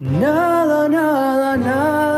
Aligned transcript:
Nada, 0.00 0.88
nada, 0.88 1.56
nada, 1.56 2.13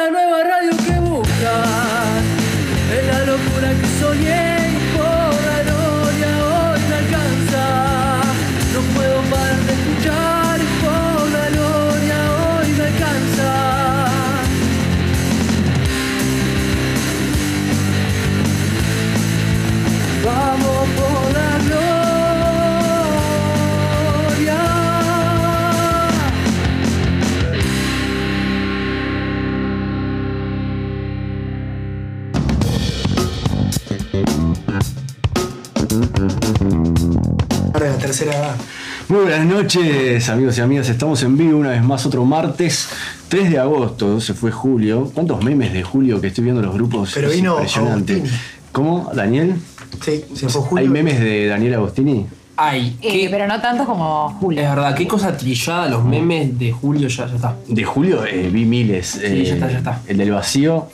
la 0.00 0.10
nueva 0.10 0.42
radio 0.44 0.79
tercera 38.20 38.38
edad. 38.46 38.56
Muy 39.08 39.20
buenas 39.22 39.46
noches, 39.46 40.28
amigos 40.28 40.58
y 40.58 40.60
amigas. 40.60 40.88
Estamos 40.88 41.22
en 41.22 41.36
vivo 41.36 41.58
una 41.58 41.70
vez 41.70 41.82
más, 41.82 42.04
otro 42.06 42.24
martes, 42.24 42.88
3 43.28 43.50
de 43.50 43.58
agosto. 43.58 44.20
Se 44.20 44.34
fue 44.34 44.50
julio. 44.52 45.10
¿Cuántos 45.14 45.42
memes 45.42 45.72
de 45.72 45.82
julio 45.82 46.20
que 46.20 46.28
estoy 46.28 46.44
viendo 46.44 46.60
en 46.60 46.66
los 46.66 46.74
grupos? 46.74 47.12
Pero 47.14 47.28
Es 47.28 47.36
vino 47.36 47.54
impresionante. 47.54 48.12
Agostini. 48.14 48.38
¿Cómo? 48.72 49.10
¿Daniel? 49.14 49.56
Sí, 50.04 50.24
se 50.34 50.48
fue 50.48 50.62
Julio. 50.62 50.84
¿Hay 50.84 50.88
memes 50.88 51.18
de 51.20 51.46
Daniel 51.48 51.74
Agostini? 51.74 52.26
Ay, 52.56 52.96
Eh, 53.00 53.12
qué- 53.22 53.28
pero 53.30 53.46
no 53.48 53.60
tanto 53.60 53.84
como 53.84 54.28
Julio. 54.38 54.60
es 54.62 54.68
verdad, 54.68 54.94
qué 54.94 55.08
cosa 55.08 55.36
trillada 55.36 55.88
los 55.88 56.04
memes 56.04 56.58
de 56.58 56.70
Julio 56.72 57.08
ya, 57.08 57.26
ya 57.26 57.34
está. 57.34 57.56
De 57.66 57.84
julio 57.84 58.24
eh, 58.26 58.48
vi 58.52 58.64
miles. 58.66 59.16
eh, 59.22 59.44
ya 59.46 59.54
está, 59.54 59.70
ya 59.70 59.78
está. 59.78 60.00
El 60.06 60.18
del 60.18 60.30
vacío. 60.30 60.86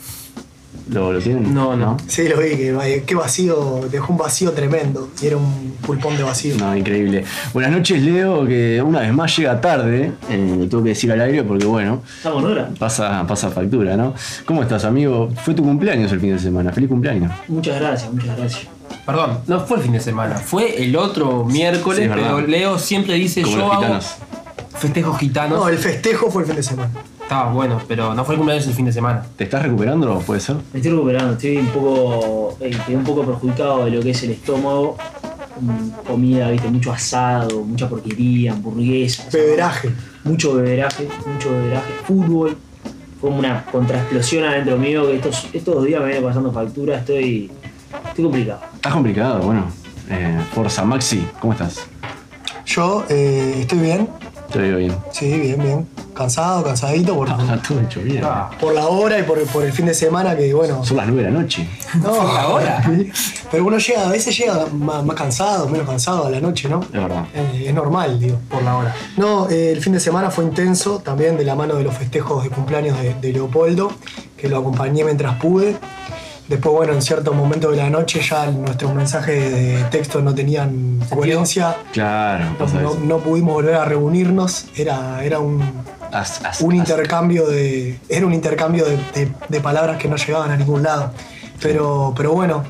¿Lo, 0.90 1.12
lo 1.12 1.18
tienen? 1.20 1.52
No, 1.52 1.76
no. 1.76 1.96
Sí, 2.06 2.28
lo 2.28 2.38
vi, 2.38 2.50
que 2.50 3.02
qué 3.06 3.14
vacío, 3.16 3.80
dejó 3.90 4.12
un 4.12 4.18
vacío 4.18 4.52
tremendo. 4.52 5.08
Y 5.20 5.26
era 5.26 5.36
un 5.36 5.74
pulpón 5.84 6.16
de 6.16 6.22
vacío. 6.22 6.54
No, 6.58 6.76
increíble. 6.76 7.24
Buenas 7.52 7.72
noches, 7.72 8.00
Leo, 8.02 8.46
que 8.46 8.80
una 8.82 9.00
vez 9.00 9.12
más 9.12 9.36
llega 9.36 9.60
tarde. 9.60 10.12
Eh, 10.30 10.56
lo 10.58 10.68
tengo 10.68 10.84
que 10.84 10.90
decir 10.90 11.10
al 11.10 11.20
aire 11.20 11.42
porque, 11.42 11.66
bueno, 11.66 12.02
Estamos 12.16 12.44
hora. 12.44 12.70
pasa, 12.78 13.26
pasa 13.26 13.50
factura, 13.50 13.96
¿no? 13.96 14.14
¿Cómo 14.44 14.62
estás, 14.62 14.84
amigo? 14.84 15.28
Fue 15.44 15.54
tu 15.54 15.64
cumpleaños 15.64 16.12
el 16.12 16.20
fin 16.20 16.32
de 16.34 16.38
semana. 16.38 16.72
Feliz 16.72 16.88
cumpleaños. 16.88 17.32
Muchas 17.48 17.80
gracias, 17.80 18.12
muchas 18.12 18.36
gracias. 18.36 18.66
Perdón, 19.04 19.38
no 19.46 19.60
fue 19.60 19.78
el 19.78 19.82
fin 19.84 19.92
de 19.92 20.00
semana, 20.00 20.36
fue 20.36 20.82
el 20.84 20.96
otro 20.96 21.44
miércoles, 21.44 22.04
Sí, 22.04 22.10
pero. 22.12 22.40
Leo 22.40 22.78
siempre 22.78 23.14
dice 23.14 23.42
Como 23.42 23.56
yo 23.56 23.62
los 23.66 23.84
hago 23.84 23.98
festejos 24.78 25.18
gitanos. 25.18 25.58
No, 25.58 25.68
el 25.68 25.78
festejo 25.78 26.30
fue 26.30 26.42
el 26.42 26.48
fin 26.48 26.56
de 26.56 26.62
semana. 26.62 26.90
Estaba 27.26 27.50
bueno, 27.50 27.82
pero 27.88 28.14
no 28.14 28.24
fue 28.24 28.34
el 28.34 28.38
cumpleaños 28.38 28.68
el 28.68 28.74
fin 28.74 28.84
de 28.84 28.92
semana. 28.92 29.26
¿Te 29.36 29.42
estás 29.42 29.60
recuperando? 29.60 30.20
¿Puede 30.20 30.38
ser? 30.38 30.54
Me 30.72 30.78
estoy 30.78 30.92
recuperando, 30.92 31.32
estoy 31.32 31.56
un 31.56 31.66
poco, 31.66 32.56
eh, 32.60 32.70
quedé 32.86 32.96
un 32.96 33.02
poco 33.02 33.24
perjudicado 33.24 33.84
de 33.84 33.90
lo 33.90 34.00
que 34.00 34.10
es 34.10 34.22
el 34.22 34.30
estómago. 34.30 34.96
Mm, 35.60 36.06
Comida, 36.06 36.48
viste, 36.50 36.68
mucho 36.68 36.92
asado, 36.92 37.64
mucha 37.64 37.88
porquería, 37.88 38.52
hamburguesas. 38.52 39.32
Beberaje. 39.32 39.90
Mucho 40.22 40.54
beberaje, 40.54 41.08
mucho 41.26 41.50
beberaje. 41.50 41.92
Fútbol. 42.04 42.56
Fue 43.20 43.28
como 43.30 43.40
una 43.40 43.64
contraexplosión 43.72 44.44
adentro 44.44 44.78
mío 44.78 45.08
que 45.08 45.16
estos, 45.16 45.48
estos 45.52 45.74
dos 45.74 45.84
días 45.84 46.00
me 46.02 46.06
viene 46.06 46.22
pasando 46.22 46.52
factura, 46.52 46.98
estoy, 46.98 47.50
estoy 48.06 48.24
complicado. 48.24 48.60
Estás 48.76 48.92
complicado, 48.92 49.40
bueno. 49.40 49.64
Eh, 50.10 50.38
Forza 50.54 50.84
Maxi, 50.84 51.26
¿cómo 51.40 51.54
estás? 51.54 51.88
Yo 52.66 53.04
eh, 53.08 53.56
estoy 53.62 53.80
bien. 53.80 54.08
Te 54.52 54.58
veo 54.58 54.78
bien. 54.78 54.96
Sí, 55.12 55.38
bien, 55.38 55.60
bien. 55.60 55.86
Cansado, 56.14 56.64
cansadito 56.64 57.14
por, 57.14 57.28
Ah, 57.28 57.58
todo 57.66 57.80
hecho 57.80 58.00
bien. 58.00 58.22
Ah, 58.24 58.48
por 58.58 58.72
la 58.74 58.86
hora 58.86 59.18
y 59.18 59.22
por, 59.22 59.38
por 59.48 59.64
el 59.64 59.72
fin 59.72 59.86
de 59.86 59.92
semana 59.94 60.34
que, 60.36 60.54
bueno. 60.54 60.82
Son 60.84 60.96
las 60.96 61.06
9 61.08 61.24
de 61.24 61.30
la 61.30 61.40
noche. 61.40 61.68
No, 62.02 62.12
hora? 62.54 62.82
Pero 63.50 63.64
uno 63.66 63.76
llega, 63.78 64.06
a 64.06 64.10
veces 64.10 64.36
llega 64.36 64.66
más, 64.72 65.04
más 65.04 65.14
cansado, 65.16 65.68
menos 65.68 65.86
cansado 65.86 66.26
a 66.26 66.30
la 66.30 66.40
noche, 66.40 66.68
¿no? 66.68 66.80
Es 66.80 66.90
verdad. 66.92 67.26
Eh, 67.34 67.64
es 67.68 67.74
normal, 67.74 68.18
digo. 68.18 68.38
por 68.48 68.62
la 68.62 68.76
hora. 68.76 68.94
No, 69.18 69.48
eh, 69.50 69.72
el 69.72 69.80
fin 69.82 69.92
de 69.92 70.00
semana 70.00 70.30
fue 70.30 70.44
intenso, 70.44 71.00
también 71.00 71.36
de 71.36 71.44
la 71.44 71.54
mano 71.54 71.74
de 71.74 71.84
los 71.84 71.94
festejos 71.94 72.42
de 72.44 72.50
cumpleaños 72.50 72.98
de, 73.00 73.14
de 73.14 73.32
Leopoldo, 73.32 73.92
que 74.38 74.48
lo 74.48 74.58
acompañé 74.58 75.04
mientras 75.04 75.36
pude. 75.38 75.76
Después, 76.48 76.72
bueno, 76.74 76.92
en 76.92 77.02
cierto 77.02 77.32
momento 77.32 77.70
de 77.72 77.76
la 77.76 77.90
noche 77.90 78.20
ya 78.20 78.46
nuestros 78.50 78.94
mensajes 78.94 79.52
de 79.52 79.84
texto 79.90 80.20
no 80.22 80.34
tenían 80.34 81.00
coherencia. 81.10 81.76
Claro, 81.92 82.44
pasa 82.58 82.80
No, 82.80 82.90
eso. 82.90 83.00
no 83.02 83.18
pudimos 83.18 83.54
volver 83.54 83.74
a 83.74 83.84
reunirnos. 83.84 84.66
Era, 84.76 85.24
era 85.24 85.40
un, 85.40 85.60
As- 86.12 86.44
as- 86.44 86.60
un 86.60 86.72
as- 86.72 86.78
intercambio 86.78 87.46
de. 87.48 87.98
Era 88.08 88.26
un 88.26 88.32
intercambio 88.32 88.84
de, 88.84 88.96
de- 89.14 89.32
de 89.48 89.60
palabras 89.60 89.98
que 89.98 90.08
no 90.08 90.14
llegaban 90.16 90.50
a 90.52 90.56
ningún 90.56 90.82
lado. 90.84 91.10
Pero, 91.60 92.12
pero 92.16 92.32
bueno, 92.32 92.62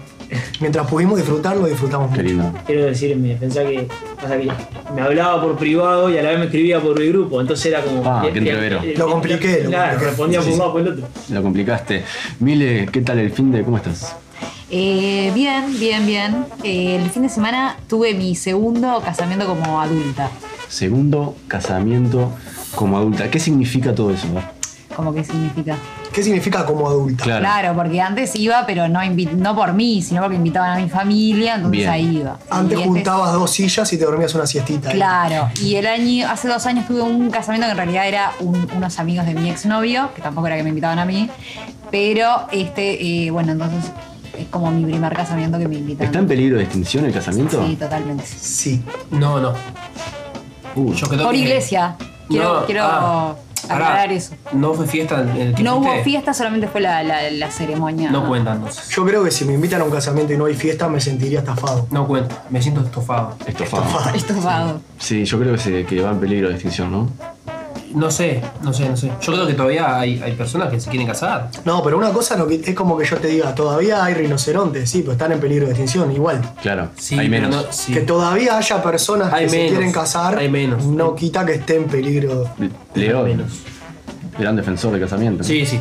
mientras 0.61 0.87
pudimos 0.87 1.19
disfrutarlo, 1.19 1.67
disfrutamos 1.67 2.11
Qué 2.15 2.23
mucho. 2.23 2.35
lindo. 2.35 2.53
Quiero 2.67 2.85
decir 2.87 3.13
en 3.13 3.23
mi 3.23 3.29
defensa 3.31 3.63
que, 3.65 3.87
me 4.95 5.03
hablaba 5.03 5.43
por 5.43 5.57
privado 5.57 6.11
y 6.11 6.19
a 6.19 6.23
la 6.23 6.31
vez 6.31 6.39
me 6.39 6.45
escribía 6.47 6.81
por 6.81 7.01
el 7.01 7.13
grupo, 7.13 7.41
entonces 7.41 7.67
era 7.67 7.83
como. 7.83 8.03
Ah, 8.05 8.27
qué 8.33 8.39
entrevero. 8.39 8.81
Lo 8.97 9.11
compliqué, 9.11 9.61
lo 9.65 9.71
Claro, 9.71 9.89
compliqué. 9.91 10.07
respondía 10.07 10.41
por 10.41 10.53
un 10.53 10.59
lado 10.59 10.73
por 10.73 10.81
el 10.81 10.89
otro. 10.89 11.09
Lo 11.31 11.43
complicaste. 11.43 12.03
Mile, 12.41 12.89
¿qué 12.93 13.01
tal 13.03 13.19
el 13.19 13.31
fin 13.31 13.53
de? 13.53 13.63
¿Cómo 13.63 13.77
estás? 13.77 14.17
Eh, 14.71 15.31
bien, 15.35 15.79
bien, 15.79 16.07
bien. 16.07 16.45
Eh, 16.65 16.97
el 17.03 17.11
fin 17.11 17.23
de 17.23 17.29
semana 17.29 17.77
tuve 17.89 18.15
mi 18.15 18.35
segundo 18.35 19.01
casamiento 19.05 19.47
como 19.47 19.81
adulta. 19.81 20.31
Segundo 20.69 21.37
casamiento 21.47 22.33
como 22.75 22.99
adulta. 22.99 23.31
¿Qué 23.31 23.39
significa 23.39 23.95
todo 23.95 24.11
eso? 24.11 24.27
¿Cómo 24.97 25.13
que 25.13 25.23
significa? 25.23 25.77
¿Qué 26.11 26.23
significa 26.23 26.65
como 26.65 26.89
adulta? 26.89 27.23
Claro. 27.25 27.41
Claro, 27.41 27.75
porque 27.75 28.01
antes 28.01 28.35
iba, 28.37 28.65
pero 28.67 28.89
no, 28.89 29.55
por 29.55 29.75
mí, 29.75 30.01
sino 30.01 30.23
porque 30.23 30.37
invitaban 30.37 30.79
a 30.79 30.83
mi 30.83 30.89
familia, 30.89 31.57
entonces 31.57 31.79
Bien. 31.81 31.91
ahí 31.91 32.17
iba. 32.17 32.39
Antes 32.49 32.79
Y 32.79 32.81
este- 32.83 32.89
juntabas 32.95 33.33
dos 33.35 33.51
sillas 33.51 33.93
y 33.93 33.99
te 33.99 34.05
dormías 34.07 34.35
una 34.35 34.47
siestita. 34.47 34.89
ahí. 34.89 34.97
Claro, 34.97 35.51
y 35.63 35.75
el 35.75 35.87
año, 35.87 36.27
hace 36.31 36.49
dos 36.49 36.65
años 36.65 36.87
tuve 36.87 37.03
un 37.03 37.31
casamiento 37.31 37.67
que 37.67 37.73
en 37.73 37.77
realidad 37.77 38.09
era 38.09 38.33
un- 38.41 38.67
unos 38.75 38.99
amigos 38.99 39.27
de 39.27 39.35
mi 39.35 39.51
exnovio, 39.51 40.09
que 40.15 40.23
tampoco 40.23 40.47
era 40.47 40.57
que 40.57 40.63
me 40.63 40.71
invitaban 40.71 40.99
a 40.99 41.05
mí, 41.05 41.29
pero 41.91 42.47
este, 42.51 43.27
eh, 43.27 43.31
bueno, 43.31 43.53
entonces 43.53 43.91
es 44.39 44.47
como 44.49 44.71
mi 44.71 44.85
primer 44.85 45.13
casamiento 45.15 45.59
que 45.59 45.69
me 45.69 45.77
invitan. 45.77 46.07
¿Está 46.07 46.19
en 46.21 46.27
peligro 46.27 46.57
de 46.57 46.65
extinción 46.65 47.05
el 47.05 47.13
casamiento? 47.13 47.63
Sí, 47.67 47.77
totalmente. 47.77 48.25
Sí. 48.27 48.83
No, 49.11 49.41
no. 49.41 49.53
Uh, 50.75 50.93
Yo 50.95 51.07
creo 51.07 51.23
Por 51.25 51.33
que- 51.33 51.39
iglesia. 51.41 51.97
Quiero, 52.29 52.61
No, 52.61 52.67
quiero 52.67 52.83
ah, 52.85 53.35
aclarar 53.75 54.13
eso. 54.13 54.35
No 54.53 54.75
fue 54.75 54.87
fiesta 54.87 55.21
en 55.23 55.29
el 55.31 55.55
que 55.55 55.63
No 55.63 55.77
hubo 55.77 56.03
fiesta, 56.03 56.33
solamente 56.35 56.69
fue 56.69 56.81
la, 56.81 57.03
la- 57.03 57.31
la 57.31 57.51
ceremonia. 57.51 58.11
No 58.11 58.27
cuenta 58.27 58.53
entonces. 58.55 58.89
Yo 58.89 59.05
creo 59.05 59.25
que 59.25 59.31
si 59.31 59.45
me 59.45 59.55
invitan 59.55 59.81
a 59.81 59.85
un 59.85 59.91
casamiento 59.91 60.33
y 60.33 60.37
no 60.37 60.47
hay 60.47 60.55
fiesta, 60.55 60.89
me 60.89 61.01
sentiría 61.01 61.41
estafado. 61.41 61.87
No 61.91 62.07
cuenta. 62.07 62.45
Me 62.51 62.61
siento 62.63 62.81
estofado. 62.83 63.37
estofado. 63.47 64.15
Estofado. 64.15 64.81
Sí, 64.99 65.25
yo 65.25 65.39
creo 65.39 65.53
que, 65.53 65.59
se, 65.59 65.85
que 65.87 66.01
va 66.03 66.11
en 66.11 66.21
peligro 66.21 66.49
de 66.49 66.55
extinción, 66.55 66.91
¿no? 66.91 67.09
No 67.97 68.11
sé, 68.11 68.43
no 68.63 68.75
sé, 68.75 68.89
no 68.91 68.97
sé. 68.97 69.11
Yo 69.23 69.33
creo 69.33 69.47
que 69.47 69.55
todavía 69.55 69.99
hay, 69.99 70.21
hay 70.23 70.33
personas 70.33 70.69
que 70.69 70.79
se 70.79 70.91
quieren 70.91 71.07
casar. 71.09 71.49
No, 71.65 71.83
pero 71.83 71.97
una 71.97 72.11
cosa 72.13 72.37
que- 72.47 72.57
es 72.63 72.75
como 72.75 72.99
que 72.99 73.07
yo 73.07 73.17
te 73.17 73.29
diga, 73.29 73.55
todavía 73.55 74.05
hay 74.05 74.13
rinocerontes, 74.13 74.91
sí, 74.91 75.01
pero 75.01 75.13
están 75.13 75.33
en 75.33 75.41
peligro 75.41 75.65
de 75.65 75.73
extinción, 75.73 76.13
igual. 76.13 76.43
Claro, 76.61 76.91
Sí, 76.97 77.19
hay 77.19 77.31
menos. 77.31 77.51
no- 77.51 77.73
sí. 77.73 77.95
Que 77.95 78.01
todavía 78.03 78.59
haya 78.59 78.83
personas 78.83 79.33
Hay 79.33 79.45
que 79.45 79.51
se 79.51 79.69
quieren 79.69 79.93
casar, 79.93 80.39
hay 80.39 80.51
menos. 80.51 80.85
no 80.85 81.15
quita 81.15 81.47
que 81.47 81.55
esté 81.55 81.77
en 81.77 81.85
peligro. 81.85 82.45
Leo, 82.95 83.23
Menos. 83.25 83.61
gran 84.39 84.57
defensor 84.57 84.93
de 84.93 85.01
casamiento. 85.01 85.43
Sí, 85.43 85.65
sí. 85.65 85.81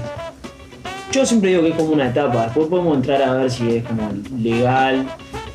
Yo 1.11 1.25
siempre 1.25 1.49
digo 1.49 1.63
que 1.63 1.69
es 1.69 1.75
como 1.75 1.89
una 1.89 2.07
etapa, 2.09 2.43
después 2.45 2.67
podemos 2.67 2.95
entrar 2.95 3.21
a 3.23 3.33
ver 3.33 3.51
si 3.51 3.75
es 3.77 3.83
como 3.83 4.09
legal 4.37 5.05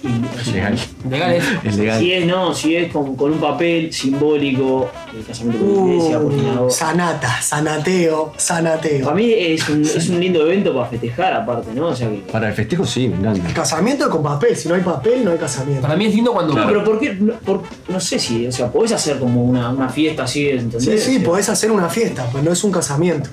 y- 0.03 0.51
Legal. 0.53 0.79
Legal 1.11 1.33
es. 1.35 1.45
Es 1.65 1.77
legal. 1.77 1.99
Si 2.01 2.13
es, 2.13 2.27
no, 2.27 2.55
si 2.55 2.77
es 2.77 2.93
con, 2.93 3.15
con 3.17 3.33
un 3.33 3.39
papel 3.41 3.93
simbólico, 3.93 4.91
el 5.17 5.25
casamiento 5.25 5.65
por 5.65 5.89
iglesia, 5.91 6.19
por 6.21 6.31
Uh, 6.33 6.71
sanata, 6.71 7.41
sanateo, 7.43 8.33
sanateo. 8.37 9.05
Para 9.05 9.17
mí 9.17 9.33
es 9.33 9.69
un, 9.69 9.83
es 9.83 10.09
un 10.09 10.21
lindo 10.21 10.43
evento 10.43 10.75
para 10.75 10.87
festejar 10.87 11.33
aparte, 11.35 11.71
¿no? 11.75 11.89
O 11.89 11.95
sea 11.97 12.09
que. 12.09 12.17
Para 12.33 12.49
el 12.49 12.55
festejo 12.55 12.85
sí, 12.87 13.09
me 13.09 13.17
encanta. 13.17 13.53
Casamiento 13.55 14.09
con 14.11 14.23
papel, 14.23 14.57
si 14.57 14.69
no 14.69 14.75
hay 14.75 14.81
papel, 14.83 15.25
no 15.25 15.33
hay 15.33 15.39
casamiento. 15.39 15.83
Para 15.83 15.97
mí 15.97 16.07
es 16.07 16.15
lindo 16.15 16.33
cuando. 16.33 16.55
No, 16.55 16.67
pero 16.67 16.83
¿por 16.85 16.99
qué? 16.99 17.15
No, 17.15 17.35
por- 17.35 17.63
no 17.89 18.01
sé 18.01 18.19
si, 18.19 18.47
o 18.47 18.53
sea, 18.53 18.71
podés 18.73 18.93
hacer 18.93 19.19
como 19.19 19.43
una, 19.45 19.69
una 19.71 19.89
fiesta 19.89 20.25
así, 20.25 20.49
¿entendés? 20.49 20.83
Sí, 20.83 20.99
sí, 20.99 21.17
O 21.17 21.19
sea, 21.21 21.25
podés 21.29 21.49
hacer 21.49 21.71
una 21.71 21.89
fiesta, 21.89 22.27
pero 22.33 22.43
no 22.45 22.53
es 22.53 22.65
un 22.65 22.73
casamiento. 22.73 23.29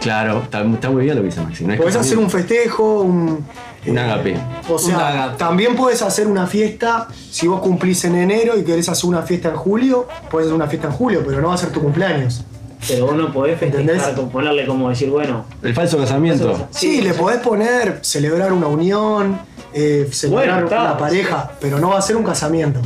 Claro, 0.00 0.42
está, 0.42 0.62
está 0.64 0.90
muy 0.90 1.04
bien 1.04 1.14
lo 1.16 1.22
que 1.22 1.26
dice 1.28 1.40
Maxi. 1.40 1.64
No 1.64 1.72
es 1.74 1.80
Podés 1.80 1.96
hacer 1.96 2.18
un 2.18 2.28
festejo, 2.30 3.02
un. 3.02 3.44
Un 3.86 3.98
eh, 3.98 4.00
agape. 4.00 4.36
O 4.68 4.72
Un 4.74 4.78
sea, 4.78 5.08
agape. 5.08 5.38
también 5.38 5.74
puedes 5.76 6.02
hacer 6.02 6.26
una 6.26 6.46
fiesta, 6.46 7.08
si 7.30 7.46
vos 7.48 7.60
cumplís 7.60 8.04
en 8.04 8.16
enero 8.16 8.56
y 8.58 8.62
querés 8.64 8.88
hacer 8.88 9.08
una 9.08 9.22
fiesta 9.22 9.48
en 9.50 9.56
julio, 9.56 10.06
puedes 10.30 10.46
hacer 10.46 10.54
una 10.56 10.66
fiesta 10.68 10.88
en 10.88 10.94
julio, 10.94 11.22
pero 11.26 11.40
no 11.40 11.48
va 11.48 11.54
a 11.54 11.58
ser 11.58 11.70
tu 11.70 11.80
cumpleaños. 11.80 12.44
Pero 12.88 13.06
vos 13.06 13.14
no 13.14 13.32
podés 13.32 13.58
festejar, 13.60 14.14
ponerle 14.30 14.66
como 14.66 14.88
decir, 14.88 15.08
bueno. 15.08 15.44
El 15.62 15.72
falso 15.74 15.98
casamiento. 15.98 16.66
Sí, 16.70 17.00
le 17.00 17.14
podés 17.14 17.38
poner 17.38 18.00
celebrar 18.02 18.52
una 18.52 18.66
unión, 18.66 19.38
eh, 19.72 20.08
celebrar 20.10 20.46
Bueno, 20.62 20.64
está. 20.66 20.82
una 20.82 20.98
pareja, 20.98 21.52
pero 21.60 21.78
no 21.78 21.90
va 21.90 21.98
a 21.98 22.02
ser 22.02 22.16
un 22.16 22.24
casamiento. 22.24 22.80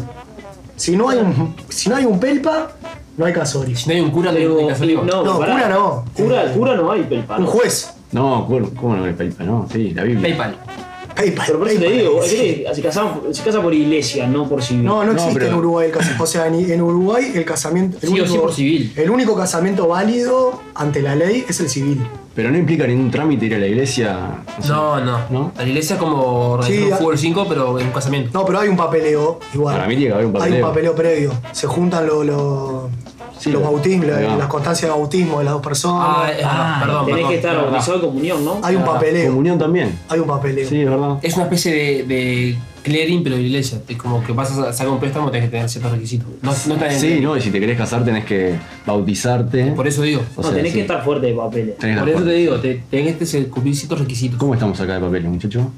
Si 0.76 0.94
no 0.96 1.08
hay 1.08 1.18
un, 1.18 1.56
si 1.70 1.88
no 1.88 1.96
hay 1.96 2.04
un 2.04 2.20
pelpa, 2.20 2.72
no 3.16 3.24
hay 3.24 3.32
casori. 3.32 3.74
Si 3.74 3.88
no 3.88 3.94
hay 3.94 4.00
un 4.02 4.10
cura 4.10 4.30
de, 4.32 4.40
Pero, 4.40 4.56
de 4.56 4.66
casorio. 4.66 5.02
no, 5.02 5.24
No, 5.24 5.38
pará. 5.38 5.52
cura 5.54 5.68
no. 5.70 6.04
Cura, 6.14 6.44
Eh, 6.44 6.52
cura 6.54 6.76
no 6.76 6.92
hay 6.92 7.02
pelpa. 7.04 7.36
Un 7.38 7.44
¿no? 7.44 7.50
juez. 7.50 7.94
No, 8.12 8.46
¿cómo 8.46 8.68
cómo 8.78 8.96
no 8.96 9.06
es 9.06 9.16
PayPal? 9.16 9.46
No, 9.46 9.66
sí, 9.72 9.92
la 9.94 10.02
Biblia. 10.02 10.36
PayPal. 10.36 10.56
Pero 11.16 11.58
por 11.58 11.68
eso 11.68 11.80
te 11.80 11.90
digo. 11.90 12.20
¿qué? 12.20 12.66
se, 12.74 12.82
casa 13.42 13.62
por 13.62 13.72
iglesia, 13.74 14.26
no 14.26 14.48
por 14.48 14.62
civil. 14.62 14.84
No, 14.84 15.02
no 15.04 15.12
No, 15.12 15.12
existe 15.12 15.34
pero- 15.34 15.46
en 15.48 15.54
Uruguay 15.54 15.86
el 15.86 15.92
casamiento. 15.92 16.22
O 16.24 16.26
sea, 16.26 16.46
en, 16.46 16.54
en 16.70 16.80
Uruguay 16.82 17.32
el 17.34 17.44
casamiento. 17.44 17.98
El 18.02 18.08
Sí 18.10 18.20
o 18.20 18.26
sí 18.26 18.38
por 18.38 18.52
civil. 18.52 18.92
El 18.96 19.10
único 19.10 19.34
casamiento 19.36 19.88
válido 19.88 20.60
ante 20.74 21.00
la 21.02 21.14
ley 21.16 21.44
es 21.48 21.58
el 21.60 21.68
civil. 21.70 22.06
Pero 22.34 22.50
no 22.50 22.58
implica 22.58 22.86
ningún 22.86 23.10
trámite 23.10 23.46
ir 23.46 23.54
a 23.54 23.58
la 23.58 23.66
iglesia. 23.66 24.44
o 24.58 24.62
sea, 24.62 24.74
No, 24.76 25.00
no, 25.04 25.18
¿No? 25.30 25.52
La 25.56 25.64
iglesia 25.64 25.94
es 25.94 26.00
como 26.00 26.50
organizar 26.52 26.84
Sí, 26.86 26.92
un 26.92 26.98
fútbol 26.98 27.18
5, 27.18 27.46
pero 27.48 27.78
en 27.80 27.86
un 27.86 27.92
casamiento. 27.92 28.30
No, 28.38 28.44
pero 28.44 28.60
hay 28.60 28.68
un 28.68 28.76
papeleo 28.76 29.40
igual. 29.54 29.74
Para 29.76 29.88
mí 29.88 29.94
tiene 29.96 30.08
que 30.08 30.14
haber 30.14 30.26
un 30.26 30.32
Hay 30.36 30.38
papeleo. 30.40 30.64
un 30.66 30.70
papeleo 30.70 30.94
previo. 30.94 31.32
Se 31.52 31.66
juntan 31.66 32.06
lo- 32.06 32.22
lo- 32.24 32.90
Sí, 33.38 33.50
los 33.50 33.62
lo- 33.62 33.70
bautismos, 33.70 34.06
las 34.06 34.46
constancias 34.48 34.90
de 34.90 34.96
bautismo 34.98 35.38
de 35.38 35.44
las 35.44 35.52
dos 35.54 35.62
personas. 35.62 36.06
Ah, 36.08 36.30
Ah, 36.44 36.78
perdón, 36.80 37.04
tenés 37.06 37.16
perdón, 37.18 37.30
que 37.30 37.36
estar 37.36 37.56
bautizado 37.56 37.98
de 37.98 38.06
comunión, 38.06 38.44
¿no? 38.44 38.60
hay 38.62 38.76
un 38.76 38.84
papeleo. 38.84 39.30
Comunión 39.30 39.58
también. 39.58 39.98
Hay 40.08 40.18
un 40.20 40.26
papeleo. 40.26 40.68
Sí, 40.68 40.80
es 40.80 40.88
verdad. 40.90 41.18
Es 41.22 41.34
una 41.34 41.44
especie 41.44 41.72
de, 41.72 42.02
de 42.04 42.58
clearing, 42.82 43.22
pero 43.22 43.36
de 43.36 43.42
iglesia. 43.42 43.78
Es 43.86 43.96
como 43.98 44.24
que 44.24 44.32
vas 44.32 44.50
a 44.52 44.72
sacar 44.72 44.90
un 44.92 44.98
préstamo, 45.00 45.30
tenés 45.30 45.48
que 45.48 45.50
tener 45.50 45.68
ciertos 45.68 45.92
requisitos. 45.92 46.28
No, 46.40 46.50
no 46.50 46.74
está 46.74 46.92
en 46.92 46.98
Sí, 47.00 47.20
no, 47.20 47.36
y 47.36 47.40
si 47.42 47.50
te 47.50 47.60
querés 47.60 47.76
casar 47.76 48.04
tenés 48.04 48.24
que 48.24 48.54
bautizarte. 48.86 49.66
Por 49.72 49.86
eso 49.86 50.02
digo. 50.02 50.22
O 50.34 50.40
no, 50.40 50.48
sea, 50.48 50.56
tenés 50.56 50.72
sí. 50.72 50.78
que 50.78 50.82
estar 50.82 51.04
fuerte 51.04 51.26
de 51.26 51.34
papeles. 51.34 51.76
Tenés 51.78 51.98
Por 51.98 52.08
la 52.08 52.14
eso 52.14 52.24
te 52.24 52.30
digo, 52.32 52.56
te, 52.56 52.82
tenés 52.90 53.16
que 53.16 53.46
cumplir 53.48 53.76
ciertos 53.76 53.98
requisitos. 54.00 54.38
¿Cómo 54.38 54.54
estamos 54.54 54.80
acá 54.80 54.94
de 54.94 55.00
papeles, 55.00 55.30
muchacho? 55.30 55.70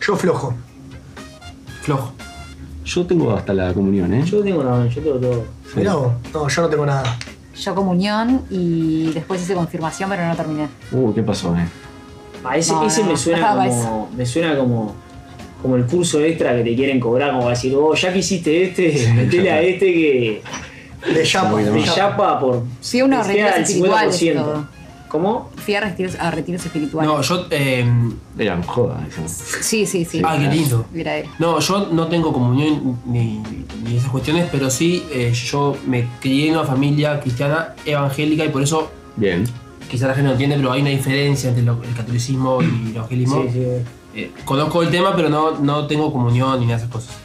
Yo 0.00 0.16
flojo. 0.16 0.54
Flojo. 1.82 2.12
Yo 2.84 3.06
tengo 3.06 3.32
hasta 3.36 3.52
la 3.54 3.72
comunión, 3.72 4.12
¿eh? 4.14 4.22
Yo 4.24 4.42
tengo 4.42 4.64
nada, 4.64 4.86
yo 4.88 5.00
tengo 5.00 5.16
todo. 5.18 5.44
Sí. 5.72 5.78
Mirá 5.80 5.94
vos. 5.94 6.12
No, 6.32 6.48
yo 6.48 6.62
no 6.62 6.68
tengo 6.68 6.86
nada. 6.86 7.16
Yo 7.54 7.74
comunión 7.74 8.42
y 8.50 9.12
después 9.12 9.42
hice 9.42 9.54
confirmación, 9.54 10.08
pero 10.10 10.26
no 10.26 10.36
terminé. 10.36 10.68
Uh, 10.92 11.12
¿qué 11.12 11.22
pasó, 11.22 11.54
eh? 11.56 11.66
A 12.44 12.56
ese, 12.56 12.72
No, 12.72 12.86
ese 12.86 13.02
no, 13.02 13.10
me 13.10 13.16
suena 13.16 13.54
no, 13.54 13.68
como. 13.68 14.10
Me 14.16 14.26
suena 14.26 14.56
como. 14.56 14.94
Como 15.62 15.76
el 15.76 15.84
curso 15.84 16.20
extra 16.20 16.56
que 16.56 16.62
te 16.62 16.74
quieren 16.74 16.98
cobrar, 16.98 17.32
como 17.32 17.50
decir, 17.50 17.74
oh, 17.76 17.94
ya 17.94 18.10
que 18.10 18.20
hiciste 18.20 18.62
este, 18.62 19.12
metele 19.12 19.52
a 19.52 19.60
este 19.60 19.92
que 19.92 20.42
De. 21.06 21.40
Muy 21.50 21.64
de 21.64 21.84
chapa 21.84 22.40
por. 22.40 22.64
Fui 22.80 23.00
a 23.00 23.04
unos 23.04 23.26
que 23.26 23.44
sea 25.10 25.10
retiros 25.10 25.10
el 25.10 25.10
espirituales 25.10 25.10
y 25.10 25.10
50%. 25.10 25.10
todo. 25.10 25.10
¿Cómo? 25.10 25.50
Fui 25.56 25.74
a 25.74 25.80
retiros, 25.80 26.14
a 26.20 26.30
retiros 26.30 26.64
espirituales. 26.66 27.10
No, 27.10 27.20
yo. 27.22 27.46
eh, 27.50 27.84
Eran 28.38 28.62
jodas. 28.62 29.00
Sí, 29.60 29.86
sí, 29.86 30.04
sí. 30.04 30.22
ah, 30.24 30.36
qué 30.38 30.46
lindo. 30.48 30.86
Mira. 30.92 31.12
No, 31.38 31.58
yo 31.58 31.88
no 31.92 32.06
tengo 32.08 32.32
comunión 32.32 32.98
ni, 33.06 33.42
ni 33.84 33.96
esas 33.96 34.10
cuestiones, 34.10 34.48
pero 34.52 34.70
sí 34.70 35.04
eh, 35.12 35.32
yo 35.32 35.76
me 35.86 36.06
crié 36.20 36.48
en 36.48 36.54
una 36.56 36.64
familia 36.64 37.20
cristiana 37.20 37.74
evangélica 37.84 38.44
y 38.44 38.48
por 38.50 38.62
eso 38.62 38.90
Bien. 39.16 39.44
quizás 39.90 40.08
la 40.08 40.14
gente 40.14 40.26
no 40.28 40.32
entiende, 40.32 40.56
pero 40.56 40.72
hay 40.72 40.80
una 40.82 40.90
diferencia 40.90 41.48
entre 41.50 41.64
lo- 41.64 41.82
el 41.82 41.94
catolicismo 41.94 42.62
y 42.62 42.90
el 42.90 42.96
evangelismo. 42.96 43.42
Sí, 43.42 43.48
sí. 43.52 43.60
Eh, 44.14 44.32
conozco 44.44 44.82
el 44.82 44.90
tema, 44.90 45.14
pero 45.14 45.28
no, 45.28 45.58
no 45.58 45.86
tengo 45.86 46.12
comunión 46.12 46.58
ni 46.60 46.66
nada 46.66 46.78
de 46.78 46.84
esas 46.84 46.92
cosas. 46.92 47.16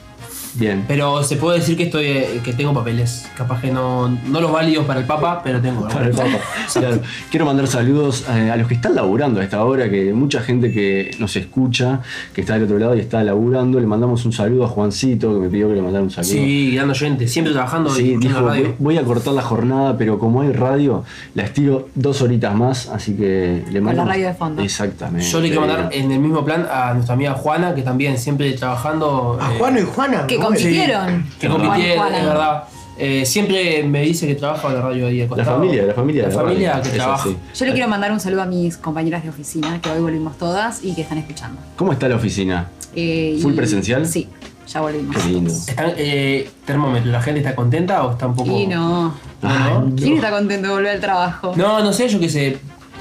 Bien. 0.57 0.85
Pero 0.87 1.23
se 1.23 1.35
puede 1.35 1.59
decir 1.59 1.75
que 1.75 1.83
estoy 1.83 2.05
eh, 2.05 2.41
que 2.43 2.53
tengo 2.53 2.73
papeles. 2.73 3.27
Capaz 3.35 3.61
que 3.61 3.71
no, 3.71 4.09
no 4.09 4.41
los 4.41 4.51
válidos 4.51 4.85
para 4.85 4.99
el 4.99 5.05
Papa, 5.05 5.41
pero 5.43 5.61
tengo. 5.61 5.87
Para 5.95 6.07
el 6.07 6.11
Papa. 6.11 6.39
Claro. 6.73 6.99
Quiero 7.29 7.45
mandar 7.45 7.67
saludos 7.67 8.25
eh, 8.29 8.49
a 8.51 8.55
los 8.57 8.67
que 8.67 8.75
están 8.75 8.95
laburando 8.95 9.39
a 9.39 9.43
esta 9.43 9.63
hora, 9.63 9.89
que 9.89 10.13
mucha 10.13 10.41
gente 10.41 10.71
que 10.71 11.11
nos 11.19 11.35
escucha, 11.35 12.01
que 12.33 12.41
está 12.41 12.53
del 12.55 12.63
otro 12.63 12.79
lado 12.79 12.95
y 12.95 12.99
está 12.99 13.23
laburando. 13.23 13.79
Le 13.79 13.87
mandamos 13.87 14.25
un 14.25 14.33
saludo 14.33 14.65
a 14.65 14.67
Juancito, 14.67 15.33
que 15.33 15.39
me 15.39 15.49
pidió 15.49 15.69
que 15.69 15.75
le 15.75 15.81
mandara 15.81 16.03
un 16.03 16.11
saludo. 16.11 16.31
Sí, 16.31 16.75
gran 16.75 16.89
oyente, 16.89 17.27
siempre 17.27 17.53
trabajando 17.53 17.89
Sí, 17.89 18.17
dijo, 18.17 18.41
la 18.41 18.47
radio. 18.47 18.75
voy, 18.79 18.97
a 18.97 19.03
cortar 19.03 19.33
la 19.33 19.41
jornada, 19.41 19.97
pero 19.97 20.19
como 20.19 20.41
hay 20.41 20.51
radio, 20.51 21.03
la 21.33 21.43
estiro 21.43 21.89
dos 21.95 22.21
horitas 22.21 22.55
más, 22.55 22.89
así 22.89 23.15
que 23.15 23.63
le 23.69 23.81
mando. 23.81 24.03
la 24.03 24.11
radio 24.11 24.27
de 24.27 24.33
fondo. 24.33 24.61
Exactamente. 24.61 25.27
Yo 25.27 25.39
le 25.39 25.47
quiero 25.47 25.61
mandar 25.61 25.89
en 25.91 26.11
el 26.11 26.19
mismo 26.19 26.43
plan 26.43 26.67
a 26.71 26.93
nuestra 26.93 27.13
amiga 27.15 27.33
Juana, 27.33 27.75
que 27.75 27.81
también 27.81 28.17
siempre 28.17 28.51
trabajando. 28.53 29.37
A 29.41 29.53
eh, 29.53 29.57
Juano 29.57 29.79
y 29.79 29.83
Juana. 29.83 30.27
Que 30.27 30.37
compitieron. 30.47 31.25
que 31.39 31.47
Juan 31.49 31.61
y 31.61 31.65
compitieron, 31.67 32.13
es 32.15 32.25
verdad. 32.25 32.63
Eh, 32.97 33.25
siempre 33.25 33.83
me 33.83 34.01
dice 34.03 34.25
que 34.25 34.35
trabaja 34.35 34.69
en 34.69 34.75
la 34.75 34.81
radio 34.81 35.07
ahí 35.07 35.27
La 35.35 35.43
familia, 35.43 35.83
la 35.85 35.93
familia. 35.93 36.23
La 36.23 36.29
la 36.29 36.33
familia 36.35 36.71
radio, 36.73 36.83
que 36.91 36.97
trabaja. 36.97 37.29
Yo 37.53 37.65
le 37.65 37.73
quiero 37.73 37.87
mandar 37.89 38.11
un 38.13 38.19
saludo 38.21 38.41
a 38.43 38.45
mis 38.45 38.77
compañeras 38.77 39.21
de 39.23 39.29
oficina, 39.29 39.81
que 39.81 39.89
hoy 39.89 39.99
volvimos 39.99 40.37
todas 40.37 40.81
y 40.83 40.95
que 40.95 41.01
están 41.01 41.17
escuchando. 41.17 41.59
¿Cómo 41.75 41.91
está 41.91 42.07
la 42.07 42.15
oficina? 42.15 42.69
Eh, 42.95 43.35
y- 43.37 43.41
¿Full 43.41 43.53
presencial? 43.53 44.07
Sí, 44.07 44.29
ya 44.71 44.79
volvimos. 44.79 45.13
Qué 45.17 45.27
lindo. 45.29 45.51
Están, 45.51 45.91
eh, 45.97 46.49
termómetro, 46.65 47.11
¿la 47.11 47.21
gente 47.21 47.41
está 47.41 47.53
contenta 47.53 48.01
o 48.05 48.11
está 48.13 48.27
un 48.27 48.35
poco.? 48.35 48.57
Y 48.57 48.67
no. 48.67 49.13
No, 49.41 49.81
no. 49.81 49.95
¿Quién 49.97 50.13
está 50.15 50.31
contento 50.31 50.69
de 50.69 50.73
volver 50.73 50.91
al 50.95 51.01
trabajo? 51.01 51.53
No, 51.57 51.83
no 51.83 51.91
sé, 51.91 52.07
yo 52.07 52.17
qué 52.19 52.29
sé. 52.29 52.57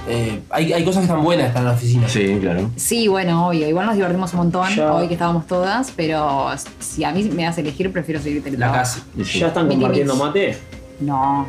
Eh, 0.07 0.43
hay, 0.51 0.73
hay 0.73 0.85
cosas 0.85 1.01
que 1.01 1.07
están 1.07 1.25
buenas 1.25 1.47
estar 1.49 1.63
en 1.63 1.69
la 1.69 1.75
oficina. 1.75 2.09
Sí, 2.09 2.39
claro. 2.41 2.71
Sí, 2.77 3.09
bueno, 3.09 3.49
obvio. 3.49 3.67
Igual 3.69 3.87
nos 3.87 3.95
divertimos 3.95 4.33
un 4.35 4.39
montón 4.41 4.69
Ya. 4.75 4.93
hoy 4.93 5.09
que 5.09 5.15
estábamos 5.15 5.47
todas, 5.47 5.91
pero 5.97 6.49
si 6.79 7.05
a 7.05 7.11
mí 7.13 7.25
me 7.35 7.45
das 7.45 7.57
a 7.57 7.61
elegir, 7.63 7.91
prefiero 7.93 8.21
seguir 8.21 8.43
La 8.59 8.71
casa. 8.73 9.03
¿Ya 9.17 9.47
están 9.49 9.67
Mini 9.67 9.81
compartiendo 9.81 10.15
mix. 10.15 10.25
mate? 10.27 10.59
No, 11.01 11.47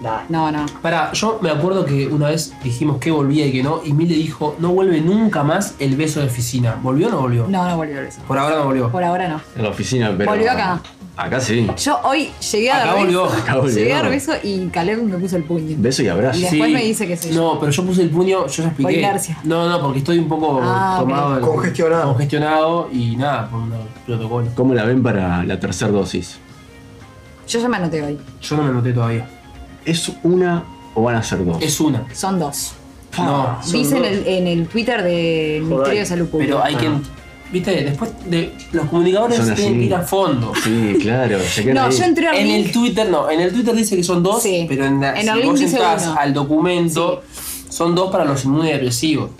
Dale. 0.00 0.24
no, 0.28 0.50
no. 0.52 0.66
Pará, 0.82 1.12
yo 1.12 1.38
me 1.40 1.48
acuerdo 1.50 1.84
que 1.84 2.06
una 2.08 2.28
vez 2.28 2.52
dijimos 2.64 2.98
que 2.98 3.10
volvía 3.10 3.46
y 3.46 3.52
que 3.52 3.62
no, 3.62 3.80
y 3.84 3.92
Mil 3.92 4.08
le 4.08 4.14
dijo, 4.16 4.56
no 4.58 4.70
vuelve 4.70 5.00
nunca 5.00 5.42
más 5.44 5.74
el 5.78 5.96
beso 5.96 6.20
de 6.20 6.26
oficina. 6.26 6.76
¿Volvió 6.82 7.06
o 7.08 7.10
no 7.10 7.20
volvió? 7.20 7.46
No, 7.48 7.68
no 7.68 7.76
volvió 7.76 8.00
eso. 8.02 8.20
Por 8.26 8.36
ahora 8.38 8.56
no 8.56 8.64
volvió. 8.64 8.90
Por 8.90 9.04
ahora 9.04 9.28
no. 9.28 9.40
En 9.56 9.62
la 9.62 9.68
oficina, 9.70 10.12
pero. 10.16 10.30
Volvió 10.30 10.50
acá. 10.50 10.80
Acá 11.16 11.40
sí. 11.40 11.66
Yo 11.78 11.98
hoy 12.04 12.30
llegué 12.52 12.70
a 12.70 12.76
Acá 12.76 12.86
dar 12.88 12.96
volvió. 12.98 13.22
beso. 13.24 13.36
Acá 13.36 13.56
volvió. 13.56 13.74
Llegué 13.74 13.92
a 13.94 14.02
dar 14.02 14.10
beso 14.10 14.32
y 14.42 14.66
Caleb 14.66 15.02
me 15.02 15.16
puso 15.16 15.36
el 15.36 15.44
puño. 15.44 15.74
Beso 15.78 16.02
y 16.02 16.08
abrazo. 16.08 16.38
Y 16.38 16.42
después 16.42 16.70
me 16.70 16.82
dice 16.84 17.06
que 17.06 17.16
sí. 17.16 17.30
No, 17.32 17.58
pero 17.58 17.72
yo 17.72 17.84
puse 17.86 18.02
el 18.02 18.10
puño, 18.10 18.46
yo 18.46 18.62
ya 18.62 18.64
expliqué. 18.68 18.82
Por 18.82 18.92
inercia. 18.92 19.38
No, 19.44 19.66
no, 19.66 19.80
porque 19.80 19.98
estoy 20.00 20.18
un 20.18 20.28
poco 20.28 20.60
Ah, 20.62 20.96
tomado. 21.00 21.28
ok. 21.28 21.34
del- 21.36 21.44
Congestionado. 21.44 22.08
Congestionado 22.12 22.88
y 22.92 23.16
nada, 23.16 23.48
por 23.48 23.60
un 23.60 23.72
protocolo. 24.04 24.48
¿Cómo 24.54 24.74
la 24.74 24.84
ven 24.84 25.02
para 25.02 25.42
la 25.44 25.58
tercera 25.58 25.90
dosis? 25.90 26.36
Yo 27.48 27.60
ya 27.60 27.68
me 27.68 27.76
anoté 27.78 28.02
hoy. 28.02 28.18
Yo 28.42 28.56
no 28.58 28.62
me 28.64 28.68
anoté 28.70 28.92
todavía. 28.92 29.26
¿Es 29.86 30.12
una 30.22 30.64
o 30.94 31.02
van 31.02 31.16
a 31.16 31.22
ser 31.22 31.42
dos? 31.46 31.56
Es 31.62 31.80
una. 31.80 32.04
Son 32.12 32.38
dos. 32.38 32.72
No. 33.16 33.56
Son 33.62 33.72
Dice 33.72 33.96
en 33.96 34.02
dos. 34.02 34.10
el, 34.12 34.26
en 34.26 34.46
el 34.48 34.66
Twitter 34.68 35.02
del 35.02 35.62
Ministerio 35.62 36.00
de 36.00 36.06
Salud 36.06 36.28
Pública. 36.28 36.52
Pero 36.52 36.62
hay 36.64 36.74
que. 36.76 36.90
Viste, 37.52 37.70
después 37.84 38.10
de. 38.28 38.52
Los 38.72 38.86
comunicadores 38.86 39.36
Son 39.36 39.54
tienen 39.54 39.64
así. 39.74 39.78
que 39.80 39.84
ir 39.86 39.94
a 39.94 40.02
fondo. 40.02 40.52
Sí, 40.64 40.96
claro. 41.00 41.38
Se 41.40 41.62
quedan 41.62 41.74
No, 41.76 41.82
ahí. 41.84 41.96
yo 41.96 42.04
entré 42.04 42.26
al 42.28 42.36
En 42.36 42.46
link. 42.48 42.66
el 42.66 42.72
Twitter 42.72 43.08
no, 43.08 43.30
en 43.30 43.40
el 43.40 43.52
Twitter 43.52 43.74
dice 43.74 43.96
que 43.96 44.02
son 44.02 44.22
dos, 44.22 44.42
Sí. 44.42 44.66
pero 44.68 44.84
en, 44.84 45.00
la, 45.00 45.14
En 45.18 45.26
si 45.28 45.32
link 45.34 45.44
vos 45.46 45.60
dice 45.60 45.76
entras 45.76 46.06
uno. 46.08 46.16
al 46.18 46.34
documento, 46.34 47.22
son 47.68 47.94
dos 47.94 48.10
para 48.10 48.24
los 48.24 48.44
inmunodepresivos. 48.44 49.30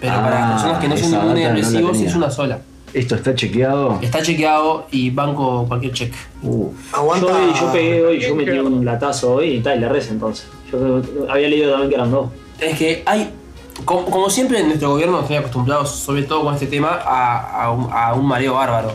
Pero 0.00 0.12
Ah, 0.12 0.22
para 0.22 0.40
las 0.40 0.52
personas 0.52 0.78
que 0.80 0.88
no 0.88 0.96
son 0.96 1.06
esa 1.08 1.16
data 1.18 1.28
no 1.28 1.34
la 1.34 1.40
inmunodepresivos 1.40 1.92
tenía. 1.92 2.08
es 2.08 2.14
una 2.16 2.30
sola. 2.30 2.58
¿Esto 2.94 3.14
está 3.16 3.34
chequeado? 3.34 3.98
Está 4.00 4.22
chequeado 4.22 4.86
y 4.90 5.10
banco 5.10 5.66
cualquier 5.68 5.92
check. 5.92 6.14
Uh, 6.42 6.68
Aguanta. 6.92 7.26
Yo, 7.26 7.36
hoy- 7.36 7.52
yo 7.60 7.72
pegué 7.72 8.04
hoy, 8.06 8.18
yo 8.20 8.34
metí 8.34 8.50
un 8.58 8.82
latazo 8.84 9.34
hoy 9.34 9.56
y 9.56 9.60
tal, 9.60 9.76
y 9.76 9.80
le 9.80 9.88
res 9.90 10.08
entonces. 10.10 10.46
Yo 10.72 10.78
creo- 11.02 11.30
había 11.30 11.48
leído 11.48 11.70
también 11.72 11.90
que 11.90 11.94
eran 11.96 12.10
dos. 12.10 12.30
Es 12.58 12.78
que 12.78 13.02
hay, 13.04 13.28
como, 13.84 14.06
como 14.06 14.30
siempre 14.30 14.60
en 14.60 14.66
nuestro 14.68 14.90
gobierno 14.90 15.20
estoy 15.20 15.36
acostumbrados, 15.36 15.90
sobre 15.90 16.22
todo 16.22 16.42
con 16.44 16.54
este 16.54 16.66
tema, 16.66 17.00
a, 17.04 17.64
a 17.64 17.70
un, 17.72 17.88
a 17.92 18.14
un 18.14 18.26
mareo 18.26 18.54
bárbaro. 18.54 18.94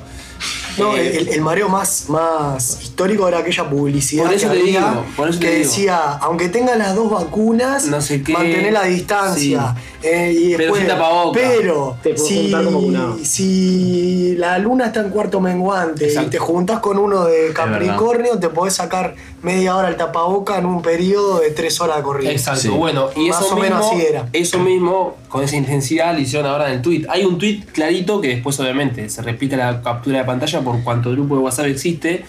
No, 0.77 0.95
Eh, 0.97 1.17
el, 1.19 1.27
el 1.29 1.41
mareo 1.41 1.69
más, 1.69 2.09
más 2.09 2.81
histórico 2.81 3.27
era 3.27 3.37
aquella 3.37 3.69
publicidad 3.69 4.25
Por 4.25 4.33
eso 4.33 4.49
que 4.49 4.55
te 4.55 4.61
había, 4.61 4.79
digo, 4.89 5.05
por 5.15 5.29
eso 5.29 5.39
que 5.39 5.45
te 5.45 5.53
digo. 5.57 5.67
decía, 5.69 5.99
aunque 6.19 6.49
tengan 6.49 6.79
las 6.79 6.95
dos 6.95 7.11
vacunas, 7.11 7.85
No 7.85 8.01
sé 8.01 8.23
qué, 8.23 8.33
mantener 8.33 8.73
la 8.73 8.83
distancia. 8.85 9.75
eh, 10.01 10.33
y 10.35 10.55
Pero 10.55 10.73
después, 10.73 10.87
tapaboca. 10.87 11.39
pero 11.39 11.97
Te 12.01 12.17
si, 12.17 12.41
juntar 12.41 12.65
como 12.65 12.79
vacunado. 12.79 13.17
si 13.23 14.35
la 14.37 14.57
luna 14.57 14.87
está 14.87 15.01
en 15.01 15.09
cuarto 15.11 15.39
menguante 15.39 16.05
Exacto. 16.05 16.27
y 16.27 16.31
te 16.31 16.39
juntás 16.39 16.79
con 16.79 16.97
uno 16.97 17.25
de 17.25 17.53
Capricornio, 17.53 18.39
te 18.39 18.49
podés 18.49 18.73
sacar 18.73 19.13
media 19.43 19.75
hora 19.75 19.89
el 19.89 19.97
tapaboca 19.97 20.57
en 20.57 20.65
un 20.65 20.81
periodo 20.81 21.39
de 21.39 21.51
tres 21.51 21.79
horas 21.81 21.97
de 21.97 22.03
corrido. 22.03 22.31
Exacto, 22.31 22.61
Sí. 22.61 22.67
bueno, 22.69 23.09
y 23.15 23.29
Más 23.29 23.41
eso 23.41 23.53
o 23.55 23.57
menos 23.59 23.79
mismo, 23.79 23.91
así 23.93 24.01
era. 24.09 24.29
eso 24.33 24.59
mismo, 24.59 25.17
con 25.29 25.43
esa 25.43 25.55
intensidad, 25.57 26.13
lo 26.13 26.19
hicieron 26.21 26.49
ahora 26.49 26.67
en 26.69 26.75
el 26.75 26.81
tweet. 26.81 27.05
Hay 27.09 27.25
un 27.25 27.37
tweet 27.37 27.63
clarito 27.71 28.19
que 28.21 28.29
después, 28.29 28.59
obviamente, 28.59 29.09
se 29.09 29.21
repite 29.21 29.55
la 29.57 29.81
captura 29.81 30.19
de 30.19 30.23
pantalla 30.25 30.61
por 30.61 30.81
cuanto 30.83 31.11
grupo 31.11 31.35
de 31.35 31.41
WhatsApp 31.41 31.65
existe, 31.67 32.25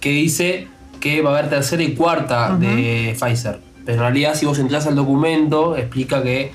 que 0.00 0.10
dice 0.10 0.68
que 1.00 1.22
va 1.22 1.30
a 1.34 1.38
haber 1.38 1.50
tercera 1.50 1.82
y 1.82 1.94
cuarta 1.94 2.54
de 2.56 3.16
Pfizer. 3.18 3.58
Pero 3.86 3.94
en 3.96 4.00
realidad, 4.00 4.34
si 4.34 4.44
vos 4.46 4.58
entras 4.58 4.86
al 4.86 4.94
documento, 4.94 5.76
explica 5.76 6.22
que 6.22 6.52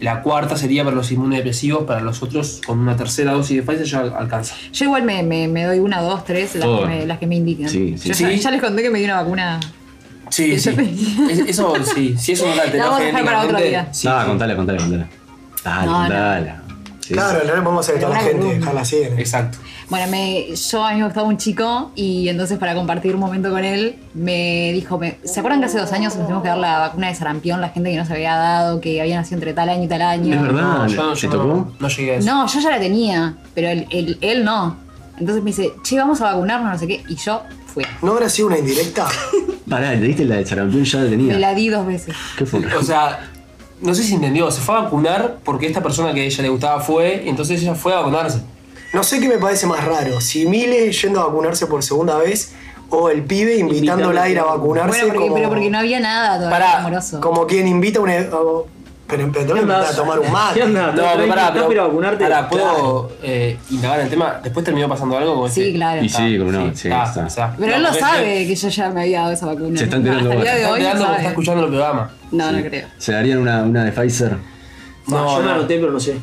la 0.00 0.22
cuarta 0.22 0.56
sería 0.56 0.84
para 0.84 0.96
los 0.96 1.10
inmunodepresivos, 1.12 1.84
para 1.84 2.00
los 2.00 2.22
otros, 2.22 2.60
con 2.66 2.78
una 2.78 2.96
tercera 2.96 3.32
dosis 3.32 3.56
de 3.56 3.62
Pfizer 3.62 3.86
ya 3.86 4.00
alcanza. 4.00 4.54
Yo 4.72 4.84
igual 4.86 5.02
me, 5.04 5.22
me, 5.22 5.48
me 5.48 5.64
doy 5.64 5.78
una, 5.78 6.00
dos, 6.02 6.24
tres, 6.24 6.54
las, 6.56 6.66
que 6.80 6.86
me, 6.86 7.06
las 7.06 7.18
que 7.18 7.26
me 7.26 7.36
indiquen. 7.36 7.68
Sí, 7.68 7.96
sí. 7.98 8.08
Yo 8.08 8.14
Sí. 8.14 8.36
ya 8.38 8.50
les 8.50 8.60
conté 8.60 8.82
que 8.82 8.90
me 8.90 8.98
di 8.98 9.04
una 9.04 9.22
vacuna. 9.22 9.60
Sí, 10.30 10.58
sí. 10.58 10.70
Es- 11.30 11.38
Eso 11.40 11.74
sí, 11.94 12.16
si 12.18 12.32
eso 12.32 12.46
no 12.48 12.54
la 12.56 12.66
La 12.66 12.84
vamos 12.86 13.00
a 13.00 13.04
dejar 13.04 13.24
para 13.24 13.38
otro 13.42 13.56
genéticamente, 13.58 13.68
día. 13.68 13.88
sí, 13.94 14.08
ah, 14.10 14.20
sí. 14.22 14.28
contala, 14.28 14.56
contala, 14.56 14.78
contala. 14.78 15.08
Dale, 15.64 15.86
No, 15.86 15.92
no. 15.92 15.98
contala. 16.00 16.60
Sí. 17.00 17.12
Claro, 17.14 17.32
realidad 17.34 17.62
podemos 17.62 17.80
hacer 17.86 17.94
que 17.96 18.00
toda 18.06 18.14
la 18.14 18.20
gente, 18.20 18.54
dejarla 18.58 18.80
así. 18.80 18.96
¿no? 19.10 19.18
Exacto. 19.18 19.58
Bueno, 19.90 20.10
me, 20.10 20.46
yo 20.56 20.84
a 20.84 20.92
mí 20.92 20.98
me 20.98 21.04
gustaba 21.04 21.26
un 21.28 21.36
chico 21.36 21.90
y 21.94 22.28
entonces 22.28 22.58
para 22.58 22.74
compartir 22.74 23.14
un 23.14 23.20
momento 23.20 23.50
con 23.50 23.62
él 23.64 23.96
me 24.14 24.70
dijo, 24.72 24.98
me- 24.98 25.18
¿se 25.24 25.40
acuerdan 25.40 25.60
que 25.60 25.66
hace 25.66 25.78
dos 25.78 25.92
años 25.92 26.14
nos 26.16 26.24
tuvimos 26.24 26.42
que 26.42 26.48
dar 26.48 26.58
la 26.58 26.78
vacuna 26.78 27.08
de 27.08 27.14
sarampión, 27.14 27.60
la 27.60 27.68
gente 27.68 27.90
que 27.90 27.96
no 27.98 28.06
se 28.06 28.14
había 28.14 28.34
dado, 28.34 28.80
que 28.80 29.00
había 29.00 29.16
nacido 29.16 29.36
entre 29.36 29.52
tal 29.52 29.68
año 29.68 29.84
y 29.84 29.88
tal 29.88 30.02
año? 30.02 30.34
Es 30.34 30.40
verdad. 30.42 30.62
No, 30.62 30.86
yo, 30.86 31.12
¿Te 31.12 31.20
yo 31.20 31.30
tocó? 31.30 31.44
no, 31.46 31.72
no 31.78 31.88
llegué 31.88 32.12
a 32.12 32.16
eso. 32.16 32.26
No, 32.30 32.46
yo 32.46 32.60
ya 32.60 32.70
la 32.70 32.78
tenía, 32.80 33.34
pero 33.54 33.68
él, 33.68 33.86
él, 33.90 34.18
él 34.22 34.44
no. 34.44 34.76
Entonces 35.18 35.44
me 35.44 35.50
dice, 35.50 35.72
che, 35.84 35.96
vamos 35.98 36.20
a 36.22 36.32
vacunarnos, 36.32 36.72
no 36.72 36.78
sé 36.78 36.86
qué, 36.88 37.04
y 37.08 37.16
yo 37.16 37.42
fui. 37.66 37.84
¿No 38.02 38.12
habrá 38.12 38.28
sido 38.28 38.48
una 38.48 38.58
indirecta? 38.58 39.06
Pará, 39.68 39.92
le 39.94 40.00
diste 40.08 40.24
la 40.24 40.36
de 40.36 40.46
sarampión, 40.46 40.82
ya 40.84 40.98
la 40.98 41.04
Me 41.04 41.10
tenía. 41.10 41.38
la 41.38 41.54
di 41.54 41.68
dos 41.68 41.86
veces. 41.86 42.14
¿Qué 42.38 42.46
fue? 42.46 42.60
O 42.74 42.82
sea, 42.82 43.20
no 43.80 43.94
sé 43.94 44.02
si 44.02 44.14
entendió, 44.14 44.50
se 44.50 44.60
fue 44.60 44.76
a 44.76 44.80
vacunar 44.80 45.38
porque 45.44 45.66
esta 45.66 45.82
persona 45.82 46.12
que 46.14 46.20
a 46.22 46.24
ella 46.24 46.42
le 46.42 46.48
gustaba 46.48 46.80
fue, 46.80 47.28
entonces 47.28 47.60
ella 47.62 47.74
fue 47.74 47.92
a 47.92 47.98
vacunarse. 47.98 48.40
No 48.94 49.02
sé 49.02 49.20
qué 49.20 49.28
me 49.28 49.38
parece 49.38 49.66
más 49.66 49.84
raro, 49.84 50.20
si 50.20 50.46
Mile 50.46 50.90
yendo 50.92 51.20
a 51.20 51.26
vacunarse 51.26 51.66
por 51.66 51.82
segunda 51.82 52.16
vez 52.16 52.52
o 52.90 53.08
el 53.10 53.22
pibe 53.24 53.56
invitándola 53.56 54.22
a 54.22 54.28
ir 54.28 54.38
a 54.38 54.44
vacunarse 54.44 54.88
Bueno, 55.00 55.06
porque, 55.14 55.18
como, 55.28 55.34
pero 55.34 55.48
porque 55.48 55.70
no 55.70 55.78
había 55.78 56.00
nada 56.00 56.36
todavía 56.38 56.50
Pará, 56.58 56.78
amoroso. 56.78 57.20
como 57.20 57.46
quien 57.46 57.66
invita 57.66 57.98
a 57.98 58.02
un... 58.02 58.10
e- 58.10 58.28
o- 58.32 58.66
pero, 59.06 59.30
pero 59.32 59.52
te 59.54 59.72
a 59.72 59.94
tomar 59.94 60.18
un 60.18 60.32
mate. 60.32 60.54
¿Qué 60.60 60.62
onda? 60.64 60.86
No, 60.86 60.94
pero 60.94 61.28
pará, 61.28 61.42
¿Estás 61.48 61.52
pero, 61.52 61.68
para 61.68 61.82
vacunarte? 61.82 62.24
pará, 62.24 62.48
¿puedo 62.48 62.64
Claro. 62.72 63.10
eh, 63.22 63.58
indagar 63.70 64.00
el 64.00 64.08
tema? 64.08 64.40
¿Después 64.42 64.64
terminó 64.64 64.88
pasando 64.88 65.18
algo? 65.18 65.40
con 65.40 65.50
Sí, 65.50 65.60
ese- 65.62 65.72
claro. 65.74 66.02
Y 66.02 66.08
sí, 66.08 66.38
como 66.38 66.52
no, 66.52 66.64
sí, 66.74 66.88
está, 66.88 67.04
está. 67.04 67.26
o 67.26 67.30
sea, 67.30 67.54
Pero 67.58 67.74
él 67.76 67.82
no, 67.82 67.88
no 67.88 67.94
porque 67.94 68.00
sabe 68.00 68.46
que 68.46 68.54
yo 68.56 68.68
ya 68.68 68.90
me 68.90 69.02
había 69.02 69.20
dado 69.20 69.32
esa 69.32 69.46
vacuna. 69.46 69.76
Se 69.78 69.84
está 69.84 69.96
enterando 69.96 70.32
ahora. 70.32 70.40
de 70.40 70.46
Está 70.62 70.72
hoy 70.72 70.80
no 70.80 70.86
enterando 70.86 71.04
porque 71.04 71.16
está 71.18 71.28
escuchando 71.30 71.62
el 71.64 71.68
programa. 71.68 72.10
No, 72.30 72.50
no 72.52 72.58
Sí. 72.58 72.64
creo. 72.64 72.86
¿Se 72.96 73.12
darían 73.12 73.38
una, 73.40 73.62
una 73.62 73.84
de 73.84 73.92
Pfizer? 73.92 74.36
No, 75.08 75.26
yo 75.36 75.38
me 75.40 75.44
no. 75.48 75.54
anoté, 75.54 75.78
pero 75.78 75.92
no 75.92 76.00
sé. 76.00 76.16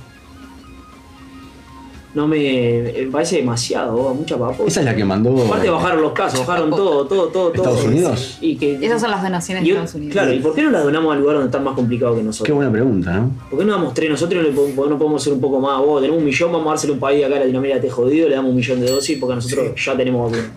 No 2.13 2.27
me, 2.27 2.91
me 2.94 3.03
parece 3.10 3.38
demasiado, 3.38 3.96
oh, 3.96 4.13
mucha 4.13 4.38
papo. 4.38 4.65
Esa 4.68 4.82
es 4.82 4.86
la 4.86 4.94
que 4.94 5.06
mandó. 5.06 5.46
Aparte 5.46 5.70
bajaron 5.70 6.01
los 6.01 6.12
casos, 6.12 6.46
bajaron 6.46 6.70
todo, 6.70 7.06
todo, 7.08 7.27
todo, 7.30 7.51
todo. 7.51 7.63
¿Estados 7.63 7.86
Unidos? 7.86 8.38
Y 8.41 8.58
que, 8.58 8.86
Esas 8.86 9.00
son 9.00 9.12
las 9.12 9.24
donaciones 9.24 9.63
de 9.63 9.70
yo- 9.70 9.75
Estados 9.75 9.96
Unidos. 9.96 10.12
Claro, 10.13 10.34
¿y 10.34 10.39
por 10.39 10.53
qué 10.53 10.63
no 10.63 10.72
las 10.72 10.84
donamos 10.84 11.13
al 11.13 11.20
lugar 11.22 11.36
donde 11.36 11.48
están 11.48 11.63
más 11.63 11.74
complicados 11.74 12.15
que 12.15 12.22
Qué 12.22 12.25
nosotros? 12.27 12.53
buena 12.56 12.70
pregunta, 12.72 13.13
¿no? 13.13 13.32
¿Por 13.50 13.60
qué 13.60 13.63
no 13.65 13.72
damos 13.72 13.94
tres 13.94 14.10
nosotros 14.10 14.34
y 14.34 14.44
no, 14.44 14.50
le 14.50 14.56
podemos- 14.56 14.89
no 14.89 14.98
podemos 14.98 15.24
ser 15.24 15.32
un 15.34 15.39
poco 15.39 15.62
más? 15.62 15.80
Vos 15.80 16.01
tenemos 16.01 16.20
un 16.20 16.25
millón, 16.25 16.51
vamos 16.51 16.68
a 16.68 16.70
dárselo 16.72 16.94
a 16.94 16.96
un 16.96 17.00
país 17.00 17.20
de 17.20 17.25
acá 17.25 17.34
de 17.36 17.39
Latinoamérica 17.41 17.80
te 17.80 17.89
jodido, 17.89 18.27
le 18.27 18.36
damos 18.36 18.50
un 18.50 18.58
millón 18.58 18.82
de 18.82 18.91
dosis 18.91 19.18
porque 19.18 19.36
nosotros 19.36 19.72
ya 19.86 19.96
tenemos 19.96 20.30
vacuna. 20.32 20.51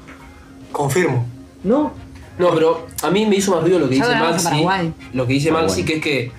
Confirmo. 0.72 1.24
¿No? 1.62 1.92
No, 2.36 2.50
pero 2.52 2.86
a 3.02 3.10
mí 3.12 3.26
me 3.26 3.36
hizo 3.36 3.52
más 3.52 3.62
ruido 3.62 3.78
lo 3.78 3.88
que 3.88 3.96
Ya 3.96 4.08
dice 4.08 4.18
Maxi. 4.18 4.88
Lo 5.12 5.24
que 5.24 5.32
dice 5.34 5.50
Paraguay. 5.50 5.68
Maxi, 5.68 5.84
que 5.84 5.94
es 5.98 6.02
que. 6.02 6.32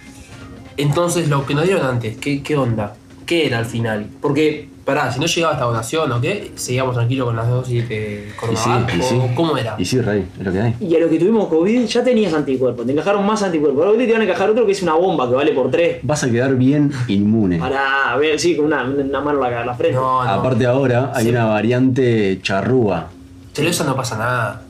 Entonces, 0.75 1.29
lo 1.29 1.45
que 1.45 1.53
nos 1.55 1.63
dieron 1.63 1.85
antes, 1.85 2.17
¿qué, 2.17 2.43
qué 2.43 2.57
onda? 2.57 2.95
¿Qué 3.25 3.47
era 3.47 3.57
al 3.59 3.65
final? 3.65 4.07
Porque, 4.21 4.69
pará, 4.85 5.11
si 5.11 5.19
no 5.19 5.25
llegaba 5.25 5.53
esta 5.53 5.65
donación 5.65 6.11
o 6.11 6.21
qué, 6.21 6.51
seguíamos 6.55 6.93
tranquilos 6.95 7.25
con 7.27 7.35
las 7.35 7.47
de 7.67 7.75
Y 7.75 7.81
sí, 7.81 8.33
Coronavac. 8.39 8.95
y 8.95 8.99
o 8.99 9.03
sí. 9.03 9.21
¿Cómo 9.35 9.57
era? 9.57 9.75
Y 9.79 9.85
sí, 9.85 9.99
Rey, 10.01 10.25
es 10.39 10.45
lo 10.45 10.51
que 10.51 10.61
hay. 10.61 10.75
Y 10.79 10.95
a 10.95 10.99
lo 10.99 11.09
que 11.09 11.17
tuvimos 11.17 11.47
COVID 11.47 11.85
ya 11.85 12.03
tenías 12.03 12.33
anticuerpos, 12.33 12.85
te 12.85 12.91
encajaron 12.91 13.25
más 13.25 13.41
anticuerpos. 13.41 13.83
Ahora 13.85 13.97
te 13.97 14.11
van 14.11 14.21
a 14.21 14.25
encajar 14.25 14.49
otro 14.51 14.65
que 14.65 14.73
es 14.73 14.81
una 14.83 14.93
bomba 14.93 15.27
que 15.27 15.35
vale 15.35 15.51
por 15.53 15.71
tres. 15.71 15.97
Vas 16.03 16.23
a 16.23 16.29
quedar 16.29 16.55
bien 16.55 16.91
inmune. 17.07 17.57
Para 17.57 18.11
a 18.13 18.17
ver, 18.17 18.39
sí, 18.39 18.55
con 18.55 18.65
una, 18.65 18.83
una 18.83 19.21
mano 19.21 19.43
a 19.43 19.49
la, 19.49 19.61
a 19.61 19.65
la 19.65 19.73
frente. 19.73 19.95
No, 19.97 20.23
no. 20.23 20.29
Aparte 20.29 20.65
ahora 20.67 21.11
hay 21.15 21.23
Sí. 21.25 21.29
una 21.31 21.45
variante 21.45 22.39
charrúa. 22.43 23.07
Pero 23.55 23.69
eso 23.69 23.83
no 23.85 23.95
pasa 23.95 24.17
nada. 24.17 24.61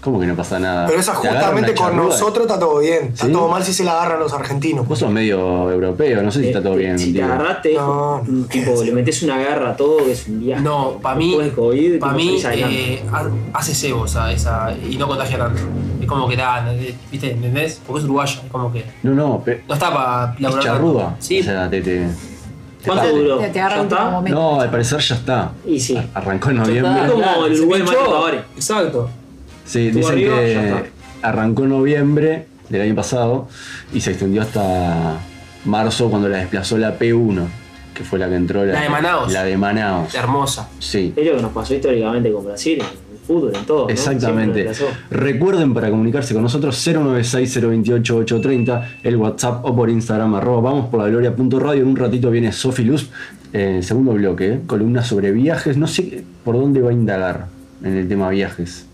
¿Cómo 0.00 0.18
que 0.18 0.26
no 0.26 0.34
pasa 0.34 0.58
nada? 0.58 0.86
Pero 0.86 0.98
esa 0.98 1.14
justamente 1.14 1.74
con 1.74 1.94
nosotros 1.94 2.46
está 2.46 2.58
todo 2.58 2.78
bien. 2.78 3.08
Está 3.12 3.26
¿Sí? 3.26 3.32
todo 3.32 3.48
mal 3.48 3.62
si 3.62 3.74
se 3.74 3.84
la 3.84 3.92
agarran 3.92 4.20
los 4.20 4.32
argentinos. 4.32 4.88
Vos 4.88 4.98
sos 4.98 5.10
medio 5.10 5.70
europeo, 5.70 6.22
no 6.22 6.30
sé 6.30 6.40
si 6.40 6.46
está 6.46 6.62
todo 6.62 6.74
bien. 6.76 6.98
Si 6.98 7.12
te 7.12 7.22
agarraste, 7.22 7.74
No, 7.74 8.22
no, 8.26 8.48
¿qué 8.48 8.60
tipo, 8.64 8.82
le 8.82 8.92
metes 8.92 9.22
una 9.22 9.36
garra 9.36 9.70
a 9.72 9.76
todo, 9.76 9.98
que 9.98 10.12
es 10.12 10.26
un 10.26 10.40
viaje. 10.40 10.62
No, 10.62 10.92
para 11.02 11.16
mí, 11.16 11.36
COVID, 11.54 11.98
para 12.00 12.16
tipo, 12.16 12.32
mí 12.32 12.40
eh, 12.50 13.04
ha- 13.12 13.28
hace 13.58 13.74
cebo 13.74 14.06
esa, 14.06 14.32
esa, 14.32 14.72
y 14.88 14.96
no 14.96 15.06
contagia 15.06 15.36
tanto. 15.36 15.60
Es 16.00 16.06
como 16.06 16.26
que 16.26 16.36
da, 16.36 16.64
¿viste? 17.10 17.32
¿Entendés? 17.32 17.78
Porque 17.86 17.98
es 18.00 18.04
uruguaya, 18.06 18.40
es 18.42 18.50
como 18.50 18.72
que. 18.72 18.84
No, 19.02 19.10
no, 19.12 19.42
No 19.68 19.74
está 19.74 19.92
para 19.92 20.34
es 20.38 20.64
charrúa. 20.64 21.02
tanto. 21.04 21.16
Sí, 21.18 21.40
O 21.40 21.44
sea, 21.44 21.68
te, 21.68 21.82
te- 21.82 22.06
¿Cuánto 22.86 23.04
te- 23.04 23.10
duró? 23.12 23.38
Te. 23.38 24.30
No, 24.30 24.60
al 24.62 24.70
parecer 24.70 24.98
ya 25.00 25.14
está. 25.14 25.52
Y 25.66 25.78
sí. 25.78 25.94
Ar- 25.94 26.08
Arrancó 26.14 26.48
en 26.48 26.56
noviembre. 26.56 26.90
está, 27.02 27.10
Como 27.10 27.44
el 27.46 27.60
Uruguay. 27.60 27.82
Exacto. 28.56 29.10
Sí, 29.70 29.90
dicen 29.92 30.14
arriba, 30.14 30.40
que 30.40 30.90
arrancó 31.22 31.62
en 31.62 31.68
noviembre 31.68 32.46
del 32.68 32.82
año 32.82 32.96
pasado 32.96 33.46
y 33.94 34.00
se 34.00 34.10
extendió 34.10 34.42
hasta 34.42 35.20
marzo 35.64 36.10
cuando 36.10 36.28
la 36.28 36.38
desplazó 36.38 36.76
la 36.76 36.98
P1, 36.98 37.46
que 37.94 38.02
fue 38.02 38.18
la 38.18 38.28
que 38.28 38.34
entró. 38.34 38.64
La 38.64 38.80
de 38.80 38.88
Manaos. 38.88 39.32
La 39.32 39.44
de 39.44 39.56
Manaos. 39.56 40.12
Hermosa. 40.12 40.68
Sí. 40.80 41.12
Es 41.14 41.24
lo 41.24 41.36
que 41.36 41.42
nos 41.42 41.52
pasó 41.52 41.72
históricamente 41.72 42.32
con 42.32 42.46
Brasil, 42.46 42.80
en 42.80 42.84
el 42.84 43.18
fútbol, 43.24 43.52
en 43.54 43.64
todo. 43.64 43.88
Exactamente. 43.88 44.72
Recuerden 45.08 45.72
para 45.72 45.88
comunicarse 45.88 46.34
con 46.34 46.42
nosotros 46.42 46.84
096-028-830, 46.88 48.86
el 49.04 49.16
WhatsApp 49.18 49.64
o 49.64 49.76
por 49.76 49.88
Instagram, 49.88 50.34
arroba 50.34 50.72
vamos 50.72 50.88
por 50.88 51.00
la 51.00 51.08
gloria.radio. 51.08 51.82
En 51.82 51.88
un 51.88 51.96
ratito 51.96 52.28
viene 52.32 52.50
Sofi 52.50 52.82
Luz, 52.82 53.08
eh, 53.52 53.78
segundo 53.84 54.14
bloque, 54.14 54.54
eh, 54.54 54.60
columna 54.66 55.04
sobre 55.04 55.30
viajes. 55.30 55.76
No 55.76 55.86
sé 55.86 56.24
por 56.44 56.58
dónde 56.58 56.80
va 56.80 56.90
a 56.90 56.92
indagar 56.92 57.46
en 57.84 57.96
el 57.96 58.08
tema 58.08 58.30
viajes. 58.30 58.89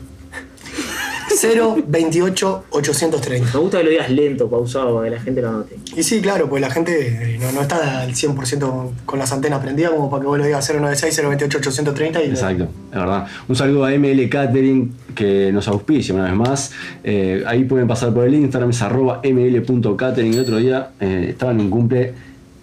028 1.29 2.65
830. 2.71 3.53
Me 3.53 3.61
gusta 3.61 3.79
que 3.79 3.85
lo 3.85 3.91
digas 3.91 4.11
lento, 4.11 4.49
pausado, 4.49 4.95
para 4.95 5.09
que 5.09 5.17
la 5.17 5.21
gente 5.21 5.43
lo 5.43 5.53
note. 5.53 5.77
Y 5.97 6.03
sí, 6.03 6.21
claro, 6.21 6.49
pues 6.49 6.61
la 6.61 6.71
gente 6.71 7.35
eh, 7.35 7.39
no, 7.41 7.53
no 7.53 7.63
está 7.63 8.03
al 8.03 8.13
100% 8.13 8.91
con 9.05 9.19
las 9.19 9.33
antenas 9.33 9.61
prendidas 9.61 9.93
como 9.93 10.11
para 10.11 10.23
que 10.23 10.27
vos 10.27 10.39
le 10.39 10.47
digas 10.47 10.69
096 10.69 11.29
028 11.29 11.59
830 11.59 12.23
y 12.23 12.27
Exacto, 12.27 12.65
es 12.65 12.99
verdad. 12.99 13.27
Un 13.49 13.57
saludo 13.57 13.85
a 13.85 13.91
ML 13.91 14.29
Catering 14.29 14.95
que 15.15 15.51
nos 15.53 15.67
auspicia 15.69 16.15
una 16.15 16.25
vez 16.25 16.35
más. 16.35 16.73
Eh, 17.03 17.43
ahí 17.47 17.65
pueden 17.65 17.89
pasar 17.89 18.13
por 18.13 18.27
el 18.27 18.35
Instagram, 18.35 18.71
es 18.71 18.83
arroba 18.83 19.21
ml.catering. 19.25 20.35
El 20.35 20.41
otro 20.41 20.59
día 20.59 20.91
eh, 21.01 21.29
estaba 21.31 21.53
en 21.53 21.61
un 21.61 21.71
cumple 21.71 22.15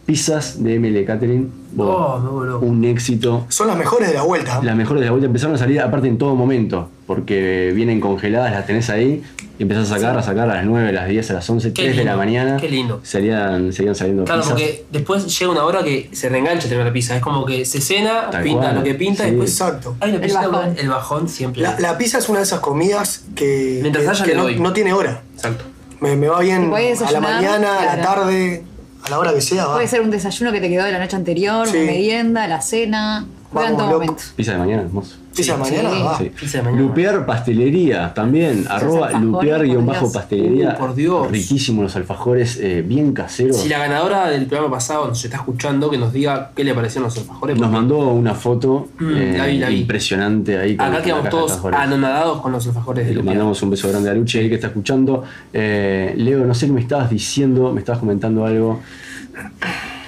pizzas 0.06 0.64
de 0.64 0.80
ML 0.80 1.06
Catering. 1.06 1.52
Oh, 1.78 2.60
un 2.62 2.84
éxito. 2.86 3.46
son 3.50 3.68
las 3.68 3.78
mejores 3.78 4.10
de 4.10 4.14
la 4.14 4.22
vuelta. 4.24 4.62
Las 4.62 4.76
mejores 4.76 5.00
de 5.02 5.06
la 5.06 5.12
vuelta 5.12 5.26
empezaron 5.28 5.56
a 5.56 5.58
salir 5.58 5.82
aparte 5.82 6.08
en 6.08 6.18
todo 6.20 6.36
momento, 6.36 6.90
porque 7.08 7.72
vienen 7.74 8.00
congeladas, 8.00 8.52
las 8.52 8.68
tenés 8.68 8.90
ahí 8.92 9.24
y 9.58 9.64
empezás 9.64 9.90
a 9.92 9.96
sacar, 9.96 10.16
a 10.18 10.22
sacar 10.22 10.50
a 10.50 10.56
las 10.56 10.66
9, 10.66 10.90
a 10.90 10.92
las 10.92 11.08
10, 11.08 11.32
a 11.32 11.34
las 11.36 11.50
11, 11.50 11.74
Qué 11.74 11.84
3 11.86 11.98
de 11.98 12.04
la 12.06 12.16
mañana. 12.16 12.58
qué 12.58 12.70
lindo. 12.70 13.00
Serían, 13.04 13.74
seguían 13.74 13.96
saliendo 13.96 14.24
Claro, 14.26 14.42
pizzas. 14.42 14.54
porque 14.54 14.86
después 14.92 15.40
llega 15.40 15.52
una 15.52 15.64
hora 15.64 15.84
que 15.84 16.10
se 16.12 16.30
reengancha 16.30 16.68
tener 16.70 16.86
la 16.86 16.94
pizza. 16.94 17.16
Es 17.16 17.22
como 17.22 17.46
que 17.46 17.66
se 17.66 17.82
cena, 17.82 18.30
Tal 18.30 18.44
pinta 18.44 18.62
cual, 18.62 18.76
lo 18.76 18.84
que 18.84 18.94
pinta, 18.96 19.24
sí. 19.24 19.30
después. 19.32 19.50
Exacto. 19.52 19.96
Hay 20.00 20.10
una 20.12 20.20
El 20.20 20.26
pizza, 20.26 20.48
bajón. 20.48 20.76
el 20.78 20.90
bajón 20.90 21.30
siempre. 21.30 21.62
La, 21.64 21.80
la 21.80 21.98
pizza 21.98 22.18
es 22.20 22.30
una 22.30 22.40
de 22.40 22.44
esas 22.44 22.60
comidas 22.60 23.24
que, 23.36 23.80
Mientras 23.82 24.04
que- 24.06 24.10
haya 24.12 24.26
que 24.46 24.60
no, 24.60 24.74
tiene 24.74 24.94
hora. 24.94 25.24
Exacto. 25.34 25.64
Me, 26.02 26.16
me 26.18 26.28
va 26.28 26.42
bien 26.42 26.72
a 26.74 27.12
la 27.12 27.20
mañana, 27.22 27.80
a 27.80 27.86
la 27.86 27.94
claro. 28.04 28.22
tarde, 28.22 28.64
a 29.06 29.10
la 29.10 29.20
hora 29.20 29.34
que 29.34 29.42
sea, 29.42 29.66
va. 29.66 29.74
Puede 29.76 29.88
ser 29.88 30.02
un 30.02 30.12
desayuno 30.12 30.52
que 30.52 30.62
te 30.62 30.70
quedó 30.70 30.86
de 30.86 30.92
la 30.92 31.00
noche 31.00 31.16
anterior, 31.16 31.68
Sí. 31.68 31.78
una 31.78 31.86
merienda, 31.86 32.48
la 32.48 32.62
cena. 32.62 33.26
En 33.28 33.54
Vamos, 33.54 33.78
todo 33.78 33.88
momento. 33.92 34.24
Pizza 34.36 34.54
de 34.54 34.58
mañana, 34.58 34.82
hermoso. 34.84 35.18
Mañana, 35.58 35.90
Sí. 35.92 36.02
va. 36.04 36.18
Sí. 36.18 36.32
Pizza 36.40 36.58
de 36.60 36.64
mañana. 36.66 36.82
Lupear 36.84 37.26
pastelería 37.26 38.14
también, 38.14 38.66
arroba 38.70 39.08
alfajores, 39.08 39.70
lupear-pastelería. 39.74 40.76
por 40.78 40.94
Dios. 40.96 41.14
Uh, 41.14 41.20
por 41.20 41.30
Dios. 41.30 41.32
Riquísimos 41.32 41.84
los 41.84 41.96
alfajores, 41.96 42.60
eh, 42.62 42.84
bien 42.88 43.14
caseros. 43.14 43.58
Si 43.58 43.70
la 43.70 43.80
ganadora 43.80 44.30
del 44.30 44.46
programa 44.46 44.72
pasado 44.76 45.08
nos 45.08 45.24
está 45.24 45.38
escuchando, 45.38 45.90
que 45.90 45.98
nos 45.98 46.14
diga 46.14 46.52
qué 46.56 46.64
le 46.64 46.74
parecieron 46.74 47.06
los 47.10 47.18
alfajores. 47.18 47.58
Nos 47.58 47.72
mandó 47.72 47.98
una 48.10 48.34
foto 48.36 48.88
Mm, 49.00 49.16
eh, 49.18 49.36
la 49.38 49.46
vi, 49.48 49.58
la 49.58 49.70
vi. 49.70 49.80
impresionante 49.82 50.58
ahí. 50.58 50.76
con 50.78 50.88
Acá 50.88 51.02
quedamos 51.02 51.30
todos 51.30 51.60
anonadados 51.74 52.42
con 52.42 52.52
los 52.52 52.66
alfajores 52.68 53.06
de 53.06 53.12
Le 53.12 53.18
Lupear. 53.18 53.36
mandamos 53.36 53.62
un 53.64 53.70
beso 53.72 53.90
grande 53.90 54.10
a 54.10 54.14
Luche, 54.14 54.40
ahí 54.40 54.50
que 54.50 54.56
está 54.56 54.68
escuchando. 54.68 55.24
Eh, 55.52 56.14
Leo, 56.18 56.46
no 56.46 56.54
sé 56.54 56.68
qué 56.68 56.72
me 56.74 56.82
estabas 56.82 57.10
diciendo, 57.10 57.72
me 57.72 57.80
estabas 57.80 58.00
comentando 58.00 58.46
algo. 58.46 58.80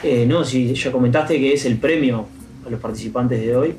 Eh, 0.04 0.26
no, 0.28 0.44
si 0.44 0.74
ya 0.74 0.92
comentaste 0.92 1.40
que 1.40 1.54
es 1.54 1.66
el 1.66 1.78
premio 1.78 2.26
a 2.66 2.70
los 2.70 2.80
participantes 2.80 3.42
de 3.42 3.56
hoy. 3.56 3.76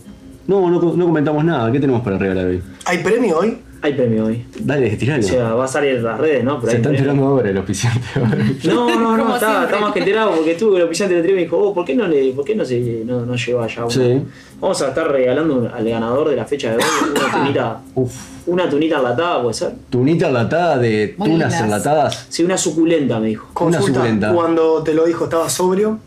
No, 0.47 0.71
no, 0.71 0.81
no 0.81 1.05
comentamos 1.07 1.45
nada. 1.45 1.71
¿Qué 1.73 1.81
tenemos 1.81 2.03
para 2.03 2.19
regalar 2.19 2.47
hoy? 2.47 2.63
¿Hay 2.85 2.99
premio 2.99 3.39
hoy? 3.39 3.59
Hay 3.83 3.93
premio 3.93 4.25
hoy. 4.27 4.45
Dale, 4.61 4.91
tiralo. 4.97 5.21
O 5.25 5.29
sea, 5.29 5.55
va 5.55 5.65
a 5.65 5.69
salir 5.69 5.97
en 5.97 6.03
las 6.05 6.19
redes, 6.19 6.43
¿no? 6.43 6.59
Pero 6.61 6.71
Se 6.71 6.77
hay 6.77 6.81
está 6.83 6.89
premio. 6.89 6.99
enterando 7.11 7.27
ahora 7.27 7.51
el 7.51 7.57
auspiciante. 7.59 8.01
No, 8.65 8.89
no, 8.99 9.17
no, 9.17 9.35
está, 9.35 9.65
está 9.65 9.79
más 9.81 9.93
que 9.93 9.99
enterado 10.01 10.33
porque 10.35 10.53
estuve 10.53 10.71
con 10.73 10.81
el 10.81 10.87
oficial 10.87 11.09
del 11.09 11.21
tren 11.23 11.33
y 11.35 11.37
me 11.37 11.43
dijo, 11.43 11.59
oh, 11.59 11.75
¿por 11.75 11.85
qué 11.85 11.95
no 11.95 12.07
le, 12.09 12.33
por 12.33 12.45
qué 12.45 12.55
no 12.57 12.65
se 12.65 13.03
no, 13.05 13.25
no 13.27 13.37
lleva 13.37 13.65
allá 13.65 13.83
uno? 13.83 13.91
Sí. 13.91 14.23
Vamos 14.61 14.81
a 14.83 14.89
estar 14.89 15.09
regalando 15.11 15.71
al 15.73 15.89
ganador 15.89 16.31
de 16.31 16.37
la 16.37 16.45
fecha 16.47 16.71
de 16.71 16.77
hoy 16.79 16.83
una 17.15 17.33
tunita, 17.43 17.81
Uf. 17.95 18.13
una 18.47 18.69
tunita 18.71 18.97
enlatada, 18.97 19.43
¿puede 19.43 19.55
ser? 19.55 19.73
Tunita 19.91 20.29
enlatada 20.29 20.79
de 20.79 21.15
Muy 21.19 21.31
tunas 21.31 21.49
lindas. 21.53 21.63
enlatadas. 21.65 22.27
Sí, 22.31 22.45
una 22.45 22.57
suculenta, 22.59 23.21
me 23.21 23.29
dijo. 23.29 23.47
Una 23.61 23.77
Consulta, 23.79 24.01
suculenta. 24.01 24.33
cuando 24.33 24.83
te 24.83 24.95
lo 24.95 25.05
dijo, 25.05 25.25
¿estaba 25.25 25.49
sobrio? 25.51 25.99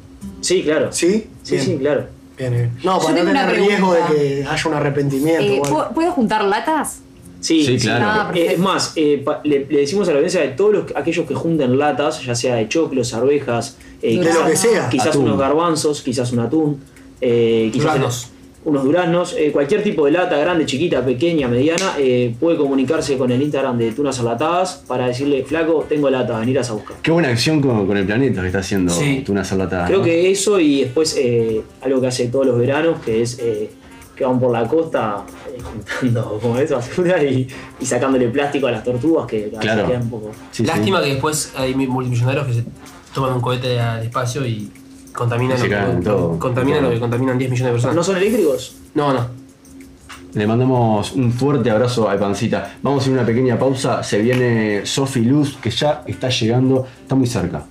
Sí, 0.42 0.64
claro. 0.64 0.88
¿Sí? 0.92 1.28
Sí, 1.44 1.56
Bien. 1.56 1.66
sí, 1.66 1.78
claro. 1.78 2.06
Bien, 2.40 2.52
bien. 2.54 2.72
No, 2.84 3.00
Yo 3.00 3.06
para 3.06 3.10
no 3.10 3.16
tengo 3.18 3.32
una 3.32 3.48
tener 3.48 3.56
riesgo 3.68 3.94
de 3.94 4.00
pregunta. 4.02 4.22
que 4.24 4.46
haya 4.50 4.70
un 4.70 4.74
arrepentimiento. 4.74 5.42
Eh, 5.44 5.60
o 5.60 5.66
algo. 5.66 5.76
¿puedo- 5.76 5.90
¿Puedo 5.94 6.12
juntar 6.14 6.44
latas? 6.46 7.02
Sí, 7.42 7.64
Sí, 7.66 7.78
claro. 7.78 8.06
Ah, 8.08 8.22
Eh, 8.22 8.26
perfecto. 8.34 8.52
es 8.54 8.60
más, 8.60 8.94
eh, 8.96 9.22
pa- 9.24 9.42
le, 9.44 9.66
le 9.70 9.80
decimos 9.82 10.08
a 10.08 10.12
la 10.12 10.18
audiencia 10.18 10.42
de 10.42 10.50
todos 10.50 10.74
los, 10.74 10.84
aquellos 10.96 11.26
que 11.28 11.36
junten 11.36 11.78
latas, 11.78 12.24
ya 12.26 12.34
sea 12.36 12.56
de 12.56 12.68
choclos, 12.68 13.14
arvejas, 13.14 13.78
eh, 14.02 14.16
De 14.16 14.20
quizás, 14.22 14.36
lo 14.40 14.46
que 14.46 14.56
sea. 14.56 14.90
quizás 14.90 15.08
Atún. 15.08 15.24
unos 15.26 15.38
garbanzos, 15.38 16.02
quizás 16.02 16.32
un 16.34 16.40
atún, 16.40 16.82
eh, 17.22 17.70
quizás 17.72 17.94
Duraznos. 17.94 18.30
Unos 18.70 18.84
duraznos, 18.84 19.36
eh, 19.38 19.52
cualquier 19.52 19.84
tipo 19.84 20.06
de 20.06 20.12
lata, 20.12 20.38
grande, 20.38 20.66
chiquita, 20.66 21.04
pequeña, 21.06 21.48
mediana, 21.48 21.96
eh, 21.98 22.34
puede 22.40 22.58
comunicarse 22.58 23.18
con 23.18 23.32
el 23.32 23.42
Instagram 23.42 23.78
de 23.78 23.92
Tunas 23.92 24.18
Enlatadas 24.20 24.84
para 24.88 25.08
decirle, 25.08 25.44
flaco, 25.44 25.86
tengo 25.90 26.10
latas, 26.10 26.40
venirás 26.40 26.70
a 26.70 26.74
buscar. 26.74 26.98
Qué 27.02 27.12
buena 27.12 27.30
acción 27.30 27.62
con, 27.62 27.86
con 27.88 27.98
el 27.98 28.06
planeta 28.06 28.42
que 28.42 28.48
está 28.48 28.60
haciendo 28.60 28.94
Sí. 28.94 29.24
tunas 29.26 29.52
enlatadas. 29.52 29.88
Creo 29.88 30.00
¿no? 30.00 30.06
que 30.06 30.32
eso 30.32 30.60
y 30.60 30.82
después 30.82 31.16
eh, 31.20 31.62
algo 31.82 32.00
que 32.02 32.08
hace 32.08 32.28
todos 32.28 32.46
los 32.46 32.58
veranos, 32.58 33.00
que 33.04 33.22
es 33.22 33.40
eh, 33.40 33.70
que 34.16 34.26
van 34.26 34.40
por 34.40 34.52
la 34.52 34.68
costa 34.68 35.24
juntando 36.02 36.40
como 36.42 36.58
eso, 36.58 36.76
basura 36.76 37.24
y, 37.24 37.48
y 37.80 37.86
sacándole 37.86 38.28
plástico 38.30 38.68
a 38.68 38.72
las 38.72 38.84
tortugas 38.84 39.26
que 39.28 39.50
Claro. 39.60 39.88
quedan 39.88 40.04
un 40.04 40.10
poco... 40.10 40.32
Sí, 40.52 40.64
sí. 40.64 40.66
Lástima 40.66 41.02
que 41.02 41.10
después 41.12 41.54
hay 41.56 41.74
multimillonarios 41.76 42.46
que 42.48 42.54
se 42.54 42.64
toman 43.14 43.34
un 43.34 43.42
cohete 43.42 43.80
al 43.80 44.04
espacio 44.04 44.46
y 44.46 44.70
contaminan, 45.20 45.60
lo, 45.60 45.66
que- 46.00 46.04
todo. 46.04 46.40
contaminan 46.40 46.84
lo 46.84 46.90
que 46.90 47.00
contaminan 47.00 47.38
10 47.38 47.52
millones 47.52 47.68
de 47.68 47.72
personas. 47.74 47.96
¿No 47.96 48.04
son 48.04 48.18
eléctricos? 48.18 48.76
No, 48.96 49.14
no. 49.14 49.28
Le 50.34 50.46
mandamos 50.48 51.12
un 51.14 51.32
fuerte 51.34 51.70
abrazo 51.72 52.10
a 52.10 52.18
Pancita. 52.18 52.78
Vamos 52.82 53.04
a 53.04 53.08
ir 53.10 53.16
a 53.16 53.20
una 53.20 53.26
pequeña 53.28 53.58
pausa. 53.60 54.02
Se 54.04 54.20
viene 54.20 54.86
Sofi 54.86 55.22
Luz, 55.22 55.58
que 55.62 55.70
ya 55.72 56.04
está 56.08 56.30
llegando, 56.30 56.86
está 57.02 57.16
muy 57.16 57.28
cerca. 57.28 57.64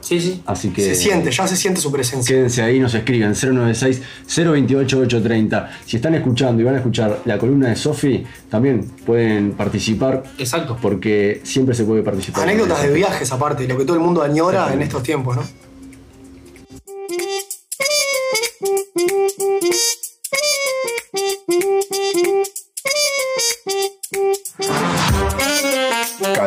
Sí, 0.00 0.20
sí. 0.20 0.42
Así 0.46 0.70
que. 0.70 0.82
Se 0.82 0.94
siente, 0.94 1.30
ya 1.30 1.46
se 1.46 1.56
siente 1.56 1.80
su 1.80 1.92
presencia. 1.92 2.34
Quédense 2.34 2.62
ahí, 2.62 2.80
nos 2.80 2.94
escriben 2.94 3.32
096-028-830. 3.34 5.68
Si 5.86 5.96
están 5.96 6.14
escuchando 6.14 6.62
y 6.62 6.64
van 6.64 6.74
a 6.74 6.78
escuchar 6.78 7.20
la 7.26 7.38
columna 7.38 7.68
de 7.68 7.76
Sofi, 7.76 8.24
también 8.50 8.84
pueden 9.06 9.52
participar 9.52 10.22
Exacto. 10.38 10.76
porque 10.80 11.40
siempre 11.44 11.74
se 11.74 11.84
puede 11.84 12.02
participar. 12.02 12.42
Anécdotas 12.44 12.82
de 12.82 12.92
viajes 12.92 13.30
aparte, 13.32 13.68
lo 13.68 13.76
que 13.76 13.84
todo 13.84 13.96
el 13.96 14.02
mundo 14.02 14.22
añora 14.22 14.72
en 14.72 14.80
estos 14.82 15.02
tiempos, 15.02 15.36
¿no? 15.36 15.42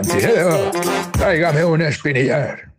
Cantinero, 0.02 0.72
tráigame 1.12 1.64
un 1.64 1.82
espinillar. 1.82 2.72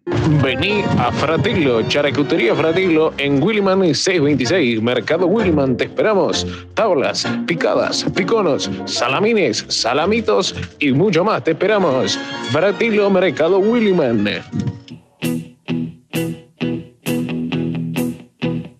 Vení 0.42 0.82
a 0.98 1.12
Fratello, 1.12 1.82
Charcutería 1.82 2.54
Fratello 2.54 3.14
en 3.18 3.40
Williman 3.40 3.94
626, 3.94 4.82
Mercado 4.82 5.28
Williman, 5.28 5.76
te 5.76 5.84
esperamos. 5.84 6.44
Tablas, 6.74 7.24
picadas, 7.46 8.04
piconos, 8.16 8.68
salamines, 8.86 9.64
salamitos 9.68 10.56
y 10.80 10.90
mucho 10.90 11.24
más, 11.24 11.44
te 11.44 11.52
esperamos. 11.52 12.18
Fratello, 12.50 13.08
Mercado 13.08 13.60
Williman. 13.60 14.24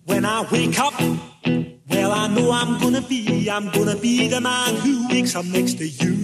When 0.05 0.25
I 0.25 0.45
wake 0.51 0.77
up, 0.79 0.93
well, 1.87 2.11
I 2.11 2.27
know 2.27 2.51
I'm 2.51 2.77
gonna 2.81 3.01
be, 3.01 3.49
I'm 3.49 3.71
gonna 3.71 3.95
be 3.95 4.27
the 4.27 4.41
man 4.41 4.75
who 4.75 5.07
wakes 5.07 5.33
up 5.33 5.45
next 5.45 5.77
to 5.77 5.87
you. 5.87 6.22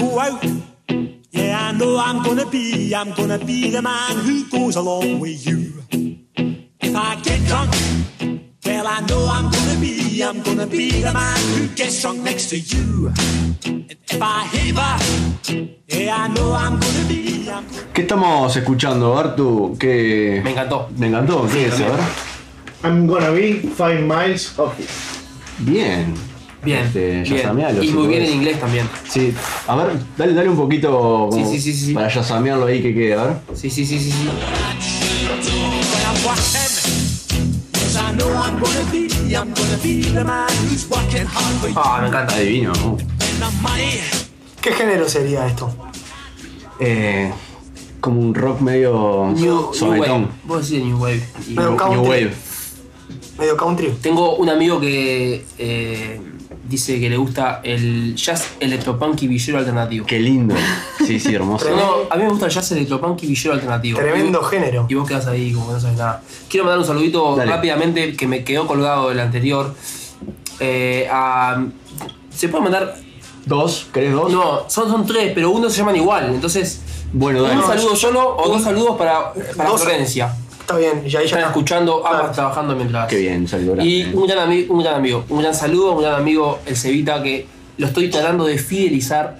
Go 0.00 0.18
out, 0.18 0.42
yeah, 1.30 1.68
I 1.68 1.72
know 1.72 1.98
I'm 1.98 2.22
gonna 2.22 2.46
be, 2.46 2.94
I'm 2.94 3.12
gonna 3.12 3.38
be 3.38 3.70
the 3.70 3.82
man 3.82 4.16
who 4.24 4.48
goes 4.48 4.76
along 4.76 5.20
with 5.20 5.46
you. 5.46 5.74
If 6.80 6.96
I 6.96 7.16
get 7.20 7.44
drunk, 7.44 7.70
well, 8.64 8.86
I 8.86 9.00
know 9.02 9.28
I'm 9.28 9.50
gonna 9.50 9.78
be, 9.78 10.22
I'm 10.22 10.40
gonna 10.40 10.66
be 10.66 11.02
the 11.02 11.12
man 11.12 11.38
who 11.52 11.68
gets 11.74 12.00
drunk 12.00 12.22
next 12.22 12.48
to 12.48 12.58
you. 12.58 13.12
And 13.66 13.90
if 13.90 14.22
I 14.22 14.44
haver, 14.44 14.96
yeah, 15.88 16.16
I 16.16 16.28
know 16.28 16.54
I'm 16.54 16.80
gonna 16.80 17.06
be, 17.06 17.50
I'm 17.50 17.68
gonna 17.68 17.92
¿Qué 17.92 18.00
estamos 18.00 18.56
escuchando, 18.56 19.18
Artu? 19.18 19.76
¿Qué... 19.78 20.40
Me 20.42 20.52
encantó. 20.52 20.88
Me 20.96 21.08
encantó, 21.08 21.46
¿qué 21.52 21.66
es? 21.66 21.74
A 21.74 21.88
ver. 21.88 22.00
I'm 22.84 23.06
gonna 23.06 23.32
be 23.32 23.60
five 23.76 24.00
miles 24.00 24.58
off. 24.58 24.72
Bien. 25.58 26.29
Bien. 26.62 26.84
Este, 26.84 27.22
bien. 27.22 27.78
Y 27.82 27.86
si 27.88 27.92
muy 27.94 28.06
bien 28.08 28.22
en 28.22 28.32
inglés 28.34 28.60
también. 28.60 28.86
Sí. 29.08 29.32
A 29.66 29.76
ver, 29.76 29.96
dale, 30.16 30.34
dale 30.34 30.48
un 30.50 30.56
poquito 30.56 30.90
como 30.90 31.32
Sí, 31.32 31.44
sí, 31.58 31.60
sí, 31.60 31.86
sí. 31.86 31.94
para 31.94 32.08
yazamearlo 32.08 32.66
ahí 32.66 32.82
que 32.82 32.92
quede, 32.94 33.14
a 33.14 33.22
ver. 33.24 33.36
Sí, 33.54 33.70
sí, 33.70 33.86
sí, 33.86 33.98
sí. 33.98 34.10
sí. 34.10 34.28
Ah, 41.76 41.98
me 42.02 42.08
encanta. 42.08 42.34
Adivino. 42.34 42.72
¿Qué 44.60 44.72
género 44.72 45.08
sería 45.08 45.46
esto? 45.46 45.74
Eh, 46.78 47.32
como 48.00 48.20
un 48.20 48.34
rock 48.34 48.60
medio 48.60 49.32
New, 49.34 49.70
new. 49.80 49.90
Wave. 50.00 50.28
Vos 50.44 50.68
decís 50.68 50.84
New 50.84 50.98
Wave. 50.98 51.22
Y- 51.48 51.54
New 51.54 51.76
country. 51.76 51.98
Wave. 52.08 52.34
¿Medio 53.38 53.56
country? 53.56 53.88
Tengo 54.02 54.36
un 54.36 54.48
amigo 54.50 54.80
que 54.80 55.44
eh, 55.58 56.20
dice 56.70 57.00
que 57.00 57.10
le 57.10 57.16
gusta 57.16 57.60
el 57.64 58.14
jazz 58.14 58.46
electropunk 58.60 59.20
y 59.22 59.26
villero 59.28 59.58
alternativo. 59.58 60.06
Qué 60.06 60.18
lindo. 60.20 60.54
Sí, 61.04 61.18
sí, 61.18 61.34
hermoso. 61.34 61.68
No, 61.68 61.76
no, 61.76 61.92
a 62.08 62.16
mí 62.16 62.22
me 62.22 62.30
gusta 62.30 62.46
el 62.46 62.52
jazz 62.52 62.70
electropunk 62.72 63.22
y 63.24 63.26
villero 63.26 63.54
alternativo. 63.54 63.98
Tremendo 63.98 64.40
Y- 64.40 64.50
género. 64.50 64.86
Y 64.88 64.94
vos 64.94 65.08
quedás 65.08 65.26
ahí 65.26 65.52
como 65.52 65.66
que 65.66 65.72
no 65.74 65.80
sabes 65.80 65.98
nada. 65.98 66.22
Quiero 66.48 66.64
mandar 66.64 66.78
un 66.78 66.86
saludito 66.86 67.34
Dale. 67.36 67.50
rápidamente 67.50 68.14
que 68.16 68.26
me 68.28 68.44
quedó 68.44 68.66
colgado 68.66 69.08
del 69.08 69.18
anterior. 69.20 69.74
Eh, 70.60 71.08
a- 71.10 71.64
¿Se 72.34 72.48
puede 72.48 72.62
mandar? 72.64 72.96
¿Dos? 73.46 73.88
¿Querés 73.92 74.12
dos? 74.12 74.30
No, 74.32 74.68
son, 74.70 74.88
son 74.90 75.06
tres, 75.06 75.32
pero 75.34 75.50
uno 75.50 75.68
se 75.68 75.78
llaman 75.78 75.96
igual. 75.96 76.30
Entonces, 76.32 76.80
Bueno, 77.12 77.42
dale. 77.42 77.56
un 77.60 77.66
saludo 77.66 77.96
solo 77.96 78.36
o 78.36 78.48
dos 78.48 78.62
saludos 78.62 78.96
para, 78.96 79.32
para 79.56 79.68
Dos. 79.70 79.82
Florencia. 79.82 80.34
Está 80.70 80.78
bien, 80.78 81.02
y 81.02 81.06
ahí 81.06 81.10
ya 81.10 81.20
Están 81.22 81.38
está. 81.40 81.50
escuchando, 81.50 81.96
ambas 82.06 82.18
Claro. 82.20 82.32
trabajando 82.32 82.76
mientras. 82.76 83.08
Qué 83.08 83.16
bien, 83.16 83.48
salió 83.48 83.74
la- 83.74 83.84
Y 83.84 84.04
un 84.14 84.26
gran, 84.26 84.48
ami- 84.48 84.66
un 84.68 84.78
gran 84.82 84.94
amigo, 84.94 85.24
un 85.28 85.40
gran 85.40 85.52
saludo, 85.54 85.92
un 85.92 86.02
gran 86.02 86.14
amigo, 86.14 86.60
el 86.64 86.76
Cevita, 86.76 87.20
que 87.22 87.46
lo 87.76 87.86
estoy 87.88 88.08
tratando 88.08 88.44
de 88.44 88.56
fidelizar. 88.56 89.36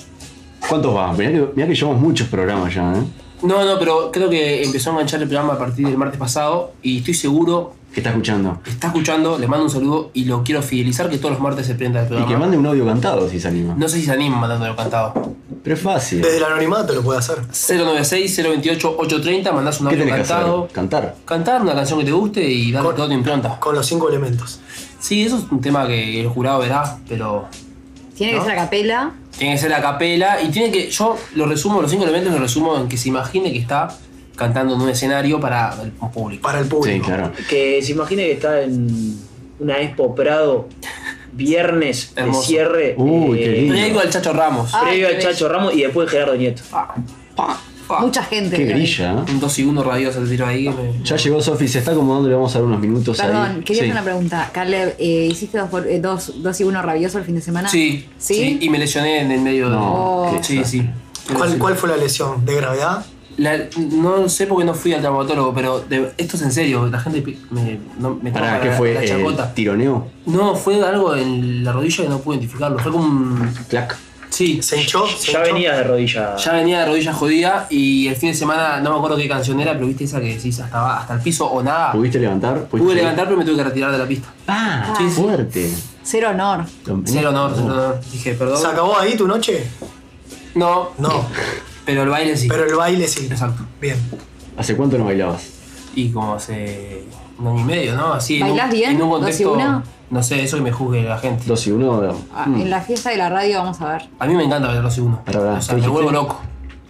¿Cuántos 0.68 0.94
va? 0.94 1.12
Mirá 1.12 1.30
que, 1.30 1.46
mirá 1.54 1.68
que 1.68 1.74
llevamos 1.76 2.00
muchos 2.02 2.26
programas 2.28 2.74
ya, 2.74 2.92
¿eh? 2.94 3.02
No, 3.42 3.64
no, 3.64 3.78
pero 3.78 4.10
creo 4.10 4.28
que 4.28 4.64
empezó 4.64 4.90
a 4.90 4.92
enganchar 4.94 5.22
el 5.22 5.28
programa 5.28 5.54
a 5.54 5.58
partir 5.58 5.86
del 5.86 5.96
martes 5.96 6.18
pasado 6.18 6.72
y 6.82 6.98
estoy 6.98 7.14
seguro 7.14 7.74
¿Qué 7.94 8.00
está 8.00 8.10
escuchando? 8.10 8.58
que 8.64 8.70
está 8.70 8.88
escuchando, 8.88 9.38
le 9.38 9.46
mando 9.46 9.64
un 9.66 9.70
saludo 9.70 10.10
y 10.12 10.24
lo 10.24 10.42
quiero 10.42 10.60
fidelizar 10.62 11.08
que 11.08 11.16
todos 11.18 11.30
los 11.34 11.40
martes 11.40 11.64
se 11.66 11.74
prenda 11.76 12.00
el 12.00 12.06
Y 12.06 12.08
programa. 12.08 12.30
que 12.32 12.36
mande 12.38 12.58
un 12.58 12.66
audio 12.66 12.84
cantado 12.84 13.28
si 13.30 13.38
se 13.40 13.48
anima. 13.48 13.74
No 13.78 13.88
sé 13.88 13.98
si 13.98 14.04
se 14.04 14.12
anima 14.12 14.36
mandándolo 14.36 14.74
cantado. 14.76 15.14
Pero 15.62 15.76
es 15.76 15.82
fácil. 15.82 16.22
Desde 16.22 16.38
el 16.38 16.44
anonimato 16.44 16.94
lo 16.94 17.02
puede 17.02 17.18
hacer. 17.18 17.38
096-028-830, 17.52 19.52
mandás 19.52 19.80
un 19.80 19.88
¿Qué 19.88 19.96
audio 20.00 20.08
cantado. 20.14 20.64
hacer? 20.64 20.74
Cantar. 20.74 21.14
Cantar 21.24 21.62
una 21.62 21.74
canción 21.74 21.98
que 21.98 22.04
te 22.06 22.12
guste 22.12 22.42
y 22.42 22.72
darle 22.72 22.92
toda 22.94 23.08
tu 23.08 23.14
impronta. 23.14 23.58
Con 23.60 23.74
los 23.74 23.86
cinco 23.86 24.08
elementos. 24.08 24.60
Sí, 24.98 25.24
eso 25.24 25.38
es 25.38 25.44
un 25.50 25.60
tema 25.60 25.86
que 25.86 26.20
el 26.20 26.28
jurado 26.28 26.60
verá, 26.60 26.98
pero 27.08 27.46
Tiene 28.14 28.38
que 28.38 28.44
ser 28.44 28.52
a 28.52 28.56
capela. 28.56 29.12
tiene 29.38 29.54
que 29.54 29.60
ser 29.60 29.72
a 29.74 29.82
capela 29.82 30.42
y 30.42 30.48
tiene 30.48 30.70
que. 30.70 30.90
Yo 30.90 31.16
lo 31.34 31.46
resumo, 31.46 31.80
los 31.82 31.90
cinco 31.90 32.04
elementos 32.04 32.32
los 32.32 32.40
resumo 32.40 32.76
en 32.78 32.88
que 32.88 32.96
se 32.96 33.08
imagine 33.08 33.52
que 33.52 33.58
está 33.58 33.88
cantando 34.36 34.74
en 34.74 34.80
un 34.80 34.88
escenario 34.88 35.38
para 35.40 35.74
el 35.82 35.90
público. 35.92 36.42
Para 36.42 36.60
el 36.60 36.66
público. 36.66 37.04
Sí, 37.04 37.12
claro. 37.12 37.32
Que 37.48 37.82
se 37.82 37.92
imagine 37.92 38.24
que 38.24 38.32
está 38.32 38.62
en 38.62 39.18
una 39.58 39.78
Expo 39.80 40.14
Prado, 40.14 40.68
viernes 41.32 42.14
de 42.14 42.22
Hermoso. 42.22 42.42
cierre. 42.42 42.94
Uy, 42.96 43.38
qué 43.38 43.48
lindo. 43.48 43.74
Previo 43.74 44.00
al 44.00 44.10
Chacho 44.10 44.32
Ramos. 44.32 44.70
Ah. 44.74 44.82
Previo 44.84 45.08
al 45.08 45.18
Chacho 45.18 45.48
Ramos 45.48 45.74
y 45.74 45.82
después 45.82 46.10
Gerardo 46.10 46.34
Nieto. 46.36 46.62
Mucha 48.00 48.22
gente. 48.22 48.50
Qué 48.56 48.62
creo 48.64 48.68
que- 48.76 48.82
grilla, 48.82 49.12
¿eh? 49.14 49.32
Un 49.32 49.40
2 49.40 49.58
y 49.58 49.64
1 49.64 49.82
radioso 49.82 50.20
el 50.20 50.28
tiro 50.28 50.46
ahí. 50.46 50.68
me- 50.68 51.02
Ya 51.04 51.16
llegó 51.16 51.42
Sofi, 51.42 51.66
se 51.66 51.80
está 51.80 51.90
acomodando, 51.90 52.28
le 52.28 52.36
vamos 52.36 52.54
a 52.54 52.58
dar 52.60 52.66
unos 52.68 52.78
minutos 52.80 53.18
Perdón, 53.18 53.36
ahí. 53.56 53.60
quería 53.64 53.82
Sí. 53.82 53.88
hacer 53.88 53.92
una 53.92 54.04
pregunta. 54.04 54.48
Caleb, 54.52 54.94
eh, 54.98 55.28
¿hiciste 55.28 55.58
dos, 55.58 55.68
por- 55.70 55.86
eh, 55.88 55.98
dos, 55.98 56.34
dos 56.40 56.60
y 56.60 56.64
uno 56.64 56.80
rabioso 56.82 57.18
el 57.18 57.24
fin 57.24 57.34
de 57.34 57.40
semana? 57.40 57.68
Sí, 57.68 58.06
¿Sí? 58.16 58.34
sí, 58.34 58.58
y 58.60 58.68
me 58.68 58.78
lesioné 58.78 59.22
en 59.22 59.32
el 59.32 59.40
medio 59.40 59.68
de. 59.70 59.76
No, 59.76 60.30
qué 60.36 60.44
sí, 60.44 60.62
sí. 60.64 60.88
¿Cuál, 61.36 61.58
¿Cuál 61.58 61.74
fue 61.74 61.88
la 61.88 61.96
lesión? 61.96 62.44
¿De 62.44 62.54
gravedad? 62.54 63.04
La- 63.40 63.58
no 63.92 64.28
sé 64.28 64.46
por 64.46 64.58
qué 64.58 64.64
no 64.64 64.74
fui 64.74 64.92
al 64.92 65.00
traumatólogo, 65.00 65.54
pero 65.54 65.80
de- 65.80 66.12
esto 66.18 66.36
es 66.36 66.42
en 66.42 66.52
serio. 66.52 66.86
La 66.86 67.00
gente 67.00 67.22
me, 67.50 67.78
no, 67.98 68.18
me 68.22 68.30
Pará, 68.30 68.60
¿qué 68.60 68.68
la- 68.68 68.76
fue? 68.76 68.92
la 68.94 69.02
Eh, 69.02 69.08
chacota. 69.08 69.54
¿Tironeo? 69.54 70.08
No, 70.26 70.54
fue 70.54 70.82
algo 70.84 71.14
en 71.16 71.64
la 71.64 71.72
rodilla 71.72 72.04
que 72.04 72.08
no 72.10 72.18
pude 72.18 72.36
identificarlo. 72.36 72.78
Fue 72.78 72.92
como 72.92 73.04
un. 73.04 73.54
Clac. 73.68 73.96
Sí, 74.28 74.62
¿Se 74.62 74.80
hinchó? 74.80 75.06
¿Se 75.06 75.32
Ya 75.32 75.40
hinchó? 75.40 75.52
venía 75.54 75.74
de 75.76 75.82
rodilla. 75.84 76.36
ya 76.36 76.52
venía 76.52 76.80
de 76.80 76.86
rodilla 76.86 77.12
jodida 77.12 77.66
y 77.68 78.06
el 78.08 78.16
fin 78.16 78.30
de 78.30 78.34
semana 78.36 78.78
no 78.80 78.90
me 78.92 78.96
acuerdo 78.96 79.16
qué 79.16 79.28
canción 79.28 79.58
era, 79.60 79.72
pero 79.74 79.86
viste 79.86 80.04
esa 80.04 80.20
que 80.20 80.34
decís 80.34 80.60
hasta, 80.60 80.98
hasta 81.00 81.14
el 81.14 81.20
piso 81.20 81.46
o 81.46 81.62
nada. 81.62 81.92
¿Pudiste 81.92 82.18
levantar? 82.20 82.64
¿Pudiste 82.66 82.84
Pude 82.86 82.94
levantar, 82.94 83.24
pero 83.26 83.36
me 83.38 83.44
tuve 83.44 83.56
que 83.56 83.64
retirar 83.64 83.90
de 83.90 83.98
la 83.98 84.06
pista. 84.06 84.28
Ah, 84.46 84.94
Sí, 84.96 85.04
sí. 85.10 85.20
fuerte. 85.22 85.70
Cero 86.02 86.28
honor. 86.30 86.64
Cero 87.06 87.30
honor, 87.30 87.52
cero 87.54 87.66
honor. 87.72 88.00
Dije, 88.12 88.34
perdón. 88.34 88.58
¿Se 88.58 88.66
acabó 88.66 88.98
ahí 88.98 89.16
tu 89.16 89.26
noche? 89.26 89.66
No, 90.54 90.90
No, 90.98 91.26
pero 91.84 92.02
el 92.02 92.08
baile 92.08 92.36
sí. 92.36 92.48
pero 92.48 92.64
el 92.64 92.74
baile 92.74 93.06
sí. 93.08 93.26
Exacto. 93.30 93.62
Bien. 93.80 93.96
¿Hace 94.56 94.76
cuánto 94.76 94.98
no 94.98 95.04
bailabas? 95.04 95.42
Y 95.94 96.10
como 96.10 96.34
hace 96.34 97.04
un 97.38 97.46
año 97.48 97.60
y 97.60 97.64
medio, 97.64 97.96
¿no? 97.96 98.12
Así 98.12 98.36
en 98.36 98.42
un- 98.44 98.48
¿Bailás 98.50 98.70
bien? 98.72 98.90
En 98.92 99.02
un 99.02 99.20
¿Dos 99.20 99.40
y 99.40 99.44
uno? 99.44 99.82
No 100.10 100.22
sé, 100.24 100.42
eso 100.42 100.56
que 100.56 100.62
me 100.64 100.72
juzgue 100.72 101.02
la 101.02 101.18
gente. 101.18 101.44
¿Dos 101.46 101.66
y 101.66 101.70
uno? 101.70 102.02
Ah, 102.34 102.44
Mm. 102.46 102.60
En 102.62 102.70
la 102.70 102.80
fiesta 102.80 103.10
de 103.10 103.16
la 103.16 103.28
radio, 103.30 103.58
vamos 103.58 103.80
a 103.80 103.92
ver. 103.92 104.08
A 104.18 104.26
mí 104.26 104.34
me 104.34 104.44
encanta 104.44 104.66
bailar 104.66 104.84
los 104.84 104.94
segundos. 104.94 105.20
Pará, 105.24 105.38
pará, 105.38 105.52
O 105.54 105.60
sea, 105.60 105.68
¿qué 105.68 105.80
me 105.80 105.86
dijiste? 105.86 105.92
vuelvo 105.92 106.10
loco. 106.10 106.40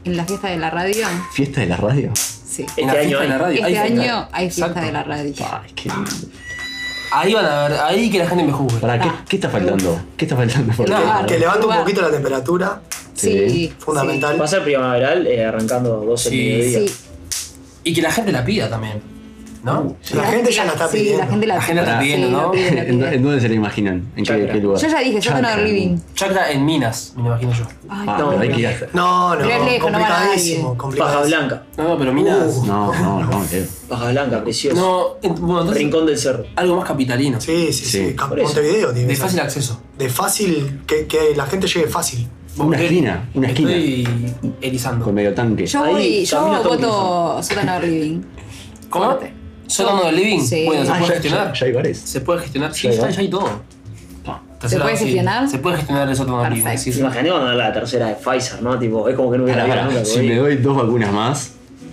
En 0.05 0.17
la 0.17 0.25
fiesta 0.25 0.49
de 0.49 0.57
la 0.57 0.71
radio, 0.71 1.07
¿Fiesta 1.33 1.61
de 1.61 1.67
la 1.67 1.77
radio? 1.77 2.11
sí. 2.15 2.63
Este 2.63 2.81
En 2.81 2.87
la 2.87 2.93
año 2.95 3.03
fiesta 3.03 3.21
de 3.23 3.29
la 3.29 3.35
hay. 3.35 3.41
radio. 3.41 3.55
Este 3.55 3.67
hay 3.67 3.89
fiesta. 3.89 4.03
año 4.03 4.29
hay 4.33 4.51
fiesta 4.51 4.67
Exacto. 4.67 4.87
de 4.87 4.93
la 4.93 5.03
radio. 5.03 5.35
Ay, 5.63 5.73
qué 5.75 5.89
lindo. 5.91 6.11
Ahí 7.13 7.35
van 7.35 7.45
a 7.45 7.69
ver, 7.69 7.79
ahí 7.81 8.11
que 8.11 8.19
la 8.19 8.27
gente 8.29 8.45
me 8.45 8.53
juzgue. 8.53 8.79
Pará, 8.81 8.99
¿qué, 9.01 9.09
Ah, 9.09 9.25
qué 9.29 9.37
está 9.37 9.49
faltando? 9.51 10.01
¿Qué 10.17 10.25
está 10.25 10.37
faltando? 10.37 10.73
por 10.75 10.89
No? 10.89 11.27
Que 11.27 11.39
levante 11.39 11.67
un 11.67 11.75
poquito 11.77 12.01
la 12.03 12.11
temperatura, 12.11 12.81
Sí. 13.15 13.49
Sí. 13.51 13.75
fundamental. 13.79 14.41
Va 14.41 14.45
a 14.45 14.49
ser 14.49 14.63
primaveral 14.63 15.27
eh, 15.27 15.45
arrancando 15.45 16.01
12 16.01 16.31
Sí. 16.31 16.37
mediodía. 16.37 16.89
Sí. 16.89 16.95
Y 17.85 17.95
que 17.95 18.03
la 18.03 18.13
gente 18.13 18.33
la 18.33 18.45
pida 18.45 18.69
también. 18.71 19.03
¿No? 19.63 19.95
La 20.15 20.25
gente 20.25 20.51
ya 20.51 20.65
la 20.65 20.73
está 20.73 20.89
Sí, 20.89 20.97
pidiendo. 20.99 21.19
la 21.25 21.27
gente 21.31 21.47
la, 21.47 21.55
La 21.57 21.61
gente 21.61 21.83
la 21.83 21.89
está 21.89 22.01
sí, 22.01 22.05
pidiendo, 22.07 22.31
la 22.37 22.43
¿no? 22.45 22.51
pide, 22.51 22.71
la 22.99 23.13
¿En, 23.13 23.23
dónde 23.23 23.41
se 23.43 23.49
la 23.51 23.55
imaginan? 23.55 24.11
¿En 24.17 24.25
qué, 24.25 24.49
qué 24.51 24.59
lugar? 24.59 24.81
Yo 24.81 24.89
ya 24.89 25.01
dije, 25.01 25.21
Sótano 25.21 25.49
Chakra. 25.49 25.63
Living. 25.65 25.97
Chakra 26.15 26.51
en 26.53 26.65
Minas, 26.65 27.13
me 27.17 27.23
lo 27.25 27.29
imagino 27.29 27.53
yo. 27.53 27.65
Ay, 27.91 28.07
Ah, 28.09 28.17
No, 28.19 28.29
pero 28.31 28.41
hay 28.41 28.49
no. 28.49 28.55
que 28.55 28.61
ir 28.63 28.67
hasta- 28.69 28.87
No, 28.95 29.35
no, 29.37 29.45
lejos, 29.45 29.61
no 29.93 29.99
complicadísimo, 29.99 30.77
nadie. 30.83 30.99
Paja. 30.99 31.21
Blanca. 31.23 31.63
No, 31.77 31.89
no, 31.89 31.99
pero 31.99 32.13
Minas. 32.15 32.57
Uh. 32.57 32.67
No, 32.67 32.95
no, 32.95 33.21
no, 33.25 33.45
Leo. 33.53 33.65
Paja 33.89 34.11
Blanca, 34.11 34.43
precioso. 34.43 34.77
No, 34.81 35.29
en- 35.29 35.35
bueno, 35.35 35.61
entonces, 35.61 35.83
Rincón 35.83 36.07
del 36.07 36.19
Cerro. 36.19 36.45
algo 36.57 36.77
más 36.77 36.87
capitalino. 36.89 37.39
Sí, 37.41 37.73
sí, 37.73 37.85
sí. 37.85 38.09
Sí. 38.11 38.17
Montevideo 38.43 38.93
tiene 38.95 39.09
De 39.09 39.17
fácil 39.17 39.41
acceso. 39.41 39.81
De 39.99 40.09
fácil, 40.09 40.81
que, 40.87 41.07
que 41.07 41.35
la 41.37 41.45
gente 41.47 41.67
llegue 41.67 41.87
fácil. 41.87 42.27
Una 42.57 42.81
esquina, 42.81 43.29
una 43.35 43.49
esquina. 43.49 43.73
Estoy 43.75 44.35
erizando. 44.63 45.05
Con 45.05 45.15
medio 45.15 45.35
tanque. 45.35 45.67
Yo, 45.67 45.85
voy, 45.85 46.25
yo 46.25 46.63
voto 46.65 47.43
Sótano 47.43 47.79
Living. 47.81 48.21
¿Cómo? 48.89 49.19
¿Sótano 49.71 50.05
del 50.05 50.17
living? 50.17 50.41
Sí. 50.41 50.65
Bueno, 50.67 50.85
se 50.85 50.91
Ah, 50.91 50.95
puede 50.99 51.07
ya, 51.09 51.13
gestionar. 51.15 51.47
ya, 51.53 51.61
ya 51.61 51.67
hay 51.67 51.73
bares. 51.73 51.99
Se 52.01 52.21
puede 52.21 52.41
gestionar. 52.41 52.75
Sí, 52.75 52.83
Ya 52.83 52.91
hay 52.91 52.97
ya, 52.97 53.03
bares. 53.03 53.17
ya 53.17 53.23
hay 53.23 53.29
todo. 53.31 53.51
Tercera 54.61 54.83
puede 54.85 54.97
gestionar? 54.99 55.49
Se 55.49 55.59
puede 55.59 55.77
gestionar 55.79 56.07
el 56.09 56.15
sótano 56.17 56.43
del 56.43 56.51
living. 56.51 56.63
Perfecto. 56.65 56.85
sí, 56.85 56.93
sí. 56.93 57.01
Imagínate 57.01 57.31
cuando 57.31 57.53
la 57.55 57.73
tercera 57.73 58.07
de 58.09 58.15
Pfizer, 58.17 58.61
¿no? 58.63 58.79
Tipo, 58.79 59.09
es 59.09 59.17
como 59.17 59.31
que 59.33 59.39
no 59.39 59.45
hubiera 59.45 59.63
Pará, 59.63 59.75
pará. 59.83 59.85
nunca. 59.95 60.05
Si 60.05 60.21
me 60.21 60.37
doy 60.37 60.57
dos 60.57 60.77
vacunas 60.77 61.11
más, 61.11 61.53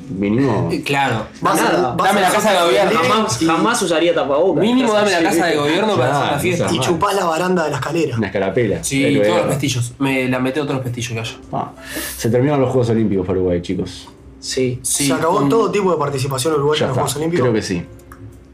mínimo. 0.09 0.67
Eh, 0.69 0.83
Claro. 0.83 1.27
Vas 1.39 1.61
a- 1.61 1.63
Nada, 1.63 1.95
vas 1.95 2.07
dame 2.09 2.19
a- 2.19 2.23
la 2.23 2.29
casa 2.35 2.51
de 2.51 2.65
gobierno. 2.65 2.99
Jamás, 2.99 3.39
jamás 3.45 3.81
usaría 3.81 4.13
tapabocas. 4.13 4.61
Mínimo 4.61 4.91
dame 4.91 5.11
la 5.11 5.21
casa 5.23 5.45
de 5.45 5.55
gobierno 5.55 5.95
para 5.95 6.17
hacer 6.19 6.31
la 6.33 6.39
fiesta. 6.39 6.67
Y 6.73 6.79
chupás 6.81 7.15
la 7.15 7.23
baranda 7.23 7.63
de 7.63 7.69
la 7.69 7.77
escalera. 7.77 8.17
Una 8.17 8.27
escarapela. 8.27 8.83
Sí, 8.83 9.17
todos 9.23 9.37
los 9.37 9.45
pestillos. 9.47 9.93
Me 9.99 10.27
la 10.27 10.39
meteo 10.39 10.63
todos 10.63 10.75
los 10.75 10.83
pestillos 10.83 11.13
que 11.13 11.19
haya. 11.21 11.37
Ah, 11.53 11.71
se 12.17 12.29
terminaron 12.29 12.59
los 12.59 12.69
Juegos 12.71 12.89
Olímpicos 12.89 13.25
para 13.25 13.39
Uruguay, 13.39 13.61
chicos. 13.61 14.09
Sí. 14.39 14.79
Sí, 14.83 15.07
Se 15.07 15.13
acabó 15.13 15.37
con- 15.39 15.49
todo 15.49 15.71
tipo 15.71 15.91
de 15.91 15.97
participación 15.97 16.53
uruguaya 16.55 16.79
Ya 16.79 16.85
en 16.85 16.89
los. 16.89 16.95
Juegos 16.97 17.15
Olímpicos. 17.17 17.41
Creo 17.43 17.53
que 17.53 17.61
sí. 17.61 17.85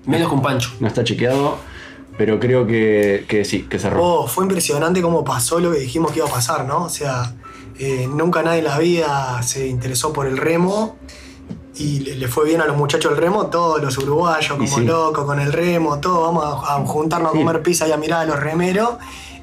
Menos 0.05 0.29
con 0.29 0.41
Pancho. 0.41 0.71
No 0.79 0.87
está 0.87 1.03
chequeado, 1.03 1.57
pero 2.17 2.39
creo 2.39 2.65
que, 2.67 3.25
que 3.27 3.45
sí, 3.45 3.63
que 3.69 3.79
cerró. 3.79 4.03
Oh, 4.03 4.27
fue 4.27 4.43
impresionante 4.45 5.01
cómo 5.01 5.23
pasó 5.23 5.59
lo 5.59 5.71
que 5.71 5.79
dijimos 5.79 6.11
que 6.11 6.19
iba 6.19 6.27
a 6.27 6.31
pasar, 6.31 6.65
¿no? 6.65 6.83
O 6.85 6.89
sea, 6.89 7.33
eh, 7.79 8.07
nunca 8.13 8.43
nadie 8.43 8.59
en 8.59 8.65
la 8.65 8.77
vida 8.79 9.41
se 9.43 9.67
interesó 9.67 10.11
por 10.13 10.25
el 10.27 10.37
remo 10.37 10.97
y 11.75 12.01
le, 12.01 12.15
le 12.17 12.27
fue 12.27 12.45
bien 12.45 12.61
a 12.61 12.65
los 12.65 12.77
muchachos 12.77 13.11
del 13.13 13.19
remo, 13.21 13.47
todos 13.47 13.81
los 13.81 13.97
uruguayos 13.97 14.53
como 14.57 14.67
sí. 14.67 14.81
locos 14.81 15.25
con 15.25 15.39
el 15.39 15.51
remo, 15.51 15.99
todos 15.99 16.21
vamos 16.21 16.45
a, 16.69 16.75
a 16.75 16.85
juntarnos 16.85 17.33
a 17.33 17.37
comer 17.37 17.63
pizza 17.63 17.87
y 17.87 17.91
a 17.91 17.97
mirar 17.97 18.21
a 18.21 18.25
los 18.25 18.39
remeros 18.39 18.89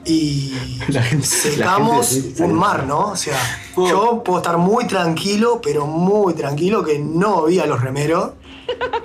y 0.04 0.52
La 0.88 1.02
gente- 1.02 1.26
secamos 1.26 2.12
la 2.12 2.20
gente- 2.22 2.36
sí, 2.36 2.42
un 2.42 2.54
mar, 2.54 2.84
¿no? 2.86 3.08
O 3.10 3.16
sea, 3.16 3.36
yo 3.76 4.22
puedo 4.24 4.38
estar 4.38 4.56
muy 4.58 4.86
tranquilo, 4.86 5.60
pero 5.62 5.86
muy 5.86 6.34
tranquilo 6.34 6.82
que 6.84 6.98
no 6.98 7.44
vi 7.44 7.58
a 7.60 7.66
los 7.66 7.80
remeros, 7.80 8.30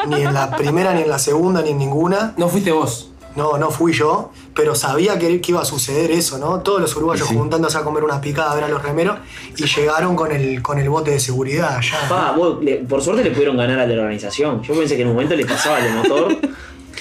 ni 0.07 0.21
en 0.21 0.33
la 0.33 0.55
primera, 0.55 0.93
ni 0.93 1.01
en 1.01 1.09
la 1.09 1.19
segunda, 1.19 1.61
ni 1.61 1.71
en 1.71 1.77
ninguna. 1.77 2.33
No 2.37 2.47
fuiste 2.49 2.71
vos. 2.71 3.11
No, 3.35 3.57
no 3.57 3.69
fui 3.69 3.91
yo, 3.91 4.31
pero 4.53 4.75
sabía 4.75 5.19
que, 5.19 5.41
que 5.41 5.51
iba 5.51 5.61
a 5.61 5.65
suceder 5.65 6.09
eso, 6.11 6.37
¿no? 6.37 6.61
Todos 6.61 6.79
los 6.79 6.95
uruguayos 6.95 7.27
Sí, 7.27 7.35
juntándose 7.35 7.77
a 7.77 7.81
comer 7.83 8.01
una 8.05 8.21
picada 8.21 8.53
a 8.53 8.55
ver 8.55 8.63
a 8.63 8.69
los 8.69 8.81
remeros 8.81 9.17
y 9.57 9.65
llegaron 9.65 10.15
con 10.15 10.31
el, 10.31 10.61
con 10.61 10.79
el 10.79 10.89
bote 10.89 11.11
de 11.11 11.19
seguridad 11.19 11.81
ya. 11.81 12.07
Pa, 12.07 12.31
vos, 12.31 12.63
le- 12.63 12.77
por 12.77 13.01
suerte 13.01 13.25
le 13.25 13.31
pudieron 13.31 13.57
ganar 13.57 13.77
a 13.79 13.85
la 13.87 13.93
organización. 14.01 14.61
Yo 14.61 14.73
pensé 14.73 14.95
que 14.95 15.01
en 15.01 15.09
un 15.09 15.15
momento 15.15 15.35
le 15.35 15.45
pasaba 15.45 15.79
el 15.79 15.93
motor. 15.95 16.37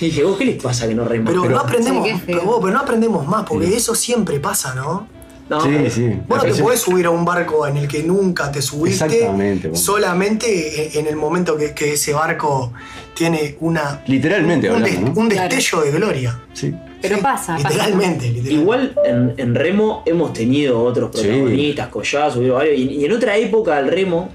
Y 0.00 0.07
dije, 0.07 0.24
vos, 0.24 0.37
¿qué 0.38 0.44
les 0.44 0.62
pasa 0.62 0.88
que 0.88 0.94
no 0.94 1.04
reman? 1.04 1.26
Pero, 1.33 1.48
no 1.48 1.59
aprendemos, 1.59 2.09
Sí, 2.09 2.14
pero, 2.26 2.42
vos, 2.42 2.59
pero 2.61 2.72
no 2.74 2.80
aprendemos 2.80 3.26
más, 3.26 3.44
porque 3.44 3.74
eso 3.76 3.94
siempre 3.94 4.40
pasa, 4.40 4.74
¿no? 4.74 5.07
No, 5.48 5.61
Sí, 5.61 5.68
pero- 5.76 5.90
sí. 5.90 6.11
Vos 6.26 6.42
no 6.44 6.52
te 6.54 6.62
podés 6.62 6.80
subir 6.80 7.04
a 7.07 7.11
un 7.11 7.24
barco 7.24 7.66
en 7.66 7.76
el 7.76 7.87
que 7.87 8.02
nunca 8.02 8.50
te 8.50 8.62
subiste. 8.62 9.04
Exactamente, 9.04 9.68
vos. 9.68 9.78
Solamente 9.80 10.98
en 10.98 11.07
el 11.07 11.16
momento 11.16 11.57
que, 11.57 11.74
que 11.74 11.92
ese 11.92 12.12
barco 12.14 12.72
tiene 13.14 13.57
una. 13.61 14.02
Literalmente 14.07 14.68
un, 14.70 14.76
hablando, 14.76 15.00
des- 15.00 15.14
¿no? 15.14 15.20
un 15.20 15.28
Claro. 15.28 15.54
destello 15.54 15.83
de 15.83 15.90
gloria. 15.92 16.40
Sí. 16.54 16.74
Pero 17.04 17.16
Sí, 17.16 17.22
pasa, 17.22 17.54
pasa. 17.56 17.68
Literalmente, 17.68 18.24
literalmente. 18.30 18.52
Igual 18.54 18.94
en, 19.04 19.34
en 19.36 19.54
remo 19.54 20.02
hemos 20.06 20.32
tenido 20.32 20.82
otros 20.82 21.10
Sí. 21.14 21.26
protagonistas, 21.26 21.88
Collazo, 21.88 22.40
hubo 22.40 22.54
varios, 22.54 22.78
y, 22.78 22.82
y 23.00 23.04
en 23.04 23.12
otra 23.12 23.36
época 23.36 23.78
el 23.78 23.88
remo, 23.88 24.30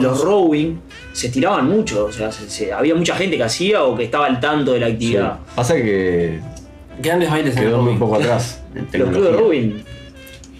los 0.00 0.18
sí. 0.18 0.24
rowing, 0.24 0.76
se 1.12 1.28
tiraban 1.30 1.68
mucho, 1.68 2.06
o 2.06 2.12
sea, 2.12 2.30
se- 2.30 2.48
se- 2.48 2.72
había 2.72 2.94
mucha 2.94 3.14
gente 3.16 3.36
que 3.36 3.42
hacía 3.44 3.82
o 3.84 3.96
que 3.96 4.04
estaba 4.04 4.26
al 4.26 4.38
tanto 4.40 4.72
de 4.72 4.80
la 4.80 4.86
Sí. 4.86 4.92
actividad. 4.92 5.38
Pasa 5.54 5.74
que 5.74 6.40
Grandes 7.00 7.30
bailes 7.30 7.54
quedó 7.54 7.78
muy 7.78 7.86
rowing. 7.86 7.98
poco 7.98 8.14
atrás 8.16 8.60
en 8.74 9.00
Los 9.00 9.08
clubes 9.10 9.30
de 9.32 9.36
rowing, 9.36 9.72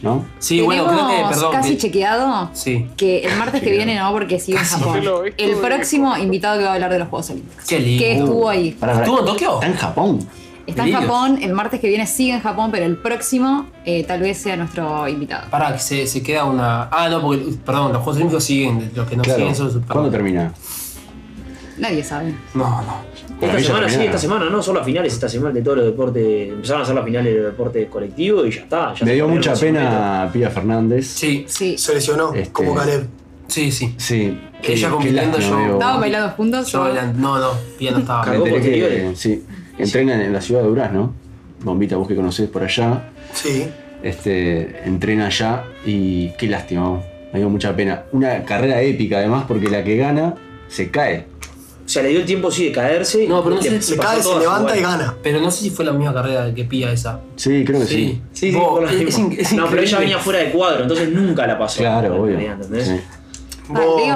¿no? 0.02 0.24
Sí, 0.40 0.60
bueno, 0.62 0.86
creo 0.86 1.08
que, 1.08 1.28
perdón. 1.28 1.52
casi 1.52 1.70
que- 1.70 1.78
chequeado 1.78 2.50
Sí. 2.54 2.88
que 2.96 3.20
el 3.20 3.36
martes 3.36 3.62
que 3.62 3.70
viene 3.70 3.94
no, 3.96 4.10
porque 4.12 4.40
sigue 4.40 4.58
en 4.58 4.64
Japón. 4.64 5.00
El 5.36 5.52
próximo 5.56 6.16
invitado 6.16 6.58
que 6.58 6.64
va 6.64 6.70
a 6.70 6.74
hablar 6.74 6.90
de 6.92 6.98
los 6.98 7.08
Juegos 7.08 7.30
Olímpicos. 7.30 7.64
Qué 7.66 7.78
lindo. 7.78 8.02
Que 8.02 8.12
estuvo 8.18 8.48
ahí. 8.48 8.72
Pará. 8.72 8.94
¿Estuvo 8.98 9.20
en 9.20 9.26
Tokio? 9.26 9.54
Está 9.54 9.66
en 9.66 9.74
Japón. 9.76 10.18
Está 10.66 10.86
en. 10.86 10.92
Japón, 10.92 11.38
el 11.42 11.52
martes 11.54 11.80
que 11.80 11.88
viene 11.88 12.06
sigue 12.06 12.34
en 12.34 12.40
Japón, 12.40 12.70
pero 12.70 12.84
el 12.86 12.96
próximo 12.96 13.66
eh, 13.84 14.04
tal 14.04 14.20
vez 14.20 14.38
sea 14.38 14.56
nuestro 14.56 15.08
invitado. 15.08 15.48
Pará, 15.50 15.72
que 15.72 15.78
se, 15.80 16.06
se 16.06 16.22
queda 16.22 16.44
una. 16.44 16.84
Ah, 16.90 17.08
no, 17.10 17.20
porque. 17.20 17.44
Perdón, 17.64 17.92
los 17.92 18.02
Juegos 18.02 18.16
Olímpicos 18.16 18.44
siguen. 18.44 18.90
Los 18.94 19.08
que 19.08 19.16
no 19.16 19.22
Claro. 19.22 19.38
siguen 19.40 19.54
son. 19.54 19.66
perdón. 19.68 19.84
¿Cuándo 19.88 20.10
termina? 20.10 20.52
Nadie 21.78 22.04
sabe. 22.04 22.34
No, 22.54 22.64
no. 22.82 23.12
Para 23.40 23.58
esta 23.58 23.66
semana 23.72 23.88
sí, 23.88 24.00
esta 24.04 24.18
semana 24.18 24.48
no, 24.50 24.62
son 24.62 24.76
las 24.76 24.84
finales 24.84 25.12
esta 25.14 25.28
semana 25.28 25.52
de 25.54 25.62
todos 25.62 25.78
los 25.78 25.86
deportes, 25.86 26.50
empezaron 26.50 26.82
a 26.82 26.84
hacer 26.84 26.94
las 26.94 27.04
finales 27.04 27.34
de 27.34 27.40
los 27.40 27.50
deportes 27.52 27.88
colectivos 27.88 28.46
y 28.46 28.50
ya 28.52 28.60
está. 28.60 28.94
ya 28.94 29.04
Me 29.04 29.14
dio 29.14 29.26
mucha 29.26 29.50
los 29.50 29.58
100 29.58 29.72
metros. 29.72 29.90
pena 29.90 30.30
Pía 30.32 30.50
Fernández. 30.50 31.06
Sí, 31.08 31.44
Sí. 31.48 31.76
Se 31.76 31.94
lesionó, 31.94 32.32
Este- 32.34 32.52
como 32.52 32.74
Caleb. 32.74 33.08
sí, 33.48 33.72
sí. 33.72 33.94
Sí. 33.96 34.38
Ella 34.62 34.90
compitiendo, 34.90 35.38
yo-. 35.40 35.72
¿Estaban 35.72 36.00
bailando 36.00 36.28
juntos? 36.36 36.70
Yo 36.70 36.80
bailando. 36.82 37.18
No, 37.18 37.38
no, 37.38 37.48
Pía 37.78 37.90
no 37.90 37.98
estaba. 38.00 38.24
Cargó 38.24 38.44
posteriores. 38.44 39.18
sí, 39.18 39.42
entrenan 39.78 40.20
en 40.20 40.32
la 40.32 40.40
ciudad 40.40 40.62
de 40.62 40.68
Durazno. 40.68 41.14
Bombita, 41.62 41.96
vos 41.96 42.08
que 42.08 42.16
conocés 42.16 42.48
por 42.48 42.62
allá. 42.62 43.10
Sí. 43.32 43.66
Este, 44.02 44.82
entrena 44.86 45.26
allá 45.26 45.64
y 45.86 46.30
qué 46.30 46.48
lástima. 46.48 47.00
Me 47.32 47.38
dio 47.38 47.48
mucha 47.48 47.74
pena. 47.74 48.02
Una 48.12 48.44
carrera 48.44 48.80
épica 48.82 49.18
además 49.18 49.44
porque 49.46 49.68
la 49.70 49.82
que 49.84 49.96
gana 49.96 50.34
se 50.68 50.90
cae. 50.90 51.26
O 51.84 51.88
sea, 51.88 52.02
le 52.02 52.10
dio 52.10 52.20
el 52.20 52.26
tiempo 52.26 52.50
sí 52.50 52.66
de 52.66 52.72
caerse. 52.72 53.26
No, 53.26 53.42
pero 53.42 53.56
no 53.56 53.62
sé, 53.62 53.80
Se 53.82 53.96
cae, 53.96 54.22
se 54.22 54.38
levanta 54.38 54.76
y 54.76 54.80
gana. 54.82 55.14
Pero 55.22 55.40
no 55.40 55.50
sé 55.50 55.62
si 55.62 55.70
fue 55.70 55.84
la 55.84 55.92
misma 55.92 56.14
carrera 56.14 56.52
que 56.54 56.64
Pía 56.64 56.92
esa. 56.92 57.20
Sí, 57.36 57.64
creo 57.64 57.80
que 57.80 57.86
sí. 57.86 58.20
Sí, 58.32 58.52
sí, 58.52 58.58
es- 58.90 59.18
es 59.18 59.38
es 59.38 59.52
no, 59.52 59.66
pero 59.68 59.82
ella 59.82 59.98
venía 59.98 60.18
fuera 60.18 60.40
de 60.40 60.50
cuadro, 60.50 60.82
entonces 60.82 61.08
nunca 61.10 61.46
la 61.46 61.58
pasó. 61.58 61.78
Claro, 61.80 62.14
La 62.14 62.20
obvio. 62.20 62.38
¿entendés? 62.38 62.88
Sí. 62.88 63.00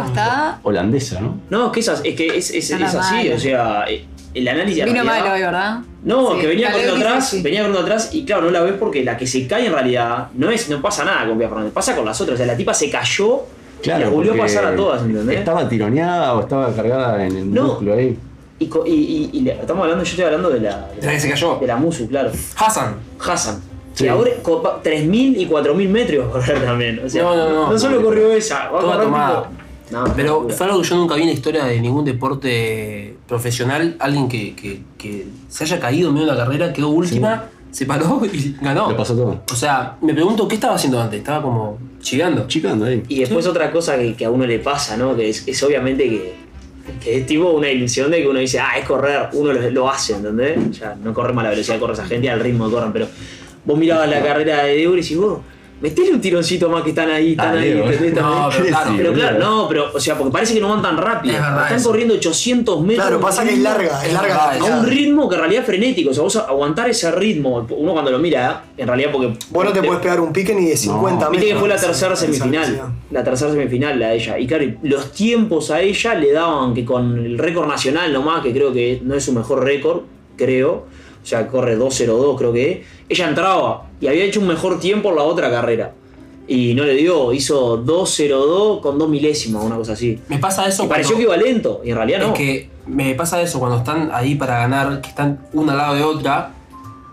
Está. 0.08 0.60
Holandesa, 0.62 1.20
¿no? 1.20 1.40
No, 1.50 1.72
que 1.72 1.80
esas, 1.80 2.02
es 2.04 2.14
que 2.14 2.36
es, 2.36 2.50
es, 2.50 2.70
es 2.70 2.94
así, 2.94 3.30
o 3.30 3.38
sea, 3.38 3.84
eh, 3.88 4.04
el 4.38 4.48
análisis 4.48 4.84
Vino 4.84 5.02
realidad- 5.02 5.20
malo 5.24 5.34
hoy, 5.34 5.40
¿verdad? 5.40 5.78
No, 6.04 6.34
Sí, 6.34 6.40
que 6.40 6.46
venía 6.46 6.70
corriendo 6.72 6.96
atrás, 6.96 7.28
sí. 7.30 7.42
venía 7.42 7.60
corriendo 7.62 7.80
atrás 7.82 8.10
y 8.12 8.24
claro, 8.24 8.42
no 8.42 8.50
la 8.50 8.60
ves 8.62 8.74
porque 8.78 9.02
la 9.04 9.16
que 9.16 9.26
se 9.26 9.46
cae 9.46 9.66
en 9.66 9.72
realidad 9.72 10.28
no 10.34 10.50
es, 10.50 10.68
no 10.68 10.80
pasa 10.80 11.04
nada 11.04 11.26
con 11.26 11.38
Pia 11.38 11.48
Fernández, 11.48 11.72
pasa 11.72 11.96
con 11.96 12.04
las 12.04 12.20
otras. 12.20 12.34
O 12.34 12.36
sea, 12.38 12.46
la 12.46 12.56
tipa 12.56 12.72
se 12.74 12.90
cayó 12.90 13.40
y 13.80 13.82
Claro. 13.82 14.04
las 14.04 14.10
volvió 14.10 14.34
a 14.34 14.36
pasar 14.36 14.64
a 14.66 14.76
todas, 14.76 15.02
¿entendés? 15.02 15.38
¿Estaba 15.38 15.68
tironeada 15.68 16.34
o 16.34 16.40
estaba 16.40 16.72
cargada 16.74 17.24
en 17.26 17.36
el 17.36 17.52
No. 17.54 17.62
músculo 17.64 17.94
ahí? 17.94 18.18
Y, 18.58 18.64
y, 18.64 18.90
y- 18.90 19.30
y 19.34 19.40
le- 19.42 19.52
estamos 19.52 19.82
hablando, 19.82 20.02
yo 20.04 20.10
estoy 20.10 20.24
hablando 20.24 20.48
de 20.50 20.60
la. 20.60 20.88
De 20.98 21.06
la 21.06 21.12
que 21.12 21.20
se 21.20 21.28
cayó. 21.28 21.58
De 21.60 21.66
la 21.66 21.76
Musu, 21.76 22.08
claro. 22.08 22.30
Hassan. 22.56 22.94
Hassan. 23.18 23.60
Sí. 23.92 24.04
Que 24.04 24.10
ahora 24.10 24.30
copa- 24.42 24.80
3.000 24.82 25.36
y 25.38 25.46
4.000 25.46 25.88
metros 25.90 26.24
va 26.26 26.28
a 26.28 26.32
correr 26.32 26.62
también. 26.64 27.00
O 27.04 27.08
sea, 27.08 27.22
No, 27.22 27.34
no, 27.36 27.48
no. 27.50 27.72
No 27.72 27.78
solo 27.78 28.02
corrió 28.02 28.32
esa, 28.32 28.68
va 28.70 28.80
a 28.80 28.82
correr 28.82 29.02
tomada. 29.02 29.42
tipo- 29.42 29.65
No, 29.90 30.04
Pero 30.16 30.48
fue 30.50 30.66
algo 30.66 30.80
que 30.82 30.88
yo 30.88 30.96
nunca 30.96 31.14
vi 31.14 31.22
en 31.22 31.28
la 31.28 31.32
historia 31.34 31.64
de 31.64 31.80
ningún 31.80 32.04
deporte 32.04 33.16
profesional. 33.28 33.96
Alguien 33.98 34.28
que, 34.28 34.54
que- 34.54 34.80
que 34.98 35.26
se 35.48 35.64
haya 35.64 35.78
caído 35.78 36.08
en 36.08 36.14
medio 36.14 36.26
de 36.26 36.32
la 36.32 36.38
carrera, 36.44 36.72
quedó 36.72 36.88
última, 36.88 37.44
se 37.70 37.86
paró 37.86 38.20
y 38.32 38.56
ganó. 38.60 38.88
Le 38.90 38.96
pasó 38.96 39.14
todo. 39.14 39.42
O 39.52 39.54
sea, 39.54 39.96
me 40.00 40.12
pregunto 40.14 40.48
qué 40.48 40.56
estaba 40.56 40.74
haciendo 40.74 41.00
antes. 41.00 41.18
Estaba 41.20 41.42
como 41.42 41.78
chigando. 42.00 42.46
Chicando 42.48 42.84
ahí. 42.86 43.02
Y 43.08 43.20
después 43.20 43.46
otra 43.46 43.70
cosa 43.70 43.96
que, 43.98 44.14
que 44.14 44.24
a 44.24 44.30
uno 44.30 44.44
le 44.46 44.58
pasa, 44.58 44.96
¿no? 44.96 45.14
Que 45.16 45.28
es, 45.28 45.46
es 45.46 45.62
obviamente 45.62 46.08
que, 46.08 46.34
que 47.02 47.18
es 47.18 47.26
tipo 47.26 47.50
una 47.50 47.68
ilusión 47.68 48.10
de 48.10 48.22
que 48.22 48.28
uno 48.28 48.38
dice, 48.40 48.58
ah, 48.58 48.78
es 48.78 48.84
correr, 48.86 49.28
uno 49.34 49.52
lo, 49.52 49.70
lo 49.70 49.88
hace, 49.90 50.14
¿entendés? 50.14 50.78
Ya 50.80 50.96
no 51.02 51.12
corre 51.14 51.32
a 51.32 51.42
la 51.42 51.50
velocidad, 51.50 51.78
corre 51.78 51.92
esa 51.92 52.06
gente 52.06 52.28
al 52.30 52.40
ritmo 52.40 52.66
que 52.66 52.72
corren, 52.74 52.92
pero 52.92 53.06
vos 53.64 53.78
mirabas 53.78 54.08
la 54.08 54.22
carrera 54.22 54.64
de 54.64 54.76
Deur 54.78 54.98
y 54.98 55.14
vos, 55.16 55.38
metele 55.80 56.12
un 56.12 56.20
tironcito 56.20 56.68
más 56.70 56.82
que 56.82 56.90
están 56.90 57.10
ahí, 57.10 57.32
están 57.32 57.54
Dale, 57.54 57.72
ahí. 57.72 57.80
¿entendés? 57.80 58.14
No, 58.14 58.48
pero 58.50 58.66
claro. 58.66 58.94
Pero 58.96 59.12
claro, 59.12 59.38
no, 59.38 59.68
pero, 59.68 59.90
o 59.94 60.00
sea, 60.00 60.16
porque 60.16 60.32
parece 60.32 60.54
que 60.54 60.60
no 60.60 60.68
van 60.68 60.82
tan 60.82 60.96
rápido. 60.96 61.34
Es 61.34 61.40
verdad 61.40 61.62
Están 61.62 61.78
eso. 61.78 61.88
corriendo 61.88 62.14
800 62.14 62.80
metros. 62.80 63.06
Claro, 63.06 63.20
pasa 63.20 63.44
que 63.44 63.52
es 63.52 63.58
larga, 63.58 64.04
es 64.04 64.12
larga 64.12 64.52
A 64.52 64.64
un 64.64 64.86
ritmo 64.86 65.28
que 65.28 65.34
en 65.34 65.40
realidad 65.40 65.60
es 65.62 65.66
frenético. 65.66 66.10
O 66.10 66.14
sea, 66.14 66.22
vos 66.22 66.36
aguantar 66.36 66.88
ese 66.88 67.10
ritmo, 67.12 67.66
uno 67.70 67.92
cuando 67.92 68.10
lo 68.10 68.18
mira, 68.18 68.64
en 68.76 68.86
realidad 68.86 69.10
porque. 69.12 69.34
Vos 69.50 69.64
no 69.64 69.72
te 69.72 69.82
puedes 69.82 70.02
pegar 70.02 70.20
un 70.20 70.32
pique 70.32 70.54
ni 70.54 70.66
de 70.66 70.76
50 70.76 71.14
metros. 71.16 71.30
Viste 71.32 71.46
que 71.48 71.58
fue 71.58 71.68
la 71.68 71.76
tercera 71.76 72.16
semifinal. 72.16 72.94
La 73.10 73.22
tercera 73.22 73.50
semifinal, 73.50 73.98
la 73.98 74.08
de 74.08 74.16
ella. 74.16 74.38
Y 74.38 74.46
claro, 74.46 74.64
y 74.64 74.78
los 74.82 75.12
tiempos 75.12 75.70
a 75.70 75.80
ella 75.80 76.14
le 76.14 76.32
daban 76.32 76.74
que 76.74 76.84
con 76.84 77.18
el 77.18 77.38
récord 77.38 77.68
nacional 77.68 78.12
nomás, 78.12 78.42
que 78.42 78.52
creo 78.52 78.72
que 78.72 79.00
no 79.02 79.14
es 79.14 79.24
su 79.24 79.32
mejor 79.32 79.62
récord, 79.64 80.02
creo. 80.36 80.86
O 81.26 81.28
sea, 81.28 81.48
corre 81.48 81.76
2.02, 81.76 82.38
creo 82.38 82.52
que 82.52 82.70
es. 82.70 82.78
Ella 83.08 83.28
entraba 83.30 83.86
y 84.00 84.06
había 84.06 84.22
hecho 84.22 84.38
un 84.38 84.46
mejor 84.46 84.78
tiempo 84.78 85.08
en 85.08 85.16
la 85.16 85.24
otra 85.24 85.50
carrera. 85.50 85.92
Y 86.46 86.72
no 86.74 86.84
le 86.84 86.94
dio, 86.94 87.32
hizo 87.32 87.84
2.02 87.84 88.80
con 88.80 88.96
2 88.96 89.08
milésimas, 89.08 89.64
una 89.64 89.74
cosa 89.74 89.94
así. 89.94 90.20
Me 90.28 90.38
pasa 90.38 90.68
eso 90.68 90.88
pareció 90.88 91.16
que 91.16 91.22
iba 91.22 91.36
lento, 91.36 91.80
y 91.84 91.90
en 91.90 91.96
realidad 91.96 92.20
no. 92.20 92.26
Es 92.28 92.32
que 92.38 92.70
me 92.86 93.12
pasa 93.16 93.42
eso 93.42 93.58
cuando 93.58 93.78
están 93.78 94.10
ahí 94.12 94.36
para 94.36 94.58
ganar, 94.58 95.00
que 95.00 95.08
están 95.08 95.40
una 95.52 95.72
al 95.72 95.78
lado 95.78 95.94
de 95.96 96.04
otra. 96.04 96.52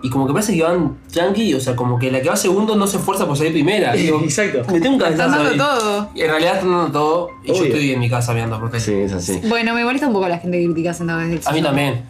Y 0.04 0.12
como 0.12 0.28
que 0.28 0.34
parece 0.34 0.54
que 0.56 0.62
van 0.62 0.98
tranqui, 1.12 1.56
o 1.56 1.60
sea, 1.60 1.76
como 1.76 1.98
que 1.98 2.12
la 2.12 2.22
que 2.22 2.30
va 2.30 2.36
segundo 2.36 2.76
no 2.76 2.86
se 2.86 2.98
esfuerza 2.98 3.26
por 3.26 3.36
salir 3.36 3.54
primera. 3.54 3.94
Digo, 3.96 4.22
Exacto. 4.24 4.60
Me 4.72 4.80
tengo 4.80 4.98
un 4.98 5.02
Están 5.02 5.18
cabezazo 5.18 5.44
dando 5.44 5.50
ahí. 5.50 5.58
todo. 5.58 6.10
Y 6.14 6.22
en 6.22 6.28
realidad 6.30 6.54
están 6.54 6.72
dando 6.72 6.92
todo. 6.92 7.30
Y 7.44 7.48
yo 7.48 7.64
estoy 7.64 7.92
en 7.94 8.00
mi 8.00 8.12
casa 8.12 8.32
mirando 8.36 8.60
por. 8.60 8.80
Sí, 8.80 8.94
es 8.94 9.14
así. 9.14 9.42
Bueno, 9.48 9.74
me 9.74 9.84
molesta 9.84 10.06
un 10.06 10.14
poco 10.14 10.28
la 10.28 10.38
gente 10.38 10.60
que 10.60 10.66
critica 10.66 10.94
sentado 10.94 11.22
desde 11.22 11.34
el 11.36 11.42
A 11.44 11.52
mí 11.52 11.64
también. 11.64 12.04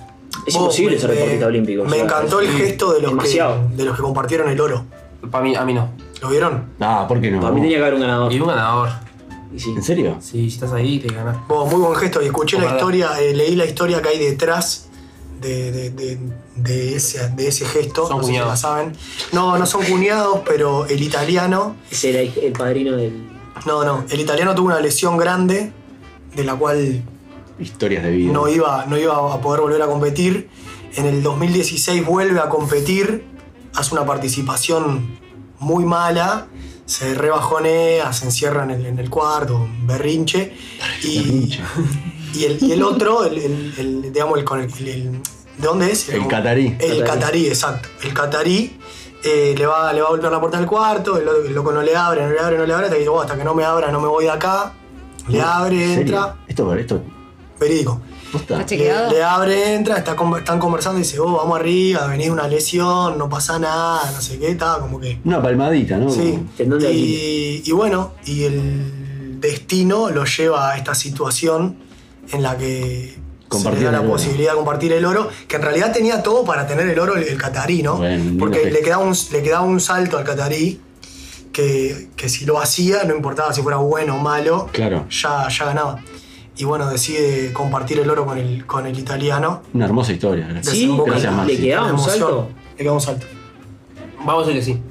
Es 0.45 0.53
Vos, 0.53 0.63
imposible 0.63 0.95
me- 0.95 1.01
ser 1.01 1.11
deportista 1.11 1.45
olímpico. 1.47 1.81
o 1.83 1.85
Me 1.85 1.91
sea, 1.95 2.03
encantó 2.03 2.39
el 2.41 2.49
es- 2.49 2.55
gesto 2.57 2.93
de 2.93 3.01
los, 3.01 3.11
que, 3.11 3.15
demasiado. 3.17 3.57
de 3.75 3.83
los 3.85 3.95
que 3.95 4.01
compartieron 4.01 4.49
el 4.49 4.59
oro. 4.59 4.85
Para 5.31 5.43
mí, 5.43 5.55
a 5.55 5.63
mí 5.65 5.73
no. 5.73 5.89
¿Lo 6.21 6.29
vieron? 6.29 6.65
Ah, 6.79 7.05
¿por 7.07 7.19
qué 7.21 7.31
no? 7.31 7.39
Para 7.41 7.53
mí 7.53 7.61
tenía 7.61 7.77
que 7.77 7.81
haber 7.83 7.93
un 7.95 8.01
ganador. 8.01 8.31
Y 8.33 8.39
un 8.39 8.47
ganador. 8.47 8.89
Y 9.55 9.59
sí. 9.59 9.71
¿En 9.75 9.83
serio? 9.83 10.17
Sí, 10.19 10.49
si 10.49 10.55
estás 10.55 10.73
ahí, 10.73 10.99
te 10.99 11.13
ganas. 11.13 11.37
Vos, 11.47 11.71
muy 11.71 11.79
buen 11.81 11.95
gesto. 11.95 12.21
Y 12.21 12.25
escuché 12.25 12.57
la 12.57 12.63
Ojalá. 12.63 12.79
historia, 12.79 13.09
eh, 13.21 13.33
leí 13.35 13.55
la 13.55 13.65
historia 13.65 14.01
que 14.01 14.09
hay 14.09 14.19
detrás 14.19 14.89
de, 15.41 15.71
de- 15.71 15.89
de- 15.91 16.19
de 16.55 16.95
ese, 16.95 17.29
de 17.29 17.47
ese 17.47 17.65
gesto. 17.65 18.07
Son 18.07 18.17
no 18.17 18.23
sé 18.23 18.27
si 18.27 18.31
cuñados. 18.33 18.49
la 18.51 18.57
saben. 18.57 18.93
No, 19.31 19.57
no 19.57 19.65
son 19.65 19.83
cuñados, 19.85 20.39
pero 20.45 20.85
el 20.87 21.01
italiano. 21.01 21.75
Ese 21.91 22.09
era 22.09 22.19
el 22.41 22.51
padrino 22.53 22.95
del. 22.97 23.29
No, 23.65 23.83
no. 23.85 24.03
El 24.09 24.19
italiano 24.19 24.55
tuvo 24.55 24.67
una 24.67 24.79
lesión 24.79 25.17
grande 25.17 25.71
de 26.35 26.43
la 26.43 26.55
cual 26.55 27.03
Historias 27.59 28.03
de 28.03 28.11
vida. 28.11 28.33
no 28.33 28.47
iba, 28.47 28.85
no 28.87 28.97
iba 28.97 29.15
a 29.33 29.39
poder 29.41 29.61
volver 29.61 29.81
a 29.81 29.87
competir. 29.87 30.49
En 30.95 31.05
el 31.05 31.23
2016 31.23 32.05
vuelve 32.05 32.39
a 32.39 32.49
competir, 32.49 33.25
hace 33.75 33.93
una 33.95 34.05
participación 34.05 35.17
muy 35.59 35.85
mala, 35.85 36.47
se 36.85 37.13
rebajonea, 37.13 38.11
se 38.13 38.25
encierra 38.25 38.63
en 38.63 38.71
el, 38.71 38.85
en 38.85 38.99
el 38.99 39.09
cuarto, 39.09 39.67
berrinche. 39.85 40.53
Y, 41.03 41.17
Berrinche. 41.19 41.61
y, 42.33 42.43
el, 42.45 42.63
y 42.63 42.71
el 42.73 42.83
otro, 42.83 43.23
el, 43.25 43.37
el- 43.37 43.73
el- 43.77 44.01
digamos, 44.13 44.37
el, 44.37 44.43
con 44.43 44.59
el, 44.59 44.71
el- 44.79 44.87
el- 44.87 45.11
¿de 45.57 45.67
dónde 45.67 45.91
es? 45.91 46.09
El 46.09 46.27
catarí. 46.27 46.75
El 46.79 47.03
Catarí. 47.03 47.47
exacto. 47.47 47.87
El 48.03 48.13
catarí 48.13 48.77
eh, 49.23 49.55
le, 49.57 49.65
va, 49.65 49.93
le 49.93 50.01
va 50.01 50.07
a 50.07 50.11
golpear 50.11 50.31
la 50.31 50.39
puerta 50.39 50.57
del 50.57 50.67
cuarto, 50.67 51.17
el, 51.17 51.25
lo- 51.25 51.43
el 51.45 51.53
loco 51.53 51.71
no 51.71 51.81
le 51.81 51.95
abre, 51.95 52.21
no 52.23 52.29
le 52.29 52.39
abre, 52.39 52.57
no 52.57 52.65
le 52.65 52.73
abre, 52.73 52.85
hasta 52.85 52.95
que 52.95 52.99
dice, 53.01 53.09
"Oh, 53.09 53.21
hasta 53.21 53.37
que 53.37 53.43
no 53.43 53.53
me 53.55 53.63
abra 53.63 53.91
no 53.91 53.99
me 54.01 54.07
voy 54.07 54.25
de 54.25 54.31
acá. 54.31 54.73
Le 55.29 55.39
abre, 55.41 55.93
entra, 55.93 56.35
Esto, 56.47 56.73
esto. 56.75 57.01
Verídico. 57.59 58.01
posta. 58.31 58.53
¿Está 58.53 58.57
Le, 58.59 58.65
chequeado? 58.65 59.11
le 59.11 59.23
abre, 59.23 59.75
entra, 59.75 59.97
está, 59.97 60.15
están 60.37 60.59
conversando 60.59 60.99
y 60.99 61.03
dice, 61.03 61.19
oh, 61.19 61.33
vamos 61.37 61.59
arriba, 61.59 62.07
venís 62.07 62.27
de 62.27 62.31
una 62.31 62.47
lesión, 62.47 63.17
no 63.17 63.29
pasa 63.29 63.59
nada, 63.59 64.09
no 64.11 64.21
sé 64.21 64.39
qué, 64.39 64.49
estaba 64.49 64.79
como 64.79 64.99
que. 64.99 65.19
Una 65.23 65.41
palmadita, 65.41 65.97
¿no? 65.97 66.09
Sí. 66.09 66.39
Y, 66.59 67.61
y 67.65 67.71
bueno, 67.71 68.13
y 68.25 68.43
el 68.43 69.39
destino 69.39 70.09
lo 70.09 70.25
lleva 70.25 70.71
a 70.71 70.77
esta 70.77 70.95
situación 70.95 71.77
en 72.31 72.41
la 72.43 72.57
que 72.57 73.13
se 73.13 73.17
le 73.17 73.47
Compartir 73.49 73.83
da 73.85 73.91
la 73.91 74.01
posibilidad 74.07 74.51
de 74.53 74.57
compartir 74.57 74.93
el 74.93 75.05
oro, 75.05 75.29
que 75.47 75.57
en 75.57 75.61
realidad 75.61 75.91
tenía 75.93 76.23
todo 76.23 76.43
para 76.43 76.65
tener 76.65 76.87
el 76.89 76.97
oro 76.97 77.15
el, 77.15 77.23
el 77.23 77.37
catarí, 77.37 77.83
¿no? 77.83 77.97
Bueno, 77.97 78.31
Porque 78.39 78.71
le 78.71 78.79
quedaba, 78.81 79.03
un, 79.03 79.15
le 79.31 79.43
quedaba 79.43 79.63
un 79.63 79.79
salto 79.79 80.17
al 80.17 80.23
catarí 80.23 80.81
que, 81.51 82.09
que 82.15 82.29
si 82.29 82.45
lo 82.45 82.59
hacía, 82.59 83.03
no 83.03 83.15
importaba 83.15 83.53
si 83.53 83.61
fuera 83.61 83.77
bueno 83.77 84.15
o 84.15 84.19
malo, 84.19 84.69
Claro. 84.71 85.05
ya, 85.09 85.47
ya 85.49 85.65
ganaba. 85.65 85.99
Y 86.55 86.65
bueno, 86.65 86.87
decide 86.89 87.51
compartir 87.51 87.99
el 87.99 88.09
oro 88.09 88.25
con 88.25 88.37
el, 88.37 88.65
con 88.65 88.85
el 88.85 88.97
italiano. 88.97 89.61
Una 89.73 89.85
hermosa 89.85 90.11
historia. 90.13 90.47
Sí, 90.61 90.87
Gracias, 91.05 91.23
en 91.25 91.31
la- 91.31 91.37
Maxi. 91.37 91.55
le 91.57 91.61
quedaba 91.61 91.87
la 91.87 91.93
un 91.93 91.99
salto. 91.99 92.49
Le 92.73 92.77
quedaba 92.77 92.95
un 92.95 93.01
salto. 93.01 93.25
Vamos 94.25 94.43
a 94.47 94.47
decir 94.51 94.55
que 94.55 94.65
sí. 94.65 94.81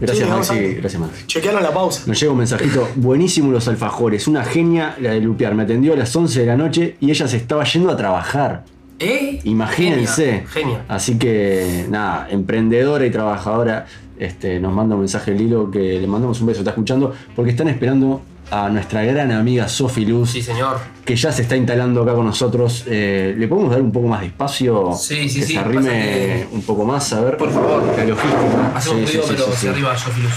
Gracias, 0.00 0.26
Sí, 0.26 0.32
Maxi. 0.34 0.74
Gracias, 0.74 1.00
Maxi. 1.02 1.26
Chequearon 1.26 1.62
la 1.62 1.72
pausa. 1.72 2.02
Nos 2.06 2.18
llega 2.18 2.32
un 2.32 2.38
mensajito, 2.38 2.88
buenísimo 2.96 3.52
los 3.52 3.68
alfajores, 3.68 4.26
una 4.26 4.42
genia 4.42 4.96
la 5.00 5.10
de 5.12 5.20
Lupear, 5.20 5.54
me 5.54 5.62
atendió 5.62 5.92
a 5.92 5.96
las 5.96 6.14
11 6.16 6.40
de 6.40 6.46
la 6.46 6.56
noche 6.56 6.96
y 6.98 7.10
ella 7.10 7.28
se 7.28 7.36
estaba 7.36 7.62
yendo 7.64 7.90
a 7.90 7.96
trabajar. 7.96 8.64
¿Eh? 8.98 9.38
Imagínense. 9.44 10.24
Genia. 10.24 10.48
genia. 10.48 10.84
Así 10.88 11.18
que, 11.18 11.86
nada, 11.90 12.26
emprendedora 12.30 13.04
y 13.06 13.10
trabajadora, 13.10 13.86
este, 14.18 14.58
nos 14.60 14.72
manda 14.72 14.94
un 14.94 15.02
mensaje 15.02 15.32
Lilo 15.32 15.70
que 15.70 16.00
le 16.00 16.06
mandamos 16.06 16.40
un 16.40 16.46
beso, 16.46 16.60
está 16.60 16.70
escuchando, 16.70 17.12
porque 17.36 17.50
están 17.52 17.68
esperando 17.68 18.22
a 18.52 18.68
nuestra 18.68 19.02
gran 19.02 19.32
amiga 19.32 19.66
Sofi 19.66 20.04
Luz, 20.04 20.30
Sí, 20.32 20.42
señor. 20.42 20.76
que 21.06 21.16
ya 21.16 21.32
se 21.32 21.40
está 21.42 21.56
instalando 21.56 22.02
acá 22.02 22.12
con 22.14 22.26
nosotros. 22.26 22.84
Eh, 22.86 23.34
¿Le 23.38 23.48
podemos 23.48 23.70
dar 23.72 23.80
un 23.80 23.90
poco 23.90 24.08
más 24.08 24.20
de 24.20 24.26
espacio? 24.26 24.92
Sí, 24.92 25.26
sí, 25.30 25.40
que 25.40 25.46
sí, 25.46 25.52
se 25.54 25.58
arrime 25.58 25.88
que- 25.88 26.48
un 26.52 26.60
poco 26.62 26.84
más, 26.84 27.10
a 27.14 27.22
ver. 27.22 27.38
Por 27.38 27.50
favor. 27.50 27.82
La 27.96 28.04
logística. 28.04 28.72
Hacemos 28.76 29.00
un 29.00 29.06
Sí, 29.06 29.20
pero 29.26 29.52
sí. 29.54 29.68
arriba, 29.68 29.94
yo 29.96 30.10
Filus. 30.10 30.32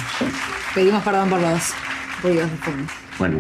Pedimos 0.73 1.03
perdón 1.03 1.29
por 1.29 1.41
los 1.41 1.73
ruidos 2.23 2.49
de 2.51 2.57
fondo. 2.57 2.91
Bueno. 3.19 3.37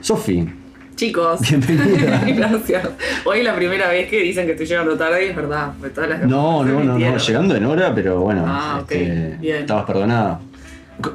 Sofi, 0.00 0.48
Chicos, 0.96 1.40
bienvenida. 1.40 2.22
gracias. 2.26 2.88
Hoy 3.24 3.38
es 3.38 3.44
la 3.44 3.54
primera 3.56 3.88
vez 3.88 4.08
que 4.08 4.20
dicen 4.22 4.44
que 4.46 4.52
estoy 4.52 4.66
llegando 4.66 4.96
tarde 4.96 5.26
y 5.26 5.28
es 5.30 5.36
verdad. 5.36 5.72
todas 5.94 6.10
las 6.10 6.20
No, 6.22 6.64
no, 6.64 6.82
no, 6.84 6.98
no, 6.98 7.16
llegando 7.16 7.54
en 7.56 7.64
hora, 7.64 7.92
pero 7.94 8.20
bueno, 8.20 8.44
Ah, 8.46 8.80
ok, 8.82 8.90
este, 8.92 9.36
bien. 9.40 9.56
estabas 9.62 9.84
perdonada. 9.86 10.40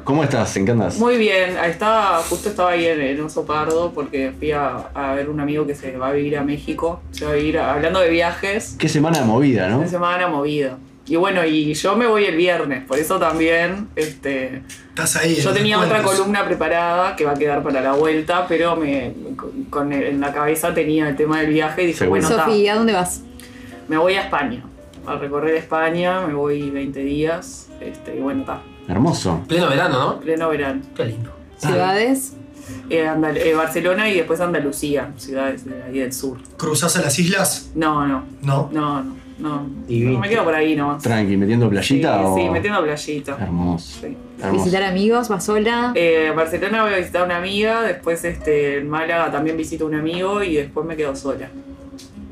¿Cómo 0.04 0.22
estás? 0.22 0.54
¿En 0.56 0.66
qué 0.66 0.72
andas? 0.72 0.98
Muy 0.98 1.16
bien, 1.16 1.56
estaba, 1.64 2.18
justo 2.18 2.50
estaba 2.50 2.70
ahí 2.70 2.84
en, 2.86 3.00
en 3.00 3.20
Oso 3.22 3.46
Pardo 3.46 3.92
porque 3.94 4.32
fui 4.38 4.52
a, 4.52 4.76
a 4.94 5.14
ver 5.14 5.30
un 5.30 5.40
amigo 5.40 5.66
que 5.66 5.74
se 5.74 5.96
va 5.96 6.08
a 6.08 6.12
vivir 6.12 6.36
a 6.36 6.42
México. 6.44 7.00
Se 7.12 7.24
va 7.24 7.32
a 7.32 7.34
vivir, 7.34 7.58
a- 7.58 7.72
hablando 7.72 7.98
de 8.00 8.10
viajes, 8.10 8.76
Qué 8.78 8.88
semana 8.88 9.22
movida, 9.24 9.68
¿no? 9.68 9.78
una 9.78 9.88
semana 9.88 10.28
movida. 10.28 10.76
Y 11.06 11.16
bueno, 11.16 11.44
y 11.44 11.72
yo 11.74 11.96
me 11.96 12.06
voy 12.06 12.24
el 12.26 12.36
viernes, 12.36 12.84
por 12.86 12.98
eso 12.98 13.18
también, 13.18 13.88
este, 13.96 14.62
Estás 14.90 15.16
ahí. 15.16 15.34
yo 15.36 15.50
tenía 15.52 15.78
otra 15.80 16.02
columna 16.02 16.44
preparada 16.44 17.16
que 17.16 17.24
va 17.24 17.32
a 17.32 17.34
quedar 17.34 17.62
para 17.64 17.80
la 17.80 17.92
vuelta, 17.94 18.46
pero 18.46 18.76
me, 18.76 19.12
con, 19.70 19.92
el- 19.92 20.04
en 20.04 20.20
la 20.20 20.32
cabeza 20.32 20.72
tenía 20.74 21.08
el 21.08 21.16
tema 21.16 21.40
del 21.40 21.50
viaje 21.50 21.82
y 21.82 21.86
dije, 21.86 22.00
Seguro. 22.00 22.20
bueno, 22.20 22.44
Sofía, 22.44 22.74
¿a 22.74 22.76
dónde 22.76 22.92
vas? 22.92 23.22
me 23.88 23.96
voy 23.98 24.14
a 24.14 24.22
España, 24.24 24.62
a 25.06 25.16
recorrer 25.16 25.56
España, 25.56 26.20
me 26.20 26.34
voy 26.34 26.70
20 26.70 27.00
días, 27.00 27.66
este, 27.80 28.16
y 28.16 28.20
bueno, 28.20 28.40
está, 28.42 28.60
Hermoso. 28.90 29.40
Pleno 29.46 29.68
verano, 29.68 29.98
¿no? 29.98 30.20
pleno 30.20 30.48
verano. 30.48 30.82
Qué 30.96 31.04
lindo. 31.04 31.30
¿Ciudades? 31.58 32.34
Eh, 32.88 33.06
Andal- 33.06 33.36
eh, 33.36 33.54
Barcelona 33.54 34.08
y 34.08 34.14
después 34.16 34.40
Andalucía, 34.40 35.10
ciudades 35.16 35.64
de 35.64 35.82
ahí 35.82 35.98
del 35.98 36.12
sur. 36.12 36.38
¿Cruzás 36.56 36.96
a 36.96 37.02
las 37.02 37.18
islas? 37.18 37.70
No, 37.74 38.06
no, 38.06 38.24
No. 38.42 38.68
no, 38.72 39.02
no. 39.02 39.20
No, 39.40 39.66
no 39.88 40.18
me 40.18 40.28
quedo 40.28 40.44
por 40.44 40.54
ahí 40.54 40.76
nomás. 40.76 41.02
Tranqui, 41.02 41.34
metiendo 41.34 41.64
Sí, 41.66 41.70
playita 41.70 42.20
o. 42.20 42.36
sí, 42.36 42.50
metiendo 42.50 42.82
playita. 42.82 43.38
Hermoso. 43.40 44.00
Sí. 44.02 44.16
hermoso. 44.38 44.64
Visitar 44.64 44.82
amigos, 44.82 45.32
va 45.32 45.40
sola. 45.40 45.92
Eh, 45.94 46.26
en 46.28 46.36
Barcelona 46.36 46.82
voy 46.82 46.92
a 46.92 46.96
visitar 46.98 47.22
a 47.22 47.24
una 47.24 47.38
amiga, 47.38 47.80
después 47.80 48.22
este, 48.26 48.78
en 48.80 48.90
Málaga 48.90 49.30
también 49.32 49.56
visito 49.56 49.84
a 49.84 49.86
un 49.88 49.94
amigo 49.94 50.42
y 50.42 50.56
después 50.56 50.84
me 50.84 50.94
quedo 50.94 51.16
sola. 51.16 51.48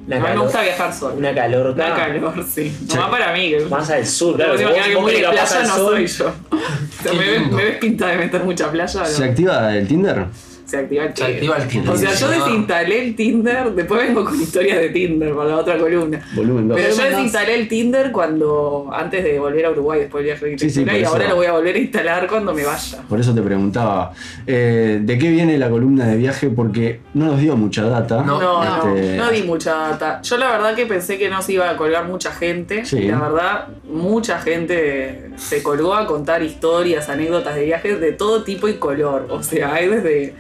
Una 0.09 0.17
A 0.17 0.21
mí 0.21 0.37
me 0.39 0.43
gusta 0.43 0.63
viajar 0.63 0.95
sola. 0.95 1.15
Una 1.15 1.35
calor 1.35 1.67
Una 1.75 1.95
calor, 1.95 2.45
sí. 2.49 2.71
Sí. 2.89 2.95
No 2.97 3.03
va 3.03 3.11
para 3.11 3.33
mí. 3.35 3.51
Que 3.51 3.61
Más 3.67 3.91
al 3.91 4.07
sur, 4.07 4.37
claro. 4.37 4.53
Vos 4.53 4.61
que 4.61 4.95
vos 4.95 5.03
muy 5.03 5.13
de 5.13 5.19
playa 5.29 5.63
no 5.65 5.77
soy 5.77 6.07
yo. 6.07 6.27
O 6.29 6.33
sea, 7.03 7.13
Qué 7.13 7.19
me, 7.19 7.31
ves, 7.31 7.53
me 7.53 7.65
ves 7.65 7.77
pinta 7.77 8.07
de 8.09 8.17
meter 8.17 8.43
mucha 8.43 8.71
playa. 8.71 9.05
¿Se 9.05 9.21
no. 9.23 9.31
activa 9.31 9.77
el 9.77 9.87
Tinder? 9.87 10.25
Se 10.69 10.77
activa 10.77 11.05
el 11.05 11.09
Se 11.09 11.15
Tinder. 11.25 11.35
activa 11.35 11.57
el 11.57 11.69
Tinder. 11.69 11.91
O 11.95 11.97
sea, 11.97 12.13
yo 12.15 12.29
desinstalé 12.29 13.05
el 13.07 13.17
Tinder, 13.17 13.73
después 13.73 14.07
vengo 14.07 14.23
con 14.25 14.39
historias 14.39 14.79
de 14.79 14.91
Tinder 14.91 15.35
para 15.35 15.49
la 15.49 15.57
otra 15.57 15.79
columna. 15.79 16.21
Volumen 16.35 16.69
2. 16.69 16.79
Pero 16.79 16.95
yo 16.95 17.03
desinstalé 17.05 17.55
el 17.55 17.69
Tinder 17.69 18.13
cuando 18.13 18.91
antes 18.93 19.25
de 19.25 19.39
volver 19.39 19.65
a 19.65 19.71
Uruguay 19.71 20.01
después 20.01 20.23
del 20.25 20.35
viaje 20.35 20.47
de 20.51 20.59
Sí, 20.59 20.69
sí, 20.69 20.81
arquitectura 20.81 20.93
por 20.93 21.01
y 21.01 21.05
ahora 21.25 21.29
lo 21.31 21.37
voy 21.37 21.47
a 21.47 21.53
volver 21.53 21.75
a 21.75 21.79
instalar 21.79 22.27
cuando 22.29 22.53
me 22.53 22.65
vaya. 22.67 22.99
Por 23.09 23.19
eso 23.19 23.35
te 23.35 23.41
preguntaba, 23.41 24.13
eh, 24.47 24.99
¿de 25.01 25.19
qué 25.19 25.31
viene 25.31 25.57
la 25.57 25.71
columna 25.71 26.07
de 26.07 26.17
viaje? 26.17 26.51
Porque 26.51 27.01
no 27.15 27.25
nos 27.25 27.41
dio 27.41 27.57
mucha 27.57 27.85
data. 27.89 28.23
No. 28.23 28.39
No, 28.39 28.63
no, 28.85 28.95
Este, 28.95 29.17
no 29.17 29.31
di 29.31 29.43
mucha 29.45 29.75
data. 29.75 30.21
Yo 30.23 30.37
la 30.37 30.51
verdad 30.51 30.75
que 30.75 30.85
pensé 30.85 31.17
que 31.17 31.31
no 31.31 31.41
se 31.41 31.55
iba 31.55 31.71
a 31.71 31.77
colgar 31.79 32.05
mucha 32.07 32.31
gente. 32.31 32.85
Sí. 32.85 32.99
Y 32.99 33.09
la 33.09 33.19
verdad, 33.21 33.69
mucha 33.91 34.39
gente 34.41 35.31
se 35.37 35.63
colgó 35.63 35.95
a 35.95 36.07
contar 36.07 36.43
historias, 36.43 37.09
anécdotas 37.09 37.55
de 37.55 37.65
viajes 37.65 37.99
de 38.01 38.13
todo 38.13 38.43
tipo 38.45 38.69
y 38.69 38.75
color. 38.75 39.29
O 39.31 39.43
sea, 39.43 39.73
hay 39.75 39.89
desde 39.89 40.35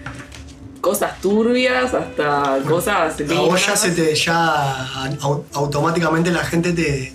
cosas 0.81 1.21
turbias 1.21 1.93
hasta 1.95 2.59
cosas 2.67 3.15
A 3.21 3.41
vos 3.41 3.67
ya 3.67 3.77
se 3.77 3.91
te, 3.91 4.15
ya 4.15 4.87
au- 5.21 5.43
automáticamente 5.55 6.31
la 6.31 6.45
gente 6.45 6.73
te, 6.73 7.13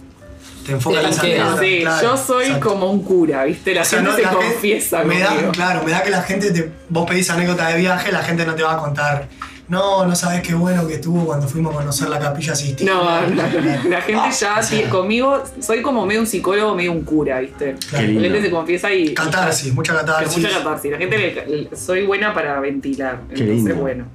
te 0.66 0.72
enfoca 0.72 0.98
en 1.00 1.04
las 1.04 1.20
anécdotas, 1.20 1.60
Sí, 1.60 1.80
claro, 1.82 2.02
yo 2.08 2.18
soy 2.18 2.46
exacto. 2.46 2.70
como 2.70 2.92
un 2.92 3.04
cura, 3.04 3.44
¿viste? 3.46 3.74
La 3.74 3.82
O 3.82 3.86
sea, 3.86 4.00
gente 4.00 4.12
no, 4.12 4.16
se 4.18 4.22
la 4.24 4.30
gente- 4.30 4.46
confiesa 4.46 5.04
me 5.04 5.20
da. 5.20 5.52
Claro, 5.52 5.84
me 5.84 5.92
da 5.92 6.04
que 6.04 6.10
la 6.10 6.22
gente, 6.24 6.52
te, 6.52 6.72
vos 6.90 7.06
pedís 7.10 7.30
anécdota 7.30 7.68
de 7.70 7.78
viaje, 7.80 8.12
la 8.12 8.24
gente 8.24 8.46
no 8.46 8.56
te 8.56 8.64
va 8.64 8.74
a 8.74 8.78
contar, 8.78 9.28
no, 9.74 10.06
no 10.06 10.16
sabes 10.16 10.42
qué 10.42 10.54
bueno 10.54 10.88
que 10.88 10.94
estuvo 10.96 11.26
cuando 11.26 11.48
fuimos 11.48 11.74
a 11.74 11.80
conocer 11.80 12.08
la 12.10 12.20
capilla 12.20 12.56
Sistina. 12.56 12.94
No, 12.94 13.22
no, 13.22 13.30
no. 13.30 13.90
la 13.90 14.02
gente 14.02 14.14
Ah, 14.24 14.30
ya 14.32 14.60
o 14.60 14.64
sea, 14.64 14.70
tiene- 14.70 14.90
conmigo, 14.90 15.44
soy 15.60 15.82
como 15.82 16.06
medio 16.06 16.22
un 16.22 16.28
psicólogo, 16.28 16.74
medio 16.76 16.92
un 16.94 17.04
cura, 17.04 17.40
¿viste? 17.40 17.76
Claro. 17.90 18.08
La 18.08 18.22
gente 18.22 18.42
se 18.42 18.50
confiesa 18.52 18.94
y. 18.94 19.14
Catarsis, 19.14 19.74
mucha 19.74 19.94
Pero 19.94 20.06
catarsis. 20.06 20.38
mucha 20.38 20.58
catarsis. 20.58 20.92
La 20.92 20.98
gente 20.98 21.18
le- 21.18 21.48
le- 21.70 21.76
soy 21.76 22.06
buena 22.06 22.34
para 22.34 22.60
ventilar. 22.62 23.20
Qué 23.30 23.42
entonces, 23.42 23.56
lindo. 23.56 23.76
bueno. 23.76 24.06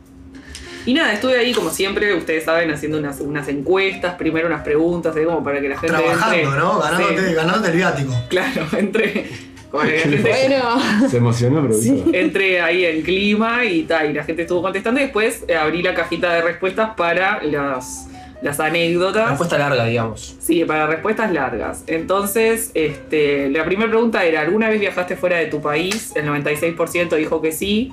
Y 0.86 0.94
nada, 0.94 1.12
estuve 1.12 1.36
ahí 1.38 1.52
como 1.52 1.68
siempre, 1.68 2.14
ustedes 2.14 2.44
saben, 2.44 2.70
haciendo 2.70 2.96
unas, 2.98 3.20
unas 3.20 3.46
encuestas, 3.48 4.14
primero 4.14 4.46
unas 4.46 4.62
preguntas, 4.62 5.14
ahí 5.14 5.24
como 5.26 5.44
para 5.44 5.60
que 5.60 5.68
la 5.68 5.78
gente 5.78 5.94
Trabajando, 5.94 6.34
entre. 6.36 6.58
¿no? 6.58 6.78
Ganándote, 6.78 7.28
Sí, 7.28 7.34
ganándote 7.34 7.68
el 7.70 7.76
viático. 7.76 8.14
claro, 8.28 8.66
entre. 8.78 9.26
Bueno. 9.70 11.09
Se 11.09 11.18
emocionó, 11.18 11.62
pero 11.62 11.74
entré 12.12 12.61
ahí 12.61 12.85
en 12.85 13.02
clima 13.02 13.64
y 13.64 13.83
tal, 13.83 14.11
y 14.11 14.12
la 14.14 14.24
gente 14.24 14.42
estuvo 14.42 14.62
contestando 14.62 15.00
y 15.00 15.04
después 15.04 15.44
eh, 15.46 15.57
abrí 15.57 15.83
la 15.83 15.94
cajita 15.94 16.33
de 16.33 16.42
respuestas 16.42 16.90
para 16.96 17.42
las, 17.42 18.09
las 18.40 18.61
anécdotas. 18.61 19.28
Respuesta 19.28 19.59
larga, 19.59 19.85
digamos. 19.85 20.37
Sí, 20.40 20.64
para 20.64 20.87
respuestas 20.87 21.33
largas. 21.33 21.85
Entonces, 21.87 22.70
este, 22.74 23.50
la 23.50 23.64
primera 23.64 23.90
pregunta 23.90 24.24
era, 24.24 24.40
¿alguna 24.40 24.70
vez 24.70 24.81
viajaste 24.81 25.16
fuera 25.16 25.37
de 25.37 25.46
tu 25.46 25.61
país? 25.61 26.12
El 26.16 26.26
96% 26.26 27.16
dijo 27.16 27.42
que 27.42 27.52
sí, 27.52 27.92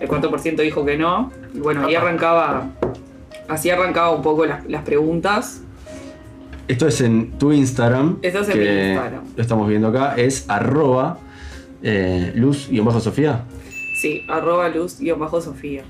el 0.00 0.08
4% 0.08 0.56
dijo 0.56 0.84
que 0.84 0.98
no. 0.98 1.32
Y 1.54 1.58
bueno, 1.58 1.86
ahí 1.86 1.94
arrancaba, 1.94 2.68
así 3.48 3.70
arrancaba 3.70 4.10
un 4.10 4.22
poco 4.22 4.44
las, 4.44 4.64
las 4.66 4.82
preguntas. 4.82 5.62
Esto 6.66 6.86
es 6.88 7.00
en 7.00 7.32
tu 7.38 7.52
Instagram. 7.52 8.18
Esto 8.22 8.40
es 8.40 8.48
en 8.48 8.58
mi 8.58 8.64
Instagram. 8.90 9.24
Lo 9.36 9.42
estamos 9.42 9.68
viendo 9.68 9.88
acá. 9.88 10.14
Es 10.16 10.44
arroba 10.48 11.18
eh, 11.82 12.32
luz-sofía. 12.34 13.44
Sí, 14.00 14.24
arroba 14.28 14.68
luz-sofía. 14.68 15.82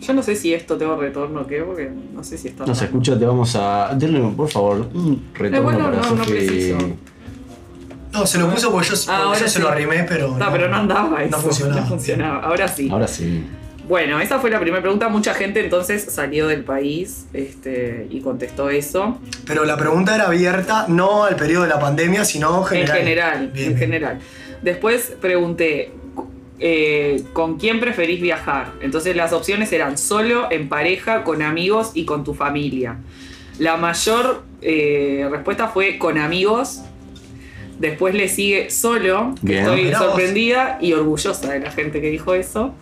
Yo 0.00 0.12
no 0.12 0.22
sé 0.22 0.36
si 0.36 0.52
esto 0.52 0.76
tengo 0.76 0.96
retorno 0.96 1.42
o 1.42 1.46
qué, 1.46 1.62
porque 1.62 1.90
no 2.12 2.22
sé 2.24 2.36
si 2.36 2.48
está... 2.48 2.66
No 2.66 2.74
se 2.74 2.86
escucha, 2.86 3.18
te 3.18 3.24
vamos 3.24 3.54
a. 3.56 3.94
Denle, 3.94 4.20
por 4.36 4.48
favor, 4.50 4.88
un 4.92 5.22
retorno 5.32 5.62
bueno, 5.62 5.84
para 5.84 5.96
no, 5.96 6.10
no 6.16 6.24
Sofi. 6.24 6.30
preciso. 6.32 6.78
No, 8.12 8.26
se 8.26 8.38
lo 8.38 8.48
puso 8.50 8.70
porque 8.70 8.88
yo, 8.88 8.94
Ah, 8.94 8.98
porque 9.06 9.22
ahora 9.22 9.38
yo 9.40 9.48
se 9.48 9.58
lo 9.60 9.68
arrimé, 9.68 10.04
pero. 10.08 10.36
No, 10.36 10.52
pero 10.52 10.68
no 10.68 10.76
andaba 10.76 11.22
eso. 11.22 11.36
No 11.36 11.42
funcionaba. 11.42 11.80
No 11.80 11.86
funcionaba. 11.86 12.40
Ahora 12.40 12.68
sí. 12.68 12.88
Ahora 12.90 13.08
sí. 13.08 13.44
Bueno, 13.86 14.18
esa 14.20 14.38
fue 14.40 14.50
la 14.50 14.58
primera 14.60 14.80
pregunta. 14.80 15.08
Mucha 15.08 15.34
gente 15.34 15.60
entonces 15.62 16.04
salió 16.04 16.46
del 16.48 16.64
país 16.64 17.26
este, 17.34 18.06
y 18.10 18.20
contestó 18.20 18.70
eso. 18.70 19.18
Pero 19.46 19.64
la 19.64 19.76
pregunta 19.76 20.14
era 20.14 20.26
abierta, 20.26 20.86
no 20.88 21.24
al 21.24 21.36
periodo 21.36 21.64
de 21.64 21.68
la 21.68 21.78
pandemia, 21.80 22.24
sino 22.24 22.62
general. 22.64 22.96
En 22.96 23.04
general, 23.04 23.38
Bien, 23.52 23.66
en 23.66 23.74
bien. 23.74 23.78
general. 23.78 24.18
Después 24.62 25.12
pregunté, 25.20 25.92
eh, 26.60 27.24
¿con 27.34 27.58
quién 27.58 27.78
preferís 27.78 28.22
viajar? 28.22 28.72
Entonces 28.80 29.14
las 29.16 29.34
opciones 29.34 29.70
eran 29.72 29.98
solo, 29.98 30.48
en 30.50 30.70
pareja, 30.70 31.22
con 31.22 31.42
amigos 31.42 31.90
y 31.94 32.06
con 32.06 32.24
tu 32.24 32.32
familia. 32.32 32.96
La 33.58 33.76
mayor 33.76 34.44
eh, 34.62 35.28
respuesta 35.30 35.68
fue 35.68 35.98
con 35.98 36.16
amigos. 36.16 36.80
Después 37.78 38.14
le 38.14 38.28
sigue 38.28 38.70
solo. 38.70 39.34
que 39.42 39.48
Bien. 39.48 39.62
Estoy 39.64 39.84
Mirá 39.84 39.98
vos. 39.98 40.08
sorprendida 40.08 40.78
y 40.80 40.92
orgullosa 40.94 41.52
de 41.52 41.60
la 41.60 41.70
gente 41.70 42.00
que 42.00 42.08
dijo 42.08 42.32
eso. 42.34 42.72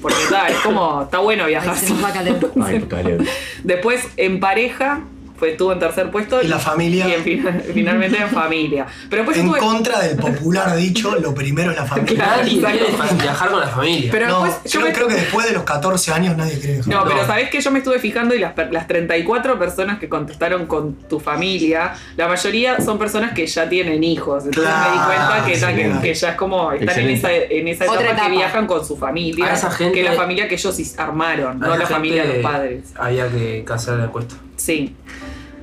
Porque 0.00 0.22
está, 0.22 0.48
es 0.48 0.56
como, 0.58 1.02
está 1.02 1.18
bueno 1.18 1.44
Ay, 1.44 1.50
viajar. 1.50 1.76
se 1.76 1.90
nos 1.90 2.02
va 2.02 2.08
a 2.08 2.12
calentar. 2.12 2.50
Ay, 2.62 2.80
calor. 2.82 3.18
Después, 3.64 4.06
en 4.16 4.40
pareja, 4.40 5.02
fue, 5.40 5.50
estuvo 5.52 5.72
en 5.72 5.78
tercer 5.80 6.08
puesto. 6.10 6.40
Y 6.42 6.46
la 6.46 6.58
familia. 6.60 7.08
Y 7.08 7.14
en 7.14 7.22
final- 7.24 7.64
finalmente 7.74 8.18
en 8.20 8.28
familia. 8.28 8.86
Pero 9.08 9.22
después 9.22 9.38
En 9.38 9.46
estuve. 9.46 9.58
contra 9.58 9.98
del 10.00 10.16
popular 10.18 10.76
dicho, 10.76 11.16
lo 11.16 11.34
primero 11.34 11.72
es 11.72 11.76
la 11.78 11.86
familia. 11.86 12.14
Claro, 12.14 12.42
Nadie 12.42 12.60
quiere 12.60 13.14
viajar 13.22 13.50
con 13.50 13.60
la 13.60 13.66
familia. 13.68 14.10
Pero 14.12 14.28
no, 14.28 14.44
después 14.44 14.72
yo 14.72 14.80
creo, 14.80 14.86
me- 14.90 14.94
creo 14.94 15.08
que 15.08 15.14
después 15.14 15.46
de 15.46 15.52
los 15.54 15.64
14 15.64 16.12
años 16.12 16.36
nadie 16.36 16.60
cree 16.60 16.76
dejar. 16.76 16.94
No, 16.94 17.04
pero 17.04 17.16
No. 17.22 17.26
sabés 17.26 17.50
que 17.50 17.60
yo 17.60 17.70
me 17.72 17.78
estuve 17.78 17.98
fijando 17.98 18.34
y 18.34 18.38
las, 18.38 18.52
las 18.70 18.86
34 18.86 19.58
personas 19.58 19.98
que 19.98 20.08
contestaron 20.08 20.66
con 20.66 20.94
tu 20.94 21.18
familia, 21.18 21.94
la 22.16 22.28
mayoría 22.28 22.78
son 22.80 22.98
personas 22.98 23.32
que 23.32 23.46
ya 23.46 23.68
tienen 23.68 24.04
hijos. 24.04 24.44
Entonces 24.44 24.72
me 24.72 24.92
di 24.92 24.98
cuenta 25.06 25.44
que, 25.46 25.56
ta- 25.58 25.74
que- 25.74 26.00
que 26.08 26.14
ya 26.14 26.28
es 26.30 26.36
como, 26.36 26.72
están 26.72 26.98
en 27.00 27.08
esa, 27.10 27.32
en 27.32 27.66
esa 27.68 27.84
etapa, 27.86 28.24
que 28.26 28.30
viajan 28.30 28.66
con 28.66 28.84
su 28.84 28.96
familia, 28.96 29.46
A 29.46 29.54
esa 29.54 29.70
gente- 29.70 29.94
que 29.94 30.02
la 30.04 30.12
familia 30.12 30.46
que 30.46 30.56
ellos 30.56 30.78
armaron, 30.98 31.58
no 31.58 31.76
la 31.76 31.86
familia 31.86 32.24
de 32.24 32.34
los 32.34 32.42
padres. 32.42 32.82
Había 32.98 33.28
que 33.28 33.64
hacer 33.72 33.94
la 33.94 34.04
encuesta. 34.04 34.34
Sí. 34.56 34.94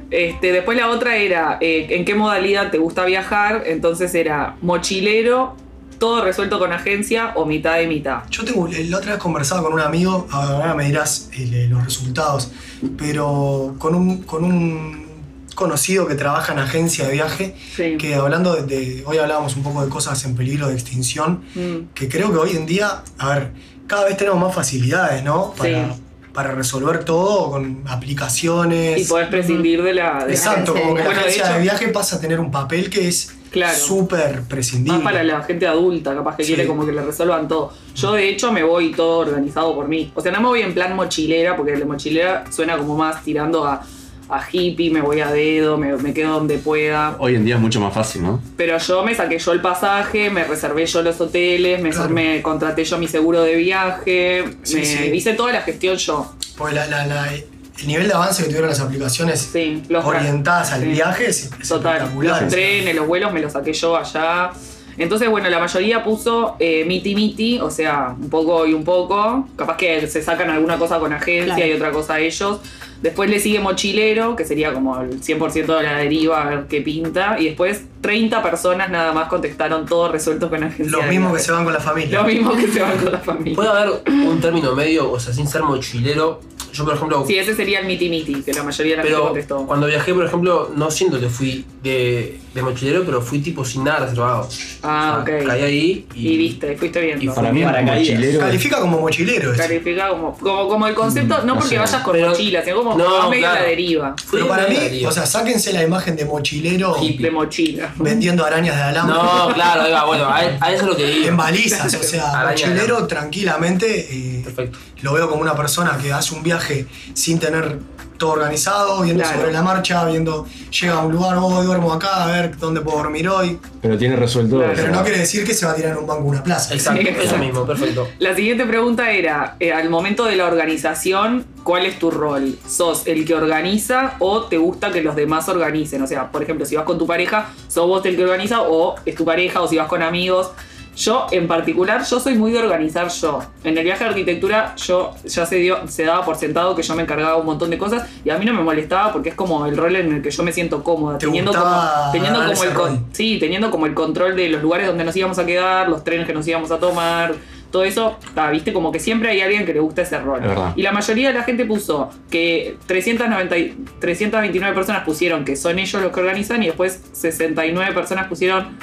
Este, 0.10 0.52
después 0.52 0.78
la 0.78 0.90
otra 0.90 1.18
era 1.18 1.58
eh, 1.62 1.88
en 1.92 2.06
qué 2.06 2.16
modalidad 2.16 2.72
te 2.72 2.78
gusta 2.78 3.06
viajar. 3.06 3.64
Entonces 3.66 4.14
era 4.16 4.56
mochilero, 4.62 5.56
todo 6.00 6.24
resuelto 6.24 6.60
con 6.60 6.72
agencia 6.74 7.34
o 7.36 7.46
mitad 7.46 7.76
de 7.78 7.88
mitad. 7.88 8.20
Yo 8.30 8.46
tengo, 8.46 8.68
la 8.68 8.98
otra 8.98 9.14
vez 9.14 9.20
conversaba 9.22 9.64
con 9.64 9.74
un 9.74 9.80
amigo, 9.82 10.28
ahora 10.32 10.74
me 10.76 10.86
dirás 10.86 11.30
eh, 11.38 11.68
los 11.70 11.84
resultados, 11.84 12.52
pero 12.98 13.76
con 13.80 13.96
un, 13.96 14.22
con 14.24 14.44
un 14.44 15.08
conocido 15.56 16.08
que 16.08 16.14
trabaja 16.14 16.54
en 16.54 16.60
agencia 16.60 17.08
de 17.08 17.14
viaje, 17.14 17.56
Sí. 17.76 17.98
que 17.98 18.14
hablando 18.14 18.54
de, 18.56 18.64
de- 18.64 19.04
hoy 19.08 19.18
hablábamos 19.18 19.56
un 19.56 19.64
poco 19.64 19.84
de 19.84 19.90
cosas 19.90 20.24
en 20.26 20.36
peligro 20.36 20.68
de 20.68 20.76
extinción, 20.76 21.42
Mm. 21.56 21.94
que 21.96 22.08
creo 22.08 22.32
que 22.32 22.38
hoy 22.38 22.52
en 22.56 22.68
día, 22.68 23.02
a 23.18 23.30
ver, 23.34 23.52
cada 23.88 24.06
vez 24.06 24.18
tenemos 24.18 24.40
más 24.40 24.54
facilidades, 24.54 25.24
¿no? 25.24 25.54
Para, 25.58 25.96
Sí. 25.96 26.02
Para 26.38 26.52
resolver 26.52 27.04
todo 27.04 27.50
con 27.50 27.80
aplicaciones. 27.88 29.02
Y 29.02 29.06
podés 29.06 29.28
prescindir 29.28 29.82
de 29.82 29.92
la. 29.96 30.20
de 30.20 30.28
la 30.28 30.32
Exacto, 30.34 30.72
agencia 30.74 30.82
como 30.84 30.94
que 30.96 31.02
la 31.04 31.10
viaje. 31.10 31.20
agencia 31.22 31.44
Bueno, 31.46 31.56
de 31.58 31.62
viaje 31.64 31.88
pasa 31.88 32.16
a 32.18 32.20
tener 32.20 32.40
un 32.40 32.52
papel 32.52 32.92
que 32.92 33.08
es 33.08 33.34
Claro. 33.50 33.76
súper 33.76 34.42
prescindible. 34.44 35.00
Más 35.00 35.14
para 35.14 35.24
la 35.24 35.42
gente 35.42 35.66
adulta, 35.66 36.14
capaz 36.14 36.36
que 36.36 36.44
Sí. 36.44 36.54
quiere 36.54 36.68
como 36.68 36.86
que 36.86 36.92
le 36.92 37.02
resuelvan 37.02 37.48
todo. 37.48 37.74
Yo 37.96 38.12
de 38.14 38.30
hecho 38.30 38.52
me 38.52 38.62
voy 38.64 38.92
todo 38.92 39.18
organizado 39.18 39.74
por 39.74 39.88
mí. 39.88 40.12
O 40.14 40.22
sea, 40.22 40.32
no 40.32 40.40
me 40.42 40.48
voy 40.48 40.62
en 40.62 40.76
plan 40.76 40.96
mochilera, 40.96 41.56
porque 41.58 41.74
el 41.74 41.80
de 41.80 41.86
mochilera 41.86 42.44
suena 42.52 42.78
como 42.78 42.96
más 42.96 43.24
tirando 43.24 43.66
a, 43.66 43.82
a 44.30 44.42
hippie, 44.52 44.90
me 44.92 45.02
voy 45.02 45.22
a 45.22 45.32
dedo, 45.32 45.78
me, 45.78 45.96
me 45.98 46.14
quedo 46.14 46.34
donde 46.34 46.58
pueda. 46.58 47.16
Hoy 47.20 47.36
en 47.36 47.46
día 47.46 47.56
es 47.56 47.62
mucho 47.62 47.80
más 47.80 47.94
fácil, 47.94 48.24
¿no? 48.24 48.42
Pero 48.58 48.78
yo 48.78 49.04
me 49.04 49.16
saqué 49.16 49.40
yo 49.40 49.52
el 49.54 49.62
pasaje, 49.62 50.30
me 50.30 50.44
reservé 50.44 50.86
yo 50.86 51.02
los 51.02 51.20
hoteles, 51.22 51.82
me, 51.82 51.92
Claro. 51.92 52.10
me 52.10 52.42
contraté 52.42 52.84
yo 52.84 52.98
mi 52.98 53.08
seguro 53.08 53.42
de 53.44 53.56
viaje, 53.56 54.44
Sí, 54.64 54.76
me 54.76 54.86
sí. 54.86 55.12
hice 55.14 55.34
toda 55.34 55.54
la 55.54 55.62
gestión 55.62 55.96
yo. 55.98 56.34
Porque 56.58 56.76
la- 56.76 56.88
la- 56.88 57.06
la- 57.06 57.34
el 57.34 57.88
nivel 57.88 58.08
de 58.08 58.14
avance 58.16 58.42
que 58.42 58.50
tuvieron 58.50 58.70
las 58.70 58.80
aplicaciones 58.80 59.50
Sí, 59.54 59.84
los 59.88 60.04
orientadas 60.04 60.74
al 60.74 60.82
sí. 60.82 60.88
viaje 60.88 61.30
es, 61.30 61.52
es 61.62 61.70
Total. 61.70 61.98
espectacular. 61.98 62.42
Los 62.42 62.52
trenes, 62.52 62.96
los 62.96 63.08
vuelos 63.08 63.32
me 63.32 63.40
los 63.40 63.54
saqué 63.54 63.72
yo 63.74 63.96
allá. 63.96 64.50
Entonces, 64.98 65.30
bueno, 65.30 65.48
la 65.48 65.60
mayoría 65.60 66.04
puso 66.04 66.56
eh, 66.60 66.84
miti 66.88 67.14
miti, 67.14 67.60
o 67.60 67.70
sea, 67.70 68.16
un 68.20 68.32
poco 68.32 68.66
y 68.66 68.74
un 68.74 68.84
poco. 68.84 69.48
Capaz 69.56 69.78
que 69.78 70.08
se 70.08 70.24
sacan 70.24 70.50
alguna 70.50 70.80
cosa 70.80 70.98
con 70.98 71.14
agencia 71.14 71.54
Claro. 71.54 71.70
y 71.72 71.74
otra 71.74 71.92
cosa 71.92 72.20
ellos. 72.20 72.62
Después 73.02 73.30
le 73.30 73.40
sigue 73.40 73.60
mochilero, 73.60 74.36
que 74.36 74.46
sería 74.46 74.74
como 74.74 75.00
el 75.00 75.22
100% 75.22 75.78
de 75.78 75.84
la 75.84 75.98
deriva, 75.98 76.44
a 76.44 76.50
ver 76.50 76.66
qué 76.68 76.82
pinta. 76.82 77.40
Y 77.40 77.46
después 77.46 77.84
30 78.02 78.42
personas 78.42 78.90
nada 78.90 79.14
más 79.14 79.28
contestaron 79.28 79.86
todo 79.86 80.12
resuelto 80.12 80.50
con 80.50 80.64
agencia. 80.64 80.98
Los 80.98 81.08
mismos 81.08 81.34
que 81.34 81.40
se 81.40 81.52
van 81.52 81.64
con 81.64 81.74
la 81.74 81.80
familia. 81.80 82.20
Los 82.20 82.28
mismos 82.28 82.58
que 82.58 82.68
se 82.68 82.82
van 82.82 82.98
con 82.98 83.12
la 83.12 83.20
familia. 83.20 83.56
Puede 83.56 83.70
haber 83.70 84.02
un 84.08 84.40
término 84.42 84.74
medio, 84.74 85.12
o 85.12 85.20
sea, 85.20 85.34
sin 85.34 85.48
ser 85.48 85.64
mochilero. 85.64 86.42
Yo 86.78 86.86
por 86.86 86.94
ejemplo, 86.96 87.24
Sí, 87.28 87.38
ese 87.38 87.56
sería 87.56 87.80
el 87.80 87.88
miti 87.88 88.10
miti, 88.10 88.42
que 88.44 88.54
la 88.54 88.64
mayoría 88.64 88.94
de 88.94 88.98
la 88.98 89.04
gente 89.04 89.16
pero 89.16 89.26
contestó. 89.28 89.66
cuando 89.66 89.88
viajé, 89.88 90.14
por 90.14 90.26
ejemplo, 90.26 90.72
no 90.76 90.92
siento 90.92 91.20
que 91.20 91.30
fui 91.30 91.66
de, 91.84 92.40
de 92.54 92.62
mochilero, 92.62 93.04
pero 93.06 93.22
fui 93.22 93.40
tipo 93.40 93.64
sin 93.66 93.84
nada 93.84 94.00
reservado. 94.06 94.48
Ah, 94.84 95.20
O 95.22 95.26
sea, 95.26 95.38
ok. 95.40 95.46
Caí 95.48 95.62
ahí 95.64 96.06
y, 96.16 96.28
Y 96.30 96.38
viste, 96.38 96.78
fuiste 96.78 97.02
viendo. 97.02 97.24
y 97.26 97.28
Para 97.30 97.52
mí, 97.52 97.64
Paracaídas. 97.64 97.98
mochilero. 98.00 98.40
Califica 98.40 98.80
como 98.80 99.00
mochilero 99.00 99.54
eso. 99.54 99.62
Califica 99.62 100.10
como, 100.10 100.38
como, 100.38 100.68
como 100.68 100.88
el 100.88 100.94
concepto, 100.96 101.38
no 101.40 101.44
no 101.46 101.54
porque 101.56 101.70
sé. 101.70 101.78
vayas 101.80 102.02
con 102.04 102.14
Pero- 102.14 102.30
mochila, 102.30 102.64
sino 102.64 102.78
como 102.78 102.96
No, 102.98 103.30
medio 103.30 103.48
a 103.48 103.52
la 103.54 103.58
claro. 103.58 103.70
deriva. 103.70 104.16
fui 104.26 104.40
Pero 104.40 104.48
para 104.50 104.68
mí, 104.68 105.06
o 105.06 105.12
sea, 105.12 105.26
sáquense 105.26 105.74
la 105.74 105.84
imagen 105.84 106.16
de 106.16 106.26
mochilero 106.26 106.96
Hippie. 107.02 107.26
De 107.26 107.32
mochila. 107.32 107.94
vendiendo 107.98 108.46
arañas 108.46 108.76
de 108.76 108.82
alambre. 108.84 109.16
No, 109.18 109.54
claro, 109.54 110.08
bueno, 110.08 110.26
a, 110.26 110.38
a 110.38 110.72
eso 110.74 110.84
es 110.84 110.88
lo 110.90 110.96
que 110.96 111.06
digo. 111.06 111.28
En 111.28 111.38
balizas, 111.38 111.94
o 111.94 112.04
sea, 112.04 112.32
Araña 112.40 112.68
mochilero 112.68 113.08
tranquilamente. 113.08 114.08
eh, 114.12 114.42
Perfecto. 114.44 114.78
lo 115.02 115.14
veo 115.14 115.30
como 115.30 115.42
una 115.42 115.56
persona 115.56 115.98
que 116.02 116.12
hace 116.12 116.34
un 116.36 116.44
viaje 116.44 116.67
sin 117.14 117.40
tener 117.40 117.80
todo 118.18 118.32
organizado, 118.32 119.04
viendo 119.04 119.22
Claro. 119.22 119.40
sobre 119.42 119.54
la 119.54 119.62
marcha, 119.62 120.04
viendo, 120.06 120.48
llega 120.72 120.94
a 120.96 121.06
un 121.06 121.12
lugar, 121.12 121.38
oh, 121.40 121.62
duermo 121.64 121.94
acá, 121.94 122.24
a 122.24 122.28
ver 122.32 122.58
dónde 122.58 122.82
puedo 122.82 122.98
dormir 122.98 123.30
hoy. 123.30 123.60
Pero 123.80 123.96
tiene 123.96 124.16
resuelto. 124.16 124.58
Claro. 124.58 124.74
Pero 124.76 124.92
no 124.92 125.04
quiere 125.04 125.20
decir 125.20 125.46
que 125.46 125.54
se 125.54 125.68
va 125.68 125.74
a 125.74 125.76
tirar 125.76 125.92
en 125.92 126.00
un 126.00 126.08
banco 126.08 126.24
o 126.24 126.26
una 126.30 126.42
plaza. 126.44 126.74
Exacto, 126.74 127.00
Sí, 127.04 127.08
eso 127.10 127.22
exacto. 127.22 127.44
mismo, 127.46 127.68
perfecto. 127.68 128.08
La 128.18 128.36
siguiente 128.36 128.66
pregunta 128.66 129.12
era, 129.12 129.56
eh, 129.60 129.72
al 129.72 129.92
momento 129.92 130.26
de 130.26 130.36
la 130.36 130.46
organización, 130.48 131.46
¿cuál 131.64 131.86
es 131.86 132.00
tu 132.00 132.10
rol? 132.10 132.58
¿Sos 132.68 133.06
el 133.06 133.24
que 133.24 133.36
organiza 133.36 134.16
o 134.18 134.46
te 134.46 134.58
gusta 134.58 134.92
que 134.92 135.04
los 135.04 135.16
demás 135.16 135.48
organicen? 135.50 136.02
O 136.02 136.08
sea, 136.08 136.32
por 136.32 136.42
ejemplo, 136.42 136.66
si 136.66 136.76
vas 136.76 136.86
con 136.86 136.98
tu 136.98 137.06
pareja, 137.06 137.50
¿sos 137.68 137.88
vos 137.88 138.04
el 138.08 138.16
que 138.16 138.24
organiza 138.24 138.62
o 138.64 138.96
es 139.06 139.14
tu 139.16 139.26
pareja 139.26 139.62
o 139.62 139.68
si 139.68 139.78
vas 139.78 139.88
con 139.88 140.02
amigos? 140.02 140.50
Yo, 140.98 141.28
en 141.30 141.48
particular, 141.48 142.04
yo 142.04 142.20
soy 142.20 142.34
muy 142.36 142.52
de 142.52 142.58
organizar 142.60 143.08
yo. 143.10 143.40
En 143.64 143.78
el 143.78 143.84
viaje 143.84 144.04
de 144.04 144.10
arquitectura, 144.10 144.74
yo 144.78 145.12
ya 145.26 145.46
se, 145.46 145.58
dio, 145.58 145.88
se 145.88 146.04
daba 146.06 146.26
por 146.26 146.36
sentado 146.38 146.76
que 146.76 146.82
yo 146.82 146.96
me 146.96 147.04
encargaba 147.04 147.38
un 147.38 147.46
montón 147.46 147.70
de 147.70 147.78
cosas 147.78 148.10
y 148.26 148.32
a 148.32 148.38
mí 148.40 148.46
no 148.46 148.54
me 148.54 148.64
molestaba 148.64 149.14
porque 149.14 149.30
es 149.30 149.36
como 149.36 149.68
el 149.68 149.78
rol 149.78 149.96
en 149.96 150.12
el 150.12 150.22
que 150.24 150.32
yo 150.32 150.42
me 150.42 150.52
siento 150.52 150.84
cómoda. 150.84 151.20
¿Te 151.20 151.28
teniendo 151.28 151.52
como, 151.54 152.12
teniendo 152.12 152.40
como 152.40 152.64
el 152.64 152.74
rol? 152.74 153.00
Sí, 153.12 153.38
teniendo 153.40 153.70
como 153.70 153.86
el 153.86 153.94
control 153.94 154.36
de 154.36 154.50
los 154.50 154.62
lugares 154.64 154.88
donde 154.88 155.04
nos 155.04 155.16
íbamos 155.16 155.38
a 155.38 155.46
quedar, 155.46 155.88
los 155.88 156.04
trenes 156.04 156.26
que 156.26 156.34
nos 156.34 156.48
íbamos 156.48 156.72
a 156.72 156.80
tomar, 156.80 157.36
todo 157.72 157.84
eso, 157.84 158.18
ah, 158.36 158.50
viste, 158.50 158.74
como 158.74 158.92
que 158.92 159.00
siempre 159.00 159.30
hay 159.30 159.42
alguien 159.42 159.66
que 159.68 159.74
le 159.74 159.80
gusta 159.82 160.02
ese 160.02 160.18
rol. 160.20 160.42
Y 160.76 160.82
la 160.82 160.92
mayoría 160.94 161.28
de 161.28 161.34
la 161.36 161.44
gente 161.44 161.66
puso 161.66 162.10
que 162.32 162.78
390, 162.88 163.56
y- 163.56 163.78
329 164.00 164.74
personas 164.74 165.04
pusieron 165.04 165.46
que 165.46 165.56
son 165.56 165.78
ellos 165.78 166.02
los 166.02 166.12
que 166.12 166.20
organizan 166.22 166.64
y 166.64 166.68
después 166.68 167.04
69 167.12 167.94
personas 167.94 168.28
pusieron 168.28 168.78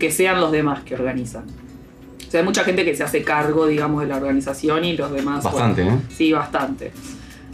que 0.00 0.10
sean 0.10 0.40
los 0.40 0.50
demás 0.50 0.80
que 0.80 0.94
organizan. 0.94 1.44
O 2.30 2.32
sea, 2.32 2.42
hay 2.42 2.46
mucha 2.46 2.62
gente 2.62 2.84
que 2.84 2.94
se 2.94 3.02
hace 3.02 3.24
cargo, 3.24 3.66
digamos, 3.66 4.02
de 4.02 4.06
la 4.06 4.18
organización 4.18 4.84
y 4.84 4.96
los 4.96 5.10
demás. 5.10 5.42
Bastante, 5.42 5.82
bueno, 5.82 5.98
¿eh? 5.98 6.14
Sí, 6.16 6.30
bastante. 6.30 6.92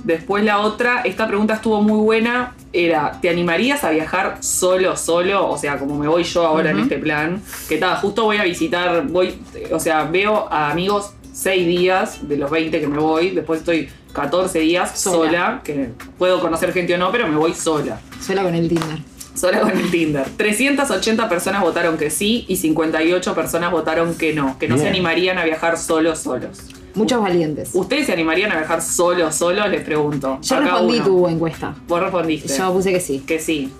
Después 0.04 0.44
la 0.44 0.58
otra, 0.58 1.00
esta 1.00 1.26
pregunta 1.26 1.54
estuvo 1.54 1.80
muy 1.80 1.98
buena, 1.98 2.52
era, 2.74 3.18
¿te 3.22 3.30
animarías 3.30 3.84
a 3.84 3.90
viajar 3.90 4.36
solo, 4.40 4.94
solo? 4.98 5.48
O 5.48 5.56
sea, 5.56 5.78
como 5.78 5.98
me 5.98 6.06
voy 6.08 6.24
yo 6.24 6.46
ahora 6.46 6.72
en 6.72 6.80
este 6.80 6.98
plan, 6.98 7.40
que 7.70 7.78
tal, 7.78 7.96
justo 7.96 8.24
voy 8.24 8.36
a 8.36 8.44
visitar, 8.44 9.06
voy, 9.06 9.40
o 9.72 9.80
sea, 9.80 10.04
veo 10.04 10.46
a 10.52 10.72
amigos 10.72 11.14
seis 11.32 11.66
días 11.66 12.28
de 12.28 12.36
los 12.36 12.50
20 12.50 12.78
que 12.78 12.86
me 12.86 12.98
voy, 12.98 13.30
después 13.30 13.60
estoy 13.60 13.88
14 14.12 14.58
días 14.58 15.00
sola, 15.00 15.30
Sola. 15.30 15.60
que 15.64 15.88
puedo 16.18 16.38
conocer 16.42 16.74
gente 16.74 16.94
o 16.94 16.98
no, 16.98 17.10
pero 17.10 17.26
me 17.28 17.36
voy 17.36 17.54
sola. 17.54 17.98
Sola 18.20 18.42
con 18.42 18.54
el 18.54 18.68
Tinder. 18.68 19.15
Sola 19.36 19.60
con 19.60 19.70
el 19.70 19.90
Tinder. 19.90 20.26
380 20.36 21.28
personas 21.28 21.60
votaron 21.62 21.96
que 21.98 22.10
sí 22.10 22.44
y 22.48 22.56
58 22.56 23.34
personas 23.34 23.70
votaron 23.70 24.14
que 24.16 24.32
no, 24.32 24.58
que 24.58 24.66
no 24.68 24.78
se 24.78 24.88
animarían 24.88 25.38
a 25.38 25.44
viajar 25.44 25.78
solos, 25.78 26.18
solos. 26.20 26.58
Muchos 26.94 27.20
valientes. 27.20 27.70
¿Ustedes 27.74 28.06
se 28.06 28.12
animarían 28.14 28.52
a 28.52 28.56
viajar 28.56 28.80
solos, 28.80 29.34
solos? 29.34 29.68
Les 29.68 29.82
pregunto. 29.84 30.38
Yo 30.40 30.60
respondí 30.60 30.94
uno. 30.96 31.04
tu 31.04 31.28
encuesta. 31.28 31.74
Vos 31.86 32.00
respondiste. 32.00 32.56
Yo 32.56 32.72
puse 32.72 32.90
que 32.92 33.00
sí. 33.00 33.18
Que 33.26 33.38
sí. 33.38 33.70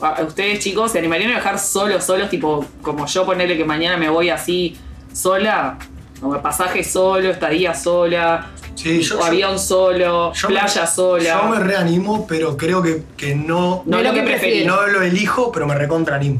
A- 0.00 0.22
Ustedes, 0.22 0.58
chicos, 0.58 0.92
¿se 0.92 0.98
animarían 0.98 1.30
a 1.30 1.34
viajar 1.34 1.58
solos, 1.58 2.04
solos? 2.04 2.28
Tipo, 2.28 2.64
como 2.82 3.06
yo 3.06 3.24
ponerle 3.24 3.56
que 3.56 3.64
mañana 3.64 3.96
me 3.96 4.10
voy 4.10 4.28
así 4.28 4.76
sola. 5.12 5.78
Como 6.20 6.40
pasaje 6.42 6.82
solo, 6.84 7.30
estadía 7.30 7.74
sola, 7.74 8.46
Sí, 8.76 9.00
yo, 9.02 9.16
o 9.16 9.20
yo- 9.20 9.24
avión 9.26 9.58
solo, 9.58 10.32
yo 10.32 10.48
playa 10.48 10.82
me, 10.82 10.86
sola. 10.86 11.40
Yo 11.42 11.48
me 11.48 11.58
reanimo, 11.60 12.26
pero 12.28 12.56
creo 12.56 12.80
que, 12.82 13.02
que 13.16 13.34
no, 13.34 13.82
No 13.86 14.00
lo 14.02 14.12
que 14.12 14.22
preferís. 14.22 14.64
no 14.66 14.86
lo 14.86 15.02
elijo, 15.02 15.50
pero 15.50 15.66
me 15.66 15.74
recontra 15.74 16.16
animo. 16.16 16.38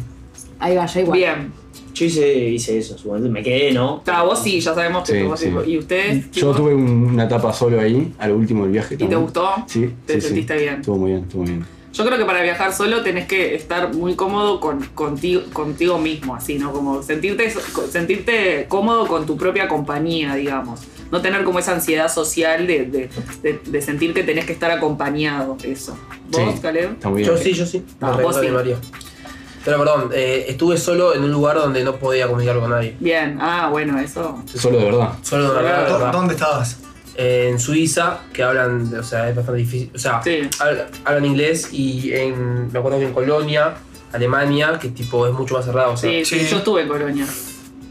Ahí 0.61 0.77
va, 0.77 0.87
yo 0.87 1.01
igual. 1.01 1.19
Bien. 1.19 1.53
Yo 1.95 2.05
hice, 2.05 2.37
hice 2.51 2.77
eso, 2.79 2.95
me 3.19 3.43
quedé, 3.43 3.73
¿no? 3.73 3.99
Está, 3.99 4.23
vos 4.23 4.39
sí, 4.43 4.61
ya 4.61 4.75
sabemos 4.75 5.09
que 5.09 5.19
Sí, 5.19 5.23
vos 5.27 5.41
sí. 5.41 5.47
sí. 5.65 5.71
¿Y 5.71 5.79
ustedes? 5.79 6.31
Yo 6.31 6.53
tuve 6.53 6.75
un- 6.75 7.07
una 7.15 7.25
etapa 7.25 7.51
solo 7.55 7.81
ahí, 7.81 8.13
al 8.19 8.33
último 8.33 8.65
del 8.65 8.73
viaje. 8.73 8.97
¿Y 8.99 9.07
te 9.07 9.17
gustó? 9.17 9.49
Sí, 9.67 9.91
¿Te 10.05 10.15
sí, 10.15 10.21
sí. 10.21 10.27
sentiste 10.29 10.57
bien? 10.59 10.75
Estuvo 10.81 10.97
muy 10.99 11.13
bien, 11.13 11.23
estuvo 11.23 11.43
muy 11.43 11.53
bien. 11.53 11.67
Yo 11.97 12.05
creo 12.05 12.19
que 12.19 12.25
para 12.27 12.43
viajar 12.43 12.75
solo 12.75 13.03
tenés 13.03 13.27
que 13.27 13.55
estar 13.55 13.95
muy 13.95 14.15
cómodo 14.17 14.61
con, 14.61 14.83
contigo, 14.95 15.43
contigo 15.53 15.99
mismo, 15.99 16.35
así, 16.37 16.59
¿no? 16.59 16.71
Como 16.73 17.03
sentirte, 17.03 17.51
sentirte 17.91 18.67
cómodo 18.69 19.07
con 19.07 19.25
tu 19.25 19.37
propia 19.37 19.67
compañía, 19.67 20.35
digamos. 20.35 20.81
No 21.11 21.23
tener 21.23 21.45
como 21.45 21.59
esa 21.59 21.73
ansiedad 21.73 22.13
social 22.13 22.67
de, 22.67 22.85
de, 22.85 23.09
de- 23.43 23.61
de 23.65 23.83
sentir 23.83 24.13
que 24.13 24.25
tenés 24.25 24.45
que 24.45 24.53
estar 24.53 24.71
acompañado, 24.71 25.57
eso. 25.63 25.97
¿Vos, 26.31 26.43
Sí. 26.55 26.61
Caleb? 26.61 26.93
Está 26.95 27.09
muy 27.09 27.23
bien. 27.23 27.31
Yo 27.35 27.39
sí, 27.39 27.53
yo 27.55 27.65
sí. 27.65 27.83
Ah, 28.01 28.15
Me 28.17 28.23
vos 28.25 28.35
sí. 28.35 28.43
animaría. 28.43 28.77
Pero 29.65 29.79
perdón, 29.79 30.11
eh, 30.15 30.47
estuve 30.49 30.77
solo 30.77 31.15
en 31.15 31.25
un 31.25 31.31
lugar 31.33 31.57
donde 31.57 31.83
no 31.83 31.97
podía 31.97 32.27
comunicar 32.29 32.59
con 32.61 32.71
nadie. 32.71 32.97
Bien, 33.01 33.39
ah, 33.41 33.69
bueno, 33.71 33.99
eso. 33.99 34.43
Solo 34.55 34.79
de 34.79 34.85
verdad. 34.85 35.13
Solo 35.23 35.45
de 35.45 35.49
¿Dó- 35.49 35.63
verdad. 35.63 36.13
¿Dónde 36.13 36.35
estabas? 36.35 36.79
Eh, 37.19 37.49
en 37.51 37.59
Suiza, 37.59 38.19
que 38.33 38.43
hablan, 38.43 38.93
o 38.99 39.03
sea, 39.03 39.29
es 39.31 39.35
bastante 39.37 39.59
difícil. 39.61 39.91
O 39.95 39.99
sea, 39.99 40.21
Sí. 40.23 40.49
hablan, 41.05 41.25
inglés 41.25 41.69
y 41.73 42.13
en, 42.13 42.71
me 42.73 42.79
acuerdo 42.79 42.99
que 42.99 43.07
en 43.07 43.15
Colonia, 43.15 43.75
Alemania, 44.13 44.79
que 44.79 44.89
tipo 44.89 45.27
es 45.27 45.33
mucho 45.33 45.55
más 45.55 45.65
cerrado. 45.65 45.93
O 45.93 45.97
sea, 45.97 46.11
Sí, 46.11 46.25
sí, 46.25 46.47
yo 46.47 46.59
estuve 46.59 46.83
en 46.83 46.89
Colonia. 46.89 47.27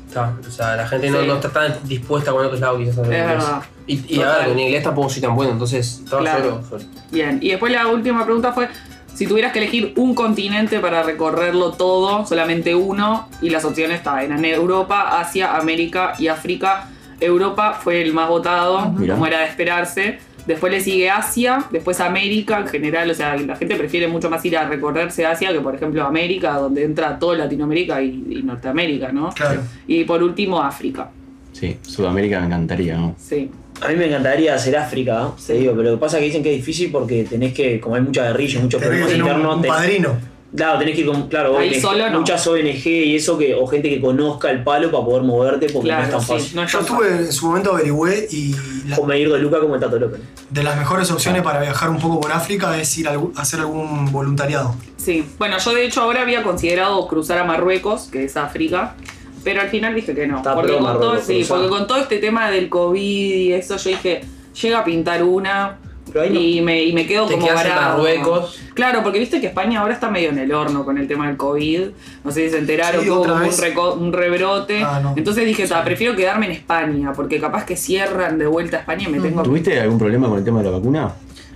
está, 0.08 0.34
o 0.48 0.52
sea 0.52 0.76
la 0.78 0.88
gente 0.88 1.10
no, 1.10 1.22
Sí. 1.22 1.28
no 1.28 1.36
está 1.36 1.50
tan 1.50 1.76
dispuesta 1.84 2.32
con 2.32 2.46
otros 2.46 2.60
lados 2.62 2.80
quizás 2.80 2.98
a 3.00 3.02
hablar 3.02 3.20
inglés. 3.32 3.46
Y, 3.88 4.16
y 4.16 4.22
a 4.22 4.38
ver, 4.38 4.50
en 4.50 4.60
inglés 4.60 4.84
tampoco 4.84 5.10
soy 5.10 5.22
tan 5.22 5.36
bueno, 5.36 5.52
entonces 5.54 6.02
estaba 6.04 6.22
Claro. 6.22 6.64
solo, 6.64 6.80
solo. 6.82 6.84
Bien, 7.12 7.40
y 7.42 7.50
después 7.50 7.72
la 7.72 7.88
última 7.88 8.24
pregunta 8.26 8.54
fue, 8.54 8.70
si 9.14 9.28
tuvieras 9.28 9.52
que 9.54 9.60
elegir 9.60 9.94
un 9.98 10.14
continente 10.16 10.80
para 10.80 11.04
recorrerlo 11.04 11.72
todo, 11.74 12.26
solamente 12.26 12.76
uno, 12.76 13.28
y 13.42 13.50
las 13.50 13.66
opciones 13.66 13.98
estaban 13.98 14.32
en 14.32 14.46
Europa, 14.46 15.20
Asia, 15.20 15.56
América 15.56 16.14
y 16.20 16.28
África. 16.28 16.90
Europa 17.20 17.80
fue 17.82 18.02
el 18.02 18.14
más 18.14 18.30
votado, 18.30 18.94
como 18.96 19.28
era 19.28 19.40
de 19.40 19.46
esperarse. 19.48 20.18
Después 20.46 20.72
le 20.72 20.80
sigue 20.80 21.10
Asia, 21.10 21.66
después 21.72 22.00
América 22.00 22.60
en 22.60 22.68
general, 22.68 23.10
o 23.10 23.14
sea, 23.16 23.36
la 23.36 23.56
gente 23.56 23.76
prefiere 23.76 24.08
mucho 24.08 24.30
más 24.30 24.46
ir 24.46 24.56
a 24.56 24.68
recorrerse 24.70 25.26
Asia 25.26 25.52
que 25.52 25.60
por 25.60 25.74
ejemplo 25.74 26.04
América, 26.06 26.54
donde 26.54 26.84
entra 26.84 27.18
todo 27.18 27.34
Latinoamérica 27.34 28.00
y, 28.04 28.24
y 28.30 28.44
Norteamérica, 28.44 29.12
¿no? 29.12 29.30
Claro. 29.32 29.62
Y 29.88 30.04
por 30.04 30.22
último 30.22 30.62
África, 30.62 31.10
Sí, 31.52 31.78
Sudamérica 31.82 32.40
me 32.42 32.46
encantaría, 32.48 32.96
¿no? 32.98 33.16
sí. 33.18 33.50
A 33.82 33.90
mí 33.90 33.96
me 33.96 34.06
encantaría 34.06 34.54
hacer 34.56 34.78
África, 34.78 35.24
¿eh? 35.28 35.42
te 35.48 35.54
digo, 35.56 35.74
pero 35.76 35.90
lo 35.90 35.96
que 35.96 36.00
pasa 36.02 36.16
es 36.18 36.22
que 36.22 36.26
dicen 36.28 36.44
que 36.44 36.52
es 36.52 36.58
difícil 36.58 36.92
porque 36.92 37.24
tenés 37.26 37.54
que, 37.54 37.80
como 37.82 37.96
hay 37.96 38.02
mucha 38.04 38.24
guerrilla, 38.28 38.62
muchos 38.62 38.80
Tenés 38.82 39.00
problemas 39.00 39.14
un, 39.14 39.20
internos, 39.20 39.56
un 39.58 39.62
tenés- 39.64 39.68
padrino. 39.68 40.35
Claro, 40.56 40.80
tenés 40.80 40.96
que 40.96 41.02
ir 41.02 41.08
con, 41.08 41.28
claro, 41.28 41.58
Ahí 41.58 41.70
ONG, 41.74 41.82
solo 41.82 42.10
no. 42.10 42.20
muchas 42.20 42.46
ONG 42.48 42.86
y 42.88 43.16
eso 43.16 43.38
que, 43.38 43.54
o 43.56 43.68
gente 43.68 43.90
que 43.90 44.00
conozca 44.00 44.50
el 44.52 44.64
palo 44.64 44.90
para 44.90 45.04
poder 45.04 45.24
moverte 45.24 45.68
porque 45.70 45.92
no 45.92 46.00
es 46.02 46.10
tan 46.12 46.22
sí. 46.22 46.28
fácil. 46.28 46.56
No 46.56 46.64
es 46.64 46.72
Yo 46.72 46.80
tan 46.80 46.88
estuve 46.88 47.08
en 47.26 47.34
su 47.34 47.48
momento 47.48 47.72
averigüé 47.74 48.28
y 48.32 48.56
la- 48.88 48.96
Como 48.96 49.12
ir 49.14 49.30
de 49.32 49.40
Luca 49.40 49.60
como 49.60 49.76
el 49.76 49.82
Tato 49.82 50.00
López. 50.00 50.22
de 50.50 50.64
las 50.64 50.78
mejores 50.78 51.12
opciones 51.12 51.42
para 51.42 51.60
viajar 51.60 51.90
un 51.90 52.00
poco 52.00 52.22
por 52.22 52.32
África 52.32 52.78
es 52.80 52.98
ir 52.98 53.08
a 53.08 53.12
algún- 53.12 53.34
hacer 53.36 53.60
algún 53.60 54.12
voluntariado. 54.14 54.76
Sí, 54.98 55.26
bueno, 55.38 55.58
yo 55.58 55.74
de 55.74 55.86
hecho 55.86 56.02
ahora 56.04 56.22
había 56.22 56.42
considerado 56.44 57.06
cruzar 57.08 57.38
a 57.40 57.44
Marruecos, 57.44 58.04
que 58.12 58.24
es 58.24 58.38
África, 58.38 58.96
pero 59.44 59.60
al 59.62 59.70
final 59.70 59.94
dije 59.94 60.16
que 60.16 60.26
no. 60.26 60.38
Está 60.38 60.54
porque, 60.56 60.70
pro 60.74 60.78
con 60.78 60.86
todo, 60.94 61.00
Marruecos, 61.00 61.28
sí, 61.28 61.36
cruzar. 61.40 61.58
porque 61.58 61.70
con 61.70 61.88
todo 61.88 61.98
este 61.98 62.18
tema 62.20 62.50
del 62.50 62.70
COVID 62.70 63.02
y 63.02 63.52
eso, 63.54 63.76
yo 63.76 63.90
dije, 63.90 64.22
llega 64.62 64.80
a 64.80 64.84
pintar 64.86 65.22
una 65.24 65.80
Pero 66.16 66.24
ahí 66.28 66.32
no- 66.34 66.40
y, 66.40 66.62
me, 66.62 66.82
y 66.82 66.94
me 66.94 67.06
quedo 67.06 67.26
Te 67.26 67.34
como 67.34 67.46
quedas 67.46 67.66
en 67.66 67.70
varado. 67.72 67.98
Marruecos. 67.98 68.58
Claro, 68.74 69.04
porque 69.04 69.20
viste 69.20 69.42
que 69.42 69.48
España 69.48 69.82
ahora 69.82 69.94
está 69.94 70.10
medio 70.10 70.30
en 70.30 70.38
el 70.40 70.54
horno 70.54 70.86
con 70.86 70.98
el 70.98 71.10
tema 71.10 71.28
del 71.28 71.36
COVID. 71.36 71.82
No 72.24 72.32
sé 72.32 72.46
si 72.46 72.52
se 72.52 72.58
enteraron 72.60 73.04
Sí, 73.04 73.10
hubo 73.10 73.24
como 73.24 73.34
un, 73.34 73.42
vez. 73.42 73.62
reco- 73.62 73.98
un 74.00 74.14
rebrote. 74.14 74.82
Ah, 74.82 75.02
no. 75.04 75.14
Entonces 75.18 75.46
dije, 75.46 75.68
"Ta, 75.68 75.84
prefiero 75.84 76.16
quedarme 76.16 76.46
en 76.46 76.54
España, 76.54 77.12
porque 77.14 77.38
capaz 77.42 77.66
que 77.66 77.76
cierran 77.76 78.38
de 78.38 78.48
vuelta 78.48 78.78
a 78.78 78.80
España 78.80 79.10
y 79.10 79.12
me 79.12 79.20
tengo 79.20 79.44
¿Tuviste 79.44 79.78
algún 79.78 80.00
problema 80.00 80.30
con 80.30 80.38
el 80.38 80.46
tema 80.46 80.60
de 80.60 80.66
la 80.72 80.78
vacuna? 80.78 81.14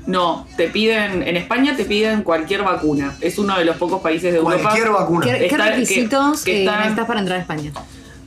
No, 0.07 0.45
te 0.57 0.67
piden, 0.67 1.23
en 1.23 1.37
España 1.37 1.77
te 1.77 1.85
piden 1.85 2.23
cualquier 2.23 2.63
vacuna. 2.63 3.15
Es 3.21 3.39
uno 3.39 3.57
de 3.57 3.63
los 3.63 3.77
pocos 3.77 4.01
países 4.01 4.33
de 4.33 4.39
Europa. 4.39 4.59
Cualquier 4.61 4.89
vacuna. 4.89 5.25
¿Qué, 5.25 5.37
qué 5.37 5.45
Está- 5.45 5.63
que- 5.63 5.71
requisitos 5.71 6.43
que 6.43 6.51
eh, 6.51 6.59
está- 6.65 6.79
necesitas 6.79 7.05
para 7.07 7.19
entrar 7.21 7.37
a 7.37 7.41
España? 7.43 7.71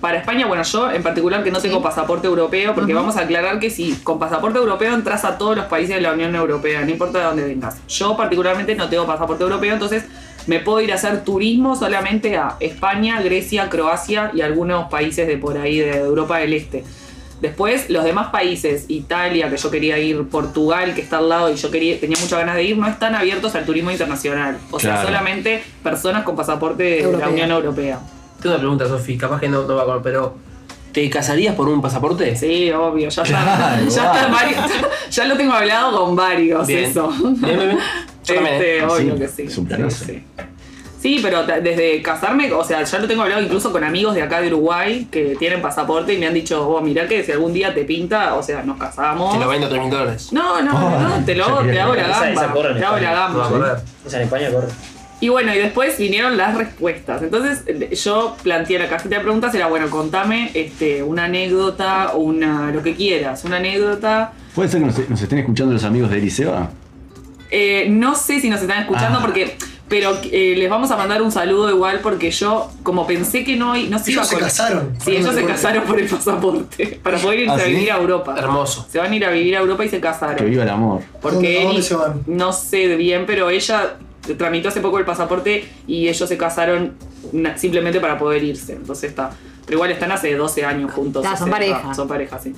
Para 0.03 0.19
España, 0.19 0.47
bueno, 0.47 0.65
yo 0.65 0.91
en 0.91 1.01
particular 1.01 1.45
que 1.45 1.53
no 1.53 1.61
tengo 1.61 1.77
Sí. 1.77 1.83
pasaporte 1.85 2.27
europeo, 2.27 2.75
porque 2.75 2.93
vamos 2.93 3.17
a 3.17 3.21
aclarar 3.21 3.61
que 3.61 3.71
si 3.71 3.95
con 4.03 4.19
pasaporte 4.19 4.59
europeo 4.59 4.93
entras 4.93 5.25
a 5.25 5.39
todos 5.39 5.57
los 5.57 5.67
países 5.67 5.95
de 5.95 6.03
la 6.03 6.13
Unión 6.13 6.35
Europea, 6.35 6.81
no 6.85 6.91
importa 6.91 7.21
de 7.21 7.25
dónde 7.25 7.45
vengas. 7.45 7.77
Yo 7.87 8.17
particularmente 8.17 8.75
no 8.75 8.89
tengo 8.89 9.07
pasaporte 9.07 9.45
europeo, 9.45 9.73
entonces 9.73 10.05
me 10.49 10.59
puedo 10.59 10.81
ir 10.81 10.91
a 10.91 10.97
hacer 10.97 11.23
turismo 11.23 11.77
solamente 11.77 12.37
a 12.37 12.57
España, 12.59 13.23
Grecia, 13.23 13.69
Croacia 13.71 14.33
y 14.35 14.41
algunos 14.41 14.91
países 14.91 15.29
de 15.29 15.39
por 15.39 15.57
ahí 15.57 15.79
de 15.79 15.99
Europa 15.99 16.39
del 16.39 16.55
Este. 16.55 16.83
Después, 17.41 17.89
los 17.89 18.03
demás 18.03 18.31
países, 18.31 18.87
Italia, 18.89 19.51
que 19.51 19.57
yo 19.57 19.71
quería 19.71 19.99
ir, 19.99 20.29
Portugal, 20.29 20.95
que 20.95 21.01
está 21.01 21.19
al 21.19 21.29
lado 21.29 21.49
y 21.53 21.55
yo 21.55 21.71
quería, 21.71 22.01
tenía 22.01 22.17
muchas 22.21 22.41
ganas 22.41 22.57
de 22.57 22.65
ir, 22.65 22.77
no 22.77 22.89
están 22.89 23.15
abiertos 23.15 23.55
al 23.55 23.65
turismo 23.65 23.93
internacional. 23.93 24.59
O 24.73 24.81
sea, 24.81 25.01
solamente 25.01 25.63
personas 25.85 26.25
con 26.25 26.35
pasaporte 26.35 26.83
de 27.07 27.17
la. 27.17 27.29
Unión 27.29 27.53
Europea. 27.53 28.01
Tengo 28.43 28.55
una 28.57 28.59
pregunta, 28.59 28.89
Sofi, 28.89 29.17
capaz 29.17 29.41
que 29.41 29.49
no, 29.49 29.63
no 29.63 29.77
va 29.77 29.85
con, 29.85 30.03
pero 30.03 30.35
¿te 30.93 31.09
casarías 31.09 31.55
por 31.55 31.69
un 31.69 31.81
pasaporte? 31.81 32.35
Sí, 32.37 32.71
obvio, 32.73 33.09
ya 33.09 33.23
está. 33.23 33.43
Claro, 33.45 33.89
ya, 33.89 34.03
wow. 34.03 34.15
está 34.15 34.29
varios- 34.29 34.71
ya 35.11 35.25
lo 35.27 35.37
tengo 35.37 35.53
hablado 35.53 36.05
con 36.05 36.17
varios, 36.17 36.67
Bien. 36.67 36.85
eso. 36.85 37.09
Bien, 37.09 37.41
bien, 37.41 37.59
bien. 37.59 37.79
Yo 38.25 38.35
también, 38.35 38.55
Este, 38.57 38.79
¿eh? 38.79 38.85
obvio 38.85 39.13
Sí, 39.15 39.19
que 39.21 39.29
sí. 39.29 39.43
es 39.45 39.59
un 39.59 39.67
planazo. 39.67 40.05
Sí, 40.05 40.13
sí. 40.13 40.25
Sí, 41.01 41.19
pero 41.21 41.43
desde 41.43 42.01
casarme, 42.01 42.53
o 42.53 42.63
sea, 42.63 42.85
ya 42.85 42.99
lo 43.01 43.09
tengo 43.09 43.23
hablado 43.23 43.43
incluso 43.43 43.73
con 43.73 43.83
amigos 43.83 44.15
de 44.15 44.23
acá 44.23 44.41
de 44.41 44.47
Uruguay 44.47 45.09
que 45.11 45.35
tienen 45.37 45.61
pasaporte 45.61 46.15
y 46.15 46.19
me 46.19 46.29
han 46.29 46.35
dicho, 46.35 46.65
oh, 46.69 46.81
mirá 46.81 47.09
que 47.09 47.25
si 47.25 47.33
algún 47.33 47.53
día 47.53 47.75
te 47.75 47.83
pinta, 47.85 48.35
o 48.37 48.43
sea, 48.45 48.63
nos 48.63 48.77
casamos. 48.79 49.33
Te 49.33 49.41
lo 49.41 49.49
vendo 49.49 49.67
a 49.67 49.71
3 49.71 49.83
mil 49.83 49.91
dólares. 49.91 50.33
No, 50.33 50.63
no, 50.63 50.71
Oh, 50.73 51.01
no, 51.01 51.25
te, 51.25 51.35
lo, 51.35 51.45
te 51.65 51.81
hago 51.81 51.97
la 51.97 52.07
gamba. 52.07 52.53
Te 52.53 52.85
hago 52.85 52.99
la 53.01 53.13
gamba. 53.13 53.83
Esa 54.07 54.19
en 54.19 54.23
España 54.23 54.51
corre. 54.53 54.69
Y 55.23 55.29
bueno, 55.29 55.55
y 55.55 55.59
después 55.59 55.97
vinieron 55.99 56.37
las 56.37 56.57
respuestas. 56.57 57.23
Entonces 57.23 57.63
yo 58.03 58.37
planteé 58.43 58.79
la 58.81 58.89
cajita 58.89 59.17
de 59.17 59.21
preguntas, 59.23 59.55
era 59.55 59.69
bueno, 59.69 59.89
contame 59.89 60.51
este, 60.55 61.03
una 61.05 61.25
anécdota, 61.27 62.13
una 62.17 62.73
lo 62.73 62.83
que 62.83 62.95
quieras, 62.97 63.45
una 63.45 63.59
anécdota. 63.59 64.33
¿Puede 64.55 64.69
ser 64.69 64.81
que 64.81 64.87
nos, 64.87 65.09
nos 65.09 65.23
estén 65.23 65.39
escuchando 65.39 65.73
los 65.75 65.85
amigos 65.85 66.11
de 66.11 66.19
Eliseba? 66.19 66.71
Eh, 67.53 67.87
no 67.89 68.15
sé 68.17 68.41
si 68.41 68.51
nos 68.51 68.61
están 68.63 68.81
escuchando 68.81 69.19
Ah. 69.19 69.23
porque. 69.23 69.57
Pero 69.89 70.17
eh, 70.25 70.55
les 70.57 70.71
vamos 70.71 70.91
a 70.91 70.97
mandar 70.97 71.21
un 71.21 71.31
saludo 71.31 71.69
igual 71.71 72.01
porque 72.03 72.31
yo, 72.31 72.71
como 72.83 73.07
pensé 73.07 73.45
que 73.45 73.57
no, 73.57 73.75
no 73.77 73.99
se 73.99 74.13
iba 74.13 74.23
Ellos 74.23 74.29
se 74.29 74.39
casaron. 74.39 74.95
Sí, 75.05 75.17
ellos 75.17 75.35
se 75.35 75.45
casaron 75.45 75.85
por 75.85 76.01
el 76.01 76.07
pasaporte. 76.09 76.99
Para 77.03 77.19
poder 77.19 77.41
irse 77.41 77.53
¿Ah, 77.53 77.57
a 77.57 77.61
sí? 77.67 77.71
vivir 77.73 77.93
a 77.93 77.97
Europa. 77.99 78.35
Hermoso. 78.39 78.87
Se 78.91 78.99
van 78.99 79.13
a 79.13 79.17
ir 79.17 79.25
a 79.27 79.31
vivir 79.31 79.55
a 79.55 79.61
Europa 79.61 79.85
y 79.85 79.89
se 79.91 79.97
Que 79.97 80.01
casaron. 80.03 80.51
viva 80.51 80.63
el 80.63 80.71
amor. 80.71 81.03
Porque 81.21 81.37
¿A 81.37 81.41
dónde- 81.41 81.59
a 81.61 81.65
dónde 81.65 81.81
Eri- 81.81 81.83
se 81.85 81.95
van? 81.95 82.23
no 82.27 82.53
sé 82.55 82.97
bien, 82.97 83.25
pero 83.27 83.51
ella 83.51 83.97
tramitó 84.37 84.69
hace 84.69 84.81
poco 84.81 84.99
el 84.99 85.05
pasaporte 85.05 85.69
y 85.87 86.09
ellos 86.09 86.29
se 86.29 86.37
casaron 86.37 86.95
simplemente 87.57 88.01
para 88.01 88.19
poder 88.19 88.43
irse. 88.43 88.75
Entonces 88.75 89.11
está. 89.11 89.31
Pero 89.65 89.79
igual 89.79 89.91
están 89.91 90.13
hace 90.13 90.35
12 90.35 90.65
años 90.65 90.93
juntos. 90.93 91.25
Ah, 91.27 91.35
o 91.35 91.37
son 91.37 91.47
sea, 91.47 91.53
pareja. 91.53 91.95
Son 91.95 92.09
pareja, 92.09 92.39
sí. 92.39 92.55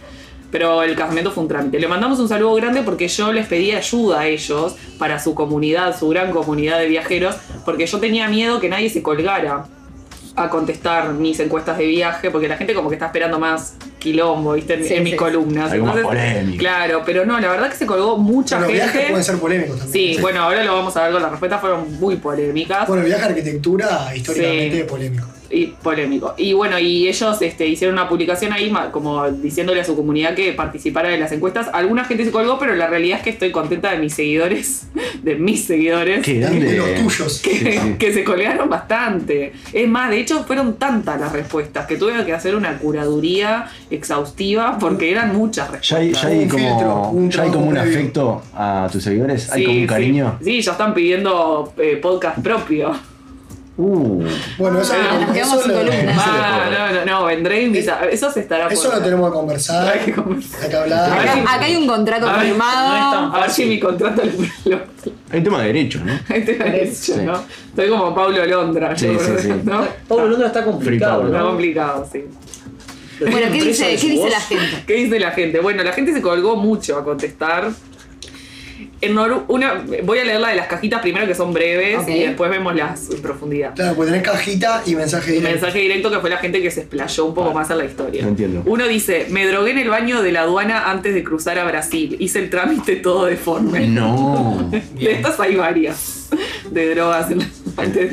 Pero 0.50 0.82
el 0.82 0.94
casamiento 0.94 1.32
fue 1.32 1.42
un 1.42 1.48
trámite. 1.48 1.80
Le 1.80 1.88
mandamos 1.88 2.20
un 2.20 2.28
saludo 2.28 2.54
grande 2.54 2.82
porque 2.82 3.08
yo 3.08 3.32
les 3.32 3.46
pedí 3.46 3.72
ayuda 3.72 4.20
a 4.20 4.26
ellos 4.26 4.76
para 4.98 5.18
su 5.18 5.34
comunidad, 5.34 5.98
su 5.98 6.08
gran 6.08 6.30
comunidad 6.30 6.78
de 6.78 6.86
viajeros, 6.86 7.36
porque 7.64 7.86
yo 7.86 7.98
tenía 7.98 8.28
miedo 8.28 8.60
que 8.60 8.68
nadie 8.68 8.88
se 8.88 9.02
colgara 9.02 9.66
a 10.36 10.50
contestar 10.50 11.12
mis 11.12 11.40
encuestas 11.40 11.78
de 11.78 11.86
viaje, 11.86 12.30
porque 12.30 12.48
la 12.48 12.56
gente 12.56 12.74
como 12.74 12.88
que 12.88 12.94
está 12.94 13.06
esperando 13.06 13.38
más 13.38 13.76
quilombo, 14.04 14.52
¿viste? 14.52 14.74
En, 14.74 14.84
Sí, 14.84 14.94
en 14.94 15.02
mis 15.02 15.12
sí. 15.12 15.16
columnas. 15.16 15.72
Algo 15.72 15.86
más 15.86 15.98
polémico. 15.98 16.58
Claro, 16.58 17.02
pero 17.04 17.24
no, 17.26 17.40
la 17.40 17.48
verdad 17.50 17.70
que 17.70 17.76
se 17.76 17.86
colgó 17.86 18.16
mucha 18.18 18.58
Bueno, 18.58 18.72
los 18.72 18.80
gente. 18.82 18.92
viajes 18.94 19.10
pueden 19.10 19.24
ser 19.24 19.38
polémicos 19.38 19.78
también. 19.80 20.14
Sí, 20.14 20.20
bueno, 20.20 20.42
ahora 20.42 20.62
lo 20.62 20.74
vamos 20.74 20.96
a 20.96 21.02
ver 21.04 21.12
con 21.12 21.22
las 21.22 21.30
respuestas, 21.30 21.60
fueron 21.60 21.98
muy 21.98 22.16
polémicas 22.16 22.86
Bueno, 22.86 23.02
el 23.02 23.08
viaje 23.08 23.24
a 23.24 23.26
arquitectura 23.28 24.12
históricamente 24.14 24.78
Sí. 24.78 24.84
polémico. 24.84 25.26
y 25.50 25.66
polémico. 25.66 26.34
Y 26.36 26.52
bueno, 26.52 26.78
y 26.80 27.06
ellos 27.06 27.40
este, 27.40 27.66
hicieron 27.68 27.96
una 27.96 28.08
publicación 28.08 28.52
ahí 28.52 28.72
como 28.90 29.30
diciéndole 29.30 29.80
a 29.82 29.84
su 29.84 29.94
comunidad 29.94 30.34
que 30.34 30.52
participara 30.52 31.10
de 31.10 31.18
las 31.18 31.30
encuestas. 31.30 31.68
Alguna 31.72 32.04
gente 32.06 32.24
se 32.24 32.32
colgó, 32.32 32.58
pero 32.58 32.74
la 32.74 32.88
realidad 32.88 33.18
es 33.18 33.24
que 33.24 33.30
estoy 33.30 33.52
contenta 33.52 33.92
de 33.92 33.98
mis 33.98 34.14
seguidores, 34.14 34.86
de 35.22 35.36
mis 35.36 35.64
seguidores. 35.64 36.24
Qué 36.24 36.34
De 36.34 36.40
grande. 36.40 36.76
los 36.76 36.94
tuyos. 36.94 37.40
Que, 37.40 37.50
Sí, 37.50 37.78
sí. 37.78 37.94
que 38.00 38.12
se 38.12 38.24
colgaron 38.24 38.68
bastante. 38.68 39.52
Es 39.72 39.86
más, 39.88 40.10
de 40.10 40.18
hecho, 40.20 40.42
fueron 40.44 40.74
tantas 40.76 41.20
las 41.20 41.30
respuestas 41.32 41.86
que 41.86 41.96
tuve 41.96 42.24
que 42.24 42.32
hacer 42.32 42.56
una 42.56 42.76
curaduría 42.78 43.66
exhaustiva 43.94 44.76
porque 44.78 45.10
eran 45.10 45.34
muchas 45.36 45.68
Ya 45.82 45.96
hay, 45.96 46.08
respuestas. 46.12 46.22
ya 46.22 46.28
hay 46.28 46.48
filtro, 46.50 46.88
como, 46.88 47.10
un 47.10 47.30
ya 47.30 47.42
hay 47.42 47.50
como 47.50 47.66
un 47.66 47.68
trabajo 47.74 47.84
previo. 47.90 48.00
afecto 48.00 48.42
a 48.54 48.88
tus 48.92 49.02
seguidores. 49.02 49.50
Hay 49.52 49.60
Sí, 49.60 49.66
como 49.66 49.78
un 49.80 49.86
cariño. 49.86 50.38
Sí, 50.42 50.60
ya 50.62 50.72
están 50.72 50.94
pidiendo 50.94 51.72
eh, 51.78 51.96
podcast 52.02 52.38
propio. 52.40 52.92
Uh, 53.76 54.22
Bueno, 54.56 54.80
eso, 54.80 54.94
Ah, 54.96 55.18
nos 55.20 55.30
quedamos 55.32 55.54
eso, 55.58 55.62
sin 55.64 55.72
lo, 55.72 55.78
columna. 55.78 56.14
Ah, 56.16 56.70
no, 56.70 57.04
no, 57.04 57.04
no, 57.20 57.24
vendré 57.26 57.62
invitada. 57.64 58.04
Eso 58.06 58.30
se 58.30 58.38
estará 58.40 58.68
eso 58.68 58.84
por- 58.88 58.98
lo 58.98 59.04
tenemos 59.04 59.30
que 59.30 59.34
conversar. 59.36 59.92
Hay 59.92 59.98
que 60.04 60.12
conversar. 60.12 60.62
Hay 60.62 60.70
que 60.70 60.76
hablar. 60.76 61.12
Acá, 61.12 61.32
acá 61.54 61.64
hay 61.64 61.74
un 61.76 61.86
contrato 61.88 62.28
A 62.28 62.36
ver, 62.36 62.46
firmado. 62.46 63.20
no 63.30 63.34
A 63.36 63.40
ver 63.40 63.50
si 63.50 63.64
mi 63.66 63.80
contrato 63.80 64.22
lo, 64.24 64.70
lo, 64.76 64.80
hay 65.32 65.42
tema 65.42 65.60
de 65.62 65.66
derechos, 65.66 66.02
¿no? 66.04 66.12
este 66.28 66.56
me 66.56 66.64
ha 66.68 66.72
dicho, 66.72 66.94
Sí. 66.94 67.14
¿no? 67.24 67.32
Estoy 67.70 67.88
como 67.88 68.14
Pablo 68.14 68.46
Londra. 68.46 68.96
Sí, 68.96 69.08
¿no? 69.08 69.18
sí, 69.18 69.26
sí. 69.40 69.52
¿No? 69.64 69.80
Pablo 70.06 70.28
Londra 70.28 70.46
está 70.46 70.64
complicado. 70.64 71.22
Free 71.22 71.32
Está 71.32 71.44
complicado, 71.44 72.08
sí. 72.12 72.24
Bueno, 73.30 73.46
¿qué 73.52 73.62
dice, 73.64 73.84
de 73.84 73.90
¿qué 73.92 73.98
su 73.98 74.06
dice 74.08 74.22
voz. 74.22 74.30
la 74.30 74.40
gente? 74.40 74.84
¿Qué 74.86 74.94
dice 74.94 75.18
la 75.20 75.30
gente? 75.32 75.60
Bueno, 75.60 75.82
la 75.82 75.92
gente 75.92 76.12
se 76.12 76.20
colgó 76.22 76.56
mucho 76.56 76.96
a 76.98 77.04
contestar. 77.04 77.70
En 79.00 79.14
Noru- 79.14 79.44
una, 79.48 79.84
voy 80.02 80.18
a 80.18 80.24
leer 80.24 80.40
la 80.40 80.48
de 80.48 80.56
las 80.56 80.66
cajitas 80.66 81.00
primero 81.02 81.26
que 81.26 81.34
son 81.34 81.52
breves 81.52 82.08
y 82.08 82.20
después 82.20 82.50
vemos 82.50 82.74
las 82.74 83.10
en 83.10 83.20
profundidad. 83.20 83.74
Claro, 83.74 83.94
pues 83.94 84.08
tenés 84.08 84.22
cajita 84.24 84.82
y 84.86 84.94
mensaje 84.94 85.30
Y 85.30 85.34
directo. 85.34 85.50
mensaje 85.60 85.78
directo 85.78 86.10
que 86.10 86.18
fue 86.20 86.30
la 86.30 86.38
gente 86.38 86.62
que 86.62 86.70
se 86.70 86.80
explayó 86.80 87.26
un 87.26 87.34
poco 87.34 87.50
Ah, 87.50 87.54
más 87.54 87.70
en 87.70 87.78
la 87.78 87.84
historia. 87.84 88.22
no 88.22 88.28
entiendo. 88.28 88.62
Uno 88.64 88.88
dice, 88.88 89.26
me 89.30 89.46
drogué 89.46 89.72
en 89.72 89.78
el 89.78 89.88
baño 89.90 90.22
de 90.22 90.32
la 90.32 90.42
aduana 90.42 90.90
antes 90.90 91.12
de 91.14 91.22
cruzar 91.22 91.58
a 91.58 91.64
Brasil. 91.64 92.16
Hice 92.18 92.38
el 92.38 92.50
trámite 92.50 92.96
todo 92.96 93.26
deforme. 93.26 93.86
No. 93.86 94.70
De 94.94 95.12
estas 95.12 95.38
hay 95.38 95.54
varias. 95.56 96.28
De 96.70 96.94
drogas. 96.94 97.30
en 97.30 97.38
la- 97.40 97.46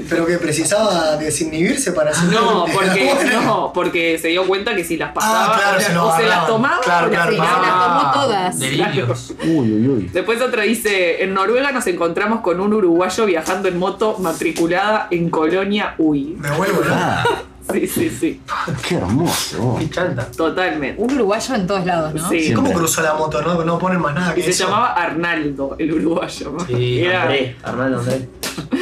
Pero 0.09 0.26
que 0.26 0.38
precisaba 0.38 1.18
desinhibirse 1.18 1.91
para 1.91 2.12
hacer 2.12 2.30
No, 2.30 2.66
porque, 2.74 3.14
no, 3.45 3.72
porque 3.74 4.18
se 4.18 4.30
dio 4.30 4.45
cuenta 4.47 4.76
que 4.76 4.84
si 4.84 4.97
las 4.97 5.12
pasaba 5.12 5.55
Ah, 5.55 5.59
claro, 5.78 6.07
o, 6.07 6.16
se 6.18 6.24
o 6.24 6.28
las 6.28 6.47
tomaba 6.47 6.82
Claro, 6.82 7.09
claro, 7.09 7.32
las 7.32 7.41
tomó 7.86 8.12
todas. 8.14 8.59
Delirios. 8.59 9.34
Uy, 9.43 9.72
uy, 9.74 9.88
uy. 9.88 10.09
Después 10.14 10.41
otra 10.41 10.64
dice, 10.64 11.24
en 11.24 11.34
Noruega 11.34 11.72
nos 11.72 11.86
encontramos 11.88 12.41
con 12.41 12.59
un 12.59 12.74
uruguayo 12.74 13.26
viajando 13.26 13.68
en 13.68 13.78
moto 13.78 14.18
matriculada 14.20 15.07
en 15.12 15.30
Colonia 15.30 15.95
Uy. 15.97 16.36
Me 16.39 16.49
vuelvo 16.51 16.82
loco. 16.82 16.93
Ah, 16.95 17.24
Sí, 17.72 17.88
sí, 17.88 18.09
sí, 18.09 18.41
qué 18.86 18.95
hermoso. 18.95 19.78
Qué 19.80 19.89
chanta. 19.89 20.26
totalmente. 20.26 21.01
Un 21.01 21.14
uruguayo 21.14 21.55
en 21.55 21.68
todos 21.68 21.86
lados, 21.86 22.14
¿no? 22.16 22.28
Sí. 22.28 22.51
¿Cómo 22.53 22.74
cruzó 22.74 23.01
la 23.01 23.14
moto? 23.14 23.41
No, 23.43 23.64
no 23.64 23.78
ponen 23.80 24.01
más 24.01 24.14
nada 24.16 24.32
Y 24.32 24.36
que 24.38 24.43
se 24.43 24.49
eso. 24.49 24.66
llamaba 24.66 24.93
Arnaldo, 24.93 25.76
el 25.80 25.93
uruguayo. 25.93 26.51
¿no? 26.57 26.66
Sí, 26.66 27.01
Era- 27.01 27.22
André, 27.22 27.55
Arnaldo 27.64 27.99
André. 27.99 28.28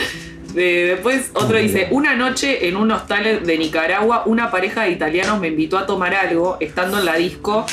Eh, 0.61 0.87
después 0.87 1.31
otro 1.35 1.57
dice, 1.57 1.87
una 1.91 2.15
noche 2.15 2.67
en 2.67 2.75
un 2.75 2.91
hostal 2.91 3.45
de 3.45 3.57
Nicaragua, 3.57 4.23
una 4.25 4.51
pareja 4.51 4.83
de 4.83 4.91
italianos 4.91 5.39
me 5.39 5.47
invitó 5.47 5.77
a 5.77 5.85
tomar 5.85 6.13
algo, 6.13 6.57
estando 6.59 6.99
en 6.99 7.05
la 7.05 7.15
disco. 7.15 7.65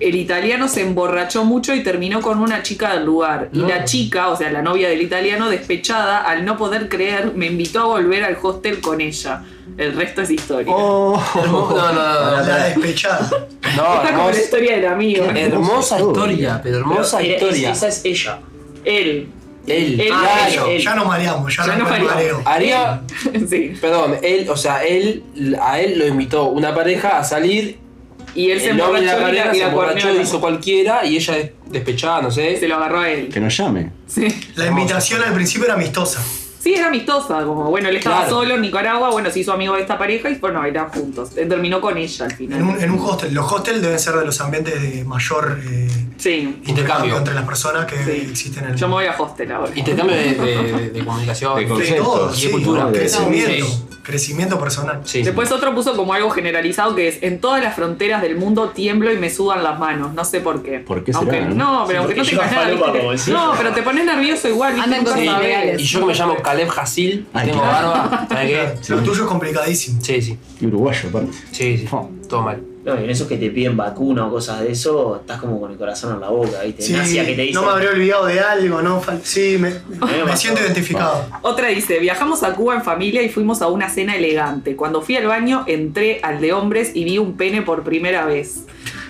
El 0.00 0.14
italiano 0.14 0.66
se 0.66 0.80
emborrachó 0.80 1.44
mucho 1.44 1.74
y 1.74 1.82
terminó 1.82 2.22
con 2.22 2.38
una 2.38 2.62
chica 2.62 2.94
del 2.94 3.04
lugar. 3.04 3.50
Y 3.52 3.58
la 3.58 3.84
chica, 3.84 4.28
o 4.30 4.36
sea, 4.36 4.50
la 4.50 4.62
novia 4.62 4.88
del 4.88 5.02
italiano, 5.02 5.50
despechada, 5.50 6.22
al 6.22 6.46
no 6.46 6.56
poder 6.56 6.88
creer, 6.88 7.34
me 7.36 7.46
invitó 7.46 7.80
a 7.80 7.84
volver 7.84 8.24
al 8.24 8.36
hostel 8.42 8.80
con 8.80 9.02
ella. 9.02 9.44
El 9.76 9.94
resto 9.94 10.22
es 10.22 10.30
historia. 10.30 10.72
Oh. 10.74 11.22
No, 11.36 11.70
no, 11.70 11.92
no, 11.92 11.92
no. 11.92 12.46
La 12.46 12.64
despechada. 12.64 13.30
No, 13.76 13.94
Esta 14.02 14.14
como 14.14 14.30
la 14.30 14.38
historia 14.38 14.76
del 14.76 14.86
amigo. 14.86 15.24
hermosa 15.24 16.00
historia, 16.00 16.60
pero 16.62 16.78
hermosa 16.78 17.22
historia. 17.22 17.70
Esa 17.70 17.88
es 17.88 18.04
ella. 18.04 18.40
Él. 18.84 19.28
Él, 19.66 20.00
Él, 20.00 20.10
Ah, 20.12 20.46
claro. 20.48 20.66
él. 20.70 20.82
Ya 20.82 20.94
nos 20.94 21.06
mareamos, 21.06 21.56
ya, 21.56 21.64
Ya 21.66 21.72
no 21.74 21.78
nos 21.80 21.88
mareamos. 21.90 22.14
mareo. 22.14 22.42
Haría, 22.44 23.02
sí. 23.48 23.72
perdón, 23.80 24.16
él, 24.22 24.48
o 24.50 24.56
sea, 24.56 24.82
él, 24.84 25.22
a 25.62 25.80
él 25.80 25.98
lo 25.98 26.06
invitó 26.08 26.46
una 26.46 26.74
pareja 26.74 27.18
a 27.18 27.24
salir. 27.24 27.78
Y 28.34 28.50
él 28.50 28.60
se 28.60 28.68
de 28.68 28.74
la 28.74 28.84
emborrachó 28.86 29.04
y 29.18 29.22
pareja 29.22 29.44
la, 29.44 29.52
se 29.52 29.58
la 29.60 29.66
emborrachó, 29.68 30.00
cuerneó. 30.02 30.22
hizo 30.22 30.40
cualquiera 30.40 31.04
y 31.04 31.16
ella 31.16 31.34
des- 31.34 31.50
despechada, 31.66 32.22
no 32.22 32.30
Se 32.30 32.56
sé. 32.58 32.66
lo 32.66 32.76
agarró 32.76 33.00
a 33.00 33.10
él. 33.10 33.28
Que 33.28 33.40
nos 33.40 33.54
llame. 33.56 33.90
Sí. 34.06 34.26
La 34.56 34.66
invitación 34.68 35.22
al 35.22 35.34
principio 35.34 35.66
era 35.66 35.74
amistosa. 35.74 36.20
Sí, 36.62 36.74
era 36.74 36.86
amistosa, 36.86 37.42
como 37.44 37.64
bueno, 37.70 37.88
él 37.88 37.96
estaba 37.96 38.18
Claro. 38.20 38.30
solo 38.30 38.54
en 38.54 38.60
Nicaragua, 38.60 39.10
bueno, 39.10 39.30
se 39.32 39.40
hizo 39.40 39.52
amigo 39.52 39.74
de 39.74 39.80
esta 39.80 39.98
pareja 39.98 40.30
y 40.30 40.34
a 40.42 40.50
bailar 40.50 40.90
juntos. 40.94 41.30
Él 41.36 41.48
terminó 41.48 41.80
con 41.80 41.96
ella 41.98 42.24
al 42.26 42.32
final. 42.32 42.60
En 42.60 42.66
un, 42.68 42.80
en 42.80 42.90
un 42.92 43.00
hostel. 43.00 43.34
Los 43.34 43.50
hostels 43.50 43.82
deben 43.82 43.98
ser 43.98 44.14
de 44.14 44.24
los 44.26 44.40
ambientes 44.40 44.80
de 44.80 45.04
mayor 45.04 45.58
eh, 45.66 45.88
Sí, 46.18 46.60
Intercambio. 46.66 47.16
entre 47.16 47.34
las 47.34 47.44
personas 47.44 47.86
que 47.86 47.96
Sí. 48.04 48.28
existen 48.30 48.64
en 48.64 48.70
el 48.70 48.76
yo 48.76 48.86
me 48.86 48.94
voy 48.94 49.06
a 49.06 49.16
hostel 49.20 49.50
ahora. 49.50 49.72
Intercambio 49.74 50.14
de, 50.14 50.34
de- 50.34 50.90
de 50.92 51.04
comunicación. 51.04 51.54
De 51.56 51.62
De 51.62 51.68
conceptos. 51.68 52.04
todo, 52.06 52.32
Y 52.32 52.36
sí, 52.36 52.46
de 52.46 52.52
cultura. 52.52 52.88
Crecimiento. 52.92 53.66
Sí. 53.66 53.84
Crecimiento 54.04 54.58
personal. 54.58 55.00
Sí. 55.04 55.22
Después 55.22 55.52
otro 55.52 55.72
puso 55.76 55.96
como 55.96 56.12
algo 56.12 56.28
generalizado 56.30 56.96
que 56.96 57.06
es 57.06 57.22
en 57.22 57.40
todas 57.40 57.62
las 57.62 57.76
fronteras 57.76 58.20
del 58.20 58.34
mundo 58.36 58.70
tiemblo 58.70 59.12
y 59.12 59.16
me 59.16 59.30
sudan 59.30 59.62
las 59.62 59.78
manos, 59.78 60.12
no 60.12 60.24
sé 60.24 60.40
por 60.40 60.60
qué. 60.64 60.80
¿Por 60.80 61.04
qué 61.04 61.12
será, 61.12 61.20
Aunque, 61.22 61.40
no? 61.42 61.54
no, 61.54 61.84
pero 61.86 62.00
Sí, 62.00 62.04
aunque 62.04 62.14
no 62.16 62.24
tengas 62.24 62.50
nada. 62.52 62.68
No, 63.28 63.52
pero 63.56 63.72
te 63.72 63.82
pones 63.82 64.04
nervioso 64.04 64.48
igual. 64.48 64.74
Y 65.78 65.84
yo 65.84 66.00
que 66.00 66.06
me 66.06 66.14
llamo 66.14 66.34
Caleb 66.52 66.68
Hasil, 66.76 67.26
Ay, 67.32 67.48
tengo 67.48 67.62
claro. 67.62 67.88
barba, 67.88 68.26
¿sabes 68.28 68.50
qué? 68.86 68.92
Lo 68.94 68.98
tuyo 69.02 69.22
es 69.22 69.28
complicadísimo. 69.28 70.00
Sí, 70.02 70.20
sí, 70.20 70.38
Y 70.60 70.66
uruguayo, 70.66 71.08
aparte. 71.08 71.32
sí, 71.50 71.78
sí, 71.78 71.88
Oh. 71.90 72.10
todo 72.28 72.42
mal. 72.42 72.62
No, 72.84 73.00
y 73.00 73.04
en 73.04 73.10
esos 73.10 73.28
que 73.28 73.36
te 73.38 73.48
piden 73.50 73.76
vacuna 73.76 74.26
o 74.26 74.30
cosas 74.30 74.60
de 74.60 74.72
eso, 74.72 75.16
estás 75.20 75.40
como 75.40 75.60
con 75.60 75.70
el 75.70 75.78
corazón 75.78 76.14
en 76.14 76.20
la 76.20 76.28
boca, 76.30 76.62
¿viste? 76.64 76.82
Sí, 76.82 76.94
En 76.94 77.00
Asia 77.00 77.24
que 77.24 77.34
te 77.34 77.42
dicen. 77.42 77.54
no 77.54 77.62
me 77.66 77.72
habría 77.72 77.90
olvidado 77.90 78.26
de 78.26 78.40
algo, 78.40 78.82
¿no? 78.82 79.00
Fal- 79.00 79.20
Sí, 79.22 79.56
me, 79.58 79.70
me 80.24 80.36
siento 80.36 80.60
identificado. 80.60 81.24
Otra 81.42 81.68
dice, 81.68 82.00
viajamos 82.00 82.42
a 82.42 82.52
Cuba 82.54 82.74
en 82.74 82.82
familia 82.82 83.22
y 83.22 83.28
fuimos 83.28 83.62
a 83.62 83.68
una 83.68 83.88
cena 83.88 84.16
elegante. 84.16 84.74
Cuando 84.74 85.00
fui 85.00 85.16
al 85.16 85.26
baño 85.28 85.62
entré 85.68 86.18
al 86.24 86.40
de 86.40 86.52
hombres 86.52 86.90
y 86.94 87.04
vi 87.04 87.18
un 87.18 87.36
pene 87.36 87.62
por 87.62 87.84
primera 87.84 88.26
vez. 88.26 88.64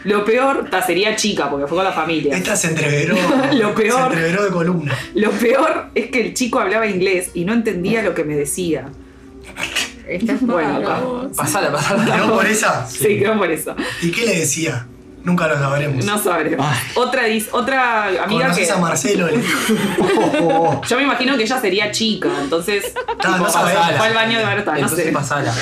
Lo 0.05 0.25
peor, 0.25 0.69
ta, 0.71 0.83
sería 0.83 1.15
chica, 1.17 1.49
porque 1.51 1.67
fue 1.67 1.77
con 1.77 1.85
la 1.85 1.93
familia. 1.93 2.37
Esta 2.37 2.57
se 2.57 2.69
entreveró. 2.69 3.17
Lo 3.53 3.75
peor. 3.75 3.99
Se 4.11 4.17
entreveró 4.19 4.45
de 4.45 4.51
columna. 4.51 4.97
Lo 5.15 5.31
peor 5.31 5.87
es 5.95 6.11
que 6.11 6.21
el 6.21 6.35
chico 6.35 6.59
hablaba 6.59 6.87
inglés 6.87 7.31
y 7.35 7.45
no 7.45 7.53
entendía 7.53 8.03
lo 8.03 8.15
que 8.15 8.25
me 8.25 8.35
decía. 8.37 8.87
Esta 10.09 10.33
es 10.33 10.41
Bueno. 10.47 11.31
Pasala, 11.37 11.71
pasala. 11.73 12.05
¿Quedó 12.17 12.35
por 12.35 12.47
esa? 12.47 12.87
Sí, 12.87 13.19
quedó 13.19 13.39
por 13.39 13.51
eso. 13.51 13.75
¿Y 14.03 14.11
qué 14.11 14.27
le 14.27 14.39
decía? 14.41 14.87
Nunca 15.25 15.47
lo 15.47 15.57
sabremos. 15.57 16.05
No 16.05 16.19
sabremos. 16.21 16.67
Otra, 16.97 17.29
dis- 17.29 17.47
otra 17.53 18.07
amiga 18.25 18.27
que. 18.27 18.43
¿Conoces 18.43 18.71
a 18.73 18.79
Marcelo? 18.79 19.29
Le 19.29 19.39
dijo. 19.39 20.81
Yo 20.89 20.97
me 20.97 21.05
imagino 21.05 21.37
que 21.37 21.45
ella 21.45 21.61
sería 21.61 21.93
chica, 21.93 22.29
entonces. 22.43 22.93
Ah, 23.23 23.37
no 23.39 23.49
sabemos. 23.49 23.87
fue 23.99 24.07
al 24.09 24.15
baño 24.15 24.39
de 24.41 24.45
Berta, 24.45 24.77
no 24.79 24.89
sé. 24.89 25.13
pasala. 25.13 25.55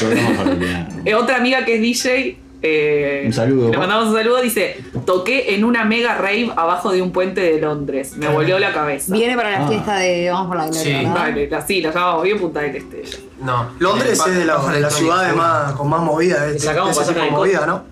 Eh, 1.04 1.14
otra 1.14 1.36
amiga 1.36 1.62
que 1.66 1.74
es 1.74 1.80
DJ. 1.82 2.38
Eh, 2.62 3.22
Un 3.26 3.32
saludo. 3.32 3.70
Le 3.70 3.78
mandamos 3.78 4.08
un 4.08 4.14
saludo. 4.16 4.40
Dice: 4.42 4.82
Toqué 5.06 5.54
en 5.54 5.64
una 5.64 5.84
mega 5.84 6.14
rave 6.16 6.52
abajo 6.56 6.92
de 6.92 7.00
un 7.02 7.10
puente 7.12 7.40
de 7.40 7.60
Londres. 7.60 8.16
Me 8.16 8.28
volvió 8.28 8.58
la 8.58 8.72
cabeza. 8.72 9.12
Viene 9.12 9.36
para 9.36 9.50
la 9.50 9.64
Ah. 9.64 9.68
fiesta 9.68 9.96
de 9.98 10.30
Vamos 10.30 10.48
por 10.48 10.56
la 10.56 10.66
Gloria, 10.68 10.82
Sí. 11.00 11.06
Vale, 11.06 11.48
la, 11.48 11.66
sí, 11.66 11.80
la 11.82 11.92
llamamos 11.92 12.22
bien 12.24 12.38
Punta 12.38 12.60
del 12.60 12.76
Este. 12.76 13.02
No. 13.42 13.68
Londres 13.78 14.18
Eh, 14.26 14.30
es 14.30 14.36
de 14.36 14.44
la, 14.44 14.54
las 14.54 14.62
electrónica, 14.64 14.90
ciudades 14.90 15.36
más, 15.36 15.72
con 15.72 15.88
más 15.88 16.00
movida. 16.02 16.46
Le 16.46 16.58
sacamos 16.58 16.96
pasaje 16.96 17.20
de 17.20 17.30
movida, 17.30 17.66
¿no? 17.66 17.82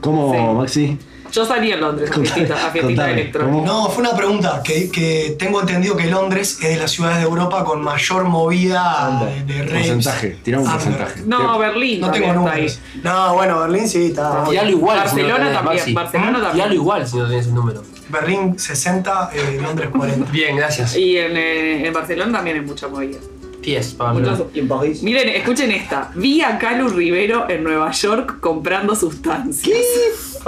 ¿Cómo, 0.00 0.32
Sí. 0.32 0.38
Maxi? 0.56 0.98
Yo 1.36 1.44
salí 1.44 1.70
en 1.70 1.80
Londres 1.82 2.10
a 2.10 2.14
fiestita, 2.14 2.54
a 2.54 2.70
fiestita 2.70 2.82
Contame, 3.02 3.12
electrónica. 3.12 3.52
¿cómo? 3.52 3.66
No, 3.66 3.90
fue 3.90 4.02
una 4.04 4.16
pregunta 4.16 4.62
que, 4.64 4.90
que 4.90 5.36
tengo 5.38 5.60
entendido 5.60 5.94
que 5.94 6.06
Londres 6.06 6.58
es 6.62 6.68
de 6.70 6.76
las 6.76 6.90
ciudades 6.90 7.18
de 7.18 7.24
Europa 7.24 7.62
con 7.62 7.82
mayor 7.82 8.24
movida 8.24 9.20
de, 9.22 9.44
de 9.44 9.62
raves. 9.64 9.86
Porcentaje, 9.88 10.38
tirá 10.42 10.60
un 10.60 10.66
Ah, 10.66 10.72
porcentaje. 10.72 11.22
No, 11.26 11.58
Berlín. 11.58 12.00
No 12.00 12.10
tengo 12.10 12.32
números. 12.32 12.80
No, 13.02 13.34
bueno, 13.34 13.60
Berlín 13.60 13.86
sí, 13.86 14.06
está. 14.06 14.44
Tiralo 14.48 14.70
igual. 14.70 14.96
si 15.10 15.16
no 15.16 15.22
Barcelona 15.28 15.44
tenés, 15.44 15.62
también. 15.62 15.94
Barcelona 15.94 16.32
también. 16.32 16.52
Tiralo 16.54 16.74
igual 16.74 17.06
si 17.06 17.16
no 17.18 17.28
tenés 17.28 17.46
el 17.48 17.54
número. 17.54 17.82
Berlín 18.08 18.58
60, 18.58 19.30
eh, 19.34 19.58
Londres 19.60 19.90
40. 19.94 20.30
Bien, 20.32 20.56
gracias. 20.56 20.94
ahí. 20.94 21.02
Y 21.02 21.18
en, 21.18 21.36
eh, 21.36 21.86
en 21.86 21.92
Barcelona 21.92 22.32
también 22.38 22.56
hay 22.56 22.62
mucha 22.64 22.88
movida. 22.88 23.18
10 23.66 23.94
para 23.94 24.12
Muchos- 24.12 24.28
hablar. 24.30 24.46
Y 24.54 24.58
en 24.60 24.68
París. 24.68 25.02
Miren, 25.02 25.28
escuchen 25.28 25.70
esta. 25.72 26.10
Vi 26.14 26.40
a 26.40 26.56
Calu 26.56 26.88
Rivero 26.88 27.50
en 27.50 27.64
Nueva 27.64 27.90
York 27.90 28.38
comprando 28.40 28.94
sustancias. 28.94 29.76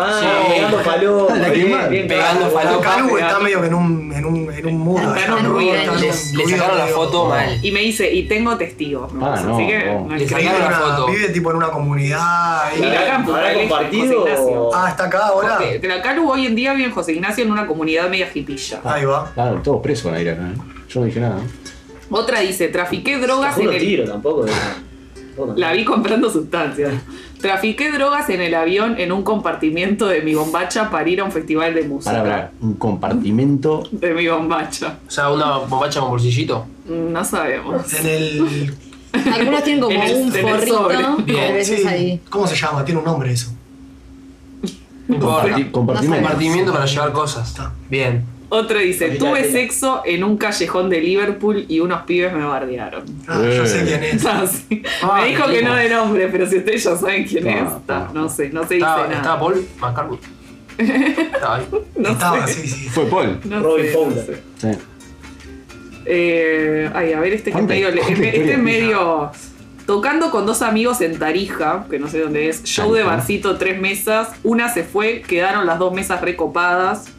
Ah, 0.01 0.21
Sí. 0.21 0.53
pegando 0.55 0.79
palo. 0.83 1.29
La 1.35 1.53
que 1.53 1.64
más- 1.64 1.89
pegando 1.89 2.51
falopa. 2.51 2.81
Calu 2.97 3.19
está 3.19 3.41
medio 3.41 3.61
que 3.61 3.66
en 3.66 3.75
un, 3.75 4.12
en 4.12 4.25
un, 4.25 4.53
en 4.53 4.66
un 4.66 4.79
muro. 4.79 5.03
¿no? 5.03 5.14
Le 5.14 6.47
sacaron 6.49 6.79
la 6.79 6.87
foto 6.87 7.27
mal. 7.27 7.59
Y 7.61 7.73
me 7.73 7.81
dice, 7.81 8.12
y 8.14 8.29
tengo 8.29 8.57
testigos. 8.57 9.12
me 9.12 9.25
Ah, 9.27 9.41
no, 9.45 9.57
Así 9.57 9.66
que 9.66 9.85
no. 9.85 10.05
no 10.07 10.14
Le 10.14 10.25
es 10.25 10.31
Vive, 10.31 10.41
que- 10.41 10.47
sacaron 10.49 10.71
la 10.73 10.79
foto. 10.79 11.07
vive 11.09 11.29
tipo 11.31 11.51
en 11.51 11.57
una 11.57 11.71
comunidad. 11.71 12.62
y- 12.77 12.81
Mira 12.81 13.01
acá 13.01 13.16
en 13.16 13.25
Punta 13.25 13.39
¿Habrá 13.41 13.49
del 13.51 13.59
Este, 13.59 13.69
compartido? 13.69 14.71
Ah, 14.75 14.87
está 14.91 15.05
acá 15.07 15.19
ahora. 15.27 15.59
La 15.83 16.03
Calu 16.03 16.31
hoy 16.31 16.47
en 16.47 16.55
día 16.55 16.73
vive 16.75 16.87
en 16.87 16.93
José 16.93 17.12
Ignacio 17.14 17.43
en 17.45 17.51
una 17.51 17.66
comunidad 17.66 18.09
media 18.09 18.29
hipilla. 18.33 18.81
Ahí 18.85 19.05
va. 19.05 19.33
Claro, 19.35 19.61
todos 19.64 19.83
presos 19.83 20.05
van 20.07 20.14
a 20.14 20.21
ir 20.21 20.31
acá. 20.31 20.43
¿eh? 20.43 20.61
Yo 20.89 21.01
no 21.01 21.07
dije 21.07 21.19
nada. 21.21 21.41
Otra 22.11 22.41
dice, 22.41 22.69
trafiqué 22.69 23.19
drogas 23.19 23.59
en 23.59 23.69
el... 23.71 23.79
tiros 23.79 24.09
tampoco. 24.09 24.45
de- 24.45 24.53
La 25.57 25.73
vi 25.73 25.85
comprando 25.85 26.31
sustancias. 26.31 26.95
Trafiqué 27.41 27.93
drogas 27.93 28.29
en 28.31 28.41
el 28.41 28.55
avión 28.55 28.97
en 28.99 29.13
un 29.13 29.23
compartimiento 29.23 30.07
de 30.09 30.23
mi 30.23 30.35
bombacha 30.35 30.91
para 30.91 31.09
ir 31.09 31.21
a 31.21 31.25
un 31.25 31.31
festival 31.33 31.75
de 31.75 31.83
música. 31.85 32.11
Para 32.11 32.21
hablar, 32.23 32.51
un 32.61 32.75
compartimento. 32.75 33.85
De 33.93 34.13
mi 34.15 34.27
bombacha. 34.27 34.99
O 35.07 35.11
sea, 35.11 35.31
una 35.31 35.59
bombacha 35.59 36.01
con 36.01 36.11
bolsillito. 36.11 36.67
Mm, 36.87 37.13
No 37.13 37.25
sabemos. 37.25 37.93
En 37.95 38.07
el. 38.07 38.75
Algunos 39.33 39.63
tienen 39.65 39.83
como 39.83 40.03
el- 40.03 40.15
un 40.17 40.33
forrito, 40.33 40.77
sobre. 40.77 40.97
a 40.97 41.17
Bien, 41.25 41.55
veces 41.55 41.83
sí, 41.83 41.87
ahí. 41.87 42.21
¿Cómo 42.29 42.47
se 42.47 42.57
llama? 42.57 42.85
Tiene 42.85 42.99
un 43.01 43.07
nombre 43.07 43.31
eso. 43.33 43.53
Comparti- 45.09 45.71
compartimento. 45.71 46.23
Compartimiento 46.23 46.73
para 46.73 46.85
llevar 46.87 47.13
cosas. 47.13 47.55
Bien. 47.89 48.25
Otro 48.51 48.79
dice, 48.79 49.11
tuve 49.11 49.45
sexo 49.51 50.03
en 50.07 50.25
un 50.25 50.39
callejón 50.39 50.89
de 50.89 51.01
Liverpool 51.03 51.67
y 51.69 51.81
unos 51.81 52.03
pibes 52.03 52.33
me 52.33 52.45
bardearon. 52.45 53.05
Ah, 53.27 53.43
yo 53.45 53.67
sé 53.67 53.85
quién 53.85 54.03
es. 54.05 54.25
Ah, 54.27 54.47
sí. 54.47 54.83
Ah, 55.03 55.21
me 55.23 55.29
dijo 55.29 55.47
que 55.49 55.63
no 55.63 55.75
de 55.75 55.91
nombre, 55.91 56.29
pero 56.29 56.47
si 56.49 56.57
ustedes 56.59 56.83
ya 56.85 56.97
saben 56.97 57.25
quién 57.25 57.47
Ah, 57.47 57.51
es, 57.59 57.73
ah. 57.89 58.09
no 58.15 58.29
sé, 58.31 58.49
no 58.49 58.63
se 58.67 58.75
dice 58.77 58.87
Estaba, 58.87 59.03
nada. 59.07 59.17
estaba 59.17 59.41
Paul 59.41 59.67
McCartney. 59.81 60.19
Estaba 60.79 61.57
ahí. 61.57 61.67
no 61.97 62.09
Estaba, 62.09 62.47
sé, 62.47 62.55
sí, 62.55 62.69
sí. 62.69 62.89
Fue 62.89 63.05
Paul. 63.07 63.39
no 63.45 63.61
Robin 63.63 63.85
sé, 63.87 63.93
no 63.93 63.99
Fowler. 63.99 64.25
sé. 64.57 64.73
Sí. 64.73 64.79
Eh, 66.07 66.91
ay, 66.95 67.13
a 67.13 67.21
ver, 67.21 67.33
este 67.35 67.45
que 67.45 67.51
es 67.51 67.53
¿Cuánta- 67.57 67.75
medio, 67.75 67.89
este 67.89 68.01
historia 68.13 68.53
es 68.55 68.59
medio 68.59 69.31
tocando 69.87 70.31
con 70.31 70.47
dos 70.47 70.63
amigos 70.63 71.01
en 71.03 71.19
Tarija, 71.19 71.87
que 71.91 71.99
no 71.99 72.09
sé 72.09 72.21
dónde 72.21 72.49
es, 72.49 72.63
show 72.65 72.93
de 72.95 73.03
barcito, 73.03 73.57
tres 73.57 73.79
mesas, 73.81 74.29
una 74.43 74.73
se 74.73 74.85
fue, 74.85 75.23
quedaron 75.23 75.67
las 75.67 75.79
dos 75.79 75.93
mesas 75.93 76.21
recopadas. 76.23 77.11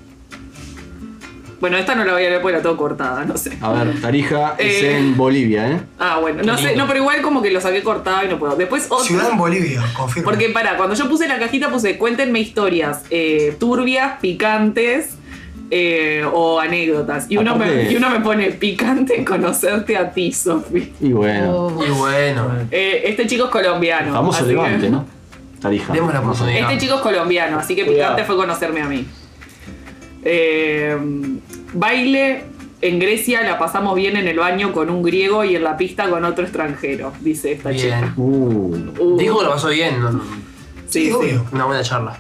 Bueno, 1.60 1.78
esta 1.78 1.93
no 1.95 2.05
la 2.05 2.14
voy 2.14 2.24
a 2.26 2.30
leer 2.30 2.41
porque 2.41 2.55
la 2.57 2.64
tengo 2.64 2.78
cortada, 2.78 3.26
no 3.26 3.36
sé. 3.38 3.57
A 3.62 3.72
ver, 3.74 3.99
Tarija 4.01 4.55
es 4.57 4.82
Eh. 4.84 4.97
en 4.97 5.18
Bolivia, 5.18 5.70
¿eh? 5.70 5.82
Ah, 5.99 6.18
bueno, 6.22 6.41
no 6.43 6.57
sé, 6.57 6.76
no, 6.76 6.88
pero 6.88 6.99
igual 6.99 7.22
como 7.22 7.41
que 7.41 7.51
lo 7.51 7.60
saqué 7.60 7.84
cortado 7.84 8.24
y 8.26 8.30
no 8.30 8.39
puedo. 8.39 8.55
Después 8.55 8.86
otro. 8.89 9.03
Ciudad 9.03 9.30
en 9.32 9.38
Bolivia, 9.38 9.84
confirmo. 9.93 10.30
Porque 10.30 10.49
para, 10.49 10.78
cuando 10.78 10.95
yo 10.95 11.10
puse 11.10 11.28
la 11.28 11.38
cajita 11.38 11.70
puse 11.70 11.97
cuéntenme 11.97 12.39
historias 12.39 13.03
eh, 13.10 13.55
turbias, 13.60 14.20
picantes 14.22 15.16
eh, 15.72 16.26
o 16.34 16.60
anécdotas. 16.60 17.26
Y 17.30 17.38
uno, 17.38 17.55
me, 17.55 17.66
Aparte- 17.66 17.91
y 17.91 17.95
uno 17.97 18.10
me 18.10 18.20
pone 18.22 18.45
picante 18.51 19.24
conocerte 19.26 19.97
a 19.97 20.12
ti, 20.12 20.32
Sofi. 20.32 20.93
Y 21.01 21.12
bueno, 21.12 21.51
Oh. 21.78 21.84
Y 21.86 21.89
bueno. 21.91 22.51
Eh, 22.72 23.01
este 23.05 23.28
chico 23.28 23.45
es 23.45 23.49
colombiano. 23.51 24.14
famoso 24.14 24.38
así 24.39 24.47
que- 24.47 24.53
levante, 24.53 24.89
¿no? 24.89 25.05
Tarija. 25.62 25.91
Demos 25.93 26.14
la 26.14 26.22
oportunidad. 26.22 26.72
Este 26.72 26.78
chico 26.86 26.95
es 26.95 27.01
colombiano, 27.01 27.60
así 27.60 27.76
que 27.76 27.86
Cuidado. 27.86 28.14
picante 28.16 28.24
fue 28.26 28.38
conocerme 28.38 28.82
a 28.82 28.86
mí. 28.86 29.05
Eh, 30.24 30.97
baile 31.74 32.43
en 32.82 32.99
Grecia 32.99 33.41
la 33.43 33.57
pasamos 33.59 33.95
bien 33.95 34.15
en 34.17 34.28
el 34.28 34.38
baño 34.39 34.72
con 34.72 34.89
un 34.89 35.03
griego 35.03 35.43
y 35.43 35.55
en 35.55 35.63
la 35.63 35.76
pista 35.78 36.09
con 36.09 36.24
otro 36.26 36.43
extranjero, 36.45 37.11
dice 37.22 37.51
esta 37.53 37.74
chica. 37.74 37.99
Bien. 38.01 38.13
Uh, 38.15 38.76
Uh, 38.99 39.17
Dijo 39.17 39.39
que 39.39 39.45
lo 39.45 39.51
pasó 39.51 39.70
bien. 39.70 39.99
no, 39.99 40.11
no, 40.11 40.24
sí, 40.88 41.11
Sí, 41.11 41.13
sí. 41.22 41.39
Una 41.51 41.65
buena 41.65 41.84
charla. 41.84 42.20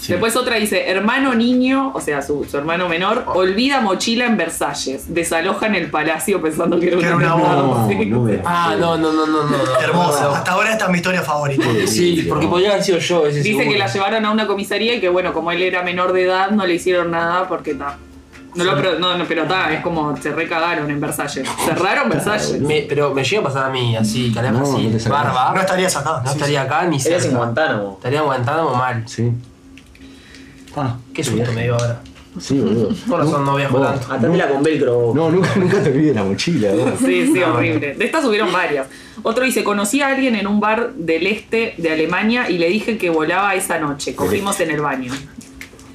Sí. 0.00 0.12
Después 0.12 0.34
otra 0.36 0.56
dice, 0.56 0.90
hermano 0.90 1.34
niño, 1.34 1.92
o 1.94 2.00
sea, 2.00 2.22
su, 2.22 2.44
su 2.44 2.56
hermano 2.56 2.88
menor, 2.88 3.24
olvida 3.34 3.80
mochila 3.80 4.26
en 4.26 4.36
Versalles, 4.36 5.12
desaloja 5.14 5.66
en 5.66 5.74
el 5.74 5.90
palacio 5.90 6.40
pensando 6.40 6.78
que 6.80 6.88
era 6.88 6.96
Que 6.98 7.06
era 7.06 7.16
una 7.16 7.34
una 7.34 7.54
bomba. 7.62 7.88
sí. 7.88 8.06
No, 8.06 8.24
no. 8.26 8.42
Ah, 8.44 8.74
no, 8.78 8.96
no, 8.96 9.12
no, 9.12 9.26
no, 9.26 9.44
no. 9.44 9.56
no. 9.56 9.80
Hermosa. 9.80 10.30
Hasta 10.36 10.52
ahora 10.52 10.72
esta 10.72 10.84
es 10.86 10.90
mi 10.90 10.96
historia 10.98 11.22
favorita. 11.22 11.64
Sí, 11.86 12.26
porque 12.28 12.46
podría 12.46 12.70
haber 12.72 12.82
sido 12.84 12.98
yo 12.98 13.26
ese 13.26 13.38
Dice 13.38 13.50
seguro. 13.50 13.70
que 13.72 13.78
la 13.78 13.86
llevaron 13.86 14.24
a 14.24 14.30
una 14.30 14.46
comisaría 14.46 14.94
y 14.94 15.00
que 15.00 15.08
bueno, 15.08 15.32
como 15.32 15.52
él 15.52 15.62
era 15.62 15.82
menor 15.82 16.12
de 16.12 16.24
edad, 16.24 16.50
no 16.50 16.66
le 16.66 16.74
hicieron 16.74 17.10
nada 17.10 17.46
porque 17.48 17.72
está. 17.72 17.96
No, 18.52 18.64
lo, 18.64 18.76
pro- 18.76 18.98
no, 18.98 19.16
no, 19.16 19.24
pero 19.28 19.42
está, 19.44 19.72
es 19.72 19.80
como 19.80 20.16
se 20.16 20.32
recagaron 20.32 20.90
en 20.90 21.00
Versalles. 21.00 21.48
Cerraron 21.64 22.08
Versalles. 22.08 22.60
Me- 22.60 22.84
pero 22.88 23.14
me 23.14 23.22
llega 23.22 23.42
a 23.42 23.44
pasar 23.44 23.66
a 23.66 23.70
mí 23.70 23.96
así, 23.96 24.32
carajo, 24.32 24.58
No, 24.58 24.62
así, 24.64 24.88
no 24.88 25.10
barba. 25.14 25.52
No 25.54 25.60
estarías 25.60 25.96
acá. 25.96 26.20
No 26.24 26.30
sí, 26.32 26.36
estaría 26.36 26.62
acá 26.62 26.82
ni 26.86 26.96
Eres 26.96 27.06
en 27.06 27.20
cerca. 27.20 27.36
Guantánamo. 27.36 27.92
Estaría 27.98 28.18
aguantando 28.18 28.74
mal. 28.74 29.04
Sí. 29.06 29.30
Ah, 30.76 30.96
Qué 31.12 31.24
susto 31.24 31.52
me 31.52 31.64
dio 31.64 31.74
ahora. 31.74 32.00
Sí, 32.38 32.60
boludo. 32.60 32.90
Por 33.08 33.18
razón 33.20 33.44
no 33.44 33.56
viajo 33.56 33.80
tanto. 33.80 34.12
Atátela 34.12 34.48
con 34.48 34.62
velcro. 34.62 35.12
No, 35.14 35.30
nunca, 35.30 35.50
nunca 35.56 35.82
te 35.82 35.90
olvides 35.90 36.14
la 36.14 36.22
mochila. 36.24 36.70
vos. 36.72 36.90
Sí, 37.04 37.30
sí, 37.32 37.42
horrible. 37.42 37.94
De 37.94 38.04
estas 38.04 38.24
hubieron 38.24 38.52
varias. 38.52 38.86
Otro 39.22 39.44
dice, 39.44 39.64
conocí 39.64 40.00
a 40.00 40.08
alguien 40.08 40.36
en 40.36 40.46
un 40.46 40.60
bar 40.60 40.92
del 40.94 41.26
este 41.26 41.74
de 41.76 41.90
Alemania 41.90 42.48
y 42.48 42.58
le 42.58 42.68
dije 42.68 42.96
que 42.98 43.10
volaba 43.10 43.54
esa 43.56 43.78
noche. 43.80 44.14
Cogimos 44.14 44.60
en 44.60 44.70
el 44.70 44.80
baño. 44.80 45.12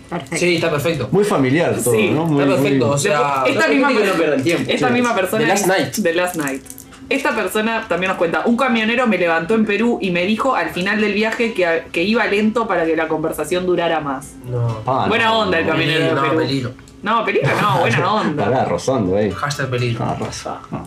Perfecto. 0.10 0.38
Sí, 0.38 0.56
está 0.56 0.70
perfecto. 0.70 1.10
Muy 1.12 1.24
familiar 1.24 1.76
todo, 1.84 1.94
Sí, 1.96 2.12
¿no? 2.12 2.26
Muy, 2.26 2.44
está 2.44 2.56
perfecto, 2.56 2.86
muy- 2.86 2.96
o 2.96 2.98
sea, 2.98 3.44
esta 3.48 3.68
misma, 3.68 3.88
que 3.88 3.94
no 3.96 4.34
el 4.34 4.44
tiempo. 4.44 4.72
esta 4.72 4.88
Sí. 4.90 4.94
misma 4.94 5.16
persona 5.16 5.42
The 5.42 5.48
Last 5.48 5.66
Night. 5.68 5.94
The 6.04 6.14
Last 6.14 6.36
Night. 6.36 6.62
Esta 7.08 7.36
persona 7.36 7.86
también 7.88 8.10
nos 8.10 8.18
cuenta, 8.18 8.42
un 8.46 8.58
camionero 8.58 9.06
me 9.06 9.18
levantó 9.18 9.54
en 9.54 9.66
Perú 9.66 10.00
y 10.02 10.10
me 10.10 10.26
dijo 10.26 10.56
al 10.56 10.72
final 10.72 11.00
del 11.00 11.14
viaje 11.14 11.54
que, 11.54 11.84
que 11.92 12.04
iba 12.04 12.26
lento 12.26 12.68
para 12.68 12.86
que 12.86 12.96
la 12.96 13.08
conversación 13.08 13.66
durara 13.68 14.00
más. 14.00 14.34
No. 14.46 14.82
Ah, 14.88 15.06
Buena 15.08 15.26
no, 15.26 15.40
onda 15.42 15.60
el 15.60 15.68
camionero 15.68 16.00
de 16.00 16.10
Peligro, 16.10 16.30
no, 16.32 16.38
peligro. 16.38 16.72
No, 17.04 17.24
peligro 17.26 17.50
no, 17.62 17.80
buena 17.82 18.14
onda. 18.14 18.44
Pará, 18.46 18.66
rozando 18.66 19.18
ahí. 19.18 19.30
Hashtag 19.30 19.70
peligro. 19.70 20.04
Ah, 20.04 20.16
rosa. 20.20 20.60
Ah. 20.72 20.84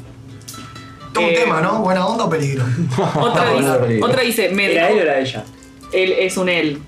Todo 1.12 1.24
un 1.24 1.30
Eh, 1.30 1.34
tema, 1.34 1.60
¿no? 1.60 1.82
¿Buena 1.82 2.04
onda 2.06 2.24
o 2.24 2.30
peligro? 2.30 2.64
Otra 3.14 3.50
dice, 3.52 3.72
peligro. 3.78 4.06
otra 4.06 4.22
dice, 4.22 4.48
me 4.50 4.72
¿Era 4.72 4.88
él 4.90 4.98
o 4.98 5.02
era 5.02 5.18
ella? 5.20 5.44
él 5.92 6.12
es 6.18 6.36
un 6.36 6.48
él. 6.48 6.82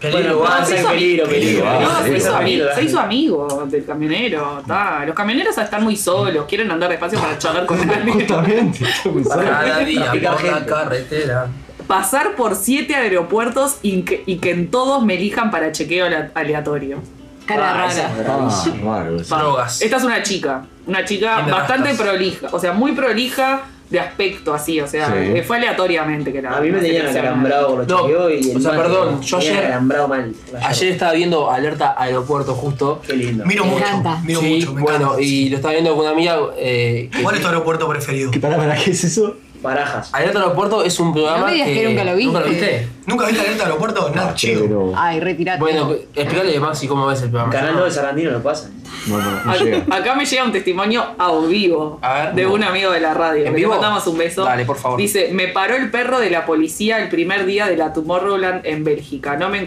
Peligro, 0.00 0.38
Bueno, 0.38 0.40
va, 0.40 0.58
va, 0.60 0.64
se 0.66 0.76
hizo 0.78 0.88
peligro, 0.90 1.26
peligro. 1.26 1.64
Ah, 1.66 1.78
No, 1.80 2.02
se, 2.04 2.16
hizo 2.18 2.36
amigo, 2.36 2.66
se 2.74 2.82
hizo 2.84 3.00
amigo 3.00 3.66
del 3.66 3.84
camionero. 3.86 4.62
ta. 4.66 5.04
Los 5.06 5.14
camioneros 5.14 5.56
están 5.56 5.82
muy 5.84 5.96
solos, 5.96 6.44
quieren 6.46 6.70
andar 6.70 6.90
despacio 6.90 7.18
para 7.18 7.38
charlar 7.38 7.64
con 7.66 7.78
alguien. 7.90 8.26
Justamente. 8.26 8.84
Cada 9.28 9.78
día 9.80 10.12
por 10.12 10.44
la 10.44 10.66
carretera. 10.66 11.46
Pasar 11.86 12.34
por 12.34 12.56
siete 12.56 12.94
aeropuertos 12.96 13.78
y 13.82 14.02
que, 14.02 14.22
y 14.26 14.36
que 14.38 14.50
en 14.50 14.70
todos 14.70 15.04
me 15.04 15.14
elijan 15.14 15.50
para 15.50 15.72
chequeo 15.72 16.06
ale- 16.06 16.30
aleatorio. 16.34 17.00
Cara 17.46 17.70
Ah, 17.70 17.86
rara. 17.86 18.10
Ah. 18.28 19.66
Esta 19.80 19.96
es 19.96 20.04
una 20.04 20.22
chica. 20.22 20.64
Una 20.86 21.04
chica 21.04 21.42
bastante 21.42 21.90
rastas. 21.90 22.06
prolija. 22.06 22.48
O 22.52 22.58
sea, 22.58 22.72
muy 22.72 22.92
prolija, 22.92 23.62
de 23.90 24.00
aspecto 24.00 24.52
así, 24.52 24.80
o 24.80 24.86
sea, 24.88 25.06
Sí. 25.08 25.12
eh, 25.38 25.42
fue 25.46 25.58
aleatoriamente 25.58 26.32
que 26.32 26.42
la 26.42 26.56
A 26.56 26.60
mí 26.60 26.68
me 26.70 26.78
la 26.78 26.82
tenían 26.82 26.96
seleccionaron. 27.02 27.38
acalambrado 27.40 27.66
con 27.68 27.78
los 27.78 27.86
No, 27.88 28.00
chequeos 28.02 28.32
y 28.32 28.50
el 28.50 28.56
o 28.56 28.60
sea, 28.60 28.70
mate 28.72 28.82
perdón, 28.82 29.20
me 29.20 29.36
ayer- 29.38 29.58
acalambrado 29.58 30.08
mal. 30.08 30.34
Ayer 30.62 30.92
estaba 30.92 31.12
viendo 31.12 31.50
Alerta 31.50 31.94
Aeropuerto 31.96 32.54
justo. 32.54 33.00
Qué 33.06 33.12
lindo. 33.14 33.44
Miro 33.46 33.64
Me 33.64 33.70
mucho, 33.70 33.84
encanta. 33.86 34.20
miro 34.24 34.40
Sí, 34.40 34.54
mucho, 34.56 34.72
me 34.74 34.82
bueno, 34.82 35.04
encanta. 35.06 35.22
y 35.22 35.48
lo 35.50 35.56
estaba 35.56 35.72
viendo 35.72 35.90
con 35.94 36.00
una 36.00 36.10
amiga. 36.10 36.38
Eh, 36.56 37.08
que- 37.12 37.22
¿Cuál 37.22 37.36
es 37.36 37.40
tu 37.42 37.46
aeropuerto 37.48 37.88
preferido? 37.88 38.30
¿Qué 38.30 38.40
para, 38.40 38.56
para 38.56 38.74
qué 38.76 38.90
es 38.90 39.04
eso? 39.04 39.36
Barajas. 39.66 40.14
Alerta 40.14 40.38
Aeropuerto 40.38 40.84
es 40.84 40.98
un 41.00 41.12
programa 41.12 41.38
No 41.38 41.46
me 41.46 41.52
digas 41.52 41.68
que, 41.68 41.74
que 41.74 41.88
nunca 41.88 42.04
lo 42.04 42.16
viste. 42.16 42.26
¿Nunca 42.32 42.40
lo 42.40 42.50
viste? 42.50 42.88
¿Nunca 43.06 43.26
viste 43.26 43.40
alerta 43.42 43.64
aeropuerto? 43.64 44.10
Nada, 44.14 44.34
chido. 44.34 44.62
Pero. 44.62 44.92
Ay, 44.96 45.20
retirate. 45.20 45.60
Bueno, 45.60 45.92
explícale 46.14 46.60
Maxi 46.60 46.86
cómo 46.88 47.06
ves 47.06 47.22
el 47.22 47.30
programa. 47.30 47.52
Canal 47.52 47.72
9 47.74 47.88
de 47.88 47.94
Sarandino 47.94 48.30
lo 48.30 48.42
pasa. 48.42 48.70
No, 49.08 49.18
no, 49.18 49.44
no 49.44 49.56
llega. 49.56 49.84
Acá 49.90 50.14
me 50.14 50.24
llega 50.24 50.44
un 50.44 50.52
testimonio 50.52 51.04
a 51.18 51.32
vivo 51.46 51.98
A 52.02 52.14
ver, 52.14 52.34
de 52.34 52.42
no. 52.44 52.54
un 52.54 52.62
amigo 52.64 52.90
de 52.92 53.00
la 53.00 53.14
radio. 53.14 53.44
¿En 53.46 53.52
Le 53.52 53.56
vivo? 53.58 53.70
mandamos 53.72 54.06
un 54.06 54.18
beso. 54.18 54.44
Dale, 54.44 54.64
por 54.64 54.76
favor. 54.76 54.98
Dice, 54.98 55.30
me 55.32 55.48
paró 55.48 55.76
el 55.76 55.90
perro 55.90 56.18
de 56.18 56.30
la 56.30 56.46
policía 56.46 56.98
el 57.02 57.08
primer 57.08 57.46
día 57.46 57.66
de 57.66 57.76
la 57.76 57.92
Tomorrowland 57.92 58.64
en 58.64 58.84
Bélgica. 58.84 59.36
No 59.36 59.48
me, 59.48 59.66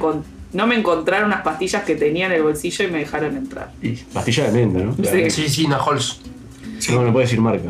no 0.54 0.68
me 0.68 0.76
encontraron 0.76 1.28
unas 1.28 1.42
pastillas 1.42 1.84
que 1.84 1.96
tenía 1.96 2.26
en 2.26 2.32
el 2.32 2.44
bolsillo 2.44 2.86
y 2.86 2.88
me 2.88 3.00
dejaron 3.00 3.36
entrar. 3.38 3.72
Y 3.82 3.92
pastilla 3.92 4.46
de 4.50 4.66
menta, 4.66 4.80
¿no? 4.80 4.96
Sí. 5.06 5.30
Sí, 5.30 5.50
sí, 5.50 5.68
Nahols. 5.68 6.22
No, 6.92 7.04
no 7.04 7.12
puede 7.12 7.26
decir 7.26 7.42
marca. 7.42 7.70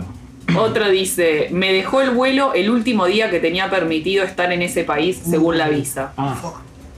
Otro 0.58 0.90
dice, 0.90 1.48
me 1.52 1.72
dejó 1.74 2.02
el 2.02 2.12
vuelo 2.12 2.54
el 2.54 2.70
último 2.70 3.06
día 3.06 3.30
que 3.30 3.40
tenía 3.40 3.70
permitido 3.70 4.24
estar 4.24 4.52
en 4.52 4.62
ese 4.62 4.84
país 4.84 5.20
según 5.30 5.58
la 5.58 5.70
visa. 5.70 6.14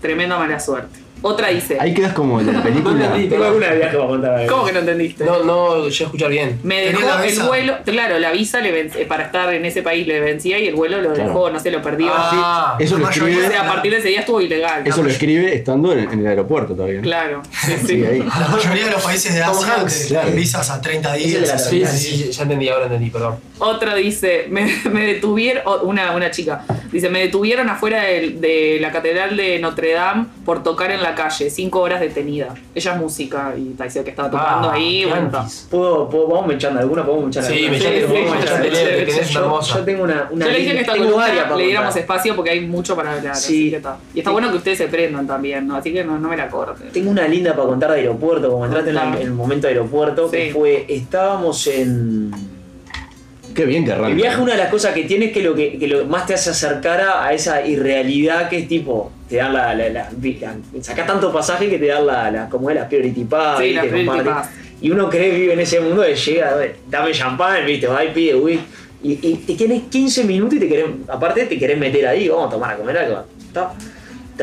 Tremenda 0.02 0.38
mala 0.38 0.60
suerte. 0.60 1.00
Otra 1.24 1.50
dice, 1.50 1.78
Ahí 1.80 1.94
quedas 1.94 2.14
como 2.14 2.40
en 2.40 2.52
la 2.52 2.64
película. 2.64 3.14
Tengo 3.14 3.44
alguna 3.46 3.68
de 3.68 3.78
viaje 3.78 3.96
para 3.98 4.08
contar. 4.10 4.48
¿cómo 4.48 4.66
que 4.66 4.72
no 4.74 4.80
entendiste? 4.80 5.24
No, 5.24 5.44
no, 5.44 5.88
yo 5.88 6.06
escuchar 6.06 6.30
bien. 6.30 6.60
Me 6.64 6.82
¿Tenía 6.86 6.92
dejó 7.00 7.08
la 7.18 7.24
el 7.24 7.30
visa? 7.32 7.48
vuelo, 7.48 7.74
claro, 7.86 8.20
la 8.20 8.32
visa 8.32 8.60
le 8.60 8.72
ven- 8.72 8.92
eh, 8.98 9.06
para 9.06 9.26
estar 9.26 9.54
en 9.54 9.64
ese 9.66 9.84
país 9.84 10.08
le 10.08 10.20
vencía 10.20 10.58
y 10.60 10.68
el 10.68 10.76
vuelo 10.76 11.02
lo 11.02 11.14
Claro. 11.14 11.30
dejó, 11.30 11.50
no 11.52 11.60
sé, 11.60 11.70
lo 11.72 11.82
perdió. 11.82 12.08
Ah, 12.12 12.76
Eso 12.80 12.98
lo 12.98 13.06
mayoría 13.06 13.36
o 13.38 13.40
escribe. 13.42 13.54
sea, 13.56 13.70
a 13.70 13.74
partir 13.74 13.92
de 13.92 13.98
ese 14.00 14.08
día 14.10 14.20
estuvo 14.22 14.42
ilegal. 14.42 14.82
Eso 14.86 15.04
lo 15.04 15.10
escribe 15.10 15.54
estando 15.56 15.94
en, 15.94 16.00
en 16.12 16.20
el 16.22 16.28
aeropuerto 16.28 16.74
todavía. 16.74 17.02
Claro. 17.02 17.42
Sí, 17.52 17.72
sí. 17.82 17.88
Sí, 17.88 18.06
ahí. 18.06 18.20
La 18.40 18.48
mayoría 18.48 18.86
de 18.86 18.92
los 18.92 19.04
países 19.04 19.34
de 19.36 19.42
Tom 19.42 19.58
Asia 19.58 19.74
Hanks, 19.76 20.08
te 20.08 20.14
dan 20.16 20.24
claro. 20.24 20.36
visas 20.38 20.70
a 20.72 20.82
30 20.82 21.16
Ese 21.18 21.24
de 21.24 21.30
días. 21.40 21.48
la 21.50 21.54
a 21.56 21.60
sí, 21.60 21.80
60 21.82 21.92
sí, 21.92 22.32
ya 22.32 22.44
entendí, 22.44 22.70
ahora 22.70 22.86
entendí, 22.86 23.10
perdón. 23.12 23.36
Otra 23.60 23.94
dice, 23.96 24.46
me, 24.50 24.76
me 24.92 25.06
detuvieron, 25.06 25.62
o 25.66 25.82
una, 25.84 26.12
una 26.16 26.32
chica, 26.32 26.64
dice, 26.92 27.10
me 27.10 27.20
detuvieron 27.20 27.70
afuera 27.70 28.04
del- 28.04 28.42
de, 28.42 28.80
la 28.82 28.92
catedral 28.92 29.38
de 29.38 29.60
Notre 29.60 29.92
Dame 29.94 30.26
por 30.46 30.64
tocar 30.64 30.90
en 30.92 31.04
la 31.04 31.11
calle, 31.16 31.50
cinco 31.50 31.82
horas 31.82 32.00
detenida. 32.02 32.54
Ella 32.76 32.94
es 32.94 32.98
música 33.00 33.54
y 33.58 33.76
dice 33.82 34.04
que 34.04 34.10
estaba 34.12 34.30
tocando 34.32 34.70
Ah, 34.70 34.74
ahí. 34.74 35.06
Bueno. 35.06 35.30
¿Puedo, 35.70 36.10
puedo, 36.10 36.28
vamos 36.28 36.48
mechando 36.48 36.80
alguna, 36.80 37.06
podemos 37.06 37.26
mechar 37.28 37.44
Sí, 37.44 37.66
alguna. 37.66 37.80
Sí, 37.80 37.86
sí, 39.24 39.34
yo, 39.34 39.62
yo 39.62 39.80
tengo 39.84 40.04
una, 40.04 40.28
una 40.32 40.46
Yo 40.46 40.52
le 40.52 40.58
dije 40.60 40.74
que 40.74 40.80
esta 40.82 40.94
tengo 40.94 41.06
columna 41.06 41.28
varias 41.28 41.44
para 41.46 41.56
le 41.58 41.64
diéramos 41.66 41.96
espacio 41.96 42.36
porque 42.36 42.50
hay 42.52 42.62
mucho 42.62 42.96
para 42.96 43.14
hablar. 43.14 43.36
Sí. 43.36 43.54
así 43.54 43.70
que 43.72 43.76
está. 43.78 43.98
Y 44.14 44.20
está 44.20 44.32
bueno 44.32 44.50
que 44.52 44.58
ustedes 44.58 44.78
se 44.78 44.88
prendan 44.88 45.28
también, 45.28 45.68
¿no? 45.68 45.76
Así 45.76 45.92
que 45.94 46.04
no, 46.04 46.18
no 46.20 46.30
me 46.30 46.38
la 46.38 46.50
corten. 46.50 46.90
Tengo 46.92 47.12
una 47.12 47.28
linda 47.28 47.56
para 47.56 47.68
contar 47.68 47.92
de 47.92 47.98
aeropuerto, 48.00 48.50
como 48.52 48.66
entraste 48.66 48.90
en, 48.90 48.96
la- 48.96 49.08
en 49.16 49.22
el 49.22 49.32
momento 49.32 49.68
de 49.68 49.74
aeropuerto, 49.74 50.30
que 50.30 50.52
fue, 50.54 50.86
estábamos 50.90 51.68
en... 51.68 52.32
Qué 53.54 53.66
bien 53.66 53.86
que 53.86 53.92
arranca. 53.92 54.10
El 54.10 54.16
viaje 54.16 54.42
una 54.42 54.54
de 54.54 54.58
las 54.60 54.70
cosas 54.70 54.94
que 54.94 55.04
tiene 55.04 55.26
es 55.26 55.32
que 55.32 55.42
lo 55.42 55.54
que, 55.56 55.78
que 55.78 55.88
lo 55.88 56.06
más 56.06 56.26
te 56.26 56.34
hace 56.34 56.50
acercar 56.52 57.02
a, 57.02 57.32
esa 57.34 57.66
irrealidad 57.66 58.50
que 58.50 58.60
es 58.60 58.68
tipo, 58.68 59.12
te 59.30 59.38
dan 59.38 59.54
la, 59.54 59.74
la, 59.74 59.90
la, 59.90 60.10
la- 60.12 60.56
sacás 60.82 61.06
tanto 61.08 61.32
pasaje 61.32 61.70
que 61.70 61.78
te 61.78 61.88
dan 61.88 62.06
la, 62.06 62.32
la 62.32 62.50
como 62.50 62.70
es 62.70 62.76
la 62.76 62.88
priority 62.88 63.24
pass, 63.26 63.60
Sí, 63.60 63.74
la 63.74 63.82
¿viste? 63.84 63.88
priority 63.98 64.06
Comparte. 64.06 64.30
pass. 64.30 64.50
Y 64.82 64.90
uno 64.92 65.10
cree 65.10 65.30
que 65.32 65.38
vive 65.38 65.54
en 65.54 65.60
ese 65.60 65.80
mundo 65.80 66.02
de 66.02 66.16
llega, 66.16 66.56
dame 66.90 67.12
champán, 67.12 67.66
viste, 67.66 67.88
va 67.88 68.04
y 68.04 68.10
pide 68.10 68.36
whisky. 68.36 68.64
Y, 69.04 69.12
y 69.22 69.36
te 69.38 69.56
querés 69.58 69.82
15 69.90 70.24
minutos 70.26 70.56
y 70.56 70.60
te 70.60 70.68
querés, 70.70 70.86
aparte 71.08 71.46
te 71.46 71.58
querés 71.58 71.78
meter 71.78 72.06
ahí, 72.08 72.28
vamos 72.30 72.48
a 72.48 72.50
tomar 72.52 72.72
a 72.74 72.78
comer 72.78 72.98
algo. 72.98 73.24
¿tá? 73.54 73.74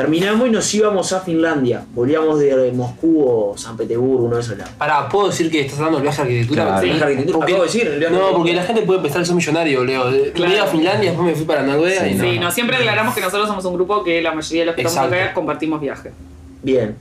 Terminamos 0.03 0.47
y 0.47 0.51
nos 0.53 0.73
íbamos 0.75 1.13
a 1.13 1.19
Finlandia. 1.23 1.85
Volvíamos 1.93 2.39
de 2.39 2.71
Moscú 2.71 3.21
o 3.21 3.59
San 3.59 3.77
Petersburgo, 3.77 4.27
uno 4.27 4.37
de 4.37 4.43
esos 4.43 4.57
lados. 4.57 4.73
Pará, 4.79 5.09
¿puedo 5.09 5.27
decir 5.27 5.51
que 5.51 5.63
estás 5.63 5.79
hablando 5.79 5.97
del 5.99 6.05
viaje 6.05 6.21
a 6.21 6.25
arquitectura? 6.25 6.65
Claro. 6.67 6.79
El 6.79 6.85
viaje 6.85 7.03
a 7.03 7.07
arquitectura, 7.07 7.37
Porque- 7.39 7.53
acabo 7.53 7.63
de 7.65 7.73
decir, 7.73 7.87
el 7.89 7.99
viaje 7.99 8.07
a 8.07 8.11
No, 8.11 8.17
arquitectura. 8.27 8.39
porque 8.39 8.55
la 8.55 8.63
gente 8.63 8.83
puede 8.83 9.01
pensar 9.01 9.21
que 9.23 9.27
soy 9.27 9.35
millonario, 9.35 9.83
Leo. 9.85 10.03
Claro. 10.35 10.53
Fui 10.53 10.61
a 10.61 10.67
Finlandia, 10.67 11.11
después 11.11 11.29
me 11.31 11.35
fui 11.35 11.45
para 11.47 11.63
Noruega 11.63 12.07
y 12.09 12.15
no. 12.15 12.25
Sí, 12.25 12.39
no, 12.39 12.51
siempre 12.53 12.77
aclaramos 12.77 13.13
que 13.13 13.21
nosotros 13.23 13.49
somos 13.49 13.65
un 13.65 13.75
grupo 13.75 14.05
que 14.05 14.23
la 14.23 14.33
mayoría 14.33 14.63
de 14.63 14.67
los 14.67 14.75
que 14.77 14.83
estamos 14.83 15.13
acá 15.13 15.35
compartimos 15.35 15.81
viaje. 15.81 16.13
Bien. 16.63 16.95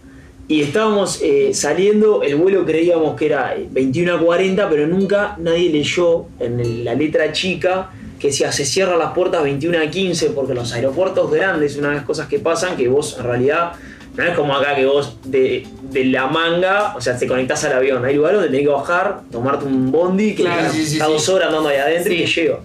Y 0.47 0.61
estábamos 0.63 1.19
eh, 1.21 1.51
saliendo, 1.53 2.23
el 2.23 2.35
vuelo 2.37 2.65
creíamos 2.65 3.15
que 3.15 3.27
era 3.27 3.55
eh, 3.55 3.67
21 3.69 4.15
a 4.15 4.19
40, 4.19 4.67
pero 4.69 4.87
nunca 4.87 5.35
nadie 5.37 5.69
leyó 5.69 6.25
en 6.39 6.59
el- 6.59 6.83
la 6.83 6.95
letra 6.95 7.31
chica 7.31 7.91
que 8.19 8.27
decía 8.27 8.51
se 8.51 8.65
cierran 8.65 8.99
las 8.99 9.13
puertas 9.13 9.43
21 9.43 9.77
a 9.79 9.87
15 9.89 10.31
porque 10.31 10.53
los 10.53 10.73
aeropuertos 10.73 11.31
grandes, 11.31 11.77
una 11.77 11.89
de 11.89 11.95
las 11.95 12.03
cosas 12.05 12.27
que 12.27 12.39
pasan, 12.39 12.75
que 12.75 12.87
vos 12.87 13.15
en 13.17 13.23
realidad 13.25 13.73
no 14.15 14.23
es 14.23 14.35
como 14.35 14.55
acá 14.55 14.75
que 14.75 14.85
vos 14.87 15.17
de, 15.25 15.67
de 15.91 16.05
la 16.05 16.25
manga, 16.25 16.95
o 16.95 17.01
sea, 17.01 17.15
te 17.17 17.27
conectás 17.27 17.63
al 17.65 17.73
avión. 17.73 18.03
Hay 18.03 18.15
lugares 18.15 18.37
donde 18.39 18.49
tenés 18.49 18.67
que 18.67 18.73
bajar, 18.73 19.21
tomarte 19.31 19.65
un 19.65 19.91
bondi, 19.91 20.33
que 20.33 20.41
Claro, 20.41 20.61
está 20.61 20.71
sí, 20.73 20.85
sí, 20.87 20.93
está 20.93 21.05
sí. 21.05 21.11
dos 21.13 21.29
horas 21.29 21.49
andando 21.49 21.69
ahí 21.69 21.77
adentro 21.77 22.11
y 22.13 22.17
te 22.17 22.25
lleva. 22.25 22.59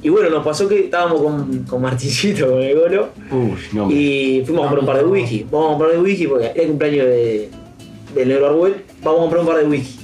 Y 0.00 0.08
bueno, 0.10 0.30
nos 0.30 0.44
pasó 0.44 0.68
que 0.68 0.84
estábamos 0.84 1.20
con, 1.20 1.64
con 1.64 1.82
Martincito, 1.82 2.48
con 2.48 2.62
el 2.62 2.78
golo, 2.78 3.08
Uy, 3.32 3.54
no. 3.72 3.90
y 3.90 4.44
fuimos 4.46 4.66
a 4.66 4.68
comprar 4.68 4.80
un 4.80 4.86
par 4.86 4.96
de 4.98 5.04
whisky. 5.10 5.44
Vamos 5.50 5.66
a 5.66 5.70
comprar 5.70 5.90
de 5.90 5.98
whisky 5.98 6.26
porque 6.28 6.44
era 6.46 6.54
el 6.62 6.68
cumpleaños 6.68 7.06
de, 7.06 7.50
del 8.14 8.28
negro 8.28 8.46
Arguel. 8.46 8.76
Vamos 9.02 9.18
a 9.18 9.22
comprar 9.22 9.40
un 9.40 9.46
par 9.48 9.56
de 9.58 9.64
whisky. 9.66 9.97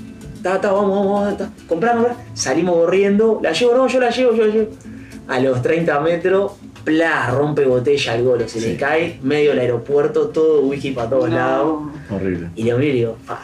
Ta, 0.45 0.61
ta, 0.61 0.71
vamos, 0.71 0.91
vamos, 0.99 1.21
vamos, 1.23 1.39
ta. 1.39 1.49
Compramos, 1.67 2.07
salimos 2.35 2.77
corriendo. 2.77 3.41
La 3.43 3.51
llevo, 3.53 3.75
no, 3.75 3.87
yo 3.89 3.99
la 3.99 4.11
llevo, 4.11 4.33
yo 4.35 4.45
la 4.47 4.53
llevo. 4.55 4.69
A 5.27 5.41
los 5.41 5.63
30 5.63 5.99
metros, 6.01 6.53
pla, 6.85 7.31
rompe 7.31 7.65
botella 7.65 8.13
al 8.13 8.23
golo. 8.23 8.47
Se 8.47 8.61
le 8.61 8.77
cae 8.77 9.19
medio 9.23 9.51
del 9.51 9.61
aeropuerto, 9.61 10.29
todo 10.29 10.61
whisky 10.61 10.91
para 10.93 11.09
todos 11.11 11.31
lados. 11.31 11.81
No. 12.11 12.17
Horrible. 12.17 12.51
Y 12.57 12.65
le 12.65 12.75
miro 12.75 12.93
y 12.93 12.93
digo, 12.93 13.17
"Pa, 13.27 13.41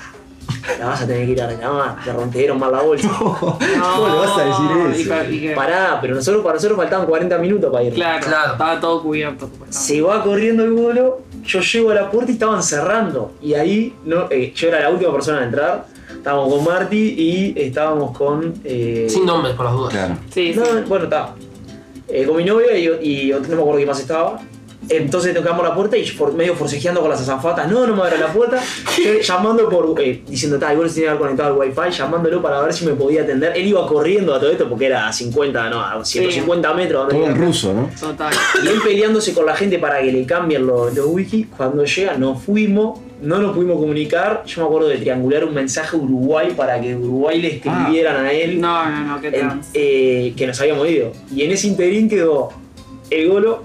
la 0.78 0.86
vas 0.88 1.01
a 1.03 1.07
tener 1.07 1.24
que 1.24 1.32
ir 1.32 1.40
a 1.42 1.46
reclamar, 1.46 1.96
te 2.05 2.12
rompieron 2.12 2.59
mal 2.59 2.70
la 2.70 2.82
bolsa. 2.82 3.09
¿Cómo 3.18 3.59
le 3.61 4.14
vas 4.18 4.38
a 4.38 4.44
decir 4.44 4.98
y 4.98 5.01
eso? 5.01 5.09
pa- 5.11 5.24
y 5.24 5.40
que- 5.40 5.51
Pará, 5.55 5.98
pero 6.03 6.14
nosotros, 6.14 6.42
para 6.42 6.57
nosotros 6.57 6.76
faltaban 6.76 7.07
40 7.07 7.38
minutos 7.38 7.72
para 7.72 7.84
ir. 7.84 7.94
Claro, 7.94 8.26
Claro. 8.26 8.53
estaba 8.53 8.78
todo 8.78 9.03
cubierto. 9.03 9.48
Se 9.70 10.03
va 10.03 10.22
corriendo 10.22 10.64
el 10.64 10.72
vuelo, 10.72 11.22
yo 11.44 11.61
llego 11.61 11.90
a 11.92 11.94
la 11.94 12.11
puerta 12.11 12.30
y 12.30 12.34
estaban 12.34 12.62
cerrando. 12.62 13.32
Y 13.40 13.55
ahí 13.55 13.94
no, 14.05 14.26
eh, 14.30 14.53
yo 14.55 14.68
era 14.68 14.80
la 14.80 14.90
última 14.90 15.11
persona 15.12 15.38
en 15.38 15.44
entrar. 15.44 15.86
Estábamos 16.21 16.55
con 16.55 16.64
Marty 16.64 17.14
y 17.16 17.55
estábamos 17.57 18.16
con. 18.16 18.53
eh, 18.62 19.07
Sin 19.09 19.25
nombres, 19.25 19.55
por 19.55 19.64
las 19.64 19.75
dudas. 19.75 19.93
Claro. 19.95 20.16
Sí, 20.31 20.53
no, 20.55 20.64
sí. 20.66 20.71
bueno, 20.87 21.05
está. 21.05 21.35
Eh, 22.09 22.27
con 22.27 22.37
mi 22.37 22.45
novia 22.45 22.77
y, 22.77 22.87
y 22.87 23.31
no 23.31 23.39
me 23.41 23.55
acuerdo 23.55 23.77
quién 23.77 23.89
más 23.89 24.01
estaba. 24.01 24.39
Entonces 24.89 25.33
tocamos 25.35 25.62
la 25.66 25.75
puerta 25.75 25.97
y 25.97 26.07
for- 26.07 26.33
medio 26.35 26.55
forcejeando 26.57 27.01
con 27.01 27.09
las 27.11 27.21
azafatas. 27.21 27.71
No, 27.71 27.87
no 27.87 27.95
me 27.95 28.03
abra 28.03 28.18
la 28.18 28.33
puerta. 28.33 28.61
Yo 29.03 29.21
llamando 29.21 29.68
por. 29.68 29.99
eh, 30.03 30.23
diciendo, 30.27 30.59
tal, 30.59 30.75
igual 30.75 30.89
se 30.91 30.97
tenía 30.97 31.11
que 31.11 31.16
haber 31.16 31.21
conectado 31.37 31.53
al 31.55 31.59
wifi. 31.68 31.97
Llamándolo 31.97 32.43
para 32.43 32.61
ver 32.61 32.73
si 32.75 32.85
me 32.85 32.93
podía 32.93 33.23
atender. 33.23 33.53
Él 33.57 33.66
iba 33.68 33.87
corriendo 33.87 34.35
a 34.35 34.41
todo 34.41 34.51
esto 34.51 34.68
porque 34.68 34.87
era 34.87 35.09
a 35.09 35.12
50, 35.12 35.71
no, 35.71 35.81
a 35.81 36.05
150 36.05 36.75
metros. 36.75 37.01
donde 37.09 37.14
Todo 37.14 37.27
en 37.35 37.41
ruso, 37.41 37.73
¿no? 37.73 37.89
Total. 37.99 38.33
Y 38.62 38.68
él 38.68 38.81
peleándose 38.85 39.33
con 39.33 39.47
la 39.47 39.55
gente 39.57 39.79
para 39.79 40.01
que 40.03 40.12
le 40.12 40.27
cambien 40.27 40.66
los, 40.66 40.93
los 40.95 41.07
wiki. 41.07 41.45
Cuando 41.57 41.85
llega, 41.85 42.14
nos 42.18 42.43
fuimos, 42.43 42.99
no 43.23 43.39
nos 43.39 43.55
pudimos 43.55 43.79
comunicar. 43.79 44.43
Yo 44.47 44.62
me 44.62 44.66
acuerdo 44.68 44.89
de 44.89 44.97
triangular 44.99 45.45
un 45.45 45.55
mensaje 45.55 45.97
a 45.97 46.01
Uruguay 46.01 46.53
para 46.57 46.81
que 46.81 46.95
Uruguay 46.97 47.41
le 47.41 47.57
escribieran 47.57 48.25
a 48.25 48.33
él 48.33 48.61
No, 48.61 48.89
no, 48.91 49.05
no, 49.16 49.21
qué 49.21 49.31
trans. 49.31 49.68
eh, 49.75 50.33
que 50.37 50.47
nos 50.47 50.61
habíamos 50.61 50.89
ido. 50.89 51.12
Y 51.35 51.43
en 51.43 51.51
ese 51.53 51.66
interín 51.66 52.09
quedó 52.09 52.51
el 53.11 53.29
Golo, 53.29 53.64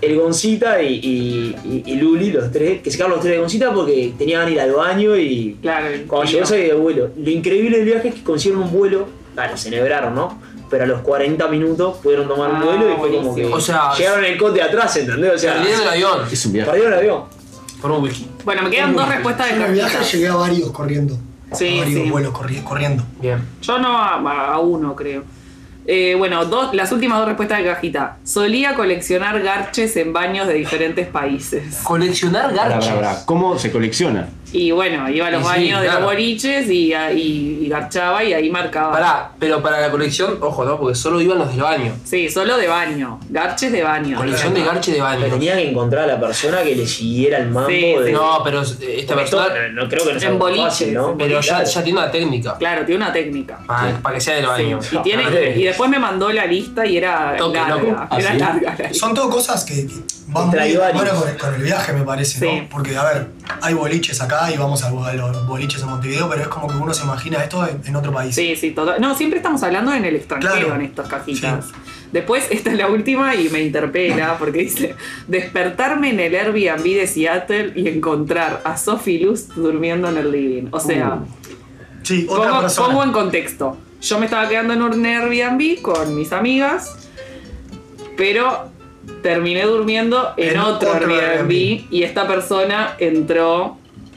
el 0.00 0.18
Goncita 0.18 0.82
y, 0.82 0.94
y- 0.94 1.56
y- 1.64 1.82
y 1.92 1.96
Luli, 1.96 2.32
los 2.32 2.50
tres, 2.50 2.82
que 2.82 2.90
se 2.90 2.96
quedaron 2.96 3.12
los 3.16 3.20
tres 3.22 3.34
de 3.36 3.40
Goncita 3.40 3.72
porque 3.72 4.12
tenían 4.18 4.46
que 4.46 4.52
ir 4.52 4.60
al 4.60 4.72
baño 4.72 5.16
y 5.16 5.56
Claro. 5.62 5.86
cuando 6.08 6.28
llegó 6.30 6.40
no. 6.40 6.46
se 6.46 6.56
de 6.56 6.74
vuelo. 6.74 7.10
Lo 7.16 7.30
increíble 7.30 7.76
del 7.78 7.86
viaje 7.86 8.08
es 8.08 8.14
que 8.16 8.22
consiguieron 8.24 8.64
un 8.68 8.72
vuelo, 8.72 9.06
claro, 9.34 9.56
se 9.56 9.70
nebraron, 9.70 10.14
¿no? 10.14 10.40
Pero 10.68 10.84
a 10.84 10.86
los 10.86 11.00
40 11.02 11.46
minutos 11.48 11.98
pudieron 11.98 12.26
tomar 12.28 12.50
un 12.50 12.56
Ah, 12.56 12.64
vuelo 12.64 12.90
y 12.92 12.96
fue 12.98 13.10
como 13.16 13.34
que. 13.34 13.44
O 13.46 13.60
sea, 13.60 13.92
llegaron 13.96 14.24
en 14.24 14.32
el 14.32 14.38
cote 14.38 14.60
atrás, 14.62 14.96
¿entendés? 14.96 15.34
O 15.34 15.38
sea, 15.38 15.54
Perdieron 15.54 15.82
el 15.82 15.88
avión 15.88 16.18
Es 16.30 16.46
un 16.46 16.52
viaje. 16.52 16.70
perdieron 16.70 16.92
el 16.94 16.98
avión. 17.00 17.22
por 17.80 17.90
un 17.92 18.02
whisky. 18.02 18.26
Bueno, 18.44 18.62
me 18.62 18.70
quedan 18.70 18.94
dos 18.94 19.08
respuestas 19.08 19.46
de 19.46 19.52
Yo 19.52 19.56
en 19.56 19.62
el 19.68 19.72
viaje 19.72 19.98
llegué 20.12 20.28
a 20.28 20.34
varios 20.34 20.70
corriendo. 20.72 21.18
Sí, 21.52 21.78
a 21.78 21.82
varios 21.84 22.02
sí. 22.04 22.10
vuelos 22.10 22.32
corri- 22.32 22.62
corriendo. 22.62 23.02
Bien. 23.20 23.42
Yo 23.62 23.78
no 23.78 23.98
a, 23.98 24.14
a 24.52 24.58
uno, 24.60 24.94
creo. 24.94 25.24
Eh, 25.86 26.14
bueno, 26.16 26.44
dos, 26.44 26.72
las 26.74 26.92
últimas 26.92 27.18
dos 27.18 27.26
respuestas 27.26 27.58
de 27.58 27.64
cajita. 27.64 28.18
Solía 28.22 28.74
coleccionar 28.74 29.40
garches 29.42 29.96
en 29.96 30.12
baños 30.12 30.46
de 30.46 30.54
diferentes 30.54 31.08
países. 31.08 31.80
Coleccionar 31.82 32.54
Pará, 32.54 32.68
garches. 32.68 32.90
pará, 32.90 33.00
pará. 33.08 33.26
¿Cómo 33.26 33.58
se 33.58 33.72
colecciona? 33.72 34.28
Y 34.52 34.70
bueno, 34.72 35.08
iba 35.08 35.28
a 35.28 35.30
los 35.30 35.40
Y 35.42 35.44
sí, 35.44 35.48
baños 35.50 35.80
de 35.80 35.86
claro. 35.86 36.00
los 36.00 36.10
boliches 36.10 36.68
y, 36.68 36.92
y, 36.92 37.58
y 37.62 37.68
garchaba 37.68 38.24
y 38.24 38.32
ahí 38.32 38.50
marcaba. 38.50 38.92
Pará, 38.92 39.30
pero 39.38 39.62
para 39.62 39.80
la 39.80 39.90
colección, 39.90 40.38
ojo, 40.40 40.64
¿no? 40.64 40.78
Porque 40.78 40.94
solo 40.96 41.20
iban 41.20 41.38
los 41.38 41.50
del 41.50 41.60
baño. 41.62 41.92
Sí, 42.04 42.28
solo 42.28 42.56
de 42.56 42.66
baño. 42.66 43.20
Garches 43.28 43.70
de 43.70 43.82
baño. 43.82 44.16
Colección 44.16 44.52
de 44.54 44.64
garche 44.64 44.90
de 44.92 44.96
Pero 44.98 45.08
baño. 45.08 45.26
tenía 45.34 45.54
que 45.54 45.70
encontrar 45.70 46.04
a 46.04 46.06
la 46.14 46.20
persona 46.20 46.62
que 46.62 46.74
le 46.74 46.86
siguiera 46.86 47.38
el 47.38 47.50
mambo 47.50 47.68
Sí, 47.70 47.80
de. 48.02 48.12
No, 48.12 48.40
pero 48.42 48.62
eh, 48.62 48.64
esta 48.98 49.14
Porque 49.14 49.24
esto, 49.24 49.36
persona. 49.38 49.68
no 49.68 49.88
creo 49.88 50.04
que 50.06 50.14
no 50.14 50.20
sea 50.20 50.28
En 50.30 50.38
fácil, 50.40 50.94
¿no? 50.94 51.16
Pero 51.16 51.40
ya, 51.40 51.64
tiene 51.64 51.92
una 51.98 52.10
técnica. 52.10 52.56
Claro, 52.58 52.84
tiene 52.84 53.04
una 53.04 53.12
técnica. 53.12 53.58
Para, 53.66 53.98
para 53.98 54.14
que 54.16 54.20
sea 54.20 54.34
del 54.36 54.46
baño. 54.46 54.82
Sí, 54.82 54.96
Y, 54.96 55.02
tiene, 55.02 55.24
Ah, 55.26 55.56
y 55.56 55.62
después 55.64 55.88
me 55.88 55.98
mandó 55.98 56.30
la 56.32 56.46
lista 56.46 56.84
y 56.84 56.96
era 56.96 57.36
Toque, 57.36 57.58
larga. 57.58 57.76
loco. 57.76 57.96
Ah, 58.10 58.18
era 58.18 58.32
¿sí? 58.32 58.38
larga 58.38 58.74
la 58.78 58.88
lista. 58.88 58.94
Son 59.06 59.14
todo 59.14 59.30
cosas 59.30 59.64
que 59.64 59.86
van 60.28 60.48
muy 60.48 60.58
de 60.58 60.78
mano 60.78 61.10
con, 61.14 61.34
con 61.38 61.54
el 61.54 61.62
viaje, 61.62 61.92
me 61.92 62.02
parece, 62.02 62.38
Sí. 62.40 62.46
¿no? 62.62 62.68
Porque, 62.68 62.96
a 62.96 63.04
ver, 63.04 63.26
hay 63.62 63.74
boliches 63.74 64.20
acá 64.20 64.50
y 64.52 64.56
vamos 64.56 64.82
a, 64.84 64.88
a 64.88 65.12
los 65.14 65.46
boliches 65.46 65.82
en 65.82 65.88
Montevideo, 65.88 66.28
pero 66.28 66.42
es 66.42 66.48
como 66.48 66.68
que 66.68 66.76
uno 66.76 66.92
se 66.94 67.04
imagina 67.04 67.42
esto 67.42 67.66
en, 67.66 67.80
en 67.84 67.96
otro 67.96 68.12
país. 68.12 68.34
Sí, 68.34 68.54
sí, 68.56 68.70
todo. 68.72 68.98
No, 68.98 69.14
siempre 69.16 69.38
estamos 69.38 69.62
hablando 69.62 69.92
en 69.94 70.04
el 70.04 70.16
extranjero 70.16 70.54
Claro. 70.54 70.74
en 70.74 70.80
estas 70.82 71.08
cajitas. 71.08 71.66
Después, 72.12 72.46
esta 72.50 72.70
es 72.72 72.76
la 72.78 72.88
última 72.88 73.34
y 73.36 73.48
me 73.50 73.60
interpela 73.62 74.36
porque 74.38 74.60
dice: 74.60 74.94
despertarme 75.28 76.10
en 76.10 76.20
el 76.20 76.34
Airbnb 76.34 76.82
de 76.82 77.06
Seattle 77.06 77.72
y 77.76 77.88
encontrar 77.88 78.62
a 78.64 78.76
Sophie 78.76 79.20
Luz 79.24 79.48
durmiendo 79.54 80.08
en 80.08 80.16
el 80.16 80.30
living. 80.32 80.68
O 80.72 80.80
sea, 80.80 81.18
Sí, 82.02 82.26
otra 82.28 82.48
pongo, 82.50 82.60
persona. 82.62 82.86
pongo 82.88 83.04
en 83.04 83.12
contexto. 83.12 83.76
Yo 84.00 84.18
me 84.18 84.24
estaba 84.24 84.48
quedando 84.48 84.72
en 84.72 84.82
un 84.82 85.04
Airbnb 85.06 85.82
con 85.82 86.16
mis 86.16 86.32
amigas, 86.32 86.96
pero 88.16 88.69
terminé 89.22 89.62
durmiendo 89.64 90.32
en, 90.36 90.50
En 90.54 90.60
otro, 90.60 90.90
otro 90.90 91.06
Airbnb, 91.14 91.20
Airbnb. 91.22 91.52
y 91.90 92.02
esta 92.02 92.26
persona 92.28 92.94
entró 92.98 93.76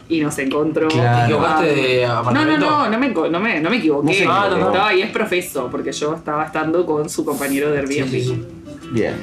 y 0.09 0.19
nos 0.21 0.37
encontró. 0.39 0.87
Claro. 0.89 1.17
¿Te 1.19 1.23
equivocaste 1.33 1.65
de 1.75 2.01
No, 2.05 2.13
no, 2.13 2.19
apartamento? 2.19 2.65
no, 2.69 2.89
no 2.89 2.99
me, 2.99 3.09
no 3.09 3.39
me, 3.39 3.59
no 3.61 3.69
me 3.69 3.77
equivoqué. 3.77 4.25
No. 4.25 4.31
Ah, 4.33 4.47
Estaba 4.51 4.87
ahí 4.89 5.01
es 5.01 5.11
profeso, 5.11 5.69
porque 5.71 5.91
yo 5.91 6.13
estaba 6.13 6.45
estando 6.45 6.85
con 6.85 7.09
su 7.09 7.23
compañero 7.25 7.71
de 7.71 7.79
Airbnb. 7.79 8.09
Sí, 8.09 8.21
sí, 8.21 8.25
sí. 8.25 8.45
Bien. 8.91 9.15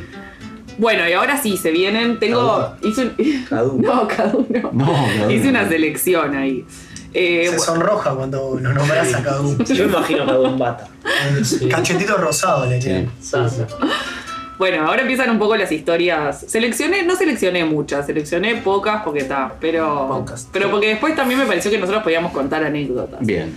Bueno, 0.79 1.07
y 1.07 1.13
ahora 1.13 1.37
sí, 1.41 1.59
se 1.59 1.71
vienen. 1.71 2.19
Tengo. 2.19 2.75
Hice 2.83 3.03
un- 3.19 3.45
Cada 3.49 3.65
uno. 3.65 3.95
No, 3.95 4.09
cada 4.09 4.35
uno. 4.35 4.71
No, 4.73 4.87
no, 5.19 5.31
Hice 5.31 5.45
no. 5.45 5.51
una 5.51 5.69
selección 5.69 6.35
ahí. 6.35 6.65
Eh, 7.13 7.49
Se 7.51 7.59
sonroja 7.59 8.15
cuando 8.15 8.57
lo 8.61 8.73
nombras 8.73 9.13
a 9.15 9.23
cada 9.23 9.41
uno. 9.43 9.63
Yo 9.65 9.85
me 9.85 9.91
imagino 9.93 10.25
cada 10.25 10.41
un 10.41 10.59
bata. 10.59 10.89
Cachetito 11.71 12.17
rosado 12.17 12.65
le 12.67 12.81
Sí. 12.81 13.07
Bueno, 14.61 14.87
ahora 14.87 15.01
empiezan 15.01 15.31
un 15.31 15.39
poco 15.39 15.57
las 15.57 15.73
historias. 15.73 16.45
Seleccioné, 16.47 17.03
no 17.03 17.17
seleccioné 17.17 17.65
muchas, 17.65 18.05
seleccioné 18.05 18.57
pocas 18.57 19.01
porque 19.03 19.21
está, 19.21 19.55
pero. 19.59 20.07
Pocas. 20.07 20.51
Pero 20.53 20.71
porque 20.71 20.89
después 20.89 21.17
también 21.17 21.41
me 21.41 21.47
pareció 21.47 21.71
que 21.71 21.79
nosotros 21.79 22.03
podíamos 22.03 22.31
contar 22.31 22.63
anécdotas. 22.63 23.25
Bien. 23.25 23.55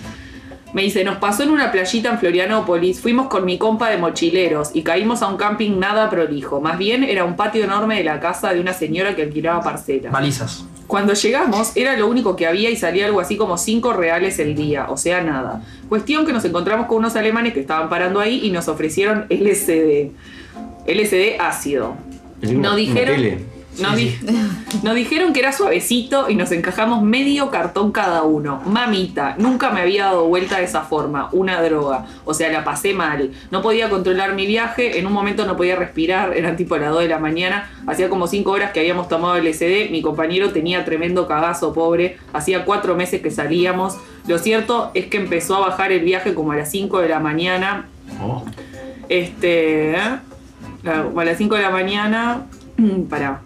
Me 0.72 0.84
dice, 0.84 1.04
nos 1.04 1.18
pasó 1.18 1.44
en 1.44 1.50
una 1.50 1.74
playita 1.74 2.10
en 2.10 2.20
Florianópolis, 2.20 3.02
fuimos 3.02 3.28
con 3.28 3.44
mi 3.44 3.58
compa 3.58 3.90
de 3.90 3.98
mochileros 3.98 4.70
y 4.74 4.82
caímos 4.82 5.22
a 5.22 5.28
un 5.28 5.36
camping 5.36 5.78
nada 5.78 6.10
prolijo. 6.10 6.62
Más 6.62 6.78
bien 6.78 7.04
era 7.04 7.26
un 7.26 7.36
patio 7.36 7.66
enorme 7.66 7.98
de 7.98 8.06
la 8.06 8.22
casa 8.22 8.54
de 8.54 8.62
una 8.62 8.72
señora 8.72 9.14
que 9.14 9.24
alquilaba 9.24 9.62
parcelas. 9.62 10.10
Balizas. 10.14 10.66
Cuando 10.88 11.16
llegamos 11.16 11.76
era 11.76 11.98
lo 11.98 12.08
único 12.08 12.38
que 12.38 12.48
había 12.48 12.70
y 12.70 12.78
salía 12.78 13.08
algo 13.08 13.20
así 13.20 13.36
como 13.36 13.58
5 13.58 13.92
reales 13.92 14.40
el 14.40 14.56
día, 14.56 14.86
o 14.90 14.96
sea, 14.96 15.22
nada. 15.22 15.62
Cuestión 15.90 16.26
que 16.26 16.32
nos 16.32 16.46
encontramos 16.46 16.88
con 16.88 17.00
unos 17.00 17.18
alemanes 17.18 17.54
que 17.54 17.60
estaban 17.60 17.90
parando 17.90 18.22
ahí 18.22 18.40
y 18.42 18.52
nos 18.52 18.70
ofrecieron 18.70 19.26
LSD. 19.30 20.12
LSD 20.88 21.40
ácido. 21.40 21.96
Nos 22.42 22.76
dijeron, 22.76 23.22
nos, 23.80 23.96
di- 23.96 24.16
nos 24.84 24.96
dijeron 24.96 25.32
que 25.32 25.40
era 25.40 25.54
suavecito 25.54 26.30
y 26.30 26.36
nos 26.36 26.52
encajamos 26.52 27.02
medio 27.02 27.50
cartón 27.50 27.94
cada 27.94 28.24
uno. 28.24 28.62
Mamita, 28.66 29.36
nunca 29.38 29.70
me 29.70 29.80
había 29.82 30.06
dado 30.06 30.28
vuelta 30.28 30.58
de 30.58 30.66
esa 30.66 30.82
forma, 30.82 31.30
una 31.32 31.62
droga. 31.62 32.06
O 32.26 32.34
sea, 32.34 32.52
la 32.52 32.66
pasé 32.66 32.94
mal. 32.94 33.32
No 33.50 33.62
podía 33.62 33.90
controlar 33.90 34.36
mi 34.36 34.46
viaje, 34.46 35.00
en 35.00 35.08
un 35.08 35.14
momento 35.14 35.46
no 35.46 35.56
podía 35.56 35.78
respirar, 35.78 36.36
eran 36.36 36.58
tipo 36.58 36.76
las 36.76 36.92
2 36.92 37.04
de 37.04 37.08
la 37.08 37.20
mañana. 37.20 37.72
Hacía 37.88 38.10
como 38.10 38.28
5 38.28 38.52
horas 38.52 38.72
que 38.72 38.82
habíamos 38.82 39.08
tomado 39.08 39.38
LSD, 39.38 39.90
mi 39.90 40.02
compañero 40.02 40.52
tenía 40.52 40.84
tremendo 40.84 41.28
cagazo, 41.28 41.74
pobre. 41.74 42.18
Hacía 42.34 42.66
4 42.66 42.96
meses 42.96 43.22
que 43.22 43.32
salíamos. 43.32 43.96
Lo 44.28 44.38
cierto 44.38 44.92
es 44.94 45.06
que 45.08 45.16
empezó 45.18 45.56
a 45.56 45.60
bajar 45.62 45.94
el 45.94 46.02
viaje 46.04 46.34
como 46.34 46.52
a 46.52 46.58
las 46.58 46.70
5 46.72 47.00
de 47.00 47.08
la 47.08 47.20
mañana. 47.20 47.88
Oh. 48.22 48.44
Este. 49.08 49.92
¿eh? 49.92 49.98
A 50.86 51.20
a 51.20 51.26
las 51.26 51.38
5 51.38 51.56
de 51.56 51.62
la 51.62 51.70
mañana. 51.70 52.46
Pará. 53.10 53.42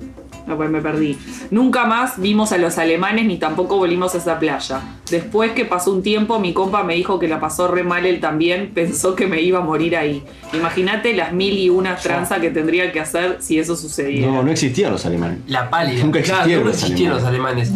No, 0.47 0.55
pues 0.55 0.69
me 0.69 0.81
perdí. 0.81 1.17
Nunca 1.51 1.85
más 1.85 2.21
vimos 2.21 2.53
a 2.53 2.57
los 2.57 2.77
alemanes 2.77 3.25
ni 3.25 3.37
tampoco 3.37 3.75
volvimos 3.75 4.15
a 4.15 4.19
esa 4.19 4.39
playa. 4.39 4.79
Después 5.11 5.51
que 5.51 5.65
pasó 5.65 5.91
un 5.91 6.01
tiempo, 6.01 6.39
mi 6.39 6.53
compa 6.53 6.83
me 6.83 6.95
dijo 6.95 7.19
que 7.19 7.27
la 7.27 7.41
pasó 7.41 7.67
re 7.67 7.83
mal 7.83 8.05
él 8.05 8.21
también. 8.21 8.71
Pensó 8.73 9.13
que 9.13 9.27
me 9.27 9.41
iba 9.41 9.59
a 9.59 9.61
morir 9.61 9.97
ahí. 9.97 10.23
Imagínate 10.53 11.13
las 11.13 11.33
mil 11.33 11.57
y 11.57 11.69
una 11.69 11.97
tranzas 11.97 12.39
que 12.39 12.49
tendría 12.49 12.93
que 12.93 13.01
hacer 13.01 13.39
si 13.41 13.59
eso 13.59 13.75
sucediera. 13.75 14.27
No, 14.31 14.41
no 14.41 14.49
existían 14.49 14.93
los 14.93 15.05
alemanes. 15.05 15.39
La 15.47 15.69
pálida. 15.69 16.01
Nunca 16.01 16.21
Claro, 16.21 16.39
existieron 16.39 16.67
los 16.67 16.75
existieron 16.77 17.15
los 17.17 17.25
alemanes. 17.25 17.71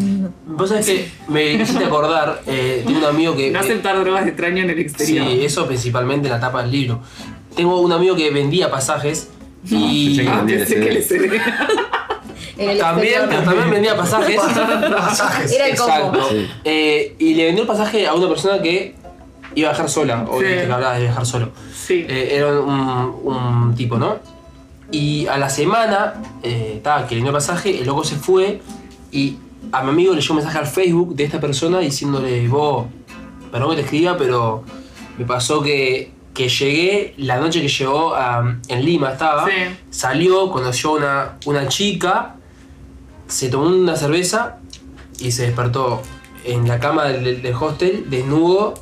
Vos 0.46 0.70
sabés 0.70 0.86
que 0.86 1.12
me 1.28 1.54
hiciste 1.54 1.84
acordar, 1.84 2.42
eh, 2.48 2.84
tengo 2.86 3.00
un 3.00 3.06
amigo 3.06 3.36
que. 3.36 3.52
No 3.52 3.60
aceptar 3.60 4.00
drogas 4.00 4.26
extrañas 4.26 4.64
en 4.64 4.70
el 4.70 4.80
exterior. 4.80 5.28
Sí, 5.28 5.44
eso 5.44 5.68
principalmente 5.68 6.28
en 6.30 6.34
la 6.34 6.40
tapa 6.40 6.62
del 6.62 6.72
libro. 6.72 7.02
Tengo 7.54 7.82
un 7.82 7.92
amigo 7.92 8.16
que 8.16 8.32
vendía 8.32 8.72
pasajes 8.72 9.30
y. 9.70 10.28
Ah, 10.28 10.44
pensé 10.46 10.76
que 10.76 10.90
el 12.58 12.78
También, 12.78 13.08
exterior. 13.08 13.26
pero 13.30 13.44
también 13.44 13.70
vendía 13.72 13.96
pasajes. 13.98 14.40
Pasajes. 14.98 15.52
Era 15.52 15.68
el 15.68 15.78
combo. 15.78 15.94
Exacto. 15.94 16.28
Sí. 16.30 16.48
Eh, 16.64 17.16
y 17.20 17.34
le 17.36 17.46
vendió 17.46 17.62
el 17.64 17.68
pasaje 17.68 18.08
a 18.08 18.14
una 18.14 18.28
persona 18.28 18.62
que 18.62 18.96
iba 19.56 19.70
a 19.70 19.72
viajar 19.74 19.90
sola. 19.90 20.26
Obviamente 20.30 20.62
Sí. 20.62 20.68
que 20.68 20.74
hablaba 20.74 20.94
de 20.96 21.02
viajar 21.02 21.26
solo. 21.26 21.50
Sí. 21.76 22.06
Eh, 22.08 22.36
era 22.36 22.60
un, 22.62 23.16
un 23.24 23.76
tipo, 23.76 23.98
¿no? 23.98 24.18
Y 24.92 25.26
a 25.28 25.38
la 25.38 25.50
semana, 25.50 26.16
eh, 26.44 26.74
estaba 26.78 27.08
que 27.08 27.16
le 27.16 27.22
vendió 27.22 27.30
el 27.30 27.36
pasaje, 27.38 27.80
el 27.80 27.86
loco 27.88 28.04
se 28.04 28.16
fue 28.18 28.62
y 29.12 29.38
a 29.72 29.82
mi 29.84 29.90
amigo 29.92 30.14
le 30.14 30.20
llegó 30.22 30.34
un 30.34 30.38
mensaje 30.40 30.58
al 30.60 30.68
Facebook 30.68 31.16
de 31.16 31.24
esta 31.24 31.40
persona 31.40 31.80
diciéndole, 31.80 32.46
vos, 32.50 32.88
perdón 33.52 33.70
que 33.72 33.76
te 33.78 33.82
escriba, 33.84 34.18
pero 34.18 34.64
me 35.18 35.24
pasó 35.26 35.62
que, 35.62 36.12
que 36.34 36.48
llegué, 36.50 37.14
la 37.18 37.38
noche 37.40 37.62
que 37.62 37.68
llegó 37.68 38.16
a- 38.16 38.58
en 38.68 38.86
Lima 38.86 39.12
estaba, 39.12 39.46
Sí. 39.46 39.52
salió, 39.90 40.50
conoció 40.52 40.92
a 40.92 40.94
una, 40.94 41.38
una 41.46 41.68
chica, 41.68 42.36
se 43.28 43.50
tomó 43.50 43.68
una 43.68 43.96
cerveza 43.96 44.58
y 45.20 45.32
se 45.32 45.44
despertó 45.44 46.02
en 46.46 46.68
la 46.68 46.80
cama 46.80 47.06
del, 47.06 47.42
del 47.42 47.54
hostel, 47.54 48.06
desnudo 48.10 48.74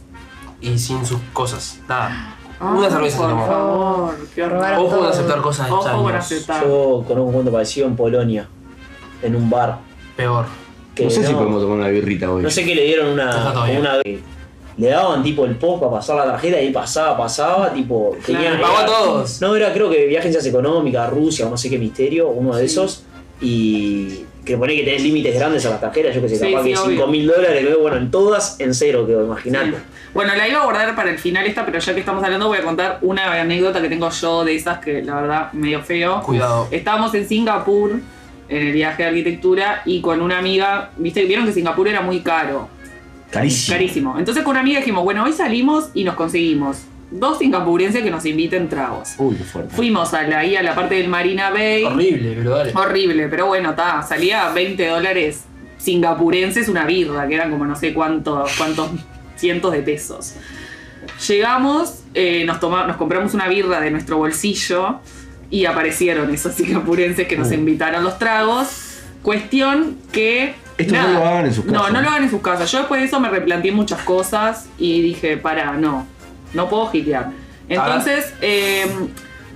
y 0.62 0.78
sin 0.78 1.06
sus 1.06 1.20
cosas, 1.34 1.80
nada. 1.88 2.36
una 2.62 2.88
Ah, 2.88 2.90
cerveza 2.90 3.16
se 3.16 3.22
por 3.22 3.30
tomó. 3.30 3.48
favor, 3.48 4.16
qué 4.36 4.44
horror. 4.44 4.64
Ojo 4.74 4.88
con 4.90 5.00
todo. 5.00 5.10
aceptar 5.10 5.42
cosas 5.42 5.72
Ojo 5.72 5.80
con 5.82 5.88
extrañas. 6.16 6.26
aceptar. 6.26 6.64
Yo 6.68 7.04
conozco 7.08 7.24
un 7.24 7.32
cuento 7.34 7.52
parecido 7.54 7.88
en 7.88 7.96
Polonia, 7.96 8.48
en 9.24 9.36
un 9.36 9.50
bar. 9.50 9.80
Peor. 10.18 10.46
Que 10.94 11.06
No 11.06 11.10
sé 11.10 11.26
si 11.26 11.34
podemos 11.34 11.62
tomar 11.62 11.78
una 11.78 11.88
birrita 11.88 12.30
hoy. 12.30 12.44
No 12.44 12.50
sé 12.50 12.66
qué 12.66 12.76
le 12.76 12.84
dieron 12.84 13.08
una, 13.14 13.30
Está 13.30 13.54
todo 13.54 13.64
bien. 13.64 13.80
una 13.80 13.94
le 14.80 14.88
daban 14.88 15.22
tipo 15.22 15.46
el 15.46 15.56
pop 15.58 15.80
para 15.80 15.92
pasar 15.92 16.16
la 16.16 16.26
tarjeta 16.26 16.62
y 16.62 16.68
él 16.68 16.74
pasaba, 16.74 17.18
pasaba, 17.18 17.74
tipo. 17.74 18.16
Tenían, 18.26 18.54
Le 18.54 18.60
pagó 18.60 18.78
a 18.78 18.86
todos. 18.86 19.42
No, 19.42 19.56
era 19.56 19.74
creo 19.74 19.90
que 19.90 20.06
viaje 20.06 20.28
en 20.28 20.32
agencias 20.32 20.46
económicas, 20.46 21.10
Rusia 21.10 21.48
o 21.48 21.50
no 21.50 21.58
sé 21.58 21.70
qué 21.70 21.78
misterio, 21.78 22.30
uno 22.30 22.56
de 22.56 22.66
esos. 22.66 23.04
Y 23.42 24.26
que 24.46 24.58
pone 24.58 24.76
que 24.76 24.84
tenés 24.84 25.04
límites 25.04 25.36
grandes 25.36 25.66
a 25.66 25.70
las 25.72 25.82
tarjetas, 25.82 26.16
yo 26.16 26.22
que 26.22 26.30
sé, 26.30 26.38
Sí, 26.38 26.52
capaz 26.52 26.64
sí, 26.64 26.74
que 26.74 26.80
obvio. 26.80 26.98
5 26.98 27.08
mil 27.08 27.28
dólares, 27.28 27.64
luego, 27.64 27.82
bueno, 27.82 27.98
en 27.98 28.10
todas 28.10 28.60
en 28.60 28.74
cero 28.74 29.06
quedó, 29.06 29.26
imagínate. 29.26 29.72
Sí. 29.72 29.78
Bueno, 30.14 30.34
la 30.36 30.48
iba 30.48 30.62
a 30.62 30.64
guardar 30.64 30.96
para 30.96 31.12
el 31.12 31.20
final 31.20 31.46
esta, 31.46 31.66
pero 31.66 31.80
ya 31.80 31.94
que 31.94 32.00
estamos 32.00 32.24
hablando 32.24 32.48
voy 32.48 32.58
a 32.58 32.64
contar 32.64 33.00
una 33.02 33.34
anécdota 33.34 33.82
que 33.82 33.90
tengo 33.90 34.10
yo 34.10 34.44
de 34.44 34.56
esas 34.56 34.80
que 34.80 35.02
la 35.04 35.16
verdad 35.16 35.54
medio 35.54 35.82
feo. 35.82 36.22
Cuidado. 36.24 36.68
Estábamos 36.72 37.14
en 37.14 37.28
Singapur 37.28 38.00
en 38.50 38.68
el 38.68 38.72
viaje 38.74 39.04
de 39.04 39.10
arquitectura 39.10 39.84
y 39.86 40.02
con 40.02 40.22
una 40.22 40.40
amiga, 40.40 40.90
viste, 40.98 41.24
vieron 41.26 41.46
que 41.46 41.54
Singapur 41.54 41.88
era 41.88 42.02
muy 42.02 42.22
caro. 42.22 42.68
Carísimo. 43.32 43.76
Carísimo. 43.78 44.16
Entonces 44.20 44.44
con 44.44 44.52
una 44.52 44.62
amiga 44.62 44.80
dijimos, 44.80 45.04
bueno, 45.04 45.24
hoy 45.24 45.34
salimos 45.34 45.90
y 45.94 46.04
nos 46.04 46.16
conseguimos 46.16 46.78
dos 47.12 47.40
singapurenses 47.40 48.04
que 48.04 48.12
nos 48.12 48.26
inviten 48.26 48.70
tragos. 48.70 49.14
Uy, 49.18 49.36
qué 49.36 49.44
fuerte. 49.44 49.76
Fuimos 49.76 50.14
a 50.14 50.24
la, 50.24 50.40
ahí 50.40 50.56
a 50.56 50.64
la 50.64 50.76
parte 50.76 50.96
del 50.96 51.08
Marina 51.10 51.50
Bay. 51.50 51.84
Horrible, 51.84 52.34
pero 52.38 52.50
dale. 52.58 52.72
Horrible, 52.76 53.28
pero 53.28 53.46
bueno, 53.48 53.72
está, 53.72 54.02
salía 54.04 54.50
20 54.50 54.88
dólares 54.88 55.44
singapurenses 55.78 56.68
una 56.70 56.86
birra, 56.86 57.28
que 57.28 57.36
eran 57.36 57.50
como 57.52 57.66
no 57.66 57.76
sé 57.76 57.94
cuántos, 57.94 58.52
cuántos 58.58 58.90
cientos 59.38 59.72
de 59.72 59.82
pesos. 59.82 60.36
Llegamos, 61.28 62.04
eh, 62.14 62.44
nos, 62.46 62.60
toma- 62.60 62.86
nos 62.86 62.98
compramos 62.98 63.34
una 63.34 63.48
birra 63.48 63.80
de 63.82 63.90
nuestro 63.92 64.18
bolsillo 64.18 65.00
y 65.50 65.66
aparecieron 65.66 66.32
esos 66.34 66.54
singapurenses 66.56 67.28
que 67.28 67.38
nos 67.38 67.50
Uh. 67.50 67.54
invitaron 67.56 68.04
los 68.04 68.20
tragos. 68.20 68.68
Cuestión 69.24 69.98
que. 70.12 70.54
Esto 70.80 70.96
no 70.96 71.08
lo 71.20 71.26
hagan 71.26 71.46
en 71.46 71.54
sus 71.54 71.66
No, 71.66 71.74
casas. 71.74 71.94
no 71.94 72.02
lo 72.02 72.10
hagan 72.10 72.24
en 72.24 72.30
sus 72.30 72.42
casas. 72.42 72.72
Yo 72.72 72.80
después 72.80 73.02
de 73.02 73.08
eso 73.08 73.20
me 73.20 73.30
replanteé 73.30 73.72
muchas 73.72 74.02
cosas 74.02 74.68
y 74.78 75.02
dije, 75.02 75.38
para, 75.38 75.74
no, 75.74 76.08
no 76.54 76.70
puedo 76.70 76.88
gitear. 76.90 77.32
Entonces, 77.68 78.34
eh, 78.42 78.88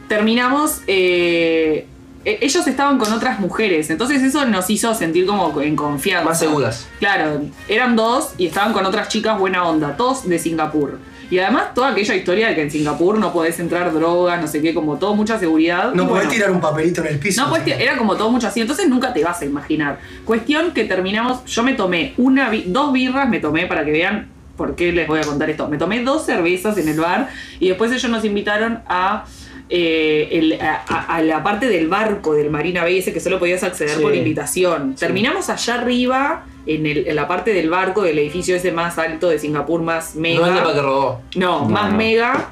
terminamos. 0.08 0.82
eh, 0.88 1.88
e- 2.26 2.38
ellos 2.42 2.66
estaban 2.68 2.98
con 2.98 3.12
otras 3.12 3.40
mujeres, 3.40 3.90
entonces 3.90 4.22
eso 4.24 4.46
nos 4.46 4.70
hizo 4.70 4.94
sentir 4.96 5.26
como 5.26 5.60
en 5.62 5.76
confianza. 5.76 6.24
Más 6.30 6.40
seguras. 6.40 6.88
Claro, 7.00 7.42
eran 7.68 7.96
dos 7.98 8.34
y 8.38 8.46
estaban 8.48 8.72
con 8.74 8.86
otras 8.86 9.10
chicas 9.10 9.38
buena 9.38 9.66
onda, 9.66 9.98
todos 9.98 10.28
de 10.30 10.40
Singapur. 10.40 11.00
Y 11.34 11.40
además 11.40 11.74
toda 11.74 11.90
aquella 11.90 12.14
historia 12.14 12.50
de 12.50 12.54
que 12.56 12.62
en 12.62 12.70
Singapur 12.70 13.18
no 13.18 13.34
podés 13.34 13.60
entrar 13.60 13.92
drogas, 13.92 14.40
no 14.40 14.46
sé 14.48 14.62
qué, 14.62 14.72
como 14.72 14.98
todo 15.00 15.16
mucha 15.16 15.40
seguridad. 15.40 15.92
No 15.96 16.04
podés 16.08 16.26
bueno, 16.26 16.30
tirar 16.32 16.52
un 16.52 16.62
papelito 16.62 17.02
en 17.02 17.08
el 17.08 17.18
piso. 17.18 17.48
no, 17.48 17.56
era 17.56 17.98
como 17.98 18.16
todo 18.16 18.30
mucho 18.30 18.46
así, 18.48 18.62
entonces 18.62 18.88
nunca 18.88 19.12
te 19.14 19.24
vas 19.24 19.42
a 19.42 19.46
imaginar. 19.46 19.98
Cuestión 20.26 20.74
que 20.74 20.84
terminamos, 20.84 21.44
yo 21.46 21.64
me 21.64 21.74
tomé 21.74 22.14
una, 22.18 22.52
dos 22.68 22.94
birras 22.94 23.28
me 23.28 23.40
tomé 23.40 23.66
para 23.66 23.84
que 23.84 23.90
vean, 23.92 24.28
¿por 24.56 24.76
qué 24.76 24.92
les 24.92 25.08
voy 25.08 25.22
a 25.22 25.24
contar 25.24 25.50
esto? 25.50 25.68
Me 25.68 25.80
tomé 25.80 26.04
dos 26.04 26.24
cervezas 26.24 26.78
en 26.78 26.88
el 26.88 27.00
bar 27.00 27.30
y 27.60 27.70
después 27.70 27.92
ellos 27.92 28.12
nos 28.12 28.24
invitaron 28.24 28.82
a, 28.88 29.26
eh, 29.70 30.30
el- 30.34 30.62
a, 30.62 30.84
a- 30.88 31.16
a 31.16 31.22
la 31.24 31.42
parte 31.42 31.68
del 31.68 31.88
barco 31.88 32.36
del 32.36 32.52
Marina 32.52 32.84
Bay, 32.84 33.00
ese 33.00 33.12
que 33.12 33.20
solo 33.20 33.40
podías 33.40 33.64
acceder 33.64 33.96
Sí. 33.96 34.04
por 34.04 34.14
invitación. 34.14 34.94
Terminamos 34.94 35.50
allá 35.50 35.76
arriba, 35.82 36.46
en, 36.66 36.86
el- 36.86 37.08
en 37.08 37.16
la 37.16 37.28
parte 37.28 37.54
del 37.54 37.70
barco 37.70 38.02
del 38.04 38.18
edificio 38.20 38.56
ese 38.56 38.72
más 38.72 38.98
alto 38.98 39.30
de 39.30 39.40
Singapur, 39.40 39.82
más 39.82 40.16
mega. 40.16 40.40
No 40.40 40.48
es 40.48 40.64
la 40.68 40.74
que 40.74 40.82
rodó. 40.82 41.22
No, 41.36 41.60
No, 41.62 41.66
más 41.70 41.92
no. 41.92 41.98
mega. 41.98 42.50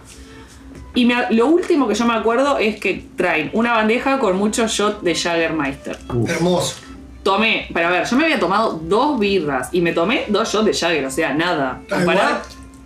Y 0.94 1.06
me- 1.06 1.28
lo 1.32 1.48
último 1.48 1.88
que 1.88 1.96
yo 1.96 2.06
me 2.06 2.14
acuerdo 2.16 2.58
es 2.58 2.80
que 2.80 3.06
traen 3.16 3.50
una 3.54 3.72
bandeja 3.74 4.20
con 4.20 4.38
muchos 4.38 4.72
shots 4.72 5.02
de 5.04 5.16
Jaggermeister. 5.16 5.98
Hermoso. 6.28 6.76
Tomé, 7.24 7.68
para 7.72 7.90
ver, 7.92 8.06
yo 8.06 8.18
me 8.18 8.24
había 8.26 8.40
tomado 8.40 8.74
dos 8.84 9.20
birras 9.20 9.70
y 9.72 9.80
me 9.82 9.94
tomé 9.94 10.26
dos 10.28 10.52
shots 10.52 10.66
de 10.66 10.74
Jagger, 10.74 11.06
o 11.06 11.12
sea, 11.12 11.34
nada. 11.34 11.82
Ah, 11.90 11.96
Comparado- 11.98 12.42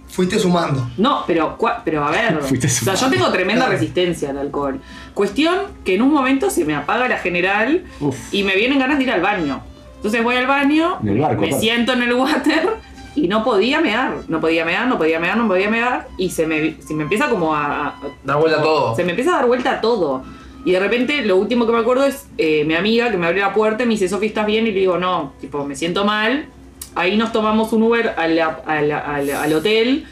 fuiste 0.09 0.37
sumando. 0.39 0.87
No, 0.97 1.23
pero, 1.25 1.57
pero 1.83 2.05
a 2.05 2.11
ver. 2.11 2.39
Fuiste 2.43 2.67
o 2.67 2.69
sea, 2.69 2.93
yo 2.93 2.97
sumando. 2.99 3.17
tengo 3.17 3.31
tremenda 3.31 3.65
Claro. 3.65 3.79
resistencia 3.79 4.29
al 4.29 4.37
alcohol. 4.37 4.79
Cuestión 5.13 5.55
que 5.83 5.95
en 5.95 6.01
un 6.01 6.11
momento 6.13 6.49
se 6.49 6.63
me 6.65 6.75
apaga 6.75 7.07
la 7.09 7.17
general 7.17 7.85
Uf. 7.99 8.15
y 8.33 8.43
me 8.43 8.55
vienen 8.55 8.77
ganas 8.79 8.97
de 8.97 9.03
ir 9.05 9.11
al 9.11 9.21
baño. 9.21 9.61
Entonces 9.95 10.23
voy 10.23 10.35
al 10.35 10.47
baño, 10.47 10.97
En 11.01 11.09
el 11.09 11.19
barco, 11.19 11.41
me 11.41 11.51
siento 11.53 11.93
en 11.93 12.03
el 12.03 12.13
water 12.13 12.69
y 13.15 13.27
no 13.27 13.43
podía 13.43 13.81
mear. 13.81 14.13
No 14.27 14.39
podía 14.39 14.65
mear, 14.65 14.87
no 14.87 14.97
podía 14.97 15.19
mear, 15.19 15.37
no 15.37 15.47
podía 15.47 15.69
mear. 15.69 16.07
Y 16.17 16.29
se 16.29 16.45
me, 16.45 16.75
se 16.81 16.93
me 16.93 17.03
empieza 17.03 17.29
como 17.29 17.55
a. 17.55 17.87
a- 17.87 17.95
Da 18.23 18.35
vuelta 18.35 18.61
todo. 18.61 18.95
Se 18.95 19.03
me 19.03 19.11
empieza 19.11 19.31
a 19.33 19.37
dar 19.37 19.47
vuelta 19.47 19.81
todo. 19.81 20.23
Y 20.65 20.71
de 20.71 20.79
repente 20.79 21.23
lo 21.25 21.37
último 21.37 21.65
que 21.67 21.71
me 21.71 21.79
acuerdo 21.79 22.05
es 22.05 22.27
eh, 22.37 22.63
mi 22.65 22.73
amiga 22.75 23.11
que 23.11 23.17
me 23.17 23.27
abrió 23.27 23.43
la 23.45 23.53
puerta 23.53 23.83
y 23.83 23.85
me 23.85 23.93
dice, 23.93 24.09
Sofi, 24.09 24.25
¿estás 24.27 24.45
bien? 24.47 24.65
Y 24.67 24.71
le 24.71 24.79
digo, 24.79 24.97
no, 24.97 25.33
tipo, 25.39 25.63
me 25.65 25.75
siento 25.75 26.05
mal. 26.05 26.47
Ahí 26.95 27.17
nos 27.17 27.31
tomamos 27.31 27.71
un 27.73 27.83
Uber 27.83 28.09
a 28.17 28.23
a 28.23 28.27
la- 28.27 28.99
al, 28.99 29.29
al 29.31 29.53
hotel. 29.53 30.05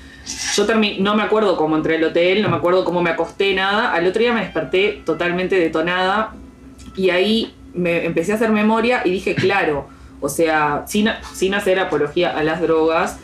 Yo 0.56 0.66
termi- 0.66 1.00
no 1.00 1.16
me 1.16 1.24
acuerdo 1.24 1.58
cómo 1.58 1.76
entré 1.76 1.98
al 1.98 2.04
hotel, 2.06 2.42
no 2.42 2.50
me 2.50 2.56
acuerdo 2.56 2.86
cómo 2.86 3.02
me 3.02 3.10
acosté, 3.10 3.54
nada. 3.54 3.92
Al 3.94 4.08
otro 4.08 4.22
día 4.22 4.32
me 4.32 4.42
desperté 4.42 5.02
totalmente 5.06 5.56
detonada 5.60 6.34
y 6.96 7.10
ahí 7.10 7.54
me 7.74 8.06
empecé 8.06 8.32
a 8.34 8.36
hacer 8.36 8.50
memoria 8.52 9.02
y 9.06 9.12
dije, 9.12 9.36
claro, 9.36 9.88
o 10.22 10.30
sea, 10.30 10.84
sin, 10.88 11.10
sin 11.34 11.54
hacer 11.54 11.80
apología 11.80 12.38
a 12.38 12.44
las 12.44 12.62
drogas, 12.62 13.18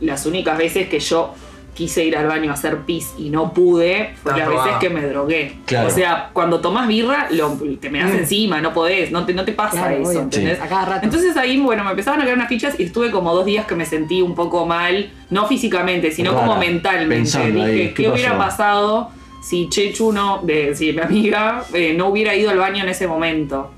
las 0.00 0.26
únicas 0.26 0.56
veces 0.58 0.88
que 0.88 1.00
yo 1.00 1.34
quise 1.74 2.02
ir 2.04 2.16
al 2.16 2.26
baño 2.26 2.50
a 2.50 2.54
hacer 2.54 2.78
pis 2.86 3.12
y 3.18 3.28
no 3.28 3.52
pude 3.52 4.14
fue 4.22 4.32
las 4.38 4.48
veces 4.48 4.72
que 4.80 4.88
me 4.88 5.02
drogué. 5.02 5.56
Claro. 5.66 5.88
O 5.88 5.90
sea, 5.90 6.30
cuando 6.32 6.60
tomás 6.60 6.88
birra, 6.88 7.28
lo, 7.32 7.50
te 7.78 7.90
me 7.90 7.98
das 7.98 8.12
Mm. 8.12 8.16
encima, 8.16 8.60
no 8.62 8.72
podés, 8.72 9.10
no 9.12 9.26
te, 9.26 9.34
no 9.34 9.44
te 9.44 9.52
pasa 9.52 9.88
Claro, 9.88 9.96
eso. 10.10 10.20
¿entendés? 10.22 10.56
Sí. 10.56 10.64
A 10.64 10.68
cada 10.68 10.84
rato. 10.86 11.04
Entonces 11.04 11.36
ahí, 11.36 11.60
bueno, 11.60 11.84
me 11.84 11.90
empezaban 11.90 12.20
a 12.22 12.24
caer 12.24 12.36
unas 12.36 12.48
fichas 12.48 12.80
y 12.80 12.84
estuve 12.84 13.10
como 13.10 13.34
dos 13.34 13.44
días 13.44 13.66
que 13.66 13.74
me 13.74 13.84
sentí 13.84 14.22
un 14.22 14.34
poco 14.34 14.64
mal, 14.64 15.10
no 15.28 15.46
físicamente, 15.46 16.12
sino 16.12 16.32
Rara, 16.32 16.46
como 16.46 16.58
mentalmente. 16.58 17.14
pensando 17.16 17.48
Dije, 17.66 17.66
ahí, 17.82 17.88
¿qué, 17.92 18.04
¿qué 18.04 18.08
hubiera 18.10 18.38
pasado 18.38 19.10
si 19.42 19.68
Chechu 19.68 20.12
no, 20.12 20.40
de, 20.42 20.74
si 20.74 20.92
mi 20.92 21.00
amiga, 21.00 21.64
eh, 21.72 21.94
no 21.94 22.08
hubiera 22.08 22.34
ido 22.34 22.50
al 22.50 22.58
baño 22.58 22.82
en 22.82 22.88
ese 22.88 23.06
momento? 23.06 23.72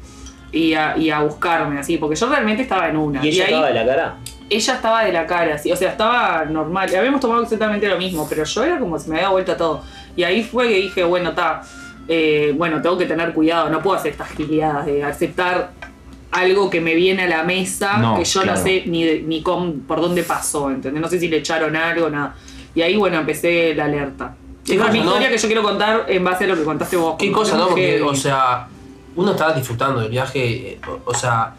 Y 0.50 0.72
a, 0.74 0.96
y 0.96 1.10
a 1.10 1.20
buscarme, 1.20 1.78
así, 1.78 1.98
porque 1.98 2.16
yo 2.16 2.28
realmente 2.28 2.62
estaba 2.62 2.88
en 2.88 2.96
una. 2.96 3.24
Y 3.24 3.28
ella 3.28 3.44
ahí, 3.44 3.52
estaba 3.52 3.68
de 3.68 3.74
la 3.74 3.86
cara. 3.86 4.16
ella 4.48 4.74
estaba 4.74 5.04
de 5.04 5.12
la 5.12 5.26
cara, 5.26 5.58
sí, 5.58 5.70
o 5.70 5.76
sea, 5.76 5.90
estaba 5.90 6.44
normal. 6.46 6.94
Habíamos 6.96 7.20
tomado 7.20 7.42
exactamente 7.42 7.86
lo 7.86 7.98
mismo, 7.98 8.26
pero 8.28 8.44
yo 8.44 8.64
era 8.64 8.78
como 8.78 8.98
si 8.98 9.10
me 9.10 9.16
había 9.16 9.28
vuelto 9.28 9.56
todo. 9.56 9.82
Y 10.16 10.22
ahí 10.24 10.42
fue 10.42 10.68
que 10.68 10.74
dije, 10.76 11.04
bueno, 11.04 11.30
está, 11.30 11.62
bueno, 12.56 12.80
tengo 12.80 12.96
que 12.96 13.04
tener 13.04 13.34
cuidado, 13.34 13.68
no 13.68 13.82
puedo 13.82 13.96
hacer 13.96 14.12
estas 14.12 14.30
giliadas 14.30 14.86
de 14.86 15.04
aceptar 15.04 15.70
algo 16.30 16.68
que 16.70 16.80
me 16.80 16.94
viene 16.94 17.24
a 17.24 17.28
la 17.28 17.42
mesa, 17.42 17.98
No, 17.98 18.16
que 18.16 18.24
yo 18.24 18.42
claro. 18.42 18.58
no 18.58 18.64
sé 18.64 18.84
ni, 18.86 19.20
ni 19.20 19.42
con, 19.42 19.80
por 19.80 20.00
dónde 20.00 20.22
pasó, 20.22 20.70
¿entendés? 20.70 21.00
No 21.00 21.08
sé 21.08 21.18
si 21.18 21.28
le 21.28 21.38
echaron 21.38 21.74
algo, 21.76 22.10
nada. 22.10 22.34
Y 22.74 22.82
ahí, 22.82 22.96
bueno, 22.96 23.18
empecé 23.18 23.74
la 23.74 23.86
alerta. 23.86 24.34
Es 24.74 24.92
mi 24.92 24.98
¿no? 25.00 25.04
historia 25.06 25.30
que 25.30 25.38
yo 25.38 25.46
quiero 25.48 25.62
contar 25.62 26.04
en 26.08 26.24
base 26.24 26.44
a 26.44 26.46
lo 26.48 26.56
que 26.56 26.64
contaste 26.64 26.96
vos. 26.96 27.16
Qué 27.18 27.30
cosa, 27.32 27.56
¿no? 27.56 27.68
Porque, 27.68 28.02
o 28.02 28.14
sea, 28.14 28.68
uno 29.16 29.32
está 29.32 29.52
disfrutando 29.52 30.00
del 30.00 30.10
viaje, 30.10 30.78
o, 30.86 31.10
o 31.10 31.14
sea, 31.14 31.54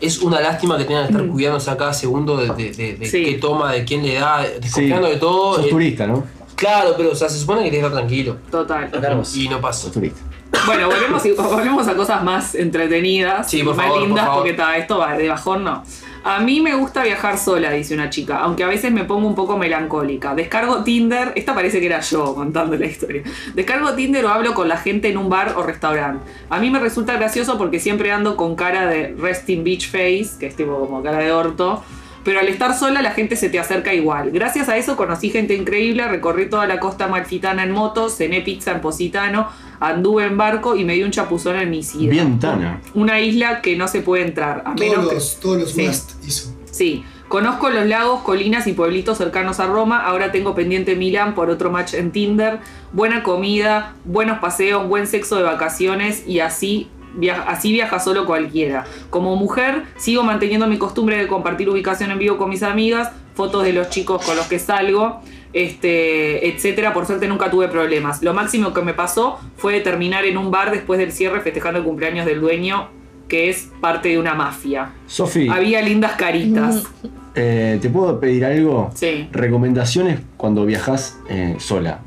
es 0.00 0.18
una 0.18 0.40
lástima 0.40 0.76
que 0.78 0.84
tengan 0.84 1.06
que 1.06 1.12
estar 1.12 1.26
cuidándose 1.26 1.70
a 1.70 1.76
cada 1.76 1.92
segundo 1.92 2.36
de, 2.36 2.48
de, 2.54 2.72
de- 2.72 2.94
de 2.96 3.06
Sí. 3.06 3.24
qué 3.24 3.32
toma, 3.34 3.72
de 3.72 3.84
quién 3.84 4.04
le 4.04 4.14
da, 4.14 4.44
Sí. 4.44 4.50
desconfiando 4.60 5.08
de 5.08 5.16
todo. 5.16 5.56
Sos 5.56 5.66
eh, 5.66 5.70
turista, 5.70 6.06
¿no? 6.06 6.24
claro, 6.54 6.94
pero 6.96 7.12
o 7.12 7.14
sea, 7.14 7.28
se 7.28 7.38
supone 7.38 7.62
que 7.62 7.70
tienes 7.70 7.84
que 7.84 7.86
estar 7.94 8.00
tranquilo. 8.00 8.36
Total. 8.50 8.90
Y 9.34 9.48
no 9.48 9.60
pasa. 9.60 9.90
Turista. 9.92 10.20
Bueno, 10.66 10.86
volvemos, 10.88 11.24
y- 11.26 11.32
volvemos 11.32 11.86
a 11.88 11.94
cosas 11.94 12.22
más 12.24 12.54
entretenidas, 12.54 13.48
Sí, 13.48 13.62
por 13.62 13.74
más 13.76 13.84
favor, 13.86 13.98
por 14.00 14.06
lindas, 14.08 14.24
favor. 14.26 14.40
porque 14.40 14.54
ta, 14.54 14.76
esto 14.76 14.98
va 14.98 15.12
de 15.16 15.28
bajón, 15.28 15.62
no. 15.64 15.82
A 16.28 16.40
mí 16.40 16.60
me 16.60 16.74
gusta 16.74 17.04
viajar 17.04 17.38
sola, 17.38 17.70
dice 17.70 17.94
una 17.94 18.10
chica, 18.10 18.40
aunque 18.40 18.62
a 18.62 18.66
veces 18.66 18.92
me 18.92 19.04
pongo 19.04 19.26
un 19.26 19.34
poco 19.34 19.56
melancólica. 19.56 20.34
Descargo 20.34 20.84
Tinder, 20.84 21.32
esta 21.36 21.54
parece 21.54 21.80
que 21.80 21.86
era 21.86 22.00
yo 22.00 22.34
contando 22.34 22.76
la 22.76 22.84
historia. 22.84 23.22
Descargo 23.54 23.94
Tinder 23.94 24.26
o 24.26 24.28
hablo 24.28 24.52
con 24.52 24.68
la 24.68 24.76
gente 24.76 25.08
en 25.08 25.16
un 25.16 25.30
bar 25.30 25.54
o 25.56 25.62
restaurante. 25.62 26.30
A 26.50 26.60
mí 26.60 26.68
me 26.68 26.80
resulta 26.80 27.14
gracioso 27.14 27.56
porque 27.56 27.80
siempre 27.80 28.12
ando 28.12 28.36
con 28.36 28.56
cara 28.56 28.86
de 28.86 29.16
resting 29.18 29.64
beach 29.64 29.90
face, 29.90 30.32
que 30.38 30.48
es 30.48 30.54
tipo 30.54 30.78
como 30.78 31.02
cara 31.02 31.20
de 31.20 31.32
orto. 31.32 31.82
Pero 32.24 32.40
al 32.40 32.48
estar 32.48 32.74
sola 32.76 33.00
la 33.00 33.12
gente 33.12 33.34
se 33.34 33.48
te 33.48 33.58
acerca 33.58 33.94
igual. 33.94 34.30
Gracias 34.30 34.68
a 34.68 34.76
eso 34.76 34.98
conocí 34.98 35.30
gente 35.30 35.54
increíble, 35.54 36.06
recorrí 36.08 36.50
toda 36.50 36.66
la 36.66 36.78
costa 36.78 37.08
malfitana 37.08 37.62
en 37.62 37.70
moto, 37.70 38.10
cené 38.10 38.42
pizza 38.42 38.72
en 38.72 38.82
Positano, 38.82 39.48
anduve 39.80 40.24
en 40.24 40.36
barco 40.36 40.76
y 40.76 40.84
me 40.84 40.94
di 40.94 41.02
un 41.02 41.10
chapuzón 41.10 41.56
en 41.56 41.70
Nisida. 41.70 42.10
Bien, 42.10 42.38
Tana. 42.38 42.80
Una 42.94 43.20
isla 43.20 43.60
que 43.62 43.76
no 43.76 43.88
se 43.88 44.00
puede 44.00 44.24
entrar. 44.24 44.62
A 44.66 44.74
menos 44.74 44.94
Todos 44.94 45.08
que- 45.08 45.14
los, 45.14 45.40
todos 45.40 45.58
los 45.60 45.70
Sí. 45.72 45.82
must 45.86 46.10
hizo. 46.26 46.54
Sí, 46.70 47.04
conozco 47.28 47.70
los 47.70 47.86
lagos, 47.86 48.20
colinas 48.22 48.66
y 48.66 48.72
pueblitos 48.72 49.18
cercanos 49.18 49.58
a 49.60 49.66
Roma. 49.66 49.98
Ahora 50.04 50.30
tengo 50.32 50.54
pendiente 50.54 50.94
Milán 50.96 51.34
por 51.34 51.50
otro 51.50 51.70
match 51.70 51.94
en 51.94 52.10
Tinder. 52.12 52.58
Buena 52.92 53.22
comida, 53.22 53.94
buenos 54.04 54.38
paseos, 54.38 54.86
buen 54.88 55.06
sexo 55.06 55.36
de 55.36 55.42
vacaciones 55.42 56.24
y 56.26 56.40
así. 56.40 56.88
via- 57.14 57.42
Así 57.48 57.72
viaja 57.72 57.98
solo 57.98 58.26
cualquiera. 58.26 58.84
Como 59.10 59.34
mujer, 59.34 59.84
sigo 59.96 60.22
manteniendo 60.22 60.66
mi 60.68 60.76
costumbre 60.78 61.16
de 61.16 61.26
compartir 61.26 61.68
ubicación 61.68 62.10
en 62.12 62.18
vivo 62.18 62.36
con 62.36 62.50
mis 62.50 62.62
amigas, 62.62 63.10
fotos 63.34 63.64
de 63.64 63.72
los 63.72 63.88
chicos 63.88 64.24
con 64.24 64.36
los 64.36 64.46
que 64.46 64.58
salgo, 64.58 65.20
este, 65.52 66.48
etcétera. 66.48 66.92
Por 66.92 67.06
suerte 67.06 67.26
nunca 67.28 67.50
tuve 67.50 67.68
problemas. 67.68 68.22
Lo 68.22 68.34
máximo 68.34 68.72
que 68.72 68.82
me 68.82 68.94
pasó 68.94 69.38
fue 69.56 69.80
terminar 69.80 70.24
en 70.24 70.36
un 70.38 70.50
bar 70.50 70.70
después 70.70 70.98
del 70.98 71.12
cierre 71.12 71.40
festejando 71.40 71.78
el 71.78 71.84
cumpleaños 71.84 72.26
del 72.26 72.40
dueño, 72.40 72.88
que 73.28 73.50
es 73.50 73.70
parte 73.80 74.08
de 74.10 74.18
una 74.18 74.34
mafia. 74.34 74.92
Sofi, 75.06 75.48
Había 75.48 75.82
lindas 75.82 76.12
caritas. 76.12 76.84
eh, 77.34 77.78
¿te 77.80 77.88
puedo 77.90 78.18
pedir 78.20 78.44
algo? 78.44 78.90
Sí. 78.94 79.28
Recomendaciones 79.32 80.20
cuando 80.36 80.64
viajas 80.66 81.18
eh, 81.28 81.56
sola 81.58 82.00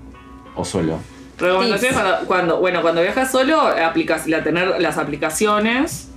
o 0.55 0.65
solo. 0.65 0.97
Recomendaciones 1.37 1.97
cuando, 1.97 2.27
cuando- 2.27 2.59
bueno, 2.59 2.81
cuando 2.81 3.01
viajas 3.01 3.31
solo, 3.31 3.59
aplicas, 3.61 4.27
la, 4.27 4.43
tener 4.43 4.79
las 4.79 4.97
aplicaciones. 4.97 6.10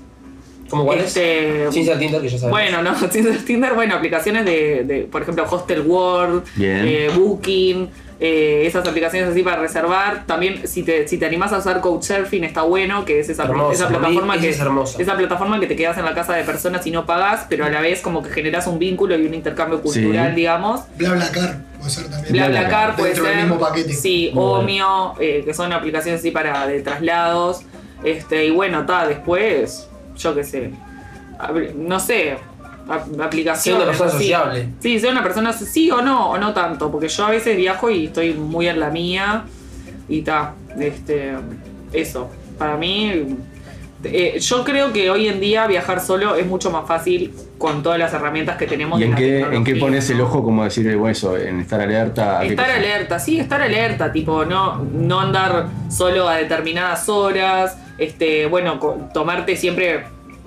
¿Cómo 0.78 0.86
cuál 0.86 0.98
Este, 1.00 1.66
es? 1.68 1.74
Ser 1.74 1.98
Tinder, 1.98 2.20
que 2.20 2.28
ya 2.28 2.38
sabes. 2.38 2.50
Bueno, 2.50 2.82
no, 2.82 2.94
ser 3.10 3.44
Tinder, 3.44 3.74
bueno, 3.74 3.94
aplicaciones 3.96 4.44
de, 4.44 4.84
de, 4.84 5.00
por 5.02 5.22
ejemplo, 5.22 5.44
Hostel 5.48 5.80
World, 5.82 6.44
eh, 6.60 7.10
Booking, 7.16 7.88
eh, 8.20 8.62
esas 8.66 8.86
aplicaciones 8.86 9.28
así 9.30 9.42
para 9.42 9.56
reservar. 9.60 10.24
También, 10.26 10.66
si 10.66 10.82
te, 10.82 11.06
si 11.08 11.18
te 11.18 11.26
animás 11.26 11.52
a 11.52 11.58
usar 11.58 11.80
Couchsurfing, 11.80 12.44
está 12.44 12.62
bueno, 12.62 13.04
que 13.04 13.20
es 13.20 13.28
esa, 13.28 13.44
Hermosa, 13.44 13.88
plataforma 13.88 14.38
que 14.38 14.48
es 14.50 14.60
hermosa. 14.60 15.02
esa 15.02 15.16
plataforma 15.16 15.58
que 15.60 15.66
te 15.66 15.76
quedas 15.76 15.98
en 15.98 16.04
la 16.04 16.14
casa 16.14 16.34
de 16.34 16.44
personas 16.44 16.86
y 16.86 16.90
no 16.90 17.06
pagas, 17.06 17.46
pero 17.48 17.64
a 17.64 17.70
la 17.70 17.80
vez 17.80 18.00
como 18.00 18.22
que 18.22 18.30
generas 18.30 18.66
un 18.66 18.78
vínculo 18.78 19.16
y 19.18 19.26
un 19.26 19.34
intercambio 19.34 19.80
cultural, 19.82 20.30
Sí. 20.30 20.36
digamos. 20.36 20.82
BlaBlaCar 20.96 21.56
puede 21.78 21.90
ser 21.90 22.08
también. 22.08 22.32
BlaBlaCar 22.32 22.94
puede 22.96 23.08
Dentro 23.10 23.24
del 23.24 23.34
ser. 23.34 23.42
mismo 23.44 23.58
paquete. 23.60 23.92
Sí, 23.92 24.30
Muy 24.32 24.62
bueno. 24.62 25.14
Eh, 25.20 25.42
que 25.44 25.52
son 25.52 25.72
aplicaciones 25.72 26.20
así 26.20 26.30
para 26.30 26.66
de 26.66 26.80
traslados. 26.82 27.62
Este, 28.04 28.46
y 28.46 28.50
bueno, 28.50 28.80
está, 28.82 29.06
después, 29.08 29.88
yo 30.16 30.34
qué 30.34 30.44
sé. 30.44 30.70
No 31.76 31.98
sé. 32.00 32.36
ap- 32.88 33.20
Aplicaciones. 33.20 33.62
Ser 33.62 33.74
una 33.76 33.86
persona 33.86 34.08
así. 34.10 34.18
sociable. 34.18 34.68
Sí, 34.80 34.98
ser 35.00 35.12
una 35.12 35.22
persona 35.22 35.52
sí 35.52 35.90
o 35.90 36.00
no, 36.02 36.30
o 36.30 36.38
no 36.38 36.52
tanto. 36.52 36.90
Porque 36.90 37.08
yo 37.08 37.26
a 37.26 37.30
veces 37.30 37.56
viajo 37.56 37.90
y 37.90 38.06
estoy 38.06 38.34
muy 38.34 38.68
en 38.68 38.80
la 38.80 38.90
mía. 38.90 39.44
Y 40.08 40.18
está. 40.20 40.54
Este. 40.78 41.34
Eso. 41.92 42.30
Para 42.58 42.76
mí. 42.76 43.36
eh, 44.04 44.38
yo 44.38 44.64
creo 44.64 44.92
que 44.92 45.08
hoy 45.10 45.28
en 45.28 45.40
día 45.40 45.66
viajar 45.66 45.98
solo 46.00 46.34
es 46.36 46.46
mucho 46.46 46.70
más 46.70 46.86
fácil 46.86 47.32
con 47.56 47.82
todas 47.82 47.98
las 47.98 48.12
herramientas 48.12 48.56
que 48.58 48.66
tenemos. 48.66 49.00
¿Y 49.00 49.04
de 49.04 49.06
en 49.06 49.10
la 49.12 49.16
qué, 49.16 49.40
en 49.40 49.64
qué 49.64 49.76
pones 49.76 50.10
el 50.10 50.20
ojo, 50.20 50.44
como 50.44 50.62
decir, 50.64 50.94
bueno, 50.96 51.10
eso, 51.12 51.36
en 51.38 51.60
estar 51.60 51.80
alerta? 51.80 52.38
¿A 52.38 52.42
qué 52.42 52.48
Estar 52.48 52.70
alerta, 52.70 53.18
sí, 53.18 53.40
estar 53.40 53.62
alerta, 53.62 54.12
tipo, 54.12 54.44
no, 54.44 54.84
no 54.92 55.20
andar 55.20 55.68
solo 55.88 56.28
a 56.28 56.36
determinadas 56.36 57.08
horas, 57.08 57.78
este, 57.98 58.46
bueno, 58.46 58.78
tomarte 59.12 59.56
siempre 59.56 60.04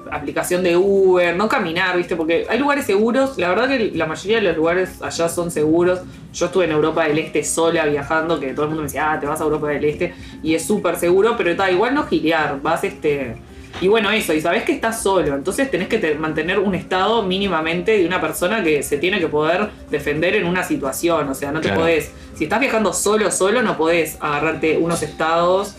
aplicación 0.09 0.63
de 0.63 0.77
Uber, 0.77 1.35
no 1.35 1.49
caminar, 1.49 1.97
¿viste? 1.97 2.15
Porque 2.15 2.45
hay 2.49 2.59
lugares 2.59 2.85
seguros, 2.85 3.37
la 3.37 3.49
verdad 3.49 3.67
que 3.67 3.91
la 3.93 4.05
mayoría 4.05 4.37
de 4.37 4.43
los 4.43 4.55
lugares 4.55 5.01
allá 5.01 5.27
son 5.27 5.51
seguros. 5.51 5.99
Yo 6.33 6.45
estuve 6.45 6.63
en 6.65 6.71
Europa 6.71 7.03
del 7.05 7.17
Este 7.17 7.43
sola 7.43 7.85
viajando, 7.85 8.39
que 8.39 8.53
todo 8.53 8.63
el 8.63 8.67
mundo 8.69 8.83
me 8.83 8.87
decía, 8.87 9.11
ah, 9.11 9.19
te 9.19 9.25
vas 9.25 9.41
a 9.41 9.43
Europa 9.43 9.67
del 9.67 9.83
Este, 9.83 10.13
y 10.41 10.55
es 10.55 10.65
súper 10.65 10.95
seguro, 10.95 11.35
pero 11.37 11.49
está, 11.51 11.69
igual 11.69 11.93
no 11.93 12.05
gilear, 12.05 12.61
vas 12.61 12.83
este 12.85 13.35
Y 13.81 13.89
bueno, 13.89 14.09
eso, 14.09 14.33
y 14.33 14.39
sabés 14.41 14.63
que 14.63 14.71
estás 14.71 15.03
solo, 15.03 15.35
entonces 15.35 15.69
tenés 15.69 15.87
que 15.89 15.99
te- 15.99 16.15
mantener 16.15 16.57
un 16.57 16.73
estado 16.73 17.21
mínimamente 17.21 17.97
de 17.97 18.07
una 18.07 18.19
persona 18.21 18.63
que 18.63 18.81
se 18.81 18.97
tiene 18.97 19.19
que 19.19 19.27
poder 19.27 19.69
defender 19.91 20.35
en 20.35 20.45
una 20.47 20.63
situación. 20.63 21.27
O 21.29 21.35
sea, 21.35 21.51
no 21.51 21.59
te 21.59 21.67
Claro. 21.67 21.81
podés. 21.81 22.11
Si 22.33 22.45
estás 22.45 22.59
viajando 22.59 22.91
solo, 22.93 23.29
solo, 23.29 23.61
no 23.61 23.77
podés 23.77 24.17
agarrarte 24.21 24.77
unos 24.77 25.03
estados 25.03 25.75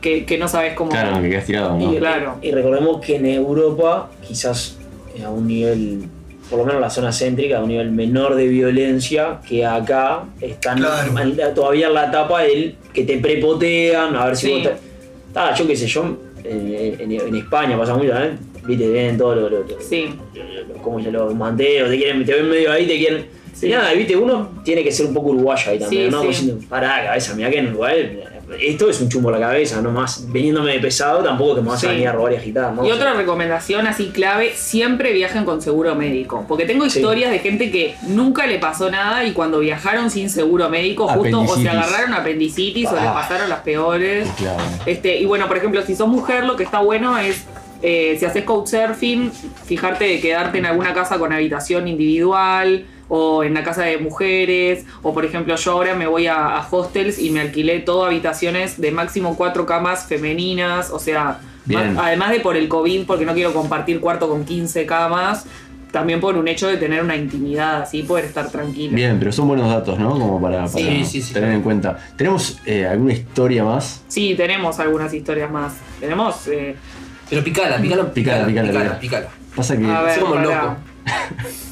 que, 0.00 0.24
que 0.24 0.38
no 0.38 0.48
sabes 0.48 0.74
cómo. 0.74 0.90
Claro, 0.90 1.20
que 1.22 1.30
quedas 1.30 1.44
tirado, 1.46 1.76
¿no? 1.78 1.92
Y, 1.92 1.96
Claro. 1.98 2.36
y 2.42 2.50
recordemos 2.52 3.00
que 3.04 3.16
en 3.16 3.26
Europa, 3.26 4.10
quizás 4.26 4.76
a 5.24 5.30
un 5.30 5.46
nivel, 5.46 6.02
por 6.48 6.60
lo 6.60 6.64
menos 6.64 6.80
la 6.80 6.90
zona 6.90 7.12
céntrica, 7.12 7.58
a 7.58 7.62
un 7.62 7.68
nivel 7.68 7.90
menor 7.90 8.34
de 8.36 8.46
violencia, 8.48 9.40
que 9.48 9.66
acá 9.66 10.24
están 10.40 10.78
Claro. 10.78 11.18
en 11.20 11.36
la- 11.36 11.52
todavía 11.54 11.88
en 11.88 11.94
la 11.94 12.06
etapa 12.06 12.42
del 12.42 12.76
que 12.92 13.04
te 13.04 13.18
prepotean, 13.18 14.14
a 14.16 14.26
ver 14.26 14.36
si 14.36 14.46
Sí. 14.46 14.52
vos 14.52 14.62
te- 14.62 14.88
Ah, 15.34 15.54
yo 15.54 15.66
qué 15.66 15.76
sé, 15.76 15.86
yo 15.86 16.16
en, 16.42 16.74
en- 17.00 17.12
en 17.12 17.34
España 17.36 17.76
pasa 17.76 17.94
mucho, 17.94 18.16
¿eh? 18.18 18.30
Viste, 18.66 18.88
ven 18.88 19.16
todos 19.18 19.36
los, 19.36 19.50
los, 19.50 19.84
Sí. 19.84 20.08
los- 20.34 20.78
como 20.82 21.02
se 21.02 21.10
los 21.12 21.34
manteros, 21.34 21.90
te 21.90 21.96
quieren, 21.96 22.24
te 22.24 22.32
ven 22.34 22.48
medio 22.48 22.72
ahí, 22.72 22.86
te 22.86 22.96
quieren. 22.96 23.26
Y 23.60 23.68
nada, 23.68 23.92
viste, 23.92 24.16
uno 24.16 24.50
tiene 24.64 24.82
que 24.84 24.90
ser 24.92 25.06
un 25.06 25.14
poco 25.14 25.30
uruguayo 25.30 25.70
ahí 25.72 25.78
también, 25.78 26.04
Sí, 26.04 26.10
¿no? 26.10 26.32
sí. 26.32 26.58
Pará, 26.68 27.04
cabeza, 27.06 27.34
mirá 27.34 27.50
que 27.50 27.58
en 27.58 27.68
Uruguay 27.68 28.20
esto 28.60 28.88
es 28.88 29.00
un 29.00 29.08
chumbo 29.08 29.28
a 29.28 29.32
la 29.32 29.40
cabeza, 29.40 29.80
no 29.82 29.90
más. 29.90 30.30
Veniéndome 30.32 30.72
de 30.72 30.78
pesado, 30.80 31.22
tampoco 31.22 31.56
que 31.56 31.60
me 31.62 31.68
vas 31.68 31.80
Sí. 31.80 31.86
a 31.86 31.90
venir 31.90 32.08
a 32.08 32.12
robar 32.12 32.32
y 32.32 32.36
agitar, 32.36 32.72
¿no? 32.72 32.82
Y 32.82 32.90
O 32.90 32.94
sea, 32.94 32.94
otra 32.96 33.12
recomendación 33.14 33.86
así 33.86 34.06
clave, 34.08 34.52
siempre 34.54 35.12
viajen 35.12 35.44
con 35.44 35.60
seguro 35.60 35.94
médico. 35.94 36.44
Porque 36.48 36.64
tengo 36.64 36.88
Sí. 36.88 36.98
historias 36.98 37.30
de 37.30 37.40
gente 37.40 37.70
que 37.70 37.94
nunca 38.02 38.46
le 38.46 38.58
pasó 38.58 38.90
nada 38.90 39.24
y 39.24 39.32
cuando 39.32 39.58
viajaron 39.60 40.10
sin 40.10 40.30
seguro 40.30 40.68
médico, 40.70 41.08
justo 41.08 41.40
o 41.42 41.56
se 41.56 41.68
agarraron 41.68 42.14
apendicitis 42.14 42.88
o 42.88 42.94
les 42.94 43.02
Ah. 43.04 43.14
pasaron 43.14 43.48
las 43.48 43.60
peores. 43.60 44.28
Claro. 44.38 44.62
Este, 44.86 45.18
y 45.18 45.24
bueno, 45.26 45.46
por 45.48 45.56
ejemplo, 45.56 45.82
si 45.82 45.94
sos 45.94 46.08
mujer, 46.08 46.44
lo 46.44 46.56
que 46.56 46.64
está 46.64 46.78
bueno 46.80 47.18
es, 47.18 47.44
eh, 47.82 48.16
si 48.18 48.24
haces 48.24 48.44
couchsurfing, 48.44 49.30
fijarte 49.66 50.04
de 50.04 50.20
quedarte 50.20 50.58
en 50.58 50.66
alguna 50.66 50.94
casa 50.94 51.18
con 51.18 51.32
habitación 51.32 51.86
individual 51.86 52.84
o 53.08 53.42
en 53.44 53.54
la 53.54 53.62
casa 53.62 53.82
de 53.84 53.98
mujeres, 53.98 54.84
o 55.02 55.14
por 55.14 55.24
ejemplo 55.24 55.56
yo 55.56 55.72
ahora 55.72 55.94
me 55.94 56.06
voy 56.06 56.26
a, 56.26 56.56
a 56.58 56.68
hostels 56.70 57.18
y 57.18 57.30
me 57.30 57.40
alquilé 57.40 57.80
todo 57.80 58.04
habitaciones 58.04 58.80
de 58.80 58.90
máximo 58.90 59.36
cuatro 59.36 59.64
camas 59.66 60.04
femeninas, 60.06 60.90
o 60.90 60.98
sea, 60.98 61.40
más- 61.66 61.96
además 61.98 62.30
de 62.30 62.40
por 62.40 62.56
el 62.56 62.68
COVID, 62.68 63.06
porque 63.06 63.24
no 63.24 63.34
quiero 63.34 63.52
compartir 63.52 64.00
cuarto 64.00 64.28
con 64.28 64.44
15 64.44 64.84
camas, 64.86 65.46
también 65.90 66.20
por 66.20 66.36
un 66.36 66.46
hecho 66.48 66.68
de 66.68 66.76
tener 66.76 67.02
una 67.02 67.16
intimidad, 67.16 67.80
así 67.82 68.02
poder 68.02 68.26
estar 68.26 68.50
tranquila. 68.50 68.94
Bien, 68.94 69.18
pero 69.18 69.32
son 69.32 69.48
buenos 69.48 69.70
datos, 69.70 69.98
¿no? 69.98 70.10
Como 70.10 70.38
para, 70.40 70.66
para 70.66 70.68
Sí, 70.68 71.02
sí, 71.06 71.22
sí. 71.22 71.32
tener 71.32 71.50
en 71.52 71.62
cuenta. 71.62 71.98
¿Tenemos 72.14 72.58
eh, 72.66 72.86
alguna 72.86 73.14
historia 73.14 73.64
más? 73.64 74.02
Sí, 74.06 74.34
tenemos 74.36 74.78
algunas 74.80 75.14
historias 75.14 75.50
más. 75.50 75.72
Tenemos... 75.98 76.46
eh, 76.48 76.76
Pero 77.30 77.42
picala, 77.42 77.78
picala, 77.80 78.12
Picala, 78.12 78.44
picala, 78.44 78.46
picala, 78.46 78.68
picala. 78.70 78.98
picala. 79.00 79.28
Pasa 79.56 79.78
que 79.78 79.86
a 79.86 80.02
ver, 80.02 80.10
Así 80.10 80.20
como 80.20 80.34
pará. 80.34 80.76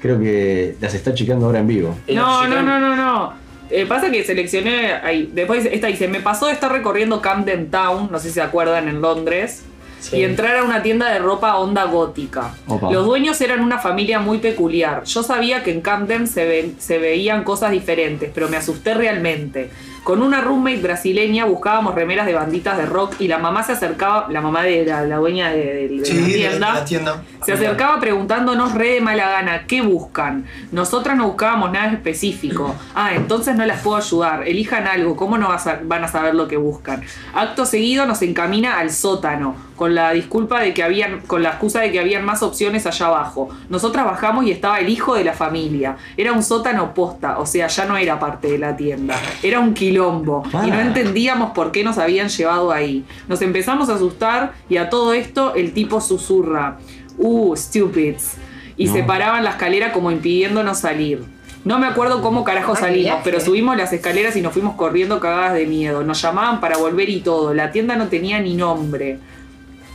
creo 0.00 0.18
que 0.18 0.76
las 0.80 0.94
está 0.94 1.14
chequeando 1.14 1.46
ahora 1.46 1.60
en 1.60 1.66
vivo. 1.66 1.96
No, 2.08 2.46
no, 2.46 2.62
no, 2.62 2.78
no, 2.80 2.96
no. 2.96 3.32
Eh, 3.70 3.84
pasa 3.86 4.10
que 4.10 4.22
seleccioné 4.24 4.92
ahí. 4.92 5.30
Después 5.34 5.66
esta 5.70 5.88
dice, 5.88 6.06
me 6.08 6.20
pasó 6.20 6.46
de 6.46 6.52
estar 6.52 6.70
recorriendo 6.70 7.20
Camden 7.20 7.70
Town, 7.70 8.08
no 8.12 8.18
sé 8.18 8.28
si 8.28 8.34
se 8.34 8.42
acuerdan, 8.42 8.88
en 8.88 9.00
Londres. 9.00 9.64
Sí. 9.98 10.18
Y 10.18 10.24
entrar 10.24 10.56
a 10.58 10.62
una 10.62 10.82
tienda 10.82 11.10
de 11.10 11.18
ropa 11.18 11.56
onda 11.56 11.84
gótica. 11.84 12.54
Opa. 12.68 12.92
Los 12.92 13.06
dueños 13.06 13.40
eran 13.40 13.60
una 13.60 13.78
familia 13.78 14.20
muy 14.20 14.38
peculiar. 14.38 15.02
Yo 15.04 15.22
sabía 15.24 15.64
que 15.64 15.72
en 15.72 15.80
Camden 15.80 16.28
se, 16.28 16.44
ven- 16.46 16.76
se 16.78 16.98
veían 16.98 17.42
cosas 17.42 17.72
diferentes, 17.72 18.30
pero 18.32 18.48
me 18.48 18.56
asusté 18.56 18.94
realmente. 18.94 19.70
Con 20.06 20.22
una 20.22 20.40
roommate 20.40 20.76
brasileña 20.80 21.46
buscábamos 21.46 21.96
remeras 21.96 22.26
de 22.26 22.34
banditas 22.34 22.78
de 22.78 22.86
rock 22.86 23.16
y 23.18 23.26
la 23.26 23.38
mamá 23.38 23.64
se 23.64 23.72
acercaba, 23.72 24.28
la 24.30 24.40
mamá 24.40 24.62
de 24.62 24.86
la, 24.86 25.02
la 25.02 25.16
dueña 25.16 25.50
de, 25.50 25.88
de- 25.88 25.88
de 25.98 26.04
Sí, 26.04 26.20
la 26.20 26.26
tienda, 26.28 26.68
de 26.68 26.78
la 26.78 26.84
tienda. 26.84 27.22
se 27.44 27.52
acercaba 27.52 27.98
preguntándonos 27.98 28.72
re 28.74 28.90
de 28.92 29.00
mala 29.00 29.28
gana, 29.28 29.66
¿qué 29.66 29.80
buscan? 29.82 30.44
Nosotras 30.70 31.16
no 31.16 31.26
buscábamos 31.26 31.72
nada 31.72 31.90
específico. 31.92 32.72
Ah, 32.94 33.14
entonces 33.16 33.56
no 33.56 33.66
las 33.66 33.82
puedo 33.82 33.96
ayudar. 33.96 34.46
Elijan 34.46 34.86
algo, 34.86 35.16
¿cómo 35.16 35.36
no 35.38 35.48
vas 35.48 35.66
a- 35.66 35.80
van 35.82 36.04
a 36.04 36.08
saber 36.08 36.36
lo 36.36 36.46
que 36.46 36.56
buscan? 36.56 37.02
Acto 37.34 37.66
seguido 37.66 38.06
nos 38.06 38.22
encamina 38.22 38.78
al 38.78 38.92
sótano, 38.92 39.56
con 39.76 39.94
la 39.94 40.10
disculpa 40.12 40.60
de 40.60 40.72
que 40.74 40.82
habían, 40.82 41.20
con 41.26 41.42
la 41.42 41.50
excusa 41.50 41.80
de 41.82 41.92
que 41.92 42.00
habían 42.00 42.24
más 42.24 42.42
opciones 42.42 42.86
allá 42.86 43.06
abajo. 43.06 43.48
Nosotras 43.68 44.04
bajamos 44.06 44.46
y 44.46 44.50
estaba 44.50 44.80
el 44.80 44.88
hijo 44.88 45.14
de 45.14 45.22
la 45.24 45.34
familia. 45.34 45.96
Era 46.16 46.32
un 46.32 46.42
sótano 46.42 46.94
posta, 46.94 47.38
o 47.38 47.46
sea, 47.46 47.66
ya 47.68 47.84
no 47.84 47.96
era 47.96 48.18
parte 48.18 48.48
de 48.48 48.58
la 48.58 48.74
tienda. 48.76 49.14
Era 49.42 49.60
un 49.60 49.74
quilombo. 49.74 50.42
Y 50.64 50.70
no 50.70 50.78
Ah. 50.78 50.82
entendíamos 50.82 51.50
por 51.52 51.70
qué 51.72 51.84
nos 51.84 51.98
habían 51.98 52.28
llevado 52.28 52.72
ahí. 52.72 53.04
Nos 53.28 53.42
empezamos 53.42 53.88
a 53.90 53.94
asustar 53.96 54.54
y 54.68 54.78
a 54.78 54.88
todo 54.90 55.12
esto 55.12 55.54
el 55.54 55.72
tipo 55.72 56.00
susurra. 56.00 56.78
Uh, 57.18 57.54
stupids. 57.56 58.36
Y 58.78 58.86
No. 58.86 58.92
se 58.94 59.02
paraba 59.02 59.38
en 59.38 59.44
la 59.44 59.50
escalera 59.50 59.92
como 59.92 60.10
impidiéndonos 60.10 60.78
salir. 60.78 61.24
No 61.64 61.78
me 61.80 61.86
acuerdo 61.88 62.22
cómo 62.22 62.44
carajo 62.44 62.76
salimos, 62.76 63.18
pero 63.24 63.40
subimos 63.40 63.76
las 63.76 63.92
escaleras 63.92 64.36
y 64.36 64.40
nos 64.40 64.52
fuimos 64.52 64.76
corriendo 64.76 65.18
cagadas 65.18 65.54
de 65.54 65.66
miedo. 65.66 66.04
Nos 66.04 66.22
llamaban 66.22 66.60
para 66.60 66.76
volver 66.76 67.08
y 67.08 67.20
todo. 67.20 67.54
La 67.54 67.72
tienda 67.72 67.96
no 67.96 68.06
tenía 68.06 68.38
ni 68.38 68.54
nombre. 68.54 69.18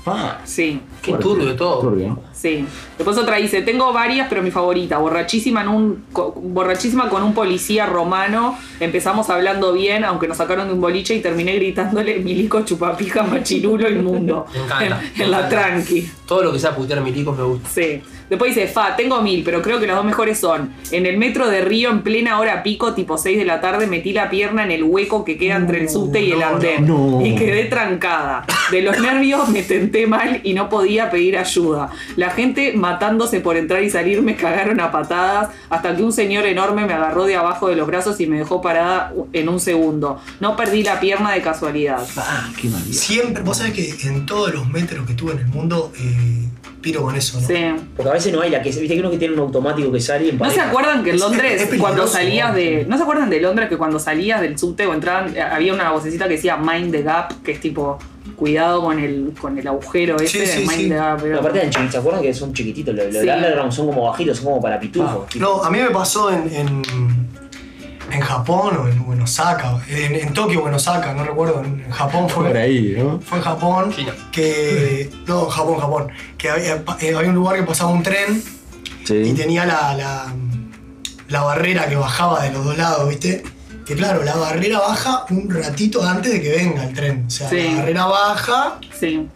Ah, 0.05 0.39
Sí, 0.45 0.81
Qué 1.01 1.13
turbio 1.13 1.55
todo. 1.55 1.79
turbio. 1.81 2.17
sí. 2.33 2.65
Después 2.97 3.17
otra 3.17 3.35
dice, 3.37 3.61
tengo 3.61 3.93
varias, 3.93 4.27
pero 4.29 4.41
mi 4.41 4.49
favorita, 4.51 4.97
borrachísima, 4.97 5.61
en 5.61 5.67
un, 5.67 6.05
co- 6.11 6.33
borrachísima 6.35 7.07
con 7.09 7.21
un 7.23 7.33
policía 7.33 7.85
romano. 7.85 8.57
Empezamos 8.79 9.29
hablando 9.29 9.73
bien, 9.73 10.03
aunque 10.03 10.27
nos 10.27 10.37
sacaron 10.37 10.67
de 10.67 10.73
un 10.73 10.81
boliche 10.81 11.13
y 11.15 11.19
terminé 11.21 11.53
gritándole 11.55 12.17
milico 12.19 12.61
chupapija 12.61 13.23
machirulo 13.23 13.89
inmundo. 13.89 14.45
Me 14.53 14.59
encanta, 14.63 14.85
En, 14.85 15.17
me 15.19 15.23
en 15.25 15.31
la 15.31 15.47
tranqui. 15.49 16.09
Todo 16.25 16.43
lo 16.43 16.51
que 16.53 16.59
sea 16.59 16.75
putear 16.75 17.01
milicos 17.01 17.37
me 17.37 17.43
gusta. 17.43 17.69
Sí. 17.69 18.01
Después 18.31 18.55
dice, 18.55 18.69
fa, 18.69 18.95
tengo 18.95 19.21
mil, 19.21 19.43
pero 19.43 19.61
creo 19.61 19.77
que 19.81 19.85
las 19.85 19.97
dos 19.97 20.05
mejores 20.05 20.39
son. 20.39 20.71
En 20.91 21.05
el 21.05 21.17
metro 21.17 21.49
de 21.49 21.59
Río, 21.59 21.89
en 21.89 22.01
plena 22.01 22.39
hora 22.39 22.63
pico, 22.63 22.93
tipo 22.93 23.17
6 23.17 23.37
de 23.37 23.43
la 23.43 23.59
tarde, 23.59 23.87
metí 23.87 24.13
la 24.13 24.29
pierna 24.29 24.63
en 24.63 24.71
el 24.71 24.83
hueco 24.83 25.25
que 25.25 25.37
queda 25.37 25.57
entre 25.57 25.81
el 25.81 25.89
subte 25.89 26.21
y 26.21 26.31
el 26.31 26.39
no, 26.39 26.45
andén. 26.45 26.87
no. 26.87 27.21
Y 27.25 27.35
quedé 27.35 27.65
trancada. 27.65 28.45
De 28.71 28.81
los 28.81 28.97
nervios 29.01 29.49
me 29.49 29.63
tenté 29.63 30.07
mal 30.07 30.39
y 30.45 30.53
no 30.53 30.69
podía 30.69 31.11
pedir 31.11 31.37
ayuda. 31.37 31.89
La 32.15 32.29
gente 32.29 32.71
matándose 32.73 33.41
por 33.41 33.57
entrar 33.57 33.83
y 33.83 33.89
salir 33.89 34.21
me 34.21 34.37
cagaron 34.37 34.79
a 34.79 34.93
patadas 34.93 35.49
hasta 35.69 35.93
que 35.93 36.01
un 36.01 36.13
señor 36.13 36.45
enorme 36.45 36.85
me 36.85 36.93
agarró 36.93 37.25
de 37.25 37.35
abajo 37.35 37.67
de 37.67 37.75
los 37.75 37.85
brazos 37.85 38.17
y 38.21 38.27
me 38.27 38.37
dejó 38.37 38.61
parada 38.61 39.11
en 39.33 39.49
un 39.49 39.59
segundo. 39.59 40.21
No 40.39 40.55
perdí 40.55 40.83
la 40.83 41.01
pierna 41.01 41.33
de 41.33 41.41
casualidad. 41.41 42.07
Ah, 42.15 42.49
qué 42.61 42.69
maravilla. 42.69 42.97
Siempre, 42.97 43.43
vos 43.43 43.57
sabés 43.57 43.73
que 43.73 44.07
en 44.07 44.25
todos 44.25 44.53
los 44.53 44.69
metros 44.69 45.05
que 45.05 45.15
tuve 45.15 45.33
en 45.33 45.39
el 45.39 45.47
mundo, 45.47 45.91
eh, 45.99 46.47
piro 46.81 47.01
con 47.03 47.15
eso, 47.15 47.39
¿no? 47.39 47.47
Sí. 47.47 47.55
Porque 47.95 48.09
a 48.09 48.13
veces 48.13 48.33
no 48.33 48.41
hay 48.41 48.49
la 48.49 48.61
que. 48.61 48.69
Viste 48.69 48.87
que 48.87 48.99
uno 48.99 49.11
que 49.11 49.17
tiene 49.17 49.33
un 49.35 49.39
automático 49.41 49.91
que 49.91 49.99
sale 49.99 50.27
y 50.27 50.31
¿No 50.33 50.49
se 50.49 50.59
acuerdan 50.59 51.03
que 51.03 51.09
en 51.11 51.15
Es- 51.15 51.21
Londres, 51.21 51.61
es 51.71 51.79
cuando 51.79 52.07
salías 52.07 52.49
¿no? 52.49 52.55
de. 52.55 52.85
¿No 52.87 52.97
se 52.97 53.03
acuerdan 53.03 53.29
de 53.29 53.39
Londres 53.41 53.69
que 53.69 53.77
cuando 53.77 53.99
salías 53.99 54.41
del 54.41 54.57
subte 54.57 54.85
o 54.85 54.93
entraban, 54.93 55.35
eh, 55.35 55.41
había 55.41 55.73
una 55.73 55.91
vocecita 55.91 56.27
que 56.27 56.35
decía 56.35 56.57
Mind 56.57 56.91
the 56.91 57.03
Gap, 57.03 57.41
que 57.43 57.51
es 57.51 57.59
tipo, 57.59 57.99
cuidado 58.35 58.81
con 58.81 58.99
el, 58.99 59.33
con 59.39 59.57
el 59.57 59.67
agujero 59.67 60.15
ese, 60.17 60.45
Sí, 60.45 60.51
sí, 60.53 60.59
Mind 60.67 60.71
sí. 60.71 60.89
the 60.89 60.95
Gap. 60.95 61.21
Pero 61.21 61.39
aparte 61.39 61.69
¿se 61.91 61.97
acuerdan 61.97 62.21
que 62.23 62.33
son 62.33 62.53
chiquititos? 62.53 62.95
Los, 62.95 63.05
los 63.13 63.23
Sí. 63.23 63.29
underground 63.29 63.71
son 63.71 63.87
como 63.87 64.03
bajitos, 64.09 64.37
son 64.37 64.45
como 64.45 64.61
para 64.61 64.79
pitufos. 64.79 65.27
tipo. 65.27 65.45
No, 65.45 65.63
a 65.63 65.69
mí 65.69 65.77
me 65.79 65.89
pasó 65.91 66.31
en, 66.31 66.51
en, 66.53 66.81
en 68.11 68.21
Japón 68.21 68.77
o 69.07 69.13
en, 69.13 69.21
Osaka, 69.21 69.79
en, 69.87 70.15
en 70.15 70.33
Tokio 70.33 70.63
o 70.63 70.67
en 70.67 70.73
Osaka, 70.73 71.13
no 71.13 71.23
recuerdo, 71.23 71.61
en, 71.63 71.81
en 71.85 71.91
Japón 71.91 72.27
fue. 72.29 72.47
Por 72.47 72.57
ahí, 72.57 72.95
¿no? 72.97 73.19
Fue 73.21 73.37
en 73.37 73.43
Japón 73.43 73.91
China. 73.95 74.13
que. 74.31 75.09
No, 75.27 75.45
Japón, 75.45 75.79
Japón. 75.79 76.07
Que 76.37 76.49
había, 76.49 76.83
eh, 76.99 77.13
había 77.15 77.29
un 77.29 77.35
lugar 77.35 77.55
que 77.57 77.63
pasaba 77.63 77.91
un 77.91 78.03
tren 78.03 78.43
y 79.03 79.07
Sí. 79.07 79.33
tenía 79.35 79.65
la, 79.65 79.93
la, 79.95 80.33
la 81.29 81.41
barrera 81.43 81.87
que 81.87 81.95
bajaba 81.95 82.43
de 82.43 82.51
los 82.51 82.63
dos 82.65 82.77
lados, 82.77 83.07
¿viste? 83.09 83.43
Que 83.85 83.95
claro, 83.95 84.23
la 84.23 84.35
barrera 84.35 84.79
baja 84.79 85.25
un 85.31 85.49
ratito 85.49 86.03
antes 86.03 86.31
de 86.33 86.41
que 86.41 86.51
venga 86.51 86.83
el 86.83 86.93
tren. 86.93 87.25
O 87.27 87.29
sea, 87.29 87.49
Sí. 87.49 87.57
la 87.69 87.75
barrera 87.77 88.05
baja 88.05 88.79
Sí. 88.99 89.27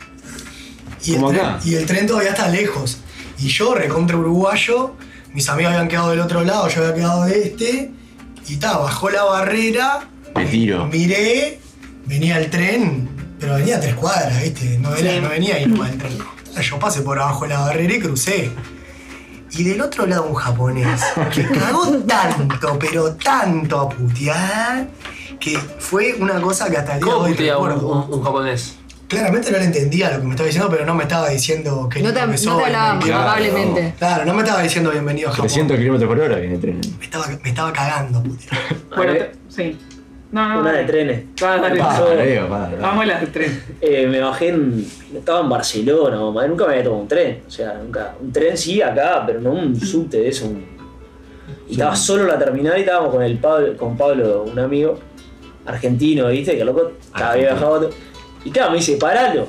y 1.03 1.15
el, 1.15 1.25
tren, 1.27 1.45
y 1.65 1.73
el 1.75 1.85
tren 1.85 2.07
todavía 2.07 2.29
está 2.31 2.47
lejos. 2.47 2.99
Y 3.37 3.47
yo, 3.49 3.73
recontra 3.75 4.15
uruguayo, 4.17 4.93
mis 5.33 5.49
amigos 5.49 5.73
habían 5.73 5.87
quedado 5.89 6.11
del 6.11 6.21
otro 6.21 6.43
lado, 6.43 6.67
yo 6.69 6.81
había 6.81 6.93
quedado 6.95 7.25
de 7.25 7.43
este. 7.43 7.91
Y 8.47 8.57
ta, 8.57 8.77
bajó 8.77 9.09
la 9.09 9.23
barrera. 9.23 10.07
Me 10.35 10.45
tiro. 10.45 10.85
Miré, 10.87 11.59
venía 12.05 12.37
el 12.39 12.49
tren, 12.49 13.09
pero 13.39 13.55
venía 13.55 13.77
a 13.77 13.79
tres 13.79 13.95
cuadras, 13.95 14.41
¿viste? 14.43 14.77
No, 14.79 14.93
era- 14.95 15.11
Sí. 15.13 15.19
no 15.21 15.29
venía 15.29 15.55
ahí 15.55 15.65
nomás 15.65 15.91
el 15.91 15.97
tren. 15.97 16.17
Yo 16.61 16.79
pasé 16.79 17.01
por 17.01 17.19
abajo 17.19 17.43
de 17.43 17.49
la 17.49 17.59
barrera 17.61 17.93
y 17.95 17.99
crucé. 17.99 18.51
Y 19.51 19.63
del 19.63 19.81
otro 19.81 20.05
lado 20.05 20.23
un 20.25 20.35
japonés 20.35 21.01
que 21.33 21.43
cagó 21.59 21.87
tanto, 21.99 22.77
pero 22.79 23.13
tanto 23.15 23.79
a 23.79 23.89
putear, 23.89 24.87
que 25.39 25.57
fue 25.79 26.13
una 26.19 26.41
cosa 26.41 26.69
que 26.69 26.77
hasta 26.77 26.95
el 26.95 26.99
día 26.99 27.05
de 27.07 27.11
¿Cómo 27.13 27.25
hoy 27.25 27.31
putea 27.33 27.57
un, 27.57 27.71
un- 27.71 28.13
un 28.13 28.23
japonés? 28.23 28.75
Claramente 29.07 29.51
no 29.51 29.57
le 29.59 29.65
entendía 29.65 30.11
lo 30.11 30.19
que 30.21 30.23
me 30.25 30.31
estaba 30.31 30.47
diciendo, 30.47 30.69
pero 30.71 30.85
no 30.85 30.95
me 30.95 31.03
estaba 31.03 31.29
diciendo 31.29 31.87
que 31.89 32.01
No 32.01 32.11
te, 32.11 32.25
no 32.25 32.33
te 32.35 32.49
hablaba 32.65 32.99
Claro. 32.99 33.21
amablemente. 33.21 33.93
Claro, 33.99 34.25
no 34.25 34.33
me 34.33 34.41
estaba 34.43 34.61
diciendo 34.63 34.89
bienvenido 34.91 35.29
a 35.29 35.31
Japón. 35.31 35.45
300 35.47 35.77
kilómetros 35.77 36.07
por 36.09 36.19
hora 36.19 36.35
viene 36.37 36.55
el 36.55 36.61
tren. 36.61 36.81
Me 36.99 37.05
estaba, 37.05 37.27
me 37.43 37.49
estaba 37.49 37.71
cagando, 37.73 38.23
putear. 38.23 38.57
Bueno, 38.95 39.13
sí. 39.49 39.77
No, 40.31 40.49
no. 40.49 40.59
Una 40.61 40.71
de 40.73 40.83
trenes. 40.85 41.23
Dale. 41.39 41.79
Pasó-. 41.79 42.09
Vamos 42.81 43.03
a 43.03 43.05
las 43.05 43.21
de 43.21 43.27
tren. 43.27 43.63
Eh, 43.79 44.07
me 44.07 44.19
bajé 44.19 44.49
en. 44.49 44.85
Estaba 45.15 45.41
en 45.41 45.49
Barcelona, 45.49 46.17
mamá. 46.19 46.47
Nunca 46.47 46.65
me 46.65 46.71
había 46.73 46.83
tomado 46.83 47.03
un 47.03 47.07
tren. 47.07 47.41
O 47.47 47.51
sea, 47.51 47.73
nunca. 47.81 48.15
Un 48.19 48.31
tren 48.33 48.57
sí 48.57 48.81
acá, 48.81 49.23
pero 49.25 49.39
no 49.39 49.51
un 49.51 49.79
subte 49.79 50.17
de 50.17 50.29
eso. 50.29 50.45
un- 50.47 50.65
Y 51.69 51.73
estaba 51.73 51.95
solo 51.95 52.23
en 52.23 52.29
la 52.29 52.39
terminal 52.39 52.75
y 52.77 52.81
estábamos 52.81 53.11
con 53.13 53.21
el 53.23 53.37
Pablo, 53.37 53.77
con 53.77 53.95
Pablo, 53.95 54.43
un 54.51 54.57
amigo 54.59 54.99
argentino, 55.65 56.27
¿viste? 56.27 56.57
Que 56.57 56.65
loco 56.65 56.91
había 57.13 57.51
viajado. 57.51 57.89
Y 58.45 58.51
claro, 58.51 58.71
me 58.71 58.77
dice, 58.77 58.95
paralo. 58.97 59.47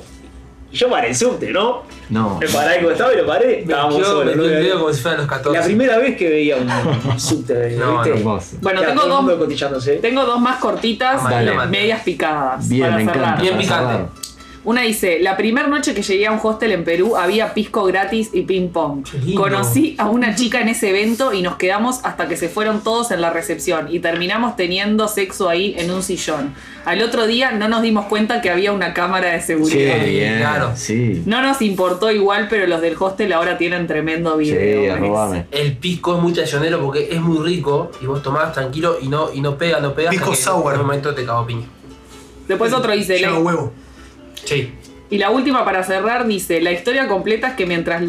Y 0.72 0.76
yo 0.76 0.90
paré 0.90 1.08
el 1.10 1.14
subte, 1.16 1.52
¿no? 1.52 1.82
No. 2.10 2.38
Me 2.40 2.48
paré 2.48 2.78
al 2.78 2.84
costado 2.84 3.12
y 3.12 3.16
lo 3.18 3.26
paré. 3.26 3.60
Estábamos 3.60 4.04
solos. 4.04 4.34
¿no? 4.36 4.44
el 4.44 4.50
dedo 4.64 4.80
como 4.80 4.92
si 4.92 5.00
fueran 5.00 5.20
los 5.20 5.28
14. 5.28 5.58
La 5.60 5.64
primera 5.64 5.98
vez 5.98 6.16
que 6.16 6.28
veía 6.28 6.56
un 6.56 7.20
subte, 7.20 7.76
No, 7.78 8.02
¿viste? 8.02 8.18
Hermoso. 8.18 8.56
Bueno, 8.60 8.80
Claro, 8.80 8.92
tengo 8.92 9.02
todo 9.06 9.10
el 9.12 9.16
mundo 9.22 9.36
dos, 9.36 9.44
cotillándose. 9.44 9.96
tengo 9.98 10.24
dos 10.24 10.40
más 10.40 10.56
cortitas, 10.58 11.22
Dale. 11.22 11.54
medias 11.68 12.02
picadas. 12.02 12.68
Bien, 12.68 12.82
para 12.84 12.96
me 12.96 13.04
cerrar. 13.04 13.16
encanta. 13.18 13.42
Bien 13.42 13.54
para 13.54 13.62
picante. 13.62 13.92
cerrar. 13.92 14.25
Una 14.66 14.82
dice, 14.82 15.20
la 15.20 15.36
primera 15.36 15.68
noche 15.68 15.94
que 15.94 16.02
llegué 16.02 16.26
a 16.26 16.32
un 16.32 16.40
hostel 16.42 16.72
en 16.72 16.82
Perú 16.82 17.16
había 17.16 17.54
pisco 17.54 17.84
gratis 17.84 18.30
y 18.32 18.42
ping 18.42 18.70
pong. 18.70 19.06
Conocí 19.36 19.94
a 19.96 20.10
una 20.10 20.34
chica 20.34 20.60
en 20.60 20.68
ese 20.68 20.90
evento 20.90 21.32
y 21.32 21.40
nos 21.40 21.54
quedamos 21.54 22.00
hasta 22.02 22.26
que 22.26 22.36
se 22.36 22.48
fueron 22.48 22.82
todos 22.82 23.12
en 23.12 23.20
la 23.20 23.30
recepción 23.30 23.86
y 23.88 24.00
terminamos 24.00 24.56
teniendo 24.56 25.06
sexo 25.06 25.48
ahí 25.48 25.76
en 25.78 25.92
un 25.92 26.02
sillón. 26.02 26.52
Al 26.84 27.00
otro 27.02 27.28
día 27.28 27.52
no 27.52 27.68
nos 27.68 27.80
dimos 27.80 28.06
cuenta 28.06 28.40
que 28.40 28.50
había 28.50 28.72
una 28.72 28.92
cámara 28.92 29.34
de 29.34 29.40
seguridad. 29.40 30.04
Bien. 30.04 30.38
claro. 30.38 30.72
Sí. 30.74 31.22
No 31.26 31.42
nos 31.42 31.62
importó 31.62 32.10
igual, 32.10 32.48
pero 32.50 32.66
los 32.66 32.80
del 32.80 32.96
hostel 32.98 33.34
ahora 33.34 33.58
tienen 33.58 33.86
tremendo 33.86 34.36
video. 34.36 34.96
Sí. 34.96 35.42
El 35.52 35.76
pisco 35.76 36.16
es 36.16 36.22
muy 36.24 36.32
traicionero 36.32 36.80
porque 36.80 37.06
es 37.08 37.20
muy 37.20 37.38
rico 37.38 37.92
y 38.02 38.06
vos 38.06 38.20
tomás 38.20 38.52
tranquilo 38.52 38.98
y 39.00 39.06
no, 39.06 39.32
y 39.32 39.40
no 39.40 39.56
pega, 39.56 39.78
no 39.78 39.94
pega. 39.94 40.10
Pisco 40.10 40.32
hasta 40.32 40.50
que 40.50 40.58
sour. 40.58 40.74
En 40.74 40.80
un 40.80 40.86
momento 40.86 41.14
te 41.14 41.24
cago 41.24 41.46
piña. 41.46 41.68
Después 42.48 42.72
otro 42.72 42.92
dice, 42.92 43.24
huevo. 43.30 43.72
Sí. 44.46 44.72
Y 45.10 45.18
la 45.18 45.30
última 45.30 45.64
para 45.64 45.82
cerrar 45.84 46.26
dice, 46.26 46.60
la 46.60 46.72
historia 46.72 47.06
completa 47.06 47.48
es 47.48 47.54
que 47.54 47.66
mientras 47.66 48.02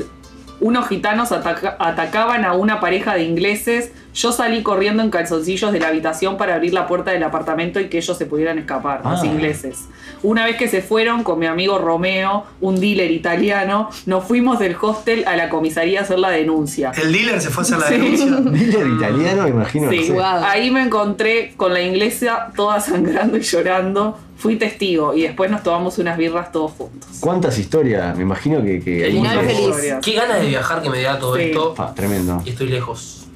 unos 0.59 0.87
gitanos 0.87 1.31
ataca- 1.31 1.75
atacaban 1.79 2.45
a 2.45 2.53
una 2.53 2.79
pareja 2.79 3.13
de 3.13 3.23
ingleses, 3.23 3.91
yo 4.13 4.31
salí 4.31 4.63
corriendo 4.63 5.03
en 5.03 5.09
calzoncillos 5.11 5.71
de 5.71 5.79
la 5.79 5.89
habitación 5.89 6.37
para 6.37 6.55
abrir 6.55 6.73
la 6.73 6.87
puerta 6.87 7.11
del 7.11 7.23
apartamento 7.23 7.79
y 7.79 7.87
que 7.89 7.97
ellos 7.99 8.17
se 8.17 8.25
pudieran 8.25 8.57
escapar, 8.57 9.01
los 9.05 9.21
Ah. 9.21 9.25
ingleses. 9.25 9.85
Una 10.23 10.45
vez 10.45 10.57
que 10.57 10.67
se 10.67 10.81
fueron 10.81 11.23
con 11.23 11.37
mi 11.37 11.45
amigo 11.45 11.77
Romeo, 11.77 12.45
un 12.61 12.79
dealer 12.79 13.11
italiano, 13.11 13.89
nos 14.07 14.23
fuimos 14.25 14.57
del 14.57 14.75
hostel 14.81 15.23
a 15.27 15.35
la 15.35 15.49
comisaría 15.49 15.99
a 15.99 16.03
hacer 16.03 16.17
la 16.17 16.29
denuncia. 16.31 16.91
El 17.01 17.11
dealer 17.13 17.39
se 17.39 17.49
fue 17.51 17.61
a 17.61 17.65
hacer 17.65 17.77
la 17.79 17.87
Sí. 17.87 17.93
denuncia. 17.93 18.51
Dealer 18.51 18.87
italiano, 18.87 19.47
imagino. 19.47 19.91
Sí, 19.91 20.05
sé. 20.05 20.13
Guau. 20.13 20.43
ahí 20.43 20.71
me 20.71 20.81
encontré 20.81 21.53
con 21.55 21.73
la 21.73 21.81
inglesa 21.81 22.51
toda 22.55 22.79
sangrando 22.81 23.37
y 23.37 23.41
llorando. 23.41 24.17
Fui 24.37 24.55
testigo 24.55 25.15
y 25.15 25.23
después 25.23 25.49
nos 25.49 25.63
tomamos 25.63 25.97
unas 25.97 26.15
birras 26.15 26.51
todos 26.51 26.71
juntos. 26.73 27.09
¿Cuántas 27.19 27.57
historias? 27.57 28.15
Me 28.15 28.21
imagino 28.23 28.63
que. 28.63 28.79
que 28.79 29.07
lindo. 29.09 29.29
feliz. 29.29 29.95
Qué 30.03 30.13
ganas 30.13 30.41
de 30.41 30.47
viajar 30.47 30.81
que 30.81 30.89
me 30.91 31.01
da 31.01 31.17
todo 31.17 31.35
Sí. 31.35 31.43
esto. 31.43 31.73
Pa, 31.73 31.93
tremendo. 31.95 32.41
Y 32.45 32.49
estoy 32.51 32.67
lejos. 32.67 33.27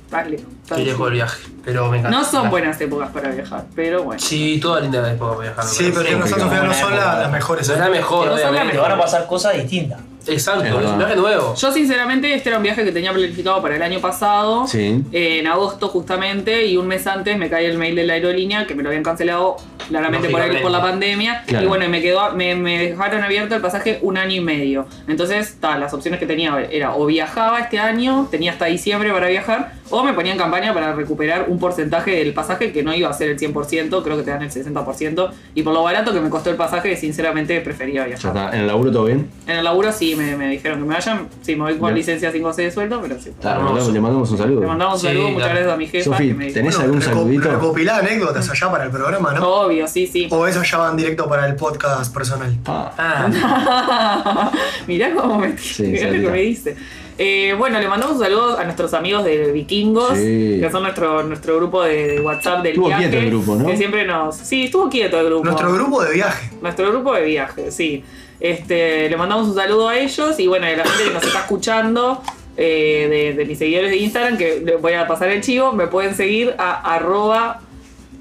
Dale. 0.71 0.85
lejos 0.85 1.05
del 1.05 1.13
viaje. 1.13 1.43
Pero 1.63 1.89
me 1.91 1.99
encanta. 1.99 2.17
No 2.17 2.23
son 2.23 2.49
buenas 2.49 2.79
épocas 2.81 3.09
para 3.11 3.29
viajar, 3.29 3.65
pero 3.75 4.03
bueno. 4.03 4.19
Sí, 4.21 4.59
toda 4.59 4.79
linda 4.81 5.11
época 5.11 5.35
para 5.37 5.49
viajar. 5.49 5.65
Sí, 5.65 5.91
pero 5.95 6.19
razón, 6.19 6.39
Sofía, 6.39 6.63
no 6.63 6.73
son 6.73 6.95
la- 6.95 7.05
las 7.19 7.27
No 7.27 7.33
mejores. 7.33 7.69
es 7.69 7.77
la 7.77 7.89
mejor, 7.89 8.25
No 8.27 8.31
son 8.33 8.41
la 8.41 8.49
obviamente. 8.49 8.75
Te 8.75 8.81
van 8.81 8.91
a 8.93 8.97
pasar 8.97 9.27
cosas 9.27 9.53
distintas. 9.55 9.99
Exacto, 10.27 10.61
Es 10.61 10.69
es 10.69 10.75
verdad. 10.75 10.91
un 10.91 10.97
viaje 10.99 11.15
nuevo. 11.15 11.55
Yo 11.55 11.71
sinceramente 11.71 12.31
este 12.35 12.49
era 12.49 12.57
un 12.57 12.63
viaje 12.63 12.83
que 12.83 12.91
tenía 12.91 13.11
planificado 13.11 13.59
para 13.59 13.75
el 13.75 13.81
año 13.81 13.99
pasado, 13.99 14.67
Sí. 14.67 15.03
eh, 15.11 15.39
en 15.39 15.47
agosto 15.47 15.87
justamente, 15.87 16.63
y 16.67 16.77
un 16.77 16.85
mes 16.85 17.07
antes 17.07 17.37
me 17.39 17.49
cae 17.49 17.65
el 17.65 17.79
mail 17.79 17.95
de 17.95 18.03
la 18.05 18.13
aerolínea 18.13 18.67
que 18.67 18.75
me 18.75 18.83
lo 18.83 18.89
habían 18.89 19.01
cancelado 19.03 19.55
claramente 19.87 20.29
por, 20.29 20.41
el- 20.41 20.61
por 20.61 20.69
la 20.69 20.79
pandemia, 20.79 21.43
Claro. 21.47 21.65
y 21.65 21.67
bueno, 21.67 21.85
y 21.85 21.87
me 21.87 22.01
quedó, 22.03 22.31
me, 22.33 22.53
me 22.55 22.77
dejaron 22.89 23.23
abierto 23.23 23.55
el 23.55 23.61
pasaje 23.61 23.97
un 24.03 24.15
año 24.17 24.33
y 24.35 24.41
medio. 24.41 24.85
Entonces, 25.07 25.57
ta, 25.59 25.79
las 25.79 25.91
opciones 25.93 26.19
que 26.19 26.27
tenía 26.27 26.55
era 26.71 26.95
o 26.95 27.07
viajaba 27.07 27.59
este 27.59 27.79
año, 27.79 28.27
tenía 28.29 28.51
hasta 28.51 28.65
diciembre 28.65 29.11
para 29.11 29.27
viajar, 29.27 29.73
o 29.89 30.03
me 30.03 30.13
ponía 30.13 30.33
en 30.33 30.37
campaña 30.37 30.71
para 30.71 30.93
recuperar 30.93 31.47
un 31.51 31.59
porcentaje 31.59 32.11
del 32.11 32.33
pasaje 32.33 32.71
que 32.71 32.81
no 32.83 32.93
iba 32.95 33.09
a 33.09 33.13
ser 33.13 33.29
el 33.29 33.37
100%, 33.39 34.03
creo 34.03 34.17
que 34.17 34.23
te 34.23 34.31
dan 34.31 34.41
el 34.41 34.49
60%, 34.51 35.29
y 35.55 35.63
por 35.63 35.73
lo 35.73 35.83
barato 35.83 36.13
que 36.13 36.19
me 36.21 36.29
costó 36.29 36.49
el 36.49 36.55
pasaje, 36.55 36.95
sinceramente 36.95 37.59
prefería 37.61 38.01
Ya 38.01 38.07
viajar. 38.07 38.35
está. 38.35 38.55
¿En 38.55 38.61
el 38.61 38.67
laburo 38.67 38.91
todo 38.91 39.05
bien? 39.05 39.29
En 39.47 39.57
el 39.57 39.63
laburo 39.63 39.91
sí 39.91 40.15
me, 40.15 40.35
me 40.37 40.49
dijeron 40.49 40.79
que 40.79 40.85
me 40.85 40.93
vayan. 40.95 41.27
Sí, 41.41 41.55
me 41.55 41.63
voy 41.63 41.73
con 41.73 41.87
Bien. 41.89 41.95
licencia 41.95 42.31
5 42.31 42.53
de 42.53 42.71
sueldo, 42.71 42.99
pero 43.01 43.19
sí. 43.19 43.31
Claro, 43.39 43.59
le 43.59 43.65
mandamos- 43.65 43.93
le 43.93 44.01
mandamos 44.01 44.31
un 44.31 44.37
saludo. 44.37 44.61
Le 44.61 44.67
mandamos 44.67 44.93
un 44.95 44.99
Sí, 45.01 45.07
saludo, 45.07 45.29
muchas 45.29 45.49
gracias 45.49 45.71
a 45.73 45.77
mi 45.77 45.87
jefa. 45.87 46.03
Sofi, 46.05 46.27
que 46.29 46.33
me 46.33 46.43
dijo- 46.45 46.53
¿tenés 46.55 46.75
Bueno, 46.75 46.85
algún 46.85 47.01
saludito? 47.01 47.51
Recopilá 47.51 47.97
anécdotas 47.97 48.49
allá 48.49 48.71
para 48.71 48.83
el 48.85 48.91
programa, 48.91 49.33
¿no? 49.33 49.47
Obvio, 49.47 49.87
sí, 49.87 50.07
sí. 50.07 50.27
O 50.31 50.47
eso 50.47 50.63
ya 50.63 50.77
van 50.77 50.95
directo 50.97 51.27
para 51.27 51.45
el 51.47 51.55
podcast 51.55 52.13
personal. 52.13 52.55
Ah, 52.65 52.91
Ah, 52.97 54.51
Mirá 54.87 55.13
cómo 55.13 55.39
me, 55.39 55.57
Sí, 55.57 55.83
mirá 55.83 56.07
lo 56.11 56.13
que 56.13 56.29
me 56.29 56.41
dice. 56.41 56.75
Eh, 57.17 57.53
bueno, 57.57 57.79
le 57.79 57.87
mandamos 57.87 58.15
un 58.17 58.23
saludo 58.23 58.57
a 58.57 58.63
nuestros 58.63 58.93
amigos 58.93 59.23
de 59.23 59.51
Vikingos, 59.51 60.17
Sí. 60.17 60.57
que 60.61 60.69
son 60.71 60.83
nuestro, 60.83 61.23
nuestro 61.23 61.55
grupo 61.57 61.83
de 61.83 62.19
WhatsApp 62.19 62.63
del 62.63 62.71
Estuvo 62.71 62.87
viaje. 62.87 63.03
quieto 63.09 63.17
el 63.23 63.29
grupo, 63.29 63.55
¿no? 63.55 63.67
Que 63.67 63.77
siempre 63.77 64.05
nos. 64.05 64.35
Sí, 64.37 64.65
estuvo 64.65 64.89
quieto 64.89 65.19
el 65.19 65.25
grupo. 65.27 65.45
Nuestro 65.45 65.73
grupo 65.73 66.03
de 66.03 66.13
viaje. 66.13 66.49
Nuestro 66.61 66.89
grupo 66.91 67.13
de 67.13 67.23
viaje, 67.23 67.71
sí. 67.71 68.03
Este, 68.39 69.07
le 69.09 69.17
mandamos 69.17 69.49
un 69.49 69.55
saludo 69.55 69.89
a 69.89 69.97
ellos 69.99 70.39
y 70.39 70.47
bueno, 70.47 70.65
a 70.65 70.71
la 70.71 70.83
gente 70.83 71.03
que 71.03 71.13
nos 71.13 71.23
está 71.23 71.39
escuchando, 71.41 72.23
eh, 72.57 73.07
de, 73.09 73.33
de 73.37 73.45
mis 73.45 73.57
seguidores 73.59 73.91
de 73.91 73.97
Instagram, 73.97 74.37
que 74.37 74.61
les 74.65 74.81
voy 74.81 74.93
a 74.93 75.05
pasar 75.07 75.29
el 75.29 75.41
chivo, 75.41 75.73
me 75.73 75.85
pueden 75.87 76.15
seguir 76.15 76.55
a 76.57 76.95
arroba 76.95 77.61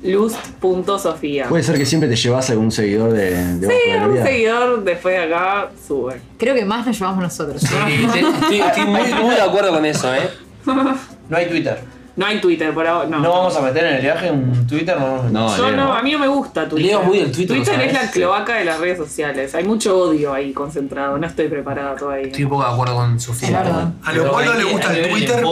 lust.sofía. 0.03 1.47
Puede 1.49 1.63
ser 1.63 1.77
que 1.79 1.87
siempre 1.87 2.09
te 2.09 2.17
llevas 2.17 2.49
algún 2.51 2.71
seguidor 2.71 3.13
de, 3.13 3.57
de 3.59 3.67
Sí, 3.69 3.91
Gloria. 3.93 4.25
seguidor 4.25 4.85
después 4.85 5.15
de 5.17 5.23
acá 5.35 5.71
sube. 5.87 6.21
Creo 6.39 6.55
que 6.55 6.65
más 6.65 6.87
nos 6.87 6.99
llevamos 6.99 7.23
nosotros. 7.23 7.61
sí, 7.63 7.75
estoy, 8.05 8.21
estoy- 8.25 8.61
estoy 8.61 8.85
muy, 8.87 9.13
muy 9.23 9.35
de 9.35 9.41
acuerdo 9.43 9.71
con 9.73 9.85
eso, 9.85 10.13
¿eh? 10.15 10.31
No 11.29 11.37
hay 11.37 11.47
Twitter. 11.47 11.81
No 12.21 12.27
hay 12.27 12.39
Twitter 12.39 12.75
por 12.75 12.87
ahora, 12.87 13.09
no. 13.09 13.19
No 13.21 13.31
vamos 13.31 13.57
a 13.57 13.63
meter 13.63 13.83
en 13.87 13.95
el 13.95 14.03
viaje 14.03 14.31
un 14.31 14.67
Twitter, 14.67 14.95
no. 15.01 15.23
No, 15.31 15.57
Yo 15.57 15.69
Leo. 15.71 15.77
no, 15.77 15.95
a 15.95 16.03
mí 16.03 16.13
no 16.13 16.19
me 16.19 16.29
gusta 16.29 16.69
Twitter. 16.69 16.91
Leo 16.91 17.03
muy 17.03 17.17
del 17.19 17.33
Twitter, 17.33 17.57
Twitter 17.57 17.81
es 17.81 17.93
la 17.95 18.11
cloaca 18.11 18.57
de 18.57 18.67
las 18.67 18.79
redes 18.79 18.99
sociales. 18.99 19.55
Hay 19.55 19.65
mucho 19.65 19.97
odio 19.97 20.35
ahí 20.35 20.53
concentrado. 20.53 21.17
No 21.17 21.27
estoy 21.27 21.49
preparada 21.49 21.97
todavía. 21.97 22.27
Estoy 22.27 22.45
un 22.45 22.51
poco 22.51 22.65
de 22.65 22.69
acuerdo 22.73 22.95
con 22.97 23.19
Sofía. 23.19 23.63
verdad. 23.63 23.93
A 24.05 24.13
Leopoldo 24.13 24.53
le 24.53 24.65
gusta 24.65 24.95
el 24.99 25.09
Twitter, 25.09 25.43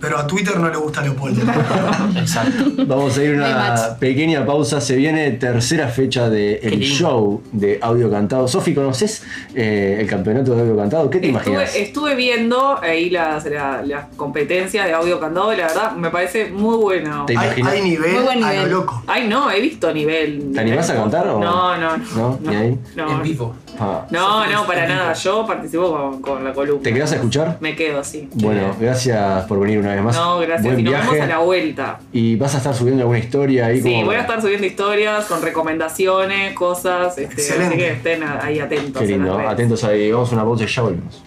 pero 0.00 0.18
a 0.18 0.26
Twitter 0.26 0.56
no 0.58 0.68
le 0.68 0.76
gusta 0.76 1.02
Leopoldo. 1.02 1.40
Exacto. 2.16 2.64
Vamos 2.84 3.16
a 3.16 3.22
ir 3.22 3.30
a 3.40 3.46
una 3.46 3.96
pequeña 4.00 4.44
pausa. 4.44 4.80
Se 4.80 4.96
viene 4.96 5.30
tercera 5.32 5.86
fecha 5.86 6.28
del 6.28 6.58
lindo. 6.62 6.84
show 6.86 7.42
de 7.52 7.78
audio 7.80 8.10
cantado. 8.10 8.48
Sofi, 8.48 8.74
¿conoces 8.74 9.22
eh, 9.54 9.98
el 10.00 10.06
campeonato 10.08 10.54
de 10.54 10.62
audio 10.62 10.76
cantado? 10.76 11.08
¿Qué 11.10 11.18
te 11.20 11.28
imaginas? 11.28 11.76
Estuve, 11.76 12.14
viendo 12.16 12.76
ahí 12.82 13.10
las, 13.10 13.44
la- 13.46 13.82
las 13.84 14.06
competencias 14.16 14.86
de 14.86 14.92
audio 14.92 15.20
cantado 15.20 15.52
y 15.52 15.56
la 15.56 15.66
verdad 15.68 15.92
me 15.92 16.07
parece 16.10 16.46
muy 16.50 16.76
bueno. 16.76 17.24
¿Te 17.26 17.36
Hay, 17.36 17.82
nivel, 17.82 18.12
Muy 18.12 18.22
buen 18.22 18.44
a 18.44 18.48
lo 18.48 18.52
nivel. 18.54 18.70
loco. 18.70 19.02
Ay, 19.06 19.28
no, 19.28 19.50
he 19.50 19.60
visto 19.60 19.92
nivel. 19.92 20.52
¿Te 20.52 20.60
animás 20.60 20.90
a 20.90 20.94
cantar 20.94 21.28
o- 21.28 21.40
No, 21.40 21.76
no, 21.76 21.96
no. 21.96 22.04
¿No? 22.16 22.38
¿Ni 22.42 22.56
ahí? 22.56 22.78
No, 22.96 23.10
En 23.10 23.22
vivo. 23.22 23.54
Ah, 23.80 24.04
no, 24.10 24.44
no, 24.46 24.66
para 24.66 24.88
nada. 24.88 25.12
Yo 25.12 25.46
participo 25.46 25.92
con, 25.92 26.20
con 26.20 26.42
la 26.44 26.52
columna. 26.52 26.82
¿Te 26.82 26.92
quedás 26.92 27.12
a 27.12 27.16
escuchar? 27.16 27.58
Me 27.60 27.76
quedo, 27.76 28.02
sí. 28.02 28.28
Bueno, 28.34 28.74
gracias 28.80 29.44
por 29.44 29.60
venir 29.60 29.78
una 29.78 29.94
vez 29.94 30.02
más. 30.02 30.16
No, 30.16 30.38
gracias. 30.40 30.62
Buen 30.64 30.80
y 30.80 30.82
nos 30.82 30.92
viaje. 30.94 31.10
vemos 31.12 31.24
a 31.24 31.28
la 31.28 31.38
vuelta. 31.38 31.98
Y 32.12 32.34
vas 32.36 32.54
a 32.54 32.58
estar 32.58 32.74
subiendo 32.74 33.02
alguna 33.02 33.18
historia 33.20 33.66
ahí 33.66 33.80
Sí, 33.80 33.92
como 33.92 34.06
voy 34.06 34.16
a 34.16 34.20
estar 34.22 34.40
subiendo 34.42 34.66
historias 34.66 35.26
con 35.26 35.42
recomendaciones, 35.42 36.54
cosas. 36.54 37.16
Este, 37.18 37.40
así 37.62 37.76
que 37.76 37.92
estén 37.92 38.22
ahí 38.24 38.58
atentos. 38.58 39.00
Qué 39.00 39.08
lindo, 39.08 39.38
atentos 39.38 39.84
ahí. 39.84 40.10
Vamos 40.10 40.30
a 40.32 40.34
una 40.34 40.44
pausa 40.44 40.64
y 40.64 40.66
ya 40.66 40.82
volvemos. 40.82 41.22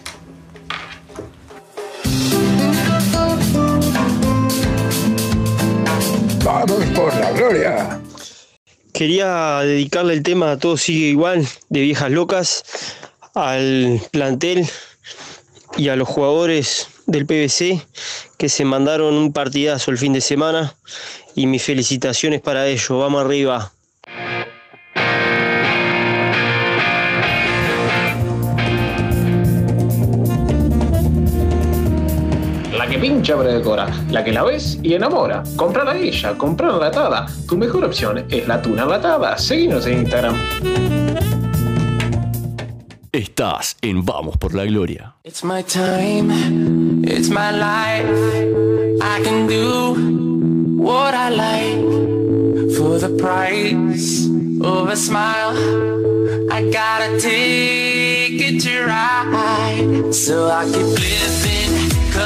Vamos 6.51 6.83
por 6.87 7.15
la 7.15 7.31
gloria. 7.31 8.01
Quería 8.91 9.61
dedicarle 9.61 10.13
el 10.13 10.21
tema 10.21 10.57
Todo 10.57 10.75
sigue 10.75 11.05
igual 11.07 11.47
de 11.69 11.79
Viejas 11.79 12.11
Locas 12.11 12.65
al 13.33 14.01
plantel 14.11 14.67
y 15.77 15.87
a 15.87 15.95
los 15.95 16.09
jugadores 16.09 16.89
del 17.07 17.25
PBC 17.25 17.81
que 18.37 18.49
se 18.49 18.65
mandaron 18.65 19.13
un 19.13 19.31
partidazo 19.31 19.91
el 19.91 19.97
fin 19.97 20.11
de 20.11 20.19
semana 20.19 20.75
y 21.35 21.47
mis 21.47 21.63
felicitaciones 21.63 22.41
para 22.41 22.67
ellos. 22.67 22.89
Vamos 22.89 23.23
arriba. 23.23 23.71
Pincha 33.01 33.35
pero 33.35 33.51
decora, 33.51 33.87
la 34.11 34.23
que 34.23 34.31
la 34.31 34.43
ves 34.43 34.77
y 34.83 34.93
enamora. 34.93 35.41
Comprar 35.55 35.89
a 35.89 35.97
ella, 35.97 36.37
comprar 36.37 36.73
enlatada. 36.73 37.25
Tu 37.49 37.57
mejor 37.57 37.83
opción 37.83 38.23
es 38.29 38.47
la 38.47 38.61
tuna 38.61 38.83
enlatada. 38.83 39.37
Seguinos 39.39 39.87
en 39.87 40.01
Instagram. 40.01 40.35
Estás 43.11 43.75
en 43.81 44.05
Vamos 44.05 44.37
por 44.37 44.53
la 44.53 44.65
Gloria. 44.65 45.15
It's 45.23 45.43
my 45.43 45.63
time, 45.63 47.03
it's 47.03 47.29
my 47.29 47.51
life. 47.51 49.01
I 49.01 49.23
can 49.23 49.47
do 49.47 49.95
what 50.77 51.15
I 51.15 51.29
like 51.31 52.75
for 52.77 52.99
the 52.99 53.09
price 53.17 54.29
of 54.63 54.89
a 54.89 54.95
smile. 54.95 55.57
I 56.51 56.69
gotta 56.69 57.19
take 57.19 58.39
it 58.39 58.61
to 58.61 58.85
ride 58.85 60.13
so 60.13 60.49
I 60.49 60.65
keep 60.65 60.85
living 60.99 61.70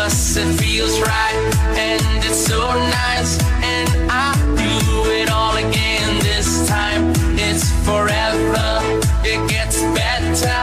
cause 0.05 0.37
it 0.37 0.53
feels 0.59 0.99
right 1.01 1.35
and 1.77 2.01
it's 2.23 2.37
so 2.37 2.61
nice 3.01 3.41
and 3.73 3.89
I 4.07 4.35
do 4.55 5.09
it 5.09 5.31
all 5.31 5.55
again 5.57 6.19
this 6.19 6.67
time. 6.67 7.11
It's 7.47 7.65
forever 7.87 8.81
it 9.23 9.49
gets 9.49 9.81
better 9.97 10.59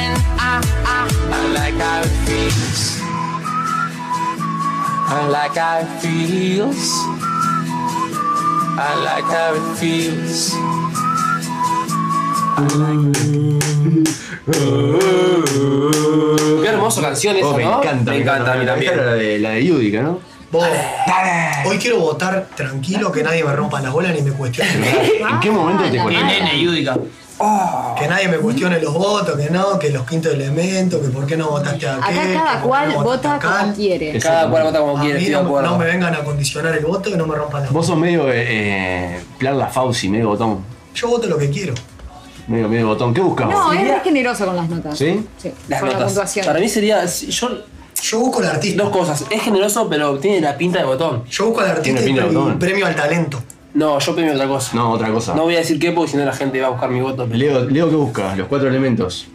and 0.00 0.14
I, 0.38 0.60
I, 0.96 0.98
I 1.38 1.42
like 1.58 1.76
how 1.86 2.02
it 2.02 2.14
feels. 2.26 3.00
I 5.16 5.28
like 5.36 5.56
how 5.56 5.78
it 5.84 5.90
feels. 6.02 6.84
I 8.76 8.90
like 9.06 9.28
how 9.36 9.54
it 9.54 9.66
feels 9.78 10.54
Qué 16.62 16.68
hermosa 16.68 17.00
canción 17.00 17.36
esa, 17.36 17.46
Oh, 17.48 17.56
me 17.56 17.64
¿no? 17.64 17.78
encanta, 17.82 18.10
Me 18.12 18.18
encanta 18.18 18.52
a 18.52 18.56
mí 18.56 18.66
también. 18.66 18.96
La 18.96 19.14
de, 19.14 19.38
la 19.38 19.50
de 19.50 19.64
Yudica, 19.64 20.02
¿no? 20.02 20.20
Vos, 20.52 20.66
hoy 21.66 21.78
quiero 21.78 21.98
votar 21.98 22.46
tranquilo, 22.54 23.10
que 23.10 23.22
nadie 23.24 23.42
me 23.42 23.52
rompa 23.56 23.80
la 23.80 23.90
bola 23.90 24.12
ni 24.12 24.22
me 24.22 24.30
cuestione. 24.32 24.70
¿En 25.30 25.40
qué 25.40 25.50
momento 25.50 25.84
te 25.84 25.92
Qué 25.92 25.98
cuestionas? 25.98 26.32
nene, 26.32 26.62
Yudica. 26.62 26.96
Que 27.98 28.06
nadie 28.06 28.28
me 28.28 28.36
cuestione 28.36 28.78
los 28.80 28.94
votos, 28.94 29.36
que 29.36 29.50
no, 29.50 29.78
que 29.78 29.90
los 29.90 30.06
quintos 30.06 30.32
elementos, 30.32 31.00
que 31.02 31.08
por 31.08 31.26
qué 31.26 31.36
no 31.36 31.48
votaste 31.50 31.88
a 31.88 31.96
Acá 31.96 32.06
aquel, 32.08 32.34
cada 32.34 32.52
que 32.52 32.58
por 32.60 32.68
cual 32.68 32.88
qué 32.88 32.94
no 32.94 33.02
votaste 33.02 33.26
vota 33.28 33.32
a 33.32 33.36
acá. 33.36 33.60
como 33.62 33.74
quiere. 33.74 34.18
Cada 34.20 34.48
cual 34.50 34.62
vota 34.64 34.78
como 34.78 34.96
A 34.98 35.00
quiere, 35.00 35.18
mí 35.18 35.24
estoy 35.24 35.34
de 35.36 35.42
no, 35.42 35.48
acuerdo. 35.48 35.70
no 35.70 35.78
me 35.78 35.84
vengan 35.86 36.14
a 36.14 36.18
condicionar 36.24 36.76
el 36.76 36.84
voto, 36.84 37.10
que 37.10 37.16
no 37.16 37.26
me 37.26 37.34
rompan 37.34 37.62
la 37.62 37.68
bola. 37.68 37.72
Vos 37.78 37.86
sos 37.86 37.96
medio 37.98 38.30
eh, 38.30 38.44
eh, 39.16 39.20
plan 39.38 39.58
la 39.58 39.66
Fauci, 39.66 40.08
medio 40.08 40.28
botón. 40.28 40.60
Yo 40.94 41.08
voto 41.08 41.26
lo 41.26 41.36
que 41.36 41.50
quiero. 41.50 41.74
Medio, 42.46 42.68
medio 42.68 42.86
botón. 42.88 43.14
¿Qué 43.14 43.20
buscas? 43.20 43.48
No, 43.48 43.72
es 43.72 43.80
muy 43.80 44.00
generoso 44.04 44.44
con 44.46 44.56
las 44.56 44.68
notas. 44.68 44.98
¿Sí? 44.98 45.24
Sí, 45.38 45.50
Las 45.68 45.80
con 45.80 45.88
la 45.88 45.94
notas. 45.94 46.12
puntuación. 46.12 46.46
Para 46.46 46.60
mí 46.60 46.68
sería. 46.68 47.04
Yo, 47.06 47.48
Yo 48.02 48.18
busco 48.20 48.40
al 48.40 48.46
artista. 48.46 48.82
dos 48.82 48.92
cosas. 48.92 49.24
Es 49.30 49.42
generoso, 49.42 49.88
pero 49.88 50.18
tiene 50.18 50.40
la 50.40 50.56
pinta 50.56 50.78
de 50.80 50.84
botón. 50.84 51.24
Yo 51.30 51.46
busco 51.46 51.60
al 51.62 51.68
artista 51.70 52.00
y 52.00 52.04
Tiene 52.04 52.20
pinta 52.20 52.22
de 52.28 52.36
botón. 52.36 52.58
premio 52.58 52.86
al 52.86 52.94
talento. 52.94 53.42
No, 53.72 53.98
yo 53.98 54.14
premio 54.14 54.34
otra 54.34 54.46
cosa. 54.46 54.74
No, 54.76 54.90
otra 54.92 55.10
cosa. 55.10 55.34
No 55.34 55.42
voy 55.44 55.54
a 55.56 55.58
decir 55.58 55.78
qué 55.78 55.90
porque 55.92 56.12
si 56.12 56.16
no 56.18 56.24
la 56.24 56.32
gente 56.32 56.60
va 56.60 56.66
a 56.68 56.70
buscar 56.70 56.90
mi 56.90 57.00
voto. 57.00 57.24
pero- 57.26 57.36
Leo, 57.38 57.64
Leo, 57.64 57.88
¿qué 57.90 57.96
buscas? 57.96 58.36
Los 58.38 58.46
cuatro 58.48 58.68
elementos. 58.68 59.26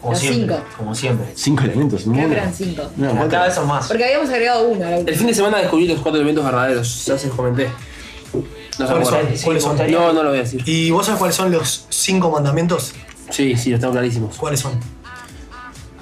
Como 0.00 0.12
Los 0.12 0.20
siempre. 0.20 0.56
cinco. 0.56 0.68
Como 0.78 0.94
siempre. 0.94 1.26
Cinco 1.34 1.64
elementos. 1.64 2.02
Creo 2.04 2.14
¿no? 2.14 2.28
que 2.28 2.32
eran 2.34 2.54
cinco. 2.54 2.82
No, 2.96 3.28
Cada 3.28 3.46
vez 3.46 3.54
son 3.54 3.66
más. 3.66 3.86
Porque 3.88 4.04
habíamos 4.04 4.30
agregado 4.30 4.68
uno. 4.68 4.86
a 4.86 4.90
la 4.90 4.96
El 4.98 5.14
fin 5.14 5.26
de 5.26 5.34
semana 5.34 5.58
descubrí 5.58 5.86
los 5.88 6.00
cuatro 6.00 6.16
elementos 6.20 6.44
verdaderos. 6.44 7.04
Ya 7.04 7.18
se 7.18 7.26
los 7.26 7.36
comenté. 7.36 7.68
No 8.78 8.86
¿Cuáles 8.86 9.08
son? 9.08 9.18
¿Cuáles 9.44 9.62
son? 9.62 9.76
No, 9.90 10.12
no 10.12 10.22
lo 10.22 10.28
voy 10.30 10.38
a 10.38 10.42
decir. 10.42 10.62
¿Y 10.66 10.90
vos 10.90 11.06
sabés 11.06 11.18
cuáles 11.18 11.36
son 11.36 11.50
los 11.50 11.86
cinco 11.88 12.30
mandamientos? 12.30 12.92
Sí, 13.30 13.56
sí, 13.56 13.70
los 13.70 13.80
tengo 13.80 13.92
clarísimos. 13.92 14.36
¿Cuáles 14.36 14.60
son? 14.60 14.78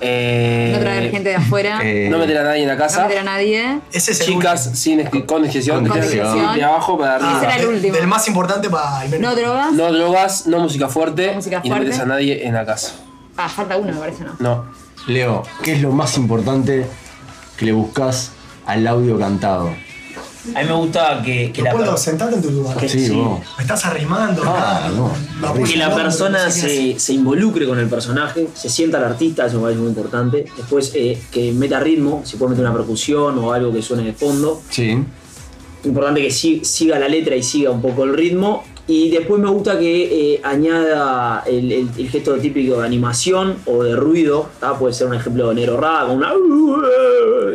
Eh, 0.00 0.72
No 0.74 0.80
traer 0.80 1.10
gente 1.10 1.30
de 1.30 1.36
afuera. 1.36 1.80
Eh, 1.82 2.08
No 2.10 2.18
meter 2.18 2.36
a 2.38 2.42
nadie 2.44 2.62
en 2.62 2.68
la 2.68 2.74
no 2.74 2.80
casa. 2.80 3.04
meter 3.04 3.18
a 3.18 3.22
nadie. 3.24 3.80
Ese 3.92 4.12
es 4.12 4.20
el 4.20 4.26
Chicas 4.26 4.70
sin 4.78 5.02
con 5.24 5.42
discreción. 5.42 5.86
Con 5.86 5.98
discreción. 6.00 6.54
De 6.54 6.62
abajo 6.62 6.98
para 6.98 7.14
último. 7.14 7.30
arriba. 7.30 7.48
Ese 7.50 7.58
era 7.60 7.68
el 7.70 7.74
último. 7.76 7.94
Del 7.96 8.06
más 8.06 8.28
importante 8.28 8.68
para 8.68 9.04
el 9.04 9.10
menos. 9.10 9.30
No 9.30 9.36
drogas. 9.40 9.72
No 9.72 9.92
drogas, 9.92 10.46
no 10.46 10.58
música 10.60 10.88
fuerte. 10.88 11.28
No 11.28 11.34
música 11.34 11.60
y 11.64 11.68
no 11.68 11.74
fuerte. 11.76 11.90
metes 11.90 12.00
a 12.02 12.06
nadie 12.06 12.46
en 12.46 12.54
la 12.54 12.66
casa. 12.66 12.92
Ah, 13.38 13.48
falta 13.48 13.76
uno, 13.76 13.92
me 13.92 13.98
parece, 13.98 14.24
¿no? 14.24 14.36
No. 14.38 14.64
Leo, 15.06 15.42
¿qué 15.62 15.72
es 15.72 15.80
lo 15.82 15.92
más 15.92 16.16
importante 16.18 16.86
que 17.56 17.64
le 17.64 17.72
buscas 17.72 18.32
al 18.66 18.86
audio 18.86 19.18
cantado? 19.18 19.70
A 20.54 20.62
mí 20.62 20.68
me 20.68 20.72
gusta 20.74 21.20
que, 21.24 21.50
que 21.52 21.62
la, 21.62 21.70
en 21.72 22.42
tu 22.42 22.50
lugar. 22.50 22.76
Que- 22.76 22.88
Sí, 22.88 23.06
sí. 23.06 23.12
vos. 23.14 23.40
Me 23.56 23.62
estás 23.62 23.84
arrimando. 23.84 24.42
Ah, 24.46 24.90
no. 24.94 25.10
Que 25.64 25.76
la 25.76 25.94
persona 25.94 26.50
se, 26.50 26.98
se 26.98 27.12
involucre 27.12 27.66
con 27.66 27.78
el 27.78 27.88
personaje, 27.88 28.48
se 28.54 28.68
sienta 28.68 28.98
el 28.98 29.04
artista, 29.04 29.46
eso 29.46 29.56
me 29.56 29.62
parece 29.64 29.80
muy 29.80 29.88
importante. 29.90 30.44
Después 30.56 30.92
eh, 30.94 31.20
que 31.30 31.52
meta 31.52 31.80
ritmo, 31.80 32.22
si 32.24 32.36
puede 32.36 32.50
meter 32.50 32.64
una 32.64 32.74
percusión 32.74 33.38
o 33.38 33.52
algo 33.52 33.72
que 33.72 33.82
suene 33.82 34.04
de 34.04 34.12
fondo. 34.12 34.62
Sí. 34.70 34.96
Importante 35.84 36.20
que 36.22 36.30
si- 36.30 36.64
siga 36.64 36.98
la 36.98 37.08
letra 37.08 37.36
y 37.36 37.42
siga 37.42 37.70
un 37.70 37.80
poco 37.82 38.04
el 38.04 38.14
ritmo. 38.14 38.64
Y 38.88 39.10
después 39.10 39.40
me 39.40 39.48
gusta 39.50 39.76
que 39.78 40.34
eh, 40.34 40.40
añada 40.44 41.42
el, 41.46 41.72
el- 41.72 41.88
el 41.98 42.08
gesto 42.08 42.34
típico 42.36 42.78
de 42.80 42.86
animación 42.86 43.56
o 43.66 43.82
de 43.82 43.96
ruido. 43.96 44.48
¿tá? 44.60 44.78
Puede 44.78 44.94
ser 44.94 45.08
un 45.08 45.14
ejemplo 45.14 45.48
de 45.48 45.56
Nero 45.56 45.76
Rap, 45.80 46.08
una. 46.10 46.32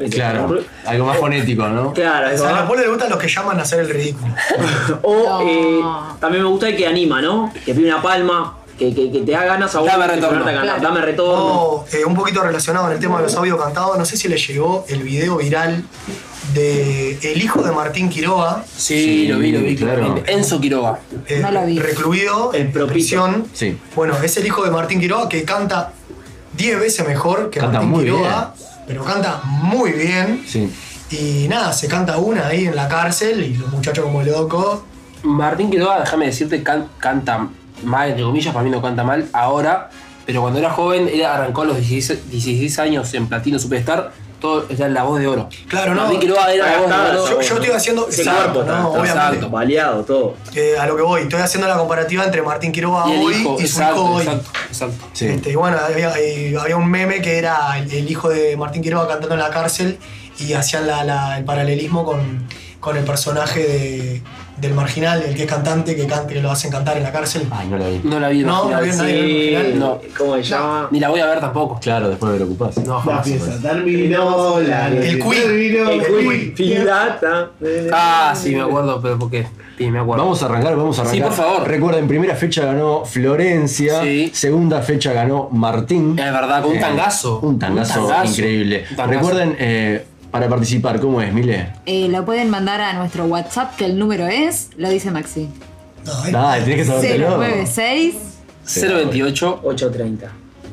Claro. 0.10 0.60
Algo 0.86 1.06
más 1.06 1.18
fonético, 1.18 1.68
¿no? 1.68 1.94
Claro, 1.94 2.28
O 2.28 2.32
es 2.32 2.40
sea, 2.40 2.50
a 2.50 2.52
verdad. 2.52 2.62
Leopoldo 2.64 2.84
le 2.84 2.90
gustan 2.90 3.10
los 3.12 3.20
que 3.20 3.28
llaman 3.28 3.60
a 3.60 3.62
hacer 3.62 3.80
el 3.82 3.90
ridículo. 3.90 4.34
O 5.04 5.16
No. 5.24 5.42
eh, 5.42 5.80
también 6.20 6.44
me 6.44 6.50
gusta 6.50 6.70
el 6.70 6.76
que 6.76 6.86
anima, 6.88 7.22
¿no? 7.22 7.52
Que 7.66 7.74
pide 7.74 7.88
una 7.88 8.02
palma, 8.02 8.58
que, 8.90 8.96
que, 8.96 9.12
que 9.12 9.20
te 9.22 9.32
da 9.32 9.46
ganas 9.46 9.76
a 9.76 9.80
vos 9.80 9.88
Dame 9.88 10.08
retorno. 10.08 10.44
Claro. 10.44 10.82
Dame 10.82 11.02
retorno. 11.02 11.34
Oh, 11.54 11.86
eh, 11.94 12.04
un 12.06 12.16
poquito 12.16 12.42
relacionado 12.42 12.86
con 12.86 12.94
el 12.96 13.00
tema 13.00 13.18
de 13.18 13.24
los 13.24 13.36
audios 13.36 13.62
cantados, 13.62 13.98
no 13.98 14.06
sé 14.06 14.18
si 14.18 14.28
le 14.28 14.38
llegó 14.38 14.86
el 14.90 15.04
video 15.04 15.38
viral 15.38 15.84
de 16.54 17.18
el 17.22 17.42
hijo 17.42 17.62
de 17.62 17.72
Martín 17.72 18.10
Quiroga, 18.10 18.64
Sí, 18.76 19.04
Sí, 19.04 19.28
lo 19.28 19.38
vi, 19.40 19.52
lo 19.52 19.60
vi. 19.60 19.76
claro. 19.76 20.16
Enzo 20.26 20.60
Quiroga. 20.60 21.00
eh, 21.28 21.40
No 21.42 21.52
lo 21.52 21.66
vi. 21.66 21.80
recluido 21.80 22.52
El 22.54 22.62
en 22.76 22.88
prisión. 22.88 23.46
Sí. 23.54 23.78
Bueno, 23.96 24.16
es 24.22 24.36
el 24.38 24.46
hijo 24.48 24.64
de 24.64 24.72
Martín 24.72 25.00
Quiroga 25.00 25.30
que 25.30 25.44
canta 25.44 25.94
10 26.58 26.80
veces 26.80 27.08
mejor 27.08 27.50
que 27.50 27.60
Canta 27.60 27.74
Martín 27.80 27.90
muy 27.92 28.04
Quiroga, 28.04 28.54
pero 28.88 29.04
canta 29.06 29.42
muy 29.46 29.92
bien. 29.92 30.44
Sí. 30.48 30.70
Y 31.12 31.48
nada, 31.48 31.72
se 31.74 31.88
canta 31.88 32.18
una 32.18 32.48
ahí 32.48 32.66
en 32.66 32.76
la 32.76 32.88
cárcel 32.88 33.44
y 33.44 33.54
los 33.56 33.70
muchachos 33.70 34.04
como 34.06 34.24
locos. 34.24 34.80
Martín 35.24 35.70
Quiroga, 35.70 36.00
déjame 36.00 36.26
decirte, 36.26 36.64
can- 36.64 36.88
canta 36.98 37.48
mal, 37.84 38.10
entre 38.10 38.24
comillas, 38.24 38.54
para 38.54 38.64
mí 38.64 38.70
no 38.70 38.82
canta 38.82 39.04
mal 39.04 39.28
ahora, 39.34 39.90
pero 40.26 40.42
cuando 40.42 40.60
era 40.60 40.70
joven, 40.72 41.10
él 41.12 41.24
arrancó 41.26 41.62
a 41.64 41.66
los 41.66 41.78
16, 41.78 42.30
16 42.32 42.80
años 42.80 43.14
en 43.14 43.28
Platino 43.28 43.58
Superstar, 43.60 44.12
todo 44.40 44.66
era 44.70 44.90
la 44.90 45.04
voz 45.04 45.20
de 45.20 45.28
oro. 45.28 45.50
Claro, 45.68 45.94
no. 45.94 46.02
Martín 46.02 46.20
Quiroga 46.20 46.52
era 46.52 46.66
la 46.72 46.78
voz 46.80 46.88
de 46.90 46.94
Ahí 46.96 47.02
está, 47.02 47.12
oro. 47.22 47.30
Yo, 47.30 47.42
yo 47.42 47.56
estoy 47.58 47.70
haciendo. 47.72 48.08
Exacto, 48.08 48.64
no, 48.64 48.90
obviamente. 48.90 49.12
exacto. 49.20 49.50
Baleado, 49.52 50.04
todo. 50.04 50.36
Eh, 50.56 50.76
a 50.80 50.88
lo 50.88 50.96
que 50.96 51.04
voy, 51.04 51.22
estoy 51.22 51.42
haciendo 51.42 51.68
la 51.68 51.78
comparativa 51.78 52.24
entre 52.24 52.42
Martín 52.42 52.72
Quiroga 52.72 53.08
Y 53.08 53.18
hoy 53.24 53.36
hijo, 53.36 53.54
y 53.60 53.68
su 53.68 53.78
exacto, 53.80 54.02
hijo 54.04 54.14
hoy. 54.16 54.24
exacto, 54.24 54.50
exacto. 54.68 55.06
Sí. 55.14 55.28
Este, 55.28 55.52
y 55.52 55.56
bueno, 55.56 55.78
había, 55.78 56.12
había 56.60 56.76
un 56.76 56.90
meme 56.90 57.22
que 57.22 57.38
era 57.38 57.78
el, 57.78 57.92
el 57.92 58.10
hijo 58.10 58.30
de 58.30 58.58
Martín 58.58 58.82
Quiroga 58.82 59.08
cantando 59.08 59.36
en 59.36 59.42
la 59.42 59.52
cárcel 59.52 60.00
y 60.40 60.54
hacían 60.54 60.88
la- 60.88 61.04
la- 61.04 61.38
el 61.38 61.44
paralelismo 61.46 62.04
con, 62.04 62.48
con 62.80 62.98
el 62.98 63.04
personaje 63.04 63.60
de- 63.64 64.22
del 64.62 64.74
marginal, 64.76 65.24
el 65.28 65.34
que 65.36 65.42
es 65.44 65.50
cantante, 65.50 65.96
que, 65.96 66.06
cante, 66.06 66.36
que 66.36 66.42
lo 66.42 66.52
hacen 66.52 66.70
cantar 66.72 66.96
en 66.98 67.04
la 67.04 67.12
cárcel. 67.12 67.48
Ay, 67.52 67.68
no 67.68 67.78
la 67.78 67.88
vi. 67.90 68.02
No 68.04 68.20
la 68.20 68.30
vi. 68.30 68.44
No, 68.44 68.66
no, 68.70 68.72
no 68.78 68.82
vi 68.82 68.90
nadie. 68.90 69.22
Sí, 69.22 69.56
¿El 69.56 69.80
No. 69.80 70.00
¿Cómo 70.18 70.36
se 70.36 70.44
llama? 70.44 70.88
Ni 70.92 71.00
la 71.00 71.10
voy 71.10 71.20
a 71.20 71.26
ver 71.26 71.40
tampoco. 71.40 71.80
Claro, 71.82 72.10
después 72.10 72.32
me 72.34 72.40
lo 72.40 72.46
ocupás. 72.46 72.78
No, 72.78 73.02
La 73.06 73.24
fiesta 73.24 73.58
terminó, 73.62 74.60
la 74.62 74.88
El 74.88 75.20
Queen. 75.20 75.30
terminó. 75.32 75.90
El 75.90 76.06
Queen, 76.06 76.54
pirata. 76.56 77.50
Ah, 77.92 78.34
sí, 78.36 78.56
me 78.56 78.62
acuerdo, 78.62 79.02
pero 79.02 79.18
¿por 79.20 79.30
qué? 79.32 79.48
Sí, 79.78 79.90
me 79.90 79.98
acuerdo. 80.00 80.26
Vamos 80.26 80.44
a 80.44 80.46
arrancar, 80.46 80.76
vamos 80.76 81.00
a 81.00 81.02
arrancar. 81.02 81.18
Sí, 81.18 81.24
por 81.24 81.34
favor. 81.34 81.68
Recuerden, 81.68 82.08
primera 82.08 82.36
fecha 82.36 82.64
ganó 82.66 83.04
Florencia, 83.04 84.02
Sí. 84.04 84.30
segunda 84.34 84.82
fecha 84.82 85.12
ganó 85.12 85.50
Martín. 85.52 86.18
Es 86.20 86.32
verdad, 86.32 86.62
con 86.62 86.72
un 86.72 86.78
Eh, 86.78 86.82
tangazo. 86.82 87.40
Un 87.40 87.58
tangazo, 87.58 88.02
Un 88.04 88.08
tangazo. 88.10 88.32
increíble. 88.32 88.86
Un 88.92 88.96
tangazo. 88.96 89.20
Recuerden, 89.20 89.56
eh, 89.60 90.06
para 90.32 90.48
participar, 90.48 91.00
¿cómo 91.00 91.22
es, 91.22 91.34
Mile? 91.34 91.74
Eh, 91.86 92.08
lo 92.10 92.26
pueden 92.26 92.50
mandar 92.50 92.82
a 92.82 92.94
nuestro 92.94 93.26
WhatsApp, 93.26 93.76
que 93.76 93.86
el 93.86 94.00
número 94.00 94.28
es, 94.28 94.70
lo 94.78 94.90
dice 94.90 95.12
Maxi. 95.12 95.50
No, 96.06 96.26
eh, 96.26 96.32
Dale, 96.32 96.64
tenés 96.64 96.78
que 96.80 96.86
sabértelo. 96.86 97.38
096 97.38 98.16
028 98.66 99.62
8.30. 99.64 100.18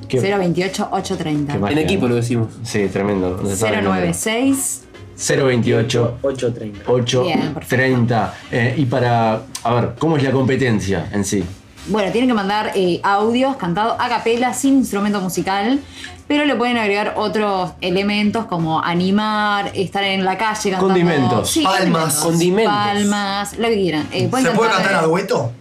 ¿Qué? 0.09 0.21
028 0.21 0.89
830. 0.91 1.53
Qué 1.53 1.59
magia. 1.59 1.77
en 1.77 1.85
equipo 1.85 2.09
lo 2.09 2.15
decimos. 2.15 2.49
Sí, 2.63 2.89
tremendo. 2.89 3.39
no 3.43 3.49
se 3.49 3.57
sabe 3.57 3.79
el 3.79 3.85
número. 3.85 4.07
096 4.07 4.85
028 5.17 6.19
8.30. 6.23 6.75
8 6.87 7.23
Bien, 7.25 7.41
perfecto. 7.55 7.77
30. 7.77 8.35
Eh, 8.53 8.75
y 8.79 8.85
para, 8.87 9.43
a 9.65 9.75
ver, 9.75 9.95
¿cómo 9.99 10.17
es 10.17 10.23
la 10.23 10.31
competencia 10.31 11.09
en 11.13 11.25
sí? 11.25 11.45
Bueno, 11.89 12.13
tienen 12.13 12.29
que 12.29 12.35
mandar 12.35 12.73
eh, 12.75 13.01
audios 13.03 13.57
cantados 13.57 13.97
a 13.99 14.09
capela 14.09 14.53
sin 14.53 14.75
instrumento 14.79 15.21
musical, 15.21 15.81
pero 16.29 16.45
le 16.45 16.55
pueden 16.55 16.77
agregar 16.77 17.15
otros 17.17 17.73
elementos 17.81 18.45
como 18.45 18.81
animar, 18.85 19.73
estar 19.75 20.05
en 20.05 20.25
la 20.25 20.37
calle 20.37 20.71
cantando. 20.71 20.87
Condimentos. 20.95 21.51
Sí, 21.51 21.65
Palmas. 21.65 22.17
Condimentos. 22.17 22.73
Palmas, 22.75 23.59
lo 23.59 23.69
que 23.69 23.75
quieran. 23.75 24.07
Eh, 24.13 24.31
¿Se 24.43 24.51
puede 24.51 24.71
cantar 24.71 24.95
a 24.95 25.01
eh, 25.05 25.07
dueto? 25.07 25.53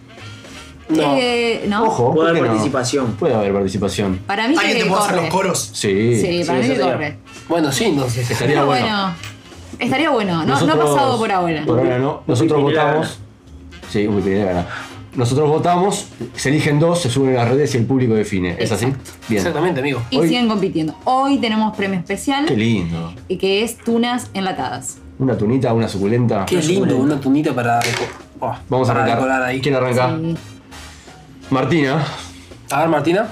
No. 0.90 1.16
eh, 1.16 1.64
no. 1.68 1.84
Ojo, 1.84 2.14
Puede 2.14 2.14
¿por 2.14 2.24
qué 2.24 2.30
haber 2.30 2.42
no? 2.42 2.48
participación. 2.48 3.12
Puede 3.14 3.34
haber 3.34 3.52
participación. 3.52 4.18
Para 4.26 4.46
mí 4.46 4.54
¿Alguien 4.58 4.78
te 4.78 4.84
puede 4.86 5.02
hacer 5.02 5.16
los 5.16 5.26
coros? 5.26 5.70
Sí. 5.72 6.20
Sí, 6.20 6.44
para 6.46 6.62
Sí, 6.62 6.68
mí 6.68 6.74
que 6.74 6.80
corre. 6.80 7.18
Bueno, 7.48 7.72
sí, 7.72 7.84
entonces. 7.86 8.30
Estaría 8.30 8.62
bueno. 8.62 8.86
bueno, 8.86 9.14
estaría 9.78 10.10
bueno. 10.10 10.44
No, 10.44 10.60
no 10.60 10.72
ha 10.72 10.76
pasado 10.76 11.18
por 11.18 11.32
ahora. 11.32 11.62
Por 11.64 11.78
ahora 11.78 11.98
no. 11.98 12.22
Nosotros 12.26 12.62
votamos. 12.62 13.18
Sí, 13.90 14.06
Wikipedia 14.06 14.44
gana. 14.44 14.66
Nosotros 15.18 15.48
votamos, 15.50 16.06
se 16.36 16.48
eligen 16.48 16.78
dos, 16.78 17.02
se 17.02 17.10
suben 17.10 17.34
a 17.36 17.40
las 17.42 17.48
redes 17.48 17.74
y 17.74 17.78
el 17.78 17.86
público 17.86 18.14
define. 18.14 18.54
¿Es 18.56 18.70
así? 18.70 18.86
Bien. 19.28 19.38
Exactamente, 19.40 19.80
amigo. 19.80 20.00
Y 20.10 20.18
Hoy- 20.18 20.28
siguen 20.28 20.46
compitiendo. 20.48 20.94
Hoy 21.02 21.38
tenemos 21.38 21.76
premio 21.76 21.98
especial 21.98 22.46
Qué 22.46 22.56
lindo. 22.56 23.12
y 23.26 23.36
que 23.36 23.64
es 23.64 23.78
tunas 23.78 24.30
enlatadas. 24.32 24.98
Una 25.18 25.36
tunita, 25.36 25.72
una 25.74 25.88
suculenta. 25.88 26.46
Qué 26.46 26.62
lindo, 26.62 26.96
una 26.96 27.18
tunita 27.20 27.52
para 27.52 27.80
reco- 27.80 28.06
Vamos 28.68 28.88
a 28.88 28.92
para 28.92 29.02
arrancar. 29.02 29.16
decorar 29.18 29.42
ahí. 29.42 29.60
¿Quién 29.60 29.74
arranca? 29.74 30.16
Martina. 31.50 32.04
A 32.70 32.80
ver, 32.82 32.88
Martina. 32.88 33.28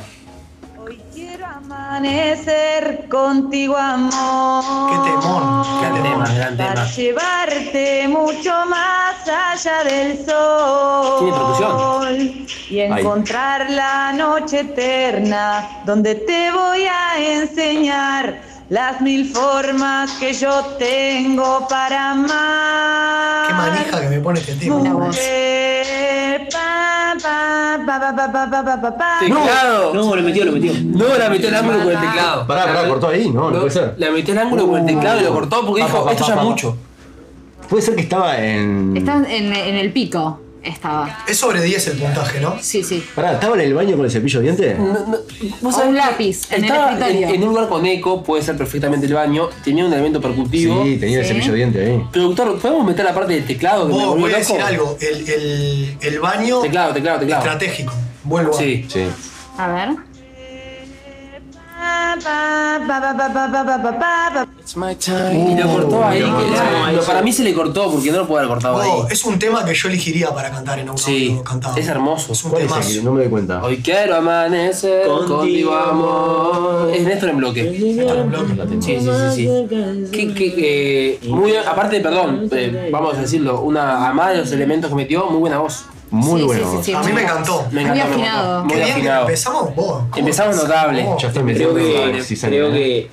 Amanecer 1.88 3.06
contigo, 3.08 3.76
amor. 3.76 4.90
Qué 4.90 5.10
temor. 5.10 5.64
Gran 5.80 6.02
tema, 6.02 6.34
gran 6.34 6.56
Para 6.56 6.74
tema. 6.74 6.86
llevarte 6.90 8.08
mucho 8.08 8.52
más 8.68 9.14
allá 9.28 9.84
del 9.84 10.26
sol. 10.26 11.18
Tiene 11.20 11.32
percusión. 11.32 12.46
Y 12.70 12.80
encontrar 12.80 13.70
la 13.70 14.12
noche 14.12 14.60
eterna 14.60 15.68
donde 15.84 16.16
te 16.16 16.50
voy 16.50 16.86
a 16.86 17.18
enseñar 17.20 18.40
las 18.68 19.00
mil 19.00 19.30
formas 19.32 20.10
que 20.18 20.32
yo 20.32 20.64
tengo 20.80 21.68
para 21.68 22.10
amar. 22.10 23.46
Qué 23.46 23.54
manija 23.54 24.00
que 24.00 24.08
me 24.08 24.20
pone 24.20 24.40
este 24.40 24.54
tema. 24.56 24.76
Mujer, 24.76 25.86
Teclado. 29.20 29.94
No, 29.94 30.16
lo 30.16 30.22
metió, 30.22 30.44
lo 30.44 30.52
metió. 30.52 30.72
No, 30.84 31.16
la 31.18 31.28
metió 31.30 31.48
el 31.48 31.54
ángulo 31.54 31.78
con 31.78 31.88
el 31.88 32.00
teclado. 32.00 32.46
Pará, 32.46 32.64
pará, 32.66 32.88
cortó 32.88 33.08
ahí, 33.08 33.30
no, 33.30 33.50
no 33.50 33.58
puede 33.58 33.70
ser. 33.70 33.94
Le 33.98 34.10
metió 34.10 34.32
el 34.32 34.38
ángulo 34.40 34.68
con 34.68 34.80
el 34.80 34.86
teclado 34.86 35.20
y 35.20 35.24
lo 35.24 35.32
cortó 35.32 35.66
porque 35.66 35.80
Pa, 35.82 35.86
dijo, 35.86 35.98
pa, 35.98 36.04
pa, 36.04 36.12
esto 36.12 36.24
pa, 36.26 36.34
ya 36.34 36.40
es 36.40 36.46
mucho. 36.46 36.76
Puede 37.68 37.82
ser 37.82 37.94
que 37.96 38.02
estaba 38.02 38.38
en. 38.38 38.96
Está 38.96 39.16
en, 39.16 39.52
en 39.52 39.74
el 39.76 39.92
pico. 39.92 40.40
Estaba. 40.66 41.24
Es 41.28 41.38
sobre 41.38 41.62
10 41.62 41.86
el 41.88 41.98
puntaje, 41.98 42.40
¿no? 42.40 42.56
Sí, 42.60 42.82
sí. 42.82 43.04
Pará, 43.14 43.34
¿estaba 43.34 43.54
en 43.54 43.60
el 43.62 43.74
baño 43.74 43.96
con 43.96 44.04
el 44.04 44.10
cepillo 44.10 44.40
de 44.40 44.44
dientes? 44.52 44.76
¿Vos 45.60 45.74
O 45.74 45.76
sabés 45.76 45.90
un 45.90 45.96
lápiz 45.96 46.40
en 46.50 46.58
el 46.58 46.70
estaba 46.70 46.92
escritorio. 46.92 47.28
En, 47.28 47.34
en 47.36 47.42
un 47.44 47.48
lugar 47.50 47.68
con 47.68 47.86
eco, 47.86 48.22
puede 48.24 48.42
ser 48.42 48.56
perfectamente 48.56 49.06
el 49.06 49.14
baño, 49.14 49.48
tenía 49.64 49.84
un 49.84 49.92
elemento 49.92 50.20
percutivo. 50.20 50.82
Sí, 50.84 50.96
tenía 50.96 51.20
el 51.20 51.24
Sí. 51.24 51.32
cepillo 51.34 51.52
de 51.52 51.56
dientes 51.58 51.88
ahí. 51.88 52.04
Productor, 52.12 52.58
¿podemos 52.58 52.84
meter 52.84 53.04
la 53.04 53.14
parte 53.14 53.32
del 53.34 53.46
teclado 53.46 53.86
que 53.86 53.92
me 53.94 53.98
Vos, 54.00 54.08
volvió 54.08 54.24
voy 54.26 54.34
a 54.34 54.38
loco? 54.38 54.52
decir 54.52 54.60
algo. 54.66 54.98
El, 55.00 55.28
el, 55.28 55.96
el 56.00 56.18
baño 56.20 56.60
Teclado, 56.60 56.92
teclado, 56.92 57.20
teclado. 57.20 57.42
estratégico. 57.44 57.92
Lugar. 58.28 58.48
Sí. 58.58 58.84
Sí. 58.88 59.06
A 59.58 59.68
ver. 59.68 59.88
Y 65.32 65.54
lo 65.60 65.68
cortó 65.72 66.04
ahí. 66.04 66.20
que- 66.20 66.92
no, 66.96 67.00
para 67.06 67.22
mí 67.22 67.32
se 67.32 67.44
le 67.44 67.54
cortó 67.54 67.90
porque 67.90 68.10
no 68.10 68.18
lo 68.18 68.26
puede 68.26 68.40
haber 68.44 68.54
cortado 68.54 68.80
ahí. 68.80 68.90
Es 69.10 69.24
un 69.24 69.38
tema 69.38 69.64
que 69.64 69.74
yo 69.74 69.88
elegiría 69.88 70.30
para 70.34 70.50
cantar 70.50 70.78
en 70.78 70.90
un 70.90 70.98
Sí, 70.98 71.30
audio 71.30 71.44
cantado. 71.44 71.76
es 71.76 71.86
hermoso. 71.88 72.32
Es 72.32 72.44
un 72.44 72.50
¿Cuál 72.50 72.62
es 72.62 72.68
temazo. 72.68 72.88
el 72.90 72.96
que 72.98 73.02
no 73.02 73.12
me 73.12 73.20
doy 73.22 73.30
cuenta? 73.30 73.62
Hoy 73.62 73.76
quiero 73.78 74.16
amanecer 74.16 75.06
Contigo. 75.06 75.38
contigo, 75.38 75.74
amor. 75.74 76.90
Es 76.94 77.02
Néstor 77.04 77.28
en 77.30 77.36
bloque. 77.38 77.62
Sí, 78.80 78.98
sí, 79.00 79.08
sí, 79.34 79.34
sí. 79.34 80.10
Que, 80.12 80.34
que, 80.34 81.18
eh, 81.22 81.28
muy, 81.28 81.54
aparte, 81.56 82.00
perdón, 82.00 82.48
eh, 82.50 82.88
vamos 82.92 83.16
a 83.16 83.20
decirlo, 83.20 83.60
una 83.62 84.08
amada 84.08 84.30
de 84.30 84.38
los 84.38 84.52
elementos 84.52 84.90
que 84.90 84.96
metió, 84.96 85.26
muy 85.26 85.38
buena 85.40 85.58
voz. 85.58 85.84
Muy 86.10 86.40
Sí, 86.40 86.46
bueno. 86.46 86.70
sí, 86.70 86.76
sí, 86.78 86.82
sí, 86.84 86.92
A 86.94 87.02
mí 87.02 87.12
me 87.12 87.22
encantó. 87.22 87.66
Me 87.72 87.80
Muy 87.84 87.90
encantó, 87.90 87.94
me 87.94 88.02
afinado. 88.14 88.46
encantó. 88.64 88.68
Qué 88.68 88.74
Muy 88.74 88.74
bien 88.76 88.86
que 88.86 88.92
afinado. 88.92 89.20
empezamos 89.22 89.74
vos. 89.74 90.02
¿Cómo 90.10 90.16
Empezamos 90.16 90.56
notable. 90.56 91.02
Ya 91.04 91.14
está 91.14 91.30
Creo 91.32 91.44
metiendo 91.44 91.74
que, 91.74 91.82
creo 92.40 92.68
¿eh? 92.68 92.72
que 92.72 93.10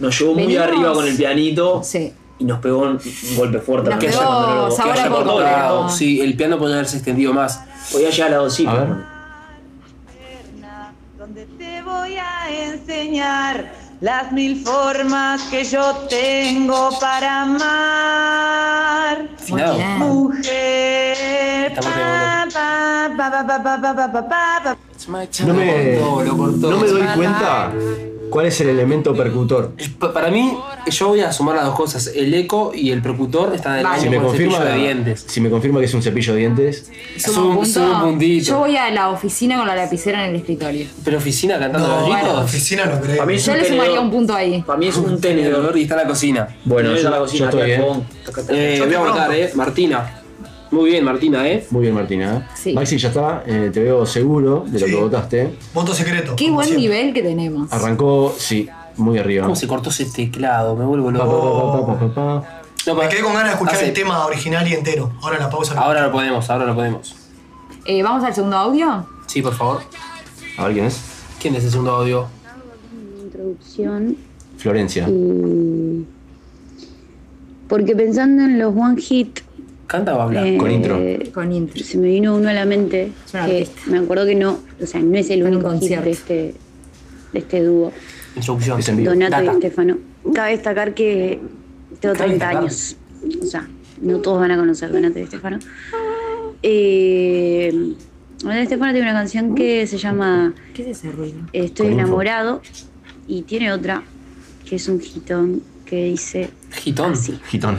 nos 0.00 0.18
llevó 0.18 0.34
muy 0.34 0.42
Venimos- 0.46 0.62
arriba 0.64 0.92
con 0.92 1.06
el 1.06 1.16
pianito 1.16 1.82
Sí. 1.82 2.12
y 2.38 2.44
nos 2.44 2.58
pegó 2.60 2.78
un, 2.82 2.88
un 2.90 3.36
golpe 3.36 3.58
fuerte. 3.60 3.90
Nos 3.90 3.98
Que 3.98 4.08
pegó 4.08 4.20
haya- 4.20 4.54
lo- 4.56 4.68
que 4.68 4.74
sabor 4.76 4.92
haya 4.92 5.04
a 5.04 5.36
Claro, 5.38 5.88
sí, 5.88 6.20
el 6.20 6.36
piano 6.36 6.58
podría 6.58 6.76
haberse 6.76 6.96
extendido 6.96 7.32
más. 7.32 7.60
Podía 7.90 8.10
llegar 8.10 8.28
a 8.28 8.30
la 8.32 8.36
dos 8.38 8.60
A 8.66 8.74
ver. 8.74 8.88
donde 11.18 11.46
te 11.46 11.82
voy 11.82 12.16
a 12.16 12.50
enseñar 12.50 13.72
las 14.00 14.32
mil 14.32 14.62
formas 14.64 15.42
que 15.44 15.64
yo 15.64 16.06
tengo 16.08 16.90
para 17.00 17.42
amar. 17.42 19.28
Mujer. 19.98 21.72
No 25.46 25.54
me, 25.54 25.96
no 25.98 26.78
me 26.78 26.86
doy 26.88 27.06
cuenta 27.14 27.72
cuál 28.30 28.46
es 28.46 28.60
el 28.60 28.68
elemento 28.68 29.14
percutor. 29.14 29.72
Pa- 29.98 30.12
Para 30.12 30.30
mí, 30.30 30.56
yo 30.90 31.08
voy 31.08 31.20
a 31.20 31.32
sumar 31.32 31.56
las 31.56 31.64
dos 31.66 31.74
cosas. 31.74 32.08
El 32.14 32.32
eco 32.34 32.72
y 32.74 32.90
el 32.90 33.00
percutor 33.02 33.52
están 33.54 33.74
en 33.74 33.78
el 33.80 33.84
Vale. 33.84 34.00
Si 34.02 34.08
me, 34.10 34.16
con 34.16 34.26
el 34.26 34.30
cepillo 34.32 34.50
confirma, 34.50 34.72
de 34.74 34.78
dientes. 34.80 35.24
si 35.28 35.40
me 35.40 35.50
confirma 35.50 35.78
que 35.80 35.86
es 35.86 35.94
un 35.94 36.02
cepillo 36.02 36.32
de 36.34 36.38
dientes, 36.40 36.90
Suma 37.18 37.40
un 37.40 37.46
un- 37.48 37.54
punto. 37.56 37.70
suma 37.70 38.04
un 38.04 38.10
puntito. 38.10 38.44
Yo 38.46 38.58
voy 38.58 38.76
a 38.76 38.90
la 38.90 39.10
oficina 39.10 39.56
con 39.58 39.66
la 39.66 39.74
lapicera 39.76 40.24
en 40.24 40.30
el 40.30 40.36
escritorio. 40.40 40.86
Pero 41.04 41.18
oficina 41.18 41.58
cantando 41.58 41.86
No, 41.88 42.06
gritos. 42.06 42.44
oficina 42.44 42.86
no 42.86 43.00
creo. 43.00 43.16
Para 43.16 43.26
mí 43.26 43.34
es 43.34 43.46
Yo 43.46 43.52
un 43.52 43.58
le 43.58 43.64
sumaría 43.64 43.84
tenedor. 43.84 44.04
un 44.04 44.10
punto 44.10 44.34
ahí. 44.34 44.62
Para 44.66 44.78
mí 44.78 44.88
es 44.88 44.96
un 44.96 45.10
El 45.12 45.20
tenedor. 45.20 45.60
olor 45.60 45.76
y 45.78 45.82
está 45.82 45.94
en 45.94 46.00
la 46.00 46.06
cocina. 46.08 46.48
Bueno, 46.64 46.88
Tenedor 46.90 47.00
yo- 47.02 47.06
en 47.08 47.12
la 47.12 47.18
cocina, 47.18 47.50
yo 47.50 47.58
estoy 47.58 47.66
bien. 47.66 47.80
Eh, 48.50 48.74
Yo 48.78 48.86
voy 48.86 48.94
a 48.94 48.98
votar, 49.00 49.32
eh. 49.34 49.50
Martina. 49.54 50.20
Muy 50.74 50.90
bien, 50.90 51.04
Martina, 51.04 51.46
eh. 51.48 51.64
muy 51.70 51.82
bien 51.82 51.94
Martina. 51.94 52.48
Sí. 52.54 52.72
Maxi 52.72 52.98
ya 52.98 53.08
está, 53.08 53.44
eh, 53.46 53.70
te 53.72 53.80
veo 53.80 54.04
seguro 54.04 54.64
de 54.66 54.80
lo 54.80 54.86
Sí. 54.86 54.92
que 54.92 55.00
votaste. 55.00 55.54
Voto 55.72 55.94
secreto. 55.94 56.34
Qué 56.36 56.46
como 56.46 56.56
buen 56.56 56.66
siempre. 56.66 56.88
nivel 56.88 57.14
que 57.14 57.22
tenemos. 57.22 57.72
Arrancó, 57.72 58.34
sí, 58.36 58.68
muy 58.96 59.18
arriba. 59.18 59.44
¿Cómo 59.44 59.54
se 59.54 59.68
cortó 59.68 59.90
ese 59.90 60.06
teclado? 60.06 60.74
Me 60.74 60.84
vuelvo 60.84 61.12
Pa, 61.12 61.18
pa, 61.18 61.24
loco. 61.24 61.72
pa, 61.72 61.86
pa, 61.86 61.98
pa, 61.98 62.14
pa, 62.14 62.14
pa. 62.40 62.60
No, 62.86 62.94
Me 62.96 63.02
pa- 63.02 63.08
quedé 63.08 63.22
con 63.22 63.32
ganas 63.32 63.48
de 63.48 63.52
escuchar 63.52 63.76
hace- 63.76 63.86
el 63.86 63.92
tema 63.94 64.26
original 64.26 64.66
y 64.68 64.74
entero. 64.74 65.12
Ahora 65.22 65.38
la 65.38 65.48
pausa. 65.48 65.74
Ahora 65.78 66.02
lo 66.02 66.10
podemos, 66.12 66.50
ahora 66.50 66.66
lo 66.66 66.74
podemos. 66.74 67.14
Eh, 67.86 68.02
Vamos 68.02 68.24
al 68.24 68.34
segundo 68.34 68.56
audio. 68.56 69.06
Sí, 69.26 69.42
por 69.42 69.54
favor. 69.54 69.80
A 70.58 70.64
ver 70.64 70.72
quién 70.74 70.86
es. 70.86 71.00
¿Quién 71.40 71.54
es 71.54 71.64
el 71.64 71.70
segundo 71.70 71.92
audio? 71.92 72.26
introducción 73.24 74.16
Florencia. 74.58 75.06
y 75.08 76.04
porque 77.68 77.96
pensando 77.96 78.42
en 78.44 78.58
los 78.58 78.74
one 78.76 79.00
hit 79.00 79.40
¿Canta 79.86 80.16
o 80.16 80.20
habla? 80.20 80.46
eh, 80.46 80.56
Con 80.56 80.70
intro. 80.70 80.98
Con 81.32 81.52
intro. 81.52 81.82
se 81.84 81.98
me 81.98 82.08
vino 82.08 82.34
uno 82.36 82.48
a 82.48 82.52
la 82.52 82.64
mente 82.64 83.12
Es 83.26 83.34
una 83.34 83.46
que 83.46 83.52
artista. 83.62 83.80
me 83.90 83.98
acuerdo 83.98 84.26
que 84.26 84.34
no 84.34 84.58
o 84.82 84.86
sea 84.86 85.00
no 85.00 85.16
es 85.18 85.30
el 85.30 85.42
único 85.42 85.70
hit 85.70 85.78
concierto. 85.80 86.04
de 86.06 86.10
este 86.10 86.54
de 87.32 87.38
este 87.38 87.62
dúo 87.62 87.92
Introducción. 88.36 88.78
Es 88.80 88.88
en 88.88 88.96
vivo. 88.96 89.10
Donato 89.10 89.42
y 89.42 89.46
Data. 89.46 89.52
Estefano 89.58 89.98
cabe 90.34 90.50
destacar 90.52 90.94
que 90.94 91.40
tengo 92.00 92.14
Cabe 92.14 92.28
30 92.36 92.46
destacar. 92.46 92.56
años 92.56 92.96
o 93.42 93.46
sea 93.46 93.68
no 94.00 94.18
todos 94.20 94.40
van 94.40 94.50
a 94.50 94.56
conocer 94.56 94.90
Donato 94.92 95.18
y 95.18 95.22
Estefano 95.22 95.58
eh, 96.62 97.94
Donato 98.40 98.60
y 98.60 98.62
Estefano 98.62 98.92
tiene 98.92 99.10
una 99.10 99.18
canción 99.18 99.54
que 99.54 99.86
se 99.86 99.98
llama 99.98 100.54
¿Qué 100.74 100.82
es 100.82 100.98
ese 100.98 101.12
ruido? 101.12 101.38
Estoy 101.52 101.86
Con 101.86 101.92
info. 101.94 102.02
enamorado 102.04 102.62
y 103.26 103.42
tiene 103.42 103.72
otra 103.72 104.02
que 104.68 104.76
es 104.76 104.88
un 104.88 105.00
hitón 105.00 105.62
que 105.84 106.04
dice 106.04 106.50
Gitón. 106.72 107.12
así. 107.12 107.38
Gitón. 107.48 107.78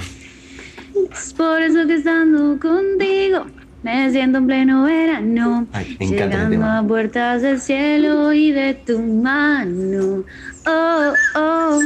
Es 1.12 1.34
por 1.34 1.62
eso 1.62 1.86
que 1.88 1.96
estando 1.96 2.60
contigo 2.60 3.46
me 3.86 4.10
siento 4.10 4.40
en 4.40 4.48
pleno 4.48 4.84
verano. 4.84 5.68
Ay, 5.72 5.96
me 6.00 6.08
llegando 6.08 6.66
a 6.66 6.84
puertas 6.88 7.44
del 7.44 7.60
cielo 7.60 8.34
y 8.34 8.52
de 8.52 8.74
tu 8.74 9.00
mano. 9.00 10.24
Oh, 10.66 11.14
oh. 11.36 11.80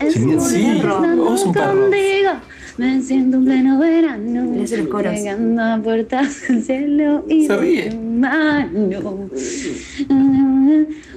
Es 0.00 0.14
Sí, 0.14 0.20
por 0.20 0.40
sí, 0.40 0.64
eso 0.64 1.02
que 1.02 1.34
estando 1.34 1.52
contigo 1.52 2.30
me 2.78 3.02
siento 3.02 3.36
en 3.36 3.44
pleno 3.44 3.78
verano. 3.78 4.64
Llegando 4.64 5.62
a 5.62 5.78
puertas 5.82 6.48
del 6.48 6.62
cielo 6.62 7.24
y 7.28 7.46
de 7.46 7.90
tu 7.90 8.00
mano. 8.00 9.28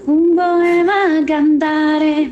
Un 0.05 0.35
poema 0.35 1.25
cantaré 1.25 2.31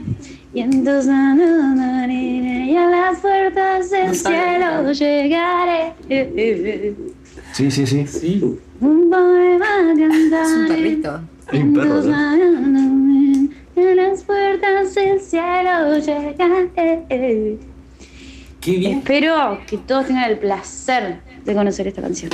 y 0.54 0.60
entonces 0.60 1.12
y 1.12 2.76
a 2.76 2.86
las 2.88 3.20
puertas 3.20 3.90
del 3.90 4.08
No 4.08 4.14
cielo 4.14 4.92
llegaré. 4.92 5.94
Sí, 7.54 7.72
sí, 7.72 7.88
sí. 7.88 8.08
Sí. 8.08 8.60
Un 8.80 9.10
poema 9.10 9.66
Es 9.94 10.00
un 10.00 10.30
cantaré 10.30 10.68
perrito. 10.68 11.22
Hay 11.48 11.62
un 11.62 11.74
perro, 11.74 12.04
y 13.76 13.82
a 13.82 13.96
las 13.96 14.24
puertas 14.24 14.96
del 14.96 15.20
cielo 15.20 15.98
llegaré. 15.98 17.58
Qué 18.62 18.72
bien. 18.78 19.00
Espero 19.00 19.60
que 19.68 19.78
todos 19.78 20.08
tengan 20.08 20.30
el 20.30 20.38
placer 20.38 21.20
de 21.44 21.54
conocer 21.54 21.88
esta 21.88 22.02
canción. 22.02 22.32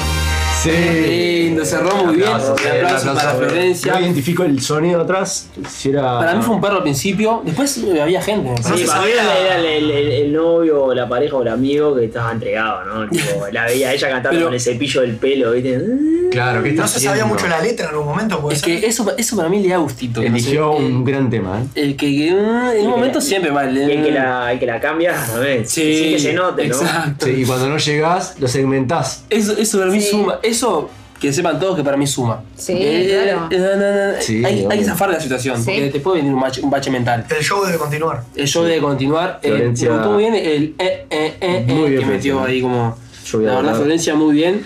Sí. 0.62 0.72
Lindo, 0.72 1.64
cerró 1.64 1.96
muy 2.04 2.16
bien. 2.18 2.28
Un 2.28 2.36
Aplausos, 2.36 2.66
eh, 2.66 2.82
aplauso 2.84 3.14
para. 3.16 3.32
Florencia. 3.36 3.94
No 3.94 4.00
identifico 4.02 4.44
el 4.44 4.62
sonido 4.62 5.02
atrás. 5.02 5.48
Si 5.70 5.90
era. 5.90 6.20
Para 6.20 6.36
mí 6.36 6.42
fue 6.44 6.56
un 6.56 6.62
perro 6.62 6.78
al 6.78 6.84
principio, 6.84 7.42
después 7.46 7.78
eh, 7.78 8.02
había 8.02 8.22
gente. 8.22 8.62
Sí, 8.62 8.84
para 8.86 9.02
mí 9.02 9.08
era, 9.14 9.38
era 9.40 9.56
el, 9.58 9.66
el- 9.66 9.92
el- 9.92 10.12
el 10.12 10.34
novio 10.34 10.84
o 10.84 10.94
la 10.94 11.08
pareja 11.08 11.38
o 11.38 11.42
el 11.44 11.48
amigo 11.48 11.96
que 11.96 12.06
estaba 12.06 12.32
entregado, 12.34 12.84
¿no? 12.84 13.10
Tipo, 13.10 13.48
la 13.54 13.66
veía 13.66 13.94
ella 13.94 14.10
cantando 14.10 14.32
Pero- 14.38 14.46
con 14.48 14.54
el 14.54 14.60
cepillo 14.60 15.02
del 15.02 15.16
pelo, 15.16 15.52
¿viste? 15.54 15.82
Claro, 16.30 16.62
¿qué 16.62 16.70
está 16.70 16.82
No 16.84 16.88
se 16.88 17.00
sabía 17.00 17.26
mucho 17.26 17.48
la 17.48 17.60
letra 17.60 17.86
en 17.86 17.92
algún 17.92 18.06
momento. 18.08 18.40
¿puede 18.40 18.56
Es 18.56 18.62
ser? 18.62 18.80
que 18.82 18.86
eso, 18.86 19.12
eso 19.18 19.36
para 19.36 19.50
mí 19.50 19.62
le 19.64 19.70
da 19.70 19.78
gustito. 19.78 20.22
que 20.22 20.30
no 20.30 20.36
Eligió 20.36 20.74
sé, 20.74 20.84
un 20.84 21.04
gran 21.04 21.28
tema, 21.30 21.60
¿eh? 21.60 21.66
El 21.74 21.96
que, 21.96 22.06
que, 22.06 22.32
mm, 22.34 22.70
en 22.78 22.86
un 22.86 22.92
momento 22.92 23.20
siempre 23.22 23.50
vale. 23.50 23.86
Y 23.86 23.92
el 23.98 24.04
que 24.06 24.12
la, 24.12 24.52
el 24.52 24.60
que 24.60 24.66
la 24.68 24.80
cambia 24.80 25.16
también. 25.26 25.68
Sí, 25.68 25.82
Sí, 25.82 26.12
que 26.14 26.20
se 26.20 26.34
note, 26.34 26.68
¿no? 26.68 26.76
Exacto. 26.76 27.26
Sí, 27.26 27.32
y 27.32 27.46
cuando 27.46 27.68
no 27.70 27.78
llegás, 27.78 28.36
lo 28.40 28.48
segmentás. 28.48 29.24
Eso, 29.30 29.54
eso 29.58 29.80
para 29.80 29.90
mí 29.90 30.02
suma. 30.02 30.38
Eso 30.50 30.90
que 31.20 31.34
sepan 31.34 31.60
todos 31.60 31.76
que 31.76 31.84
para 31.84 31.98
mí 31.98 32.08
suma. 32.08 32.42
Sí, 32.56 32.74
Eh, 32.78 33.22
claro. 33.26 33.48
eh, 33.52 34.16
Sí, 34.22 34.44
hay, 34.46 34.66
que 34.80 34.86
zafar 34.86 35.10
de 35.10 35.16
la 35.16 35.22
situación, 35.22 35.58
Sí. 35.58 35.64
porque 35.66 35.90
te 35.90 36.00
puede 36.00 36.18
venir 36.20 36.34
un 36.34 36.40
bache, 36.40 36.62
un 36.62 36.70
bache 36.70 36.90
mental. 36.90 37.26
El 37.30 37.44
show 37.44 37.64
debe 37.66 37.78
continuar. 37.78 38.24
El 38.36 38.48
show 38.48 38.64
debe 38.64 38.80
continuar. 38.80 39.40
Eh, 39.44 39.50
Florencia- 39.50 39.92
gustó 39.94 40.12
muy 40.12 40.24
bien 40.24 40.36
el 40.36 40.76
eh, 40.80 41.06
eh, 41.10 41.34
eh, 41.42 41.66
Muy 41.68 41.86
eh, 41.86 41.90
bien, 41.90 42.00
que 42.02 42.06
metió 42.08 42.42
ahí 42.44 42.62
como. 42.62 42.98
La 43.34 43.56
verdad. 43.58 43.76
Florencia 43.76 44.16
muy 44.16 44.34
bien. 44.34 44.66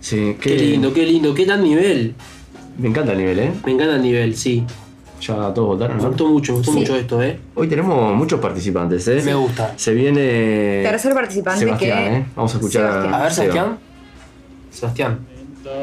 Sí, 0.00 0.36
Qué 0.40 0.54
lindo, 0.54 0.92
qué 0.94 1.04
lindo, 1.04 1.34
qué 1.34 1.44
tan 1.44 1.62
nivel. 1.64 2.14
Me 2.78 2.88
encanta 2.88 3.10
el 3.12 3.18
nivel, 3.18 3.38
¿eh? 3.40 3.52
Me 3.66 3.72
encanta 3.72 3.96
el 3.96 4.02
nivel, 4.02 4.36
sí. 4.36 4.64
Ya 5.20 5.34
todos 5.52 5.66
votaron, 5.66 5.96
Me 5.96 6.02
¿no? 6.04 6.08
gustó 6.10 6.28
mucho, 6.28 6.52
me 6.52 6.58
gustó 6.58 6.72
Sí. 6.74 6.78
mucho 6.78 6.94
esto, 6.96 7.20
¿eh? 7.20 7.40
Hoy 7.56 7.66
tenemos 7.66 8.14
muchos 8.14 8.38
participantes, 8.38 9.08
¿eh? 9.08 9.20
Me 9.24 9.34
gusta. 9.34 9.72
Se 9.76 9.92
viene. 9.92 10.82
Tercer 10.84 11.12
participante 11.12 11.58
Sebastián, 11.64 11.98
que. 11.98 12.16
¿eh? 12.18 12.26
Vamos 12.36 12.54
a 12.54 12.56
escuchar 12.58 12.82
Sebastián. 12.82 13.14
A 13.14 13.22
ver, 13.24 13.32
Seba. 13.32 13.52
Sebastián. 13.52 13.78
Sebastián. 14.78 15.18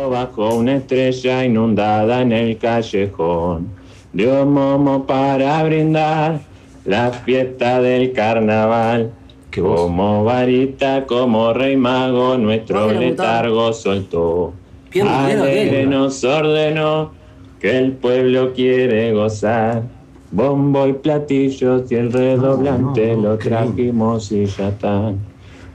Bajo 0.10 0.56
una 0.56 0.78
estrella 0.78 1.44
inundada 1.44 2.22
en 2.22 2.32
el 2.32 2.58
callejón, 2.58 3.68
dio 4.14 4.46
momo 4.46 5.06
para 5.06 5.62
brindar 5.64 6.40
la 6.86 7.12
fiesta 7.12 7.82
del 7.82 8.14
carnaval. 8.14 9.12
Como 9.54 10.24
varita, 10.24 11.06
como 11.06 11.54
rey 11.54 11.76
mago, 11.78 12.38
nuestro 12.38 12.92
letargo 12.92 13.74
soltó. 13.74 14.54
Bien, 14.92 15.06
bien, 15.06 15.40
Alegre 15.42 15.78
bien. 15.78 15.90
nos 15.90 16.24
ordenó 16.24 17.12
que 17.60 17.78
el 17.78 17.92
pueblo 17.94 18.54
quiere 18.54 19.14
gozar. 19.14 19.84
Bombo 20.32 20.88
y 20.88 20.94
platillos 20.94 21.92
y 21.92 21.96
el 21.96 22.12
redoblante 22.12 23.16
lo 23.16 23.38
trajimos 23.38 24.32
y 24.32 24.46
ya 24.46 24.70
están. 24.70 25.20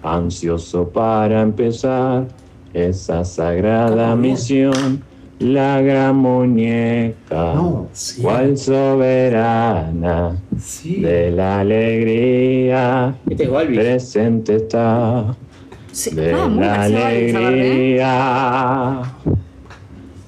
Ansioso 0.02 0.88
para 0.88 1.42
empezar 1.42 2.26
esa 2.74 3.24
sagrada 3.24 4.14
misión. 4.16 5.02
La 5.38 5.80
gran 5.80 6.16
muñeca, 6.16 7.54
cual 8.20 8.58
soberana 8.58 10.36
de 10.84 11.30
la 11.30 11.60
alegría, 11.60 13.14
presente 13.74 14.56
está. 14.56 15.34
De 16.12 16.32
Ah, 16.34 16.46
la 16.46 16.74
¿sabes? 16.88 17.34
alegría. 17.34 19.02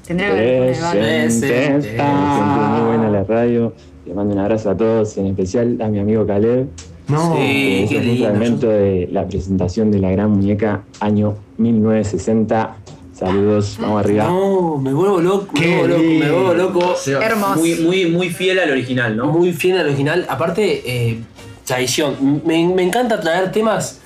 Tendría 0.07 0.33
Presente 0.33 1.77
está. 1.77 1.79
Siempre 1.79 2.03
muy 2.03 2.81
buena 2.89 3.11
la 3.11 3.25
radio. 3.25 3.73
Le 4.07 4.15
mando 4.15 4.33
un 4.35 4.41
abrazo 4.41 4.71
a 4.71 4.77
todos, 4.77 5.17
en 5.19 5.27
especial 5.27 5.77
a 5.83 5.89
mi 5.89 5.99
amigo 5.99 6.27
Caleb. 6.27 6.69
No, 7.09 7.35
que 7.35 7.87
qué 7.89 7.97
es 7.97 8.01
un 8.01 8.07
lindo. 8.07 8.25
fragmento 8.27 8.69
de 8.69 9.09
la 9.13 9.27
presentación 9.27 9.91
de 9.91 9.99
la 9.99 10.11
gran 10.11 10.31
muñeca 10.31 10.83
año 11.01 11.35
1960. 11.59 12.77
Saludos, 13.15 13.77
vamos 13.81 14.01
arriba. 14.05 14.25
No, 14.25 14.79
me 14.79 14.93
vuelvo 14.93 15.21
loco, 15.21 15.49
me 15.59 15.77
vuelvo 15.79 15.89
loco, 15.97 16.03
me 16.03 16.31
vuelvo 16.31 16.55
loco. 16.55 16.95
Hermoso. 17.21 17.61
Muy, 17.61 17.75
muy, 17.77 18.07
muy 18.07 18.31
fiel 18.31 18.59
al 18.59 18.71
original, 18.71 19.17
¿no? 19.17 19.27
Muy 19.27 19.53
fiel 19.53 19.79
al 19.79 19.87
original. 19.87 20.27
Aparte, 20.29 20.83
eh, 21.11 21.19
tradición. 21.65 22.41
Me, 22.45 22.67
me 22.69 22.83
encanta 22.83 23.21
traer 23.21 23.53
temas. 23.53 24.01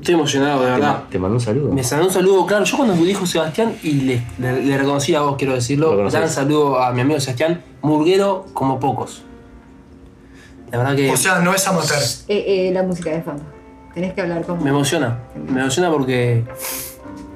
Estoy 0.00 0.14
emocionado, 0.14 0.64
de 0.64 0.70
verdad. 0.70 1.02
Te 1.10 1.18
mando 1.18 1.34
un 1.34 1.40
saludo. 1.40 1.72
Me 1.74 1.82
mandó 1.82 2.06
un 2.06 2.12
saludo, 2.12 2.46
claro. 2.46 2.64
Yo 2.64 2.76
cuando 2.78 2.94
dijo 2.94 3.26
Sebastián, 3.26 3.74
y 3.82 3.92
le, 3.92 4.22
le- 4.38 4.62
le 4.62 4.78
reconocí 4.78 5.14
a 5.14 5.20
vos, 5.22 5.36
quiero 5.36 5.52
decirlo, 5.54 5.90
Lo 5.90 5.96
conocés. 5.98 6.20
dan 6.20 6.30
saludo 6.30 6.80
a 6.80 6.92
mi 6.92 7.02
amigo 7.02 7.20
Sebastián, 7.20 7.62
murguero 7.82 8.46
como 8.54 8.80
pocos. 8.80 9.24
La 10.70 10.78
verdad 10.78 10.96
que 10.96 11.10
O 11.10 11.16
sea, 11.16 11.40
no 11.40 11.54
es 11.54 11.66
amateur. 11.66 11.98
Eh, 12.28 12.68
eh, 12.68 12.70
la 12.72 12.82
música 12.82 13.10
de 13.10 13.22
fondo. 13.22 13.42
Tenés 13.94 14.12
que 14.14 14.20
hablar 14.20 14.42
con. 14.44 14.62
me 14.62 14.70
emociona. 14.70 15.18
Me 15.34 15.60
emociona 15.60 15.90
porque 15.90 16.44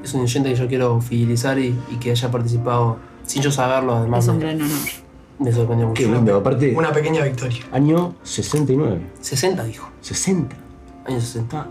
es 0.03 0.15
un 0.15 0.21
oyente 0.23 0.51
que 0.51 0.55
yo 0.57 0.69
quiero 0.69 1.01
fidelizar 1.01 1.59
y, 1.59 1.77
y 1.91 1.97
que 1.97 2.11
haya 2.13 2.31
participado 2.31 2.99
sin 3.25 3.43
yo 3.43 3.51
saberlo, 3.51 3.97
además. 3.97 4.25
Es 4.25 4.31
un 4.31 4.39
me- 4.39 4.45
gran 4.45 4.57
honor. 4.63 4.79
Me 5.41 5.53
sorprendió 5.53 5.89
mucho. 5.89 6.01
Qué 6.03 6.09
lindo, 6.09 6.37
aparte. 6.37 6.73
Una 6.77 6.93
pequeña 6.93 7.25
victoria. 7.25 7.59
Año 7.73 8.15
69. 8.23 9.01
60 9.21 9.65
dijo. 9.65 9.89
60. 10.01 10.55
Años 11.07 11.25
60. 11.25 11.67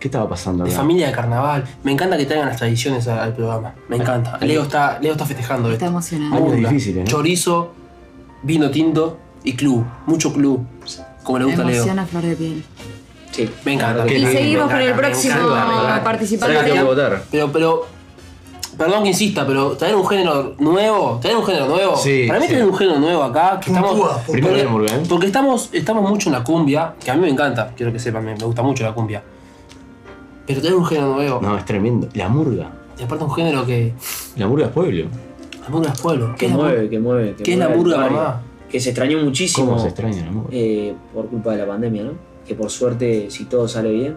¿Qué 0.00 0.08
estaba 0.08 0.28
pasando 0.28 0.64
De 0.64 0.70
acá? 0.70 0.78
familia 0.80 1.08
de 1.08 1.12
carnaval. 1.12 1.64
Me 1.84 1.92
encanta 1.92 2.16
que 2.16 2.24
traigan 2.24 2.48
las 2.48 2.56
tradiciones 2.56 3.06
al, 3.08 3.18
al 3.18 3.34
programa. 3.34 3.74
Me 3.88 3.96
encanta. 3.98 4.38
Leo 4.38 4.62
está, 4.62 4.98
Leo 5.00 5.12
está 5.12 5.26
festejando 5.26 5.70
Está 5.70 5.84
esto. 5.84 5.92
emocionado. 5.92 6.36
Años 6.36 6.56
difíciles, 6.56 7.04
¿no? 7.04 7.10
Chorizo, 7.10 7.72
vino 8.42 8.70
tinto 8.70 9.18
y 9.44 9.54
club. 9.54 9.84
Mucho 10.06 10.32
club. 10.32 10.64
Como 11.22 11.38
le 11.38 11.44
Me 11.44 11.50
gusta 11.52 11.62
a 11.62 11.66
Leo. 11.66 11.76
emociona 11.76 12.06
flor 12.06 12.22
de 12.22 12.36
piel. 12.36 12.64
Sí. 13.30 13.50
Me 13.64 13.74
encanta. 13.74 14.06
Y 14.12 14.26
seguimos 14.26 14.70
con 14.70 14.80
el 14.80 14.92
próximo 14.94 15.34
participante. 16.04 16.56
Pero, 17.30 17.52
pero. 17.52 17.86
Perdón 18.76 19.02
que 19.02 19.10
insista, 19.10 19.46
pero 19.46 19.72
traer 19.76 19.94
un 19.94 20.06
género 20.06 20.54
nuevo, 20.58 21.18
traer 21.20 21.36
un 21.36 21.44
género 21.44 21.66
nuevo. 21.66 21.94
Sí, 21.94 22.24
para 22.26 22.40
mí 22.40 22.46
sí. 22.46 22.52
traer 22.52 22.66
un 22.66 22.74
género 22.74 22.98
nuevo 23.00 23.22
acá, 23.22 23.60
que 23.60 23.70
estamos. 23.70 24.00
Porque- 24.26 24.66
Murga, 24.66 24.94
¿eh? 24.96 25.02
Porque 25.06 25.26
estamos, 25.26 25.68
estamos 25.72 26.08
mucho 26.08 26.30
en 26.30 26.32
la 26.32 26.42
cumbia, 26.42 26.94
que 27.04 27.10
a 27.10 27.14
mí 27.14 27.20
me 27.20 27.28
encanta, 27.28 27.70
quiero 27.76 27.92
que 27.92 27.98
sepan, 27.98 28.24
me, 28.24 28.34
me 28.34 28.44
gusta 28.44 28.62
mucho 28.62 28.82
la 28.82 28.94
cumbia. 28.94 29.22
Pero 30.46 30.60
traer 30.62 30.74
un 30.74 30.86
género 30.86 31.14
nuevo. 31.14 31.40
No, 31.42 31.56
es 31.58 31.64
tremendo. 31.66 32.08
La 32.14 32.30
murga. 32.30 32.70
Y 32.98 33.02
aparte 33.02 33.24
un 33.24 33.34
género 33.34 33.66
que. 33.66 33.92
La 34.36 34.46
murga 34.46 34.66
es 34.66 34.72
pueblo. 34.72 35.04
La 35.62 35.68
murga 35.68 35.92
es 35.92 36.00
pueblo. 36.00 36.34
Que 36.36 36.46
es 36.46 36.52
la 36.52 36.56
mueve, 36.58 36.88
que 36.88 36.98
mueve. 36.98 37.34
que 37.36 37.42
¿Qué 37.42 37.52
es 37.52 37.58
la 37.58 37.68
mueve 37.68 37.82
murga, 37.82 37.98
mamá? 37.98 38.40
Que 38.72 38.80
se 38.80 38.90
extrañó 38.90 39.18
muchísimo. 39.22 39.66
¿Cómo 39.66 39.78
se 39.78 39.88
extraña 39.88 40.24
la 40.24 40.32
murga? 40.32 40.48
eh, 40.50 40.94
por 41.14 41.28
culpa 41.28 41.52
de 41.52 41.58
la 41.58 41.66
pandemia, 41.66 42.04
¿no? 42.04 42.12
Que 42.46 42.54
por 42.54 42.70
suerte, 42.70 43.30
si 43.30 43.44
todo 43.44 43.68
sale 43.68 43.92
bien, 43.92 44.16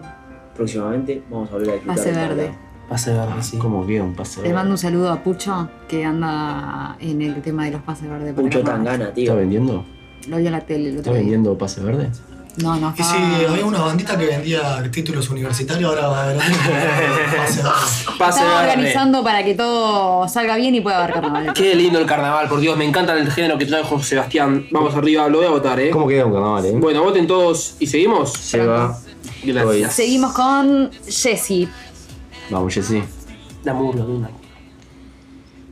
próximamente 0.56 1.22
vamos 1.30 1.50
a 1.50 1.52
volver 1.52 1.68
a 1.70 1.72
disfrutar. 1.74 1.96
Pase 1.96 2.12
verde. 2.12 2.50
Pase 2.88 3.12
verde, 3.12 3.42
sí. 3.42 3.58
¿Cómo 3.58 3.86
queda 3.86 4.02
un 4.04 4.14
pase 4.14 4.42
Le 4.42 4.52
mando 4.52 4.72
un 4.72 4.78
saludo 4.78 5.10
a 5.12 5.22
Pucho, 5.22 5.68
que 5.88 6.04
anda 6.04 6.96
en 7.00 7.20
el 7.22 7.42
tema 7.42 7.66
de 7.66 7.72
los 7.72 7.82
pases 7.82 8.08
verdes. 8.08 8.34
carnaval. 8.34 8.64
tangana, 8.64 9.12
tío. 9.12 9.24
¿Está 9.24 9.34
vendiendo? 9.34 9.84
Lo 10.28 10.38
vi 10.38 10.46
en 10.46 10.52
la 10.52 10.60
tele 10.62 10.88
el 10.88 10.96
¿Está 10.96 11.12
vendiendo 11.12 11.56
pase 11.58 11.82
verde? 11.82 12.10
No, 12.58 12.74
no, 12.76 12.94
Y 12.96 13.02
si 13.02 13.16
estaba- 13.16 13.52
había 13.52 13.66
una 13.66 13.80
bandita 13.82 14.16
que 14.16 14.24
vendía 14.26 14.82
títulos 14.90 15.28
universitarios, 15.28 15.90
ahora 15.90 16.08
va 16.08 16.20
a 16.20 16.24
haber. 16.24 16.36
Pase 18.18 18.40
verde. 18.42 18.56
organizando 18.60 19.22
para 19.22 19.44
que 19.44 19.54
todo 19.54 20.26
salga 20.28 20.56
bien 20.56 20.74
y 20.74 20.80
pueda 20.80 21.02
haber 21.04 21.14
carnaval. 21.14 21.52
Qué 21.52 21.74
lindo 21.74 21.98
el 21.98 22.06
carnaval, 22.06 22.48
por 22.48 22.60
Dios, 22.60 22.76
me 22.78 22.84
encanta 22.86 23.12
el 23.12 23.30
género 23.30 23.58
que 23.58 23.66
trajo 23.66 24.02
Sebastián. 24.02 24.66
Vamos 24.70 24.94
arriba, 24.94 25.28
lo 25.28 25.38
voy 25.38 25.46
a 25.46 25.50
votar, 25.50 25.78
¿eh? 25.80 25.90
¿Cómo 25.90 26.08
queda 26.08 26.24
un 26.24 26.32
carnaval, 26.32 26.64
eh? 26.64 26.72
Bueno, 26.76 27.02
voten 27.02 27.26
todos 27.26 27.76
y 27.78 27.86
seguimos. 27.86 28.32
Se 28.32 28.64
va. 28.64 28.98
Gracias. 29.44 29.92
Seguimos 29.94 30.32
con 30.32 30.90
Jessy. 31.06 31.68
Vamos, 32.50 32.72
Jessy. 32.72 33.02
La 33.64 33.74
murga, 33.74 34.04
una. 34.04 34.30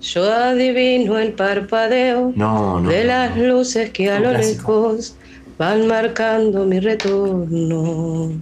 Yo 0.02 0.30
adivino 0.30 1.18
el 1.18 1.32
parpadeo 1.32 2.32
No, 2.36 2.78
no. 2.80 2.90
de 2.90 3.04
las 3.04 3.36
luces 3.38 3.88
que 3.90 4.10
a 4.10 4.20
lo 4.20 4.32
lejos 4.32 5.16
van 5.58 5.86
marcando 5.86 6.64
mi 6.64 6.80
retorno. 6.80 8.32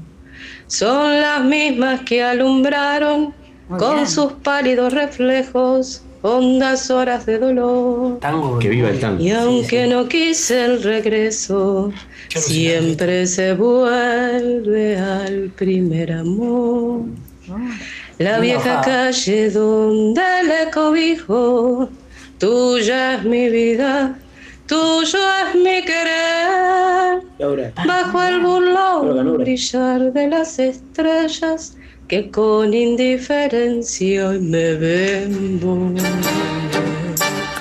Son 0.66 1.20
las 1.20 1.44
mismas 1.44 2.01
que 2.02 2.22
alumbraron 2.22 3.34
Muy 3.68 3.78
con 3.78 3.94
bien. 3.97 4.09
sus 4.09 4.32
pálidos 4.32 4.93
reflejos 4.93 6.02
hondas 6.22 6.90
horas 6.90 7.26
de 7.26 7.39
dolor. 7.39 8.18
Tango. 8.20 8.59
Que 8.59 8.68
viva 8.68 8.89
el 8.90 9.01
tango. 9.01 9.22
Y 9.22 9.30
aunque 9.30 9.86
no 9.86 10.09
quise 10.09 10.64
el 10.64 10.82
regreso, 10.82 11.93
siempre 12.28 13.26
se 13.26 13.55
vuelve 13.55 14.97
al 14.97 15.51
primer 15.56 16.12
amor. 16.12 17.02
La 18.18 18.39
Muy 18.39 18.47
vieja 18.47 18.80
calle 18.82 19.51
donde 19.51 20.22
le 20.44 20.70
cobijo, 20.70 21.89
tuya 22.39 23.14
es 23.14 23.24
mi 23.24 23.48
vida, 23.48 24.16
tuyo 24.66 25.18
es 25.48 25.55
mi 25.55 25.82
querer. 25.84 27.22
Laura. 27.39 27.72
Bajo 27.86 28.22
el 28.22 28.40
burlón 28.40 29.39
brillar 29.39 30.12
de 30.12 30.28
las 30.28 30.59
estrellas 30.59 31.76
que 32.09 32.30
con 32.30 32.72
indiferencia 32.74 34.28
hoy 34.28 34.39
me 34.40 34.74
ven 34.74 35.97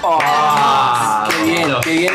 Ah, 0.04 1.28
qué 1.30 1.44
bien, 1.52 1.68
qué 1.84 1.92
bien. 1.98 2.14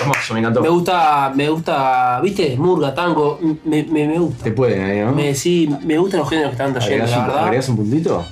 Hermoso, 0.00 0.34
me 0.34 0.40
encantó. 0.40 0.60
Me 0.60 0.68
gusta, 0.68 1.32
me 1.34 1.48
gusta, 1.48 2.20
¿viste? 2.22 2.56
Murga, 2.56 2.94
tango, 2.94 3.38
me, 3.64 3.82
me, 3.84 4.06
me 4.06 4.18
gusta. 4.18 4.44
Te 4.44 4.52
pueden 4.52 4.82
ahí, 4.84 5.00
¿no? 5.00 5.12
Me, 5.12 5.34
sí, 5.34 5.68
me 5.84 5.98
gustan 5.98 6.20
los 6.20 6.28
géneros 6.28 6.50
que 6.50 6.54
están 6.62 6.72
trayendo, 6.72 7.04
¿Agregás 7.04 7.10
la 7.10 7.18
un, 7.22 7.26
verdad. 7.28 7.44
agregás 7.44 7.68
un 7.68 7.76
puntito? 7.76 8.24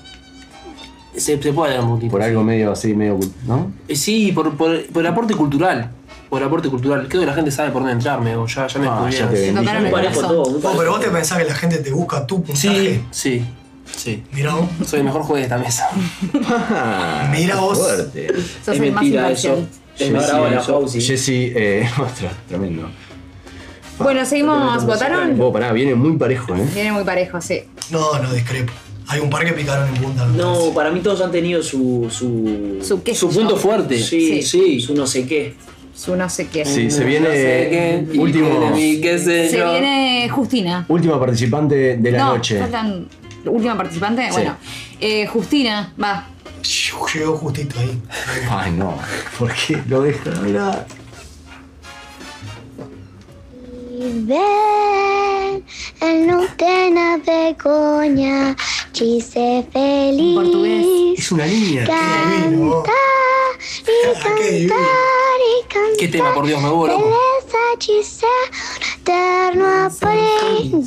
Se, 1.21 1.41
se 1.43 1.53
puede 1.53 1.75
dar 1.75 1.85
un 1.85 1.91
puntito. 1.91 2.11
Por 2.11 2.23
algo 2.23 2.43
medio 2.43 2.73
así, 2.73 2.95
medio. 2.95 3.19
¿No? 3.47 3.71
Eh, 3.89 3.95
Sí, 3.97 4.33
por, 4.33 4.57
por, 4.57 4.85
por 4.87 5.03
el 5.03 5.07
aporte 5.09 5.35
cultural. 5.35 5.91
Por 6.29 6.41
el 6.43 6.47
aporte 6.49 6.69
cultural. 6.69 7.07
Creo 7.09 7.21
que 7.23 7.27
la 7.27 7.35
gente 7.35 7.51
sabe 7.51 7.71
por 7.71 7.83
dónde 7.83 7.93
entrarme, 7.95 8.37
o 8.37 8.47
ya, 8.47 8.67
ya 8.67 8.79
me 8.81 8.87
Ah, 8.89 9.09
ya 9.11 9.29
te 9.29 9.53
vendí. 9.53 9.91
Parejo 9.91 10.21
Oh, 10.29 10.75
pero 10.79 10.93
vos 10.93 11.01
te 11.01 11.09
pensás 11.11 11.39
que 11.39 11.45
la 11.45 11.55
gente 11.55 11.79
te 11.79 11.91
busca 11.91 12.27
tu 12.27 12.43
puntaje. 12.43 12.57
Sí, 12.59 13.05
sí, 13.11 13.45
sí. 13.97 14.23
Mirá 14.33 14.55
vos. 14.55 14.69
Soy 14.87 15.01
el 15.01 15.05
mejor 15.07 15.23
juez 15.23 15.41
de 15.41 15.45
esta 15.45 15.59
mesa. 15.59 15.89
Mira 17.31 17.57
vos. 17.57 17.79
Fuerte. 17.79 18.29
Sos 18.65 18.75
Es 18.77 18.81
el 18.81 18.93
más 18.93 19.03
mentira 19.03 19.23
imparcial. 19.23 19.69
eso. 19.99 20.05
Es 20.05 20.13
bravo. 20.13 20.61
Fauci. 20.63 21.01
Jessy, 21.01 21.53
eh, 21.55 21.89
ostras, 21.99 22.33
tremendo. 22.49 22.89
Bueno, 23.99 24.25
seguimos. 24.25 24.87
¿Votaron? 24.87 25.37
Pará, 25.53 25.73
viene 25.73 25.95
muy 25.95 26.17
parejo, 26.17 26.55
¿eh? 26.55 26.67
Viene 26.73 26.93
muy 26.93 27.05
parejo, 27.05 27.41
sí. 27.41 27.63
No, 27.91 28.19
no, 28.19 28.33
discrepo. 28.33 28.73
Hay 29.11 29.19
un 29.19 29.29
par 29.29 29.45
que 29.45 29.53
picaron 29.53 29.89
en 29.89 30.01
punta. 30.03 30.25
No, 30.27 30.73
para 30.73 30.91
mí 30.91 31.01
todos 31.01 31.21
han 31.21 31.33
tenido 31.33 31.63
su. 31.63 32.07
su. 32.11 32.79
Su 32.81 33.03
qué 33.03 33.13
punto 33.13 33.57
fuerte. 33.57 33.99
Sí, 33.99 34.41
Sí. 34.41 34.43
sí, 34.43 34.81
su 34.81 34.95
no 34.95 35.05
sé 35.07 35.27
qué. 35.27 35.55
Su 35.93 36.15
no 36.15 36.29
sé 36.31 36.47
qué. 36.47 36.65
Sí, 36.65 36.73
se 36.75 36.85
No 36.87 36.91
sé 36.91 37.05
viene 37.05 37.29
qué, 37.29 38.19
último, 38.19 38.71
mí, 38.71 39.01
qué 39.01 39.19
sé 39.19 39.51
Se 39.51 39.59
yo. 39.59 39.73
viene 39.73 40.29
Justina. 40.31 40.85
última 40.89 41.19
participante 41.19 41.97
de 41.99 42.11
la 42.13 42.19
no, 42.19 42.37
noche. 42.37 42.59
faltan 42.61 43.09
Última 43.45 43.77
participante. 43.77 44.23
Sí. 44.27 44.33
Bueno, 44.33 44.57
eh, 45.01 45.27
Justina, 45.27 45.93
va. 46.03 46.27
Llegó 47.13 47.37
justito 47.37 47.81
ahí. 47.81 48.01
Ay, 48.49 48.71
no. 48.73 48.97
¿Por 49.39 49.53
qué 49.55 49.83
lo 49.89 50.03
deja? 50.03 50.31
Mirá. 50.43 50.87
Ven, 53.99 55.65
te 57.25 57.57
na 58.91 58.93
vergogna, 58.93 58.93
ci 58.93 59.21
sei 59.21 59.67
feliz. 59.71 61.19
Es 61.19 61.33
una 61.33 61.47
niña. 61.47 61.85
Canta 61.87 62.93
y 63.83 64.13
cantar 64.23 65.41
y 65.41 65.63
cantar. 65.69 65.97
¿Qué 65.99 66.09
tema, 66.09 66.35
por 66.35 66.47
Dios, 66.47 66.61
me 66.63 66.69
vuelvo 66.71 66.99
loco? 66.99 67.09
Un 67.09 67.15
eterno 69.03 69.67
aprendiz. 69.87 70.85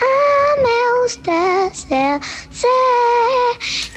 A 0.00 0.06
me 0.62 0.78
gusta 1.00 1.38
ser, 1.72 2.20
sé 2.50 2.76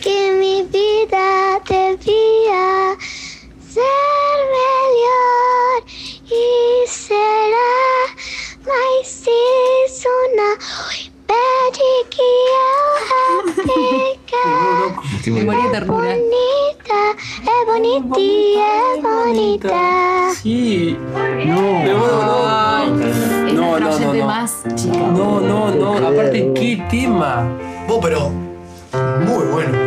que 0.01 0.17
mi 0.39 0.63
vida 0.63 1.59
debía 1.67 2.97
ser 3.73 4.37
mejor 4.55 5.83
y 6.25 6.87
será 6.87 7.67
una 10.23 10.57
pede 10.67 10.93
que 10.93 10.96
fique 13.67 15.31
Memoria 15.31 15.63
de 15.63 15.69
ternura. 15.71 16.07
bonita, 16.07 16.99
é 17.45 17.65
bonita 17.65 18.19
e 18.19 19.01
bonita. 19.01 19.69
Sí. 20.35 20.97
No. 21.45 21.61
Es 21.83 23.53
No, 23.53 23.79
nuestro 23.79 23.79
no, 23.79 23.79
no, 23.79 23.89
oyente 23.95 24.19
no. 24.19 24.25
más. 24.25 24.63
No, 24.87 25.39
no, 25.41 25.71
no. 25.71 26.07
Aparte, 26.07 26.51
¿qué 26.53 26.83
tema? 26.89 27.47
Vos, 27.87 27.99
pero 28.01 28.29
muy 28.29 29.45
bueno. 29.51 29.77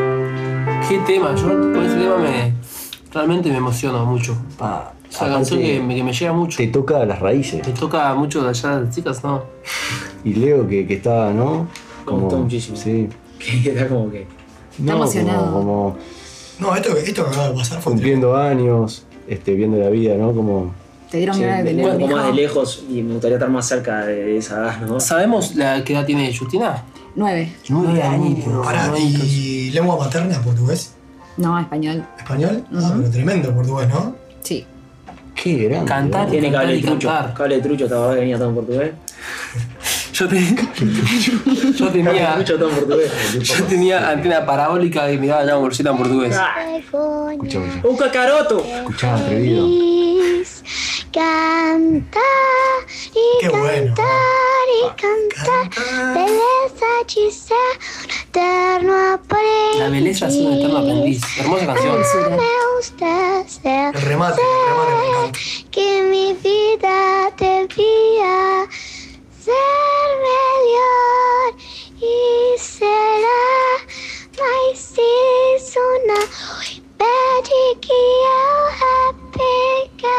¿Qué 0.88 0.98
tema? 1.06 1.34
Yo 1.34 1.48
con 1.48 1.84
ese 1.84 1.96
tema 1.96 2.16
me. 2.18 2.52
Realmente 3.12 3.48
me 3.50 3.56
emociono 3.56 4.04
mucho. 4.04 4.36
Pa, 4.58 4.92
Esa 5.08 5.24
aparte, 5.24 5.34
canción 5.34 5.60
que 5.60 5.80
me, 5.80 5.96
que 5.96 6.02
me 6.04 6.12
llega 6.12 6.32
mucho. 6.32 6.56
Te 6.58 6.66
toca 6.68 7.04
las 7.04 7.18
raíces. 7.20 7.66
Me 7.66 7.72
toca 7.72 8.14
mucho 8.14 8.42
de 8.42 8.50
allá 8.50 8.76
de 8.76 8.84
las 8.86 8.94
chicas, 8.94 9.24
¿no? 9.24 9.42
Y 10.24 10.34
Leo 10.34 10.66
que, 10.68 10.86
que 10.86 10.94
está, 10.94 11.30
¿no? 11.32 11.66
Me 12.06 12.12
gustó 12.12 12.38
muchísimo. 12.38 12.76
Sí. 12.76 13.08
Que 13.62 13.70
era 13.72 13.88
como 13.88 14.10
que. 14.10 14.26
No, 14.78 14.92
emocionado. 14.96 15.52
Como, 15.52 15.58
como 15.58 15.96
No, 16.60 16.76
esto, 16.76 16.96
esto 16.96 17.24
que 17.24 17.30
acaba 17.30 17.48
de 17.48 17.54
pasar 17.54 17.80
fue 17.80 17.92
cumpliendo 17.92 18.36
años, 18.36 19.04
este, 19.28 19.54
viendo 19.54 19.78
la 19.78 19.88
vida, 19.88 20.14
¿no? 20.16 20.32
Como. 20.32 20.72
Te 21.10 21.16
dieron 21.18 21.34
Sí, 21.34 21.42
ganas 21.42 21.64
de 21.64 21.70
tener 21.70 21.84
Un 21.86 21.92
un 21.92 21.98
poco 22.02 22.16
más 22.16 22.26
de 22.28 22.32
lejos 22.34 22.84
y 22.88 23.02
me 23.02 23.12
gustaría 23.14 23.36
estar 23.36 23.50
más 23.50 23.66
cerca 23.66 24.06
de 24.06 24.36
esa 24.36 24.56
edad, 24.60 24.80
¿no? 24.82 25.00
¿Sabemos 25.00 25.56
la 25.56 25.82
qué 25.82 25.94
edad 25.94 26.06
tiene 26.06 26.32
Justina? 26.36 26.84
Nueve. 27.16 27.52
Nueve 27.68 28.00
añitos. 28.02 28.64
Pará, 28.64 28.92
¿y 28.96 29.70
lengua 29.70 29.96
materna 29.98 30.40
portugués? 30.40 30.94
No, 31.36 31.58
español. 31.58 32.04
¿Español? 32.16 32.64
Ah, 32.72 32.92
pero 32.96 33.10
tremendo 33.10 33.52
portugués, 33.52 33.88
¿no? 33.88 34.14
Sí. 34.42 34.64
Qué 35.34 35.54
grande. 35.68 35.88
Cantar 35.88 36.28
y 36.28 36.30
Tiene 36.32 36.46
cantar 36.52 36.62
cable 36.66 36.76
y 36.76 36.82
trucho. 36.82 37.08
cantar. 37.08 37.34
Cable 37.34 37.56
de 37.56 37.62
trucho, 37.62 37.88
¿te 37.88 37.94
acordás 37.94 38.14
que 38.14 38.20
venía 38.20 38.38
todo 38.38 38.48
en 38.50 38.54
portugués? 38.54 38.90
Yo, 40.20 40.28
te- 40.28 40.38
yo 41.78 41.88
tenía. 41.88 42.44
Yo 42.44 43.64
tenía 43.64 44.10
antena 44.10 44.44
parabólica 44.44 45.10
y 45.10 45.16
miraba 45.16 45.44
la 45.44 45.56
bolsita 45.56 45.90
en 45.90 45.96
portugués. 45.96 46.36
Escucha. 46.76 47.58
¡Un 47.84 47.96
cacaroto! 47.96 48.62
Escuchá, 48.62 49.14
atrevido. 49.14 49.66
Cantar 51.10 52.20
y 53.14 53.40
Qué 53.40 53.48
bueno. 53.48 53.94
cantar 53.94 54.66
y 54.76 54.82
cantar. 55.00 56.14
Belleza 56.14 56.86
un 57.08 58.10
eterno 58.28 59.12
aprendiz. 59.14 59.78
La 59.78 59.88
belleza 59.88 60.28
es 60.28 60.34
un 60.36 60.52
eterno 60.52 60.78
aprendiz. 60.78 61.22
Hermosa 61.38 61.66
canción. 61.66 61.96
Me 62.30 62.48
gusta 62.76 63.48
ser, 63.48 63.96
El 63.96 64.02
remate, 64.02 64.40
el 64.42 64.68
remate 64.68 65.38
que 65.70 66.02
mi 66.10 66.34
vida 66.34 67.30
debía 67.38 68.68
ser 69.50 70.10
mejor 70.26 71.54
y 72.00 72.58
será 72.58 73.42
mais 74.38 74.92
isso 74.96 75.80
não 76.06 76.24
impede 76.62 77.60
que 77.80 77.92
eu 77.92 78.54
repita. 78.82 80.18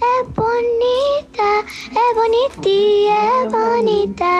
É 0.00 0.22
bonita, 0.22 1.48
é 1.90 2.14
bonita 2.14 2.68
e 2.68 3.06
é 3.08 3.48
bonita. 3.48 4.32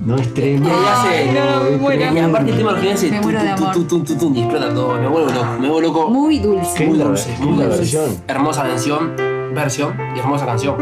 No 0.00 0.16
es 0.16 0.26
Y 0.26 0.30
tremendo. 0.30 0.70
ahí 0.70 0.84
hace. 0.88 1.32
no, 1.32 1.70
me 1.70 1.76
muero. 1.76 2.14
Y 2.14 2.18
aparte 2.18 2.50
el 2.50 2.56
tema 2.56 2.72
original 2.72 2.94
hace. 2.94 3.10
Me 3.10 3.16
tu, 3.18 3.22
muero 3.24 3.42
de 3.42 3.50
amor. 3.50 3.76
y 3.76 4.40
explota 4.40 4.74
todo. 4.74 4.94
Me 4.94 5.08
vuelvo 5.08 5.30
loco. 5.30 5.44
Me 5.60 5.68
vuelvo 5.68 5.80
loco. 5.80 6.08
Muy 6.10 6.38
dulce. 6.38 6.86
Muy 6.86 6.98
dulce, 6.98 7.36
muy 7.40 7.64
dulce. 7.64 7.78
versión. 7.78 8.22
Hermosa 8.26 8.62
canción, 8.62 9.16
versión 9.54 9.94
y 10.14 10.18
hermosa 10.20 10.46
canción. 10.46 10.76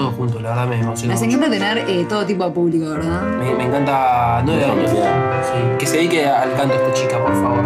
Todo 0.00 0.10
junto, 0.12 0.40
la 0.40 0.50
verdad 0.50 0.68
me 0.68 0.80
emociona. 0.80 1.14
Nos 1.14 1.22
mucho. 1.22 1.36
encanta 1.36 1.50
tener 1.58 1.78
eh, 1.90 2.06
todo 2.08 2.24
tipo 2.26 2.44
de 2.44 2.50
público, 2.50 2.90
¿verdad? 2.90 3.22
Me, 3.38 3.54
me 3.54 3.64
encanta 3.66 4.42
nueve 4.44 4.64
años. 4.64 4.90
Sí. 4.90 5.76
Que 5.78 5.86
se 5.86 5.96
dedique 5.98 6.26
al 6.26 6.54
canto 6.54 6.74
esta 6.74 6.92
chica, 6.94 7.22
por 7.22 7.32
favor. 7.34 7.64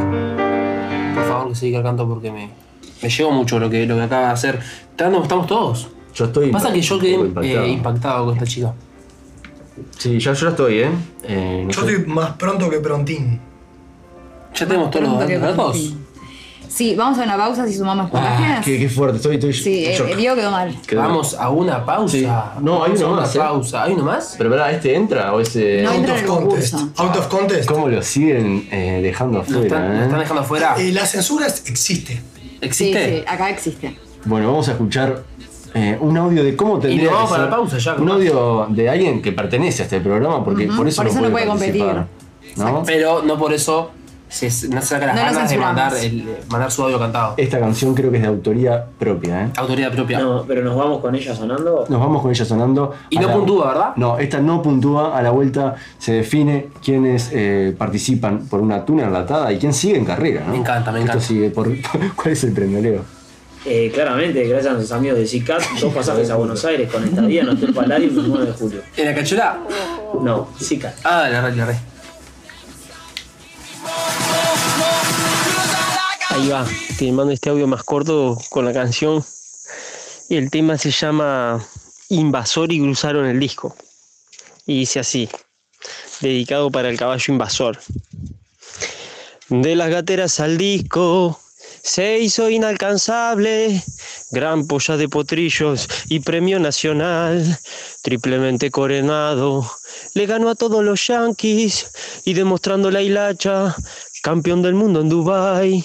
Por 1.14 1.24
favor, 1.24 1.48
que 1.48 1.54
se 1.54 1.60
dedique 1.66 1.76
al 1.78 1.82
canto 1.84 2.08
porque 2.08 2.30
me, 2.32 2.50
me 3.02 3.08
llegó 3.08 3.30
mucho 3.30 3.58
lo 3.58 3.70
que, 3.70 3.86
lo 3.86 3.96
que 3.96 4.02
acaba 4.02 4.26
de 4.26 4.32
hacer. 4.32 4.60
Estamos, 4.90 5.22
estamos 5.22 5.46
todos. 5.46 5.88
Yo 6.14 6.24
estoy. 6.26 6.50
Pasa 6.50 6.72
que 6.72 6.80
yo 6.80 6.98
quedé 6.98 7.16
eh, 7.42 7.68
impactado 7.68 8.24
con 8.26 8.34
esta 8.34 8.46
chica. 8.46 8.72
Sí, 9.98 10.18
yo, 10.18 10.32
yo 10.32 10.48
estoy, 10.48 10.78
¿eh? 10.80 10.90
Eh, 11.24 11.62
no 11.66 11.70
Yo 11.72 11.82
sé. 11.82 11.90
estoy 11.92 12.06
más 12.06 12.32
pronto 12.32 12.70
que 12.70 12.78
prontín. 12.78 13.40
Ya 14.54 14.66
tenemos 14.66 14.90
todos 14.90 15.08
los 15.08 15.40
datos. 15.40 15.94
Sí, 16.68 16.94
vamos 16.96 17.18
a 17.18 17.22
una 17.24 17.36
pausa 17.36 17.66
si 17.66 17.74
sumamos. 17.74 18.10
Ah, 18.12 18.60
qué, 18.64 18.78
qué 18.78 18.88
fuerte, 18.88 19.16
estoy, 19.18 19.34
estoy 19.36 19.52
Sí, 19.52 19.84
el 19.86 20.16
video 20.16 20.34
quedó 20.34 20.50
mal. 20.50 20.74
Quedó- 20.86 21.00
Vamos 21.02 21.34
a 21.34 21.48
una 21.50 21.84
pausa. 21.84 22.12
Sí. 22.16 22.22
No, 22.60 22.82
hay 22.84 22.92
Vamos 22.92 23.00
a 23.00 23.04
uno 23.04 23.12
una 23.12 23.20
más, 23.22 23.34
¿eh? 23.34 23.38
pausa. 23.38 23.82
¿Hay 23.84 23.92
uno 23.92 24.04
más? 24.04 24.34
Pero 24.36 24.50
verdad, 24.50 24.72
¿este 24.72 24.94
entra 24.94 25.32
o 25.32 25.40
ese.? 25.40 25.82
No 25.82 25.90
Out 25.90 26.08
of 26.10 26.18
el 26.20 26.26
contest. 26.26 26.74
Out 26.96 27.16
of 27.16 27.26
contest. 27.28 27.68
¿Cómo 27.68 27.88
lo 27.88 28.02
siguen 28.02 28.68
eh, 28.72 29.00
dejando 29.02 29.38
Lo 29.38 29.42
afuera? 29.44 29.62
están, 29.62 29.88
lo 29.88 30.00
eh? 30.00 30.04
están 30.04 30.18
dejando 30.20 30.42
afuera. 30.42 30.74
Eh, 30.78 30.92
la 30.92 31.06
censura 31.06 31.46
existe. 31.46 32.14
Sí, 32.14 32.58
¿Existe? 32.60 33.18
sí, 33.18 33.24
acá 33.26 33.50
existe. 33.50 33.96
Bueno, 34.24 34.48
vamos 34.48 34.68
a 34.68 34.72
escuchar 34.72 35.22
eh, 35.74 35.98
un 36.00 36.16
audio 36.16 36.42
de 36.42 36.56
cómo 36.56 36.78
tendría 36.78 37.04
nos 37.10 37.12
vamos 37.12 37.28
que 37.30 37.32
para 37.34 37.42
ser- 37.44 37.50
la 37.50 37.56
pausa 37.56 37.78
ya, 37.78 37.94
Un 37.94 38.06
¿no? 38.06 38.12
audio 38.14 38.66
de 38.70 38.88
alguien 38.88 39.20
que 39.20 39.32
pertenece 39.32 39.82
a 39.82 39.84
este 39.84 40.00
programa, 40.00 40.42
porque 40.44 40.66
por 40.68 40.88
eso, 40.88 41.02
por 41.02 41.10
eso 41.10 41.20
no 41.20 41.30
puede 41.30 41.46
participar, 41.46 42.06
¿no? 42.56 42.82
Pero 42.86 43.22
no 43.22 43.36
por 43.38 43.52
eso 43.52 43.90
se, 44.34 44.68
no 44.68 44.80
se 44.80 44.86
saca 44.88 45.06
las 45.06 45.14
No 45.16 45.20
ganas 45.22 45.34
de 45.42 45.48
censuramos. 45.48 45.74
mandar, 45.82 46.04
el, 46.04 46.28
mandar 46.50 46.70
su 46.70 46.82
audio 46.82 46.98
cantado. 46.98 47.34
Esta 47.36 47.58
canción 47.60 47.94
creo 47.94 48.10
que 48.10 48.16
es 48.16 48.22
de 48.22 48.28
autoría 48.28 48.84
propia, 48.98 49.42
¿eh? 49.44 49.50
Autoridad 49.56 49.92
propia. 49.92 50.18
No, 50.20 50.44
pero 50.46 50.62
nos 50.62 50.76
vamos 50.76 51.00
con 51.00 51.14
ella 51.14 51.34
sonando. 51.34 51.84
Nos 51.88 52.00
vamos 52.00 52.22
con 52.22 52.30
ella 52.30 52.44
sonando. 52.44 52.94
Y 53.10 53.18
no 53.18 53.28
la- 53.28 53.32
puntúa, 53.34 53.68
¿verdad? 53.68 53.92
No, 53.96 54.18
esta 54.18 54.40
no 54.40 54.60
puntúa. 54.62 55.16
A 55.16 55.22
la 55.22 55.30
vuelta 55.30 55.74
se 55.98 56.12
define 56.14 56.68
quiénes 56.84 57.30
eh, 57.32 57.74
participan 57.76 58.46
por 58.48 58.60
una 58.60 58.84
tuna 58.84 59.04
enlatada 59.04 59.52
y 59.52 59.58
quién 59.58 59.72
sigue 59.72 59.96
en 59.98 60.04
carrera. 60.04 60.42
¿no? 60.46 60.52
Me 60.52 60.58
encanta, 60.58 60.90
me 60.92 60.98
Esto 61.00 61.12
encanta. 61.12 61.26
sigue 61.26 61.50
por. 61.50 61.68
¿Cuál 62.16 62.32
es 62.32 62.44
el 62.44 62.52
premio, 62.52 62.80
Leo? 62.80 63.02
Eh, 63.66 63.90
claramente, 63.94 64.46
gracias 64.46 64.72
a 64.72 64.74
nuestros 64.76 64.98
amigos 64.98 65.16
de 65.18 65.26
CICAT, 65.26 65.62
dos 65.80 65.94
pasajes 65.94 66.28
a 66.28 66.36
Buenos 66.36 66.62
Aires 66.66 66.90
con 66.92 67.02
estadía 67.02 67.40
en 67.42 67.48
Hotel 67.48 67.72
Palladium 67.72 68.18
el 68.18 68.28
9 68.28 68.46
de 68.46 68.52
julio. 68.52 68.80
¿En 68.96 69.04
la 69.06 69.14
cachola? 69.14 69.58
No, 70.20 70.48
CICAT. 70.60 70.94
Ah, 71.04 71.28
la 71.32 71.40
red, 71.40 71.54
la 71.54 71.64
red. 71.66 71.74
Ahí 76.34 76.48
va, 76.48 76.66
te 76.98 77.32
este 77.32 77.50
audio 77.50 77.68
más 77.68 77.84
corto 77.84 78.36
con 78.50 78.64
la 78.64 78.72
canción. 78.72 79.24
El 80.28 80.50
tema 80.50 80.76
se 80.76 80.90
llama 80.90 81.64
Invasor 82.08 82.72
y 82.72 82.80
cruzaron 82.80 83.26
el 83.26 83.38
disco. 83.38 83.76
Y 84.66 84.80
dice 84.80 84.98
así, 84.98 85.28
dedicado 86.20 86.72
para 86.72 86.88
el 86.88 86.98
caballo 86.98 87.32
invasor. 87.32 87.78
De 89.48 89.76
las 89.76 89.90
gateras 89.90 90.40
al 90.40 90.58
disco 90.58 91.38
se 91.84 92.18
hizo 92.18 92.50
inalcanzable, 92.50 93.80
gran 94.32 94.66
polla 94.66 94.96
de 94.96 95.08
potrillos 95.08 95.88
y 96.08 96.18
premio 96.18 96.58
nacional, 96.58 97.44
triplemente 98.02 98.72
coronado, 98.72 99.70
le 100.14 100.26
ganó 100.26 100.50
a 100.50 100.56
todos 100.56 100.82
los 100.82 101.06
yanquis 101.06 101.86
y 102.24 102.34
demostrando 102.34 102.90
la 102.90 103.02
hilacha, 103.02 103.76
campeón 104.20 104.62
del 104.62 104.74
mundo 104.74 105.00
en 105.00 105.08
Dubai. 105.08 105.84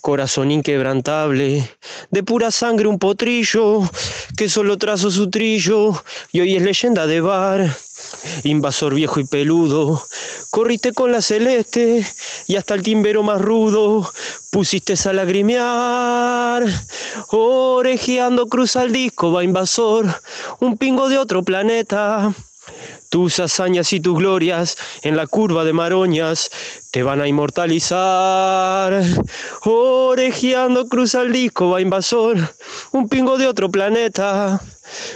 Corazón 0.00 0.50
inquebrantable, 0.50 1.68
de 2.10 2.22
pura 2.22 2.50
sangre 2.50 2.86
un 2.86 2.98
potrillo, 2.98 3.80
que 4.36 4.48
solo 4.48 4.78
trazó 4.78 5.10
su 5.10 5.28
trillo 5.28 6.02
y 6.30 6.40
hoy 6.40 6.56
es 6.56 6.62
leyenda 6.62 7.06
de 7.06 7.20
bar. 7.20 7.76
Invasor 8.44 8.94
viejo 8.94 9.18
y 9.18 9.24
peludo, 9.24 10.00
corriste 10.50 10.92
con 10.92 11.10
la 11.10 11.20
celeste 11.20 12.06
y 12.46 12.56
hasta 12.56 12.74
el 12.74 12.82
timbero 12.82 13.22
más 13.22 13.40
rudo 13.40 14.08
pusiste 14.50 14.94
a 15.04 15.12
lagrimear. 15.12 16.64
Orejeando 17.28 18.46
cruza 18.46 18.84
el 18.84 18.92
disco, 18.92 19.32
va 19.32 19.42
invasor, 19.42 20.06
un 20.60 20.76
pingo 20.78 21.08
de 21.08 21.18
otro 21.18 21.42
planeta. 21.42 22.32
Tus 23.08 23.38
hazañas 23.38 23.92
y 23.92 24.00
tus 24.00 24.18
glorias 24.18 24.76
en 25.02 25.16
la 25.16 25.26
curva 25.26 25.64
de 25.64 25.72
Maroñas 25.72 26.50
te 26.90 27.02
van 27.02 27.20
a 27.20 27.28
inmortalizar. 27.28 29.02
Orejeando 29.64 30.88
cruza 30.88 31.22
el 31.22 31.32
disco, 31.32 31.70
va 31.70 31.80
invasor, 31.80 32.36
un 32.92 33.08
pingo 33.08 33.38
de 33.38 33.46
otro 33.46 33.70
planeta. 33.70 34.60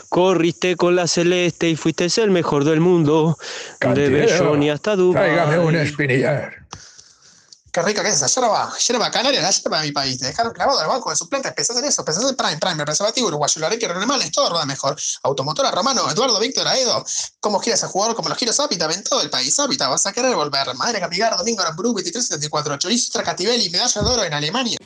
Corriste 0.09 0.77
con 0.77 0.97
la 0.97 1.07
celeste 1.07 1.69
y 1.69 1.77
fuiste 1.77 2.07
el 2.17 2.31
mejor 2.31 2.65
del 2.65 2.81
mundo. 2.81 3.37
De 3.41 3.77
Cantinero, 3.79 4.27
Belloni 4.27 4.71
hasta 4.71 4.97
Tráigame 4.97 5.59
un 5.59 5.73
Dubái. 5.73 5.87
espinillar. 5.87 6.55
Qué 7.73 7.83
rica 7.83 8.03
que 8.03 8.09
es 8.09 8.17
esa 8.21 8.27
yerba, 8.41 8.73
yerba 8.79 9.11
canaria, 9.13 9.41
la 9.43 9.51
yerba 9.51 9.81
de 9.81 9.87
mi 9.87 9.93
país. 9.93 10.19
Te 10.19 10.27
dejaron 10.27 10.53
clavado 10.53 10.81
al 10.81 10.89
banco 10.89 11.11
de 11.11 11.17
suplentes, 11.17 11.53
pensás 11.53 11.77
en 11.77 11.85
eso, 11.85 12.05
pensás 12.05 12.29
en 12.29 12.35
Prime, 12.35 12.57
Prime, 12.59 12.85
preservativo 12.85 13.29
uruguayo, 13.29 13.55
el 13.59 13.65
areque 13.65 13.87
alemán, 13.87 14.19
todo 14.33 14.51
rueda 14.51 14.67
mejor. 14.67 14.97
Automotora 15.23 15.71
Romano, 15.71 16.11
Eduardo, 16.11 16.41
Víctor, 16.41 16.67
Aedo. 16.67 17.05
¿Cómo 17.39 17.61
quieres 17.61 17.85
a 17.85 17.89
jugador 17.89 18.17
como 18.17 18.29
los 18.29 18.37
giros 18.39 18.59
Hábitat 18.59 18.91
en 18.93 19.05
todo 19.05 19.23
el 19.23 19.31
país? 19.31 19.57
Hábitat, 19.61 19.89
vas 19.89 20.05
a 20.07 20.13
querer 20.13 20.35
volver. 20.35 20.75
Madre 20.75 20.99
Capigar, 20.99 21.37
Domingo 21.37 21.63
Aramburu, 21.63 21.91
2374, 21.93 22.77
Chorizo 22.79 23.13
Tracativelli, 23.13 23.71
medalla 23.71 24.01
de 24.03 24.09
oro 24.09 24.25
en 24.25 24.35
Alemania. 24.35 24.77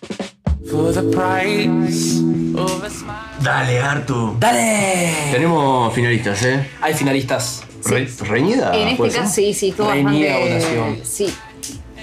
For 0.70 0.93
the 0.93 1.02
price 1.02 2.20
of 2.59 2.82
a 2.85 2.90
smile. 2.90 3.15
Dale, 3.40 3.81
Artu. 3.81 4.36
¡Dale! 4.39 5.28
Tenemos 5.32 5.94
finalistas, 5.94 6.43
¿eh? 6.43 6.70
Hay 6.82 6.93
finalistas. 6.94 7.61
Re- 7.85 8.06
¿Reñida? 8.20 8.74
En 8.74 8.89
este 8.89 9.11
ser? 9.11 9.20
caso 9.23 9.35
sí, 9.35 9.52
sí, 9.55 9.69
estuvo 9.70 9.90
Reñida 9.90 10.32
bastante. 10.39 10.55
votación. 10.78 11.01
Sí. 11.05 11.35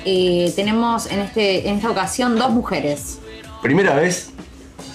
Eh, 0.05 0.51
tenemos 0.55 1.05
en, 1.07 1.19
este, 1.19 1.69
en 1.69 1.75
esta 1.77 1.89
ocasión 1.89 2.35
dos 2.37 2.51
mujeres 2.51 3.19
Primera 3.61 3.95
vez 3.95 4.31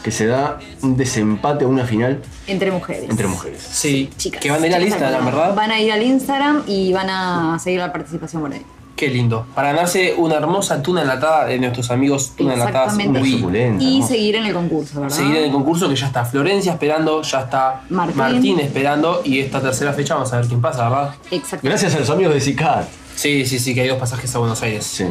que 0.03 0.11
se 0.11 0.27
da 0.27 0.59
un 0.83 0.97
desempate 0.97 1.65
a 1.65 1.69
una 1.69 1.85
final 1.85 2.20
entre 2.47 2.70
mujeres. 2.70 3.11
entre 3.11 3.27
mujeres. 3.27 3.61
Sí. 3.61 4.11
Chicas. 4.16 4.41
Que 4.41 4.51
van 4.51 4.62
a 4.62 4.66
ir 4.66 4.74
al 4.74 4.83
Instagram. 4.83 5.24
¿verdad? 5.24 5.55
Van 5.55 5.70
a 5.70 5.81
ir 5.81 5.93
al 5.93 6.03
Instagram 6.03 6.62
y 6.66 6.93
van 6.93 7.11
a 7.11 7.59
seguir 7.59 7.81
la 7.81 7.93
participación 7.93 8.43
por 8.43 8.53
ahí. 8.53 8.62
Qué 8.97 9.09
lindo. 9.09 9.47
Para 9.55 9.73
ganarse 9.73 10.15
una 10.16 10.37
hermosa 10.37 10.83
tuna 10.83 11.03
enlatada 11.03 11.45
de 11.47 11.59
nuestros 11.59 11.91
amigos 11.91 12.33
Tuna. 12.37 12.55
Uy. 13.20 13.77
Y 13.78 14.03
seguir 14.03 14.37
en 14.37 14.47
el 14.47 14.55
concurso, 14.55 15.03
¿verdad? 15.03 15.15
Seguir 15.15 15.37
en 15.37 15.45
el 15.45 15.53
concurso 15.53 15.89
que 15.89 15.97
ya 15.97 16.07
está 16.07 16.24
Florencia 16.24 16.73
esperando, 16.73 17.20
ya 17.20 17.41
está 17.41 17.83
Martín. 17.91 18.59
esperando 18.59 19.20
y 19.23 19.41
esta 19.41 19.61
tercera 19.61 19.93
fecha 19.93 20.15
vamos 20.15 20.33
a 20.33 20.39
ver 20.39 20.47
quién 20.47 20.62
pasa, 20.62 20.89
¿verdad? 20.89 21.15
Exacto. 21.31 21.66
Gracias 21.66 21.95
a 21.95 21.99
los 21.99 22.09
amigos 22.09 22.33
de 22.35 22.41
CICAT. 22.41 22.87
Sí, 23.17 23.45
sí, 23.45 23.59
sí, 23.59 23.75
que 23.75 23.81
hay 23.81 23.89
dos 23.89 23.99
pasajes 23.99 24.33
a 24.35 24.39
Buenos 24.39 24.63
Aires. 24.63 24.85
Sí. 24.85 25.05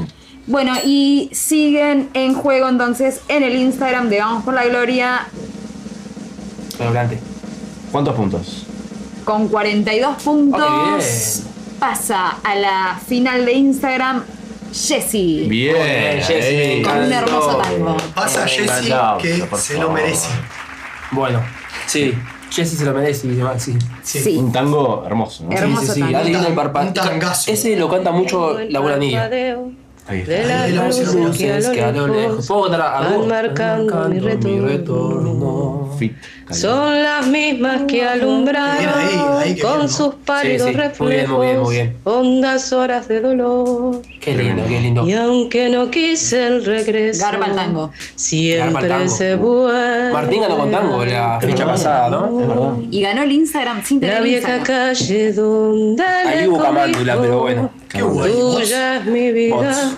Bueno, 0.48 0.74
y 0.86 1.30
siguen 1.34 2.10
en 2.14 2.34
juego 2.34 2.70
entonces 2.70 3.20
en 3.28 3.44
el 3.44 3.56
Instagram 3.56 4.10
de 4.10 4.20
Vamos 4.20 4.44
por 4.44 4.54
la 4.54 4.66
Gloria 4.66 5.28
Adelante. 6.80 7.20
¿Cuántos 7.92 8.16
puntos? 8.16 8.66
con 9.26 9.50
42 9.50 10.24
puntos. 10.24 11.44
Pasa 11.80 12.38
a 12.44 12.56
la 12.56 13.02
final 13.06 13.46
de 13.46 13.54
Instagram 13.54 14.24
Jessie. 14.72 15.48
Bien. 15.50 16.84
Con 16.84 16.98
un 17.00 17.12
hermoso 17.12 17.58
tango. 17.58 17.98
Pasa 18.14 18.48
Jessy 18.48 18.94
que 19.22 19.48
se 19.58 19.78
lo 19.78 19.90
merece. 19.90 20.30
Bueno, 21.12 21.42
sí. 21.88 22.14
Jessy 22.50 22.76
se 22.76 22.86
lo 22.86 22.94
merece 22.94 23.28
y 23.28 23.32
demás, 23.32 23.64
sí. 23.64 23.78
Sí. 24.04 24.38
Un 24.38 24.52
tango 24.52 25.04
hermoso, 25.06 25.46
¿no? 25.46 25.52
Hermoso 25.52 25.82
sí, 25.82 25.88
sí, 25.88 25.94
sí. 25.94 26.00
tango. 26.02 26.18
Adivina 26.18 26.48
el 26.48 26.54
parpadeo. 26.54 26.88
Un 26.90 26.94
tangazo. 26.94 27.52
Ese 27.52 27.76
lo 27.76 27.90
canta 27.90 28.12
mucho 28.12 28.58
Laura 28.70 28.98
Niña. 28.98 29.30
Ahí 30.08 30.20
está. 30.20 30.32
De 30.34 30.46
las 30.46 30.72
luces 30.72 31.38
que 31.38 31.52
a 31.82 31.92
lo 31.92 32.08
lejos 32.08 32.18
lejos. 32.18 32.48
¿Puedo 32.48 32.62
cantar 32.64 32.82
a 32.82 33.02
van 33.02 33.28
marcando 33.28 34.10
mi 34.10 34.20
retorno. 34.60 35.96
Fit. 35.98 36.14
Son 36.52 37.02
las 37.02 37.26
mismas 37.26 37.84
que 37.88 37.96
Bien, 37.96 38.08
ahí, 38.08 38.20
alumbraron 38.20 39.38
ahí, 39.40 39.60
con 39.60 39.90
sus 39.90 40.14
pálidos 40.14 40.68
Sí, 40.68 40.74
sí, 40.74 40.78
muy 40.78 40.84
reflejos 40.84 41.10
bien, 41.10 41.32
muy 41.32 41.46
bien, 41.48 41.60
muy 41.62 41.74
bien. 41.74 41.98
hondas 42.04 42.72
horas 42.72 43.08
de 43.08 43.22
dolor. 43.22 44.02
Qué 44.20 44.36
lindo, 44.36 44.64
qué 44.68 44.80
lindo. 44.80 45.08
Y 45.08 45.14
aunque 45.14 45.70
no 45.70 45.90
quise 45.90 46.46
el 46.46 46.64
regreso, 46.66 47.26
Garba 47.26 47.48
el 47.48 47.56
tango. 47.56 47.82
Garba 47.82 47.92
el 47.92 48.16
siempre 48.16 48.88
tango. 48.88 49.10
se 49.10 49.36
vuelve. 49.36 50.14
Martín 50.14 50.42
ganó 50.42 50.58
con 50.58 50.72
tango 50.72 51.06
la 51.06 51.40
fecha 51.42 51.66
pasada, 51.66 52.10
¿no? 52.10 52.40
Es 52.42 52.48
verdad. 52.48 52.74
Y 52.92 53.02
ganó 53.02 53.24
el 53.24 53.32
Instagram 53.32 53.84
sin 53.84 54.02
La 54.02 54.20
vieja 54.20 54.58
Instagram. 54.58 54.94
calle 54.94 55.34
donde 55.34 56.04
Ahí 56.04 56.48
hubo 56.48 56.62
camándula, 56.62 57.18
pero 57.20 57.40
bueno. 57.40 57.72
Qué 57.96 58.02
guay. 58.04 58.32
Tuya 58.32 58.98
es 58.98 59.06
mi 59.06 59.32
vida, 59.32 59.56
Bots. 59.56 59.96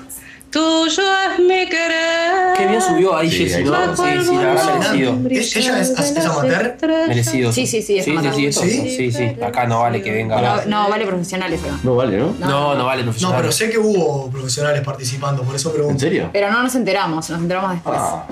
tuyo 0.52 1.02
es 1.34 1.40
mi 1.40 1.68
querer. 1.68 2.53
Qué 2.57 2.65
bien 2.68 2.82
subió 2.82 3.15
ahí 3.15 3.30
Sí, 3.30 3.38
Jessy, 3.40 3.56
ahí 3.56 3.64
¿no? 3.65 3.95
Sí, 3.95 4.03
sí, 4.26 4.36
la 4.36 4.41
verdad 4.41 4.80
merecido. 4.94 5.19
¿Es- 5.30 5.56
ella 5.56 5.80
es- 5.82 5.90
es 5.99 6.26
amateur? 6.26 6.78
Merecido. 7.07 7.52
Sí, 7.52 7.68
sí, 7.68 7.82
sí, 7.82 7.98
es 7.99 8.06
Sí, 8.06 8.11
sí, 8.11 8.18
amateur. 8.18 8.36
sí, 8.36 8.45
eso, 8.48 8.61
¿Sí? 8.61 8.95
sí, 8.95 9.11
sí. 9.11 9.36
Acá 9.44 9.65
no 9.68 9.82
vale 9.82 10.02
que 10.02 10.11
venga. 10.11 10.41
No, 10.41 10.65
no, 10.65 10.90
vale 10.90 11.06
profesionales 11.06 11.61
acá. 11.64 11.78
No 11.84 11.95
vale, 11.95 12.18
¿no? 12.18 12.34
No, 12.40 12.76
no 12.76 12.86
vale 12.86 13.02
No, 13.02 13.06
profesional. 13.07 13.38
pero 13.41 13.52
sé 13.52 13.69
que 13.69 13.78
hubo 13.78 14.30
profesionales 14.32 14.82
participando, 14.82 15.44
por 15.44 15.56
eso 15.56 15.69
¿En 15.69 15.76
pregunto. 15.76 15.99
serio? 15.99 16.30
Pero 16.34 16.52
no 16.52 16.64
nos 16.64 16.74
enteramos, 16.76 17.30
nos 17.30 17.40
enteramos 17.41 17.72
después. 17.74 17.98
Ah, 17.99 18.26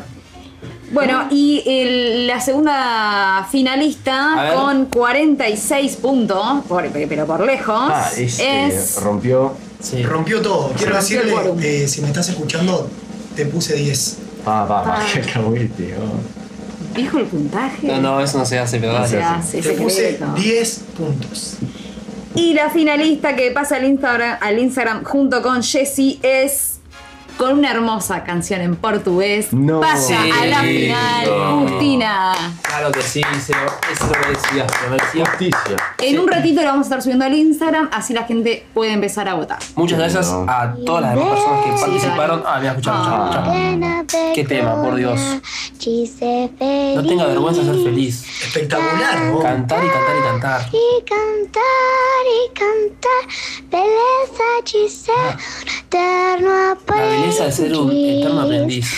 Bueno, 0.91 1.27
y 1.31 1.63
el- 1.65 2.27
la 2.27 2.39
segunda 2.39 3.47
finalista 3.51 4.51
con 4.55 4.85
46 4.85 5.95
puntos, 5.97 6.63
por- 6.67 6.87
pero 6.89 7.25
por 7.25 7.45
lejos, 7.45 7.75
ah 7.91 8.09
es, 8.17 8.39
eh, 8.39 8.67
es 8.67 9.01
rompió. 9.01 9.53
Sí. 9.81 10.03
Rompió 10.03 10.41
todo. 10.41 10.71
Quiero 10.77 10.93
rompió 10.95 11.21
decirle, 11.21 11.83
eh, 11.83 11.87
si 11.87 12.01
me 12.01 12.07
estás 12.07 12.29
escuchando, 12.29 12.89
te 13.35 13.45
puse 13.45 13.75
10. 13.75 14.17
Pa, 14.43 14.67
pa, 14.67 14.83
pa, 14.83 14.99
Ah. 14.99 15.05
que 15.13 15.19
alcahuete, 15.19 15.95
oh. 15.97 16.95
¿Dijo 16.95 17.17
el 17.17 17.25
puntaje? 17.25 17.87
No, 17.87 17.99
no, 17.99 18.21
eso 18.21 18.37
no 18.37 18.45
se 18.45 18.57
hace, 18.57 18.79
pero 18.79 18.97
No 18.99 19.05
se 19.07 19.21
hace, 19.21 19.61
Te 19.61 19.71
puse 19.73 20.11
secreto. 20.11 20.33
10 20.35 20.81
puntos. 20.97 21.57
Y 22.35 22.53
la 22.53 22.69
finalista 22.69 23.35
que 23.35 23.51
pasa 23.51 23.77
al 23.77 23.85
Instagram, 23.85 24.37
al 24.41 24.59
Instagram 24.59 25.03
junto 25.03 25.41
con 25.41 25.61
Jessie 25.63 26.19
es 26.21 26.74
con 27.37 27.59
una 27.59 27.71
hermosa 27.71 28.23
canción 28.23 28.61
en 28.61 28.75
portugués. 28.75 29.51
No. 29.51 29.81
Pasa 29.81 30.07
Sí. 30.23 30.31
a 30.31 30.45
la 30.45 30.61
final, 30.61 31.25
No. 31.27 31.67
Justina. 31.67 32.33
Claro 32.61 32.91
que 32.91 33.01
sí, 33.01 33.21
se 33.41 33.53
lo, 33.53 33.65
eso 33.91 34.05
lo 34.05 34.19
merecía, 34.27 34.65
lo 34.83 34.89
merecía. 34.91 35.25
Justicia. 35.25 35.75
En 35.99 36.19
un 36.19 36.27
ratito 36.27 36.61
lo 36.61 36.67
vamos 36.67 36.85
a 36.85 36.87
estar 36.87 37.01
subiendo 37.01 37.25
al 37.25 37.33
Instagram, 37.33 37.89
así 37.91 38.13
la 38.13 38.23
gente 38.23 38.65
puede 38.73 38.91
empezar 38.93 39.27
a 39.29 39.33
votar. 39.33 39.59
Muchas 39.75 39.99
gracias 39.99 40.31
No. 40.31 40.45
a 40.49 40.75
todas 40.85 41.01
las 41.03 41.15
demás 41.15 41.29
personas 41.29 41.65
que 41.65 41.71
participaron. 41.81 42.43
Ah, 42.45 42.57
mira, 42.59 42.71
escuchá, 42.71 42.91
escuchá, 42.93 43.43
escuchá. 43.99 44.31
Qué 44.33 44.43
tema, 44.45 44.81
por 44.81 44.95
Dios. 44.95 45.19
No 45.19 47.03
tenga 47.07 47.25
vergüenza 47.27 47.61
de 47.61 47.73
ser 47.73 47.83
feliz. 47.83 48.23
Espectacular, 48.43 49.19
¿no? 49.21 49.39
Cantar 49.39 49.83
y 49.83 49.87
cantar 49.89 50.15
y 50.17 50.21
cantar. 50.21 50.61
E 50.73 51.03
cantar 51.03 52.25
e 52.25 52.53
cantar, 52.53 53.23
beleza 53.69 54.49
de 54.63 54.89
ser 54.89 55.13
um 55.13 55.37
eterno 55.77 56.49
La 56.49 56.75
de 57.25 57.51
ser 57.51 57.75
un 57.75 57.91
eterno 57.91 58.41
aprendiz. 58.41 58.93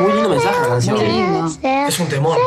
Muy 0.00 0.12
lindo 0.12 0.28
mensaje 0.28 0.60
la 0.60 0.68
canción. 0.68 0.96
Muy 0.96 1.06
lindo. 1.06 1.50
Es 1.62 1.98
un 1.98 2.08
temor. 2.08 2.38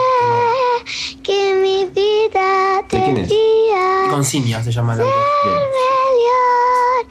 que 1.24 1.54
mi 1.56 1.86
vida 1.86 2.82
¿De 2.90 3.04
quién 3.04 3.18
es? 3.18 3.30
debía 3.30 4.08
Consignia 4.10 4.64
se 4.64 4.72
llama 4.72 4.96
melhor. 4.96 5.14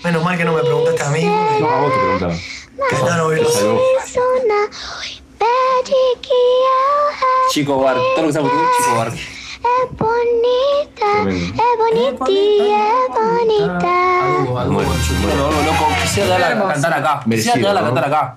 Menos 0.03 0.25
mal 0.25 0.39
que 0.39 0.45
no 0.45 0.53
me 0.53 0.61
preguntaste 0.63 1.03
a 1.03 1.11
mí. 1.11 1.25
No, 1.25 1.69
a 1.69 1.81
vos 1.81 1.93
te 1.93 1.99
preguntaba. 1.99 2.33
Es 2.33 3.01
que 3.01 3.07
Chico 7.51 7.79
Bar, 7.81 7.97
todo 7.97 8.17
lo 8.17 8.23
que 8.23 8.29
estamos 8.29 8.51
Chico 8.51 8.97
Bar. 8.97 9.13
É 9.65 9.87
bonita, 9.93 11.11
é 11.63 11.77
bonitinha, 11.77 12.79
é 12.79 13.09
bonita. 13.09 13.89
Algo, 14.39 14.59
algo, 14.59 14.75
Bueno, 14.75 15.45
algo 15.47 15.63
loco. 15.65 15.85
Quisiera 16.03 16.39
darla 16.39 16.65
a 16.71 16.73
cantar 16.75 16.93
acá. 16.93 17.21
Quisiera 17.25 17.27
Merecido, 17.29 17.67
darla 17.67 17.81
a 17.81 17.83
¿no? 17.83 17.89
cantar 17.95 18.05
acá. 18.05 18.35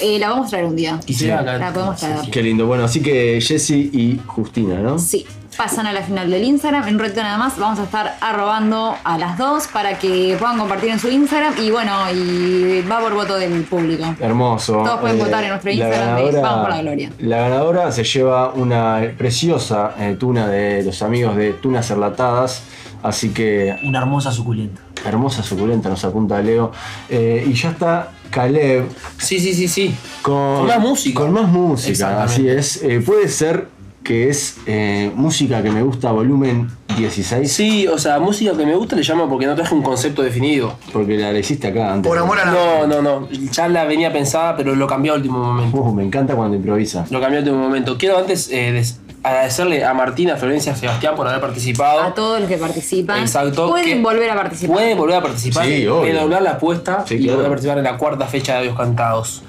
Eh, 0.00 0.18
la 0.18 0.28
vamos 0.30 0.46
a 0.46 0.50
traer 0.50 0.64
un 0.66 0.76
día. 0.76 0.98
Quisiera 1.04 1.42
La 1.42 1.52
cantar. 1.52 1.72
podemos 1.74 1.96
traer. 2.00 2.30
Qué 2.30 2.42
lindo. 2.42 2.66
Bueno, 2.66 2.84
así 2.84 3.02
que 3.02 3.40
Jessy 3.40 3.90
y 3.92 4.20
Justina, 4.26 4.76
¿no? 4.80 4.98
Sí, 4.98 5.26
pasan 5.60 5.86
a 5.86 5.92
la 5.92 6.00
final 6.00 6.30
del 6.30 6.42
Instagram. 6.44 6.88
En 6.88 6.94
un 6.94 7.00
ratito 7.00 7.22
nada 7.22 7.36
más 7.36 7.58
vamos 7.58 7.78
a 7.80 7.82
estar 7.82 8.16
arrobando 8.22 8.96
a 9.04 9.18
las 9.18 9.36
dos 9.36 9.66
para 9.66 9.98
que 9.98 10.34
puedan 10.38 10.56
compartir 10.56 10.88
en 10.88 10.98
su 10.98 11.10
Instagram. 11.10 11.52
Y 11.58 11.70
bueno, 11.70 11.92
y 12.14 12.80
va 12.90 12.98
por 13.00 13.12
voto 13.12 13.36
del 13.36 13.64
público. 13.64 14.14
Hermoso. 14.20 14.82
Todos 14.82 15.00
pueden 15.00 15.18
votar 15.18 15.44
en 15.44 15.50
nuestro 15.50 15.70
Instagram 15.70 16.16
de 16.16 16.40
Vamos 16.40 16.60
por 16.66 16.70
la 16.70 16.80
Gloria. 16.80 17.12
La 17.18 17.36
ganadora 17.40 17.92
se 17.92 18.04
lleva 18.04 18.54
una 18.54 19.02
preciosa 19.18 19.94
eh, 19.98 20.16
tuna 20.18 20.48
de 20.48 20.82
los 20.82 21.02
amigos 21.02 21.36
de 21.36 21.52
Tunas 21.52 21.90
Enlatadas. 21.90 22.62
Así 23.02 23.28
que 23.28 23.76
Una 23.84 23.98
hermosa 23.98 24.32
suculenta. 24.32 24.80
hermosa 25.04 25.42
suculenta 25.42 25.90
nos 25.90 26.02
apunta 26.06 26.40
Leo. 26.40 26.72
Eh, 27.10 27.44
y 27.46 27.52
ya 27.52 27.68
está 27.72 28.12
Caleb 28.30 28.88
Sí, 29.18 29.38
sí, 29.38 29.52
sí, 29.52 29.68
sí. 29.68 29.94
con, 30.22 30.56
Con 30.60 30.66
más 30.68 30.80
música. 30.80 31.20
Con 31.20 31.32
más 31.34 31.48
música, 31.48 32.22
así 32.22 32.48
es. 32.48 32.82
Eh, 32.82 33.02
puede 33.04 33.28
ser 33.28 33.68
que 34.02 34.28
es 34.28 34.56
eh, 34.66 35.12
música 35.14 35.62
que 35.62 35.70
me 35.70 35.82
gusta, 35.82 36.10
volumen 36.10 36.68
16. 36.96 37.52
Sí, 37.52 37.86
o 37.86 37.98
sea, 37.98 38.18
música 38.18 38.56
que 38.56 38.64
me 38.66 38.74
gusta 38.74 38.96
le 38.96 39.02
llamo 39.02 39.28
porque 39.28 39.46
no 39.46 39.54
traje 39.54 39.74
un 39.74 39.82
concepto 39.82 40.22
definido. 40.22 40.74
Porque 40.92 41.16
la 41.16 41.38
hiciste 41.38 41.68
acá 41.68 41.92
antes. 41.92 42.08
Por 42.08 42.18
amor 42.18 42.38
a 42.40 42.46
la. 42.46 42.50
No, 42.52 42.86
no, 42.86 43.02
no. 43.02 43.28
Ya 43.30 43.68
la 43.68 43.84
venía 43.84 44.12
pensada, 44.12 44.56
pero 44.56 44.74
lo 44.74 44.86
cambié 44.86 45.12
a 45.12 45.14
último 45.14 45.38
momento. 45.38 45.76
Uh, 45.76 45.92
me 45.94 46.02
encanta 46.04 46.34
cuando 46.34 46.56
improvisa. 46.56 47.06
Lo 47.10 47.20
cambié 47.20 47.38
a 47.38 47.42
último 47.42 47.58
momento. 47.58 47.96
Quiero 47.98 48.18
antes 48.18 48.50
eh, 48.50 48.72
des- 48.72 48.98
agradecerle 49.22 49.84
a 49.84 49.92
Martina, 49.92 50.34
Florencia, 50.36 50.72
a 50.72 50.76
Sebastián 50.76 51.14
por 51.14 51.28
haber 51.28 51.40
participado. 51.42 52.00
A 52.00 52.14
todos 52.14 52.40
los 52.40 52.48
que 52.48 52.56
participan. 52.56 53.20
Exacto, 53.20 53.68
Pueden 53.68 53.84
que- 53.98 54.02
volver 54.02 54.30
a 54.30 54.34
participar. 54.36 54.76
Pueden 54.76 54.96
volver 54.98 55.16
a 55.16 55.22
participar, 55.22 55.66
Sí, 55.66 55.86
obvio. 55.86 56.02
redoblar 56.12 56.40
la 56.42 56.52
apuesta 56.52 57.04
Sí, 57.06 57.16
y 57.16 57.18
claro. 57.24 57.34
volver 57.34 57.46
a 57.46 57.50
participar 57.50 57.78
en 57.78 57.84
la 57.84 57.98
cuarta 57.98 58.26
fecha 58.26 58.52
de 58.54 58.58
Audios 58.60 58.76
Cantados. 58.78 59.42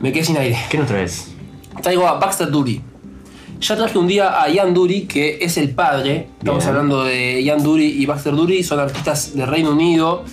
Me 0.00 0.12
quedé 0.12 0.24
sin 0.24 0.36
aire. 0.38 0.56
¿Qué 0.70 0.78
nos 0.78 0.86
traes? 0.86 1.32
Traigo 1.82 2.06
a 2.06 2.14
Baxter 2.18 2.48
Dury. 2.50 2.80
Ya 3.60 3.74
traje 3.76 3.98
un 3.98 4.06
día 4.06 4.40
a 4.42 4.48
Ian 4.50 4.74
Dury, 4.74 5.02
que 5.06 5.38
es 5.40 5.56
el 5.56 5.70
padre. 5.70 6.28
Estamos 6.38 6.62
Bien. 6.64 6.68
hablando 6.76 7.04
de 7.04 7.42
Ian 7.42 7.62
Dury 7.62 7.86
y 7.86 8.06
Baxter 8.06 8.34
Dury, 8.34 8.62
son 8.62 8.78
artistas 8.80 9.34
de 9.34 9.46
Reino 9.46 9.70
Unido. 9.70 10.24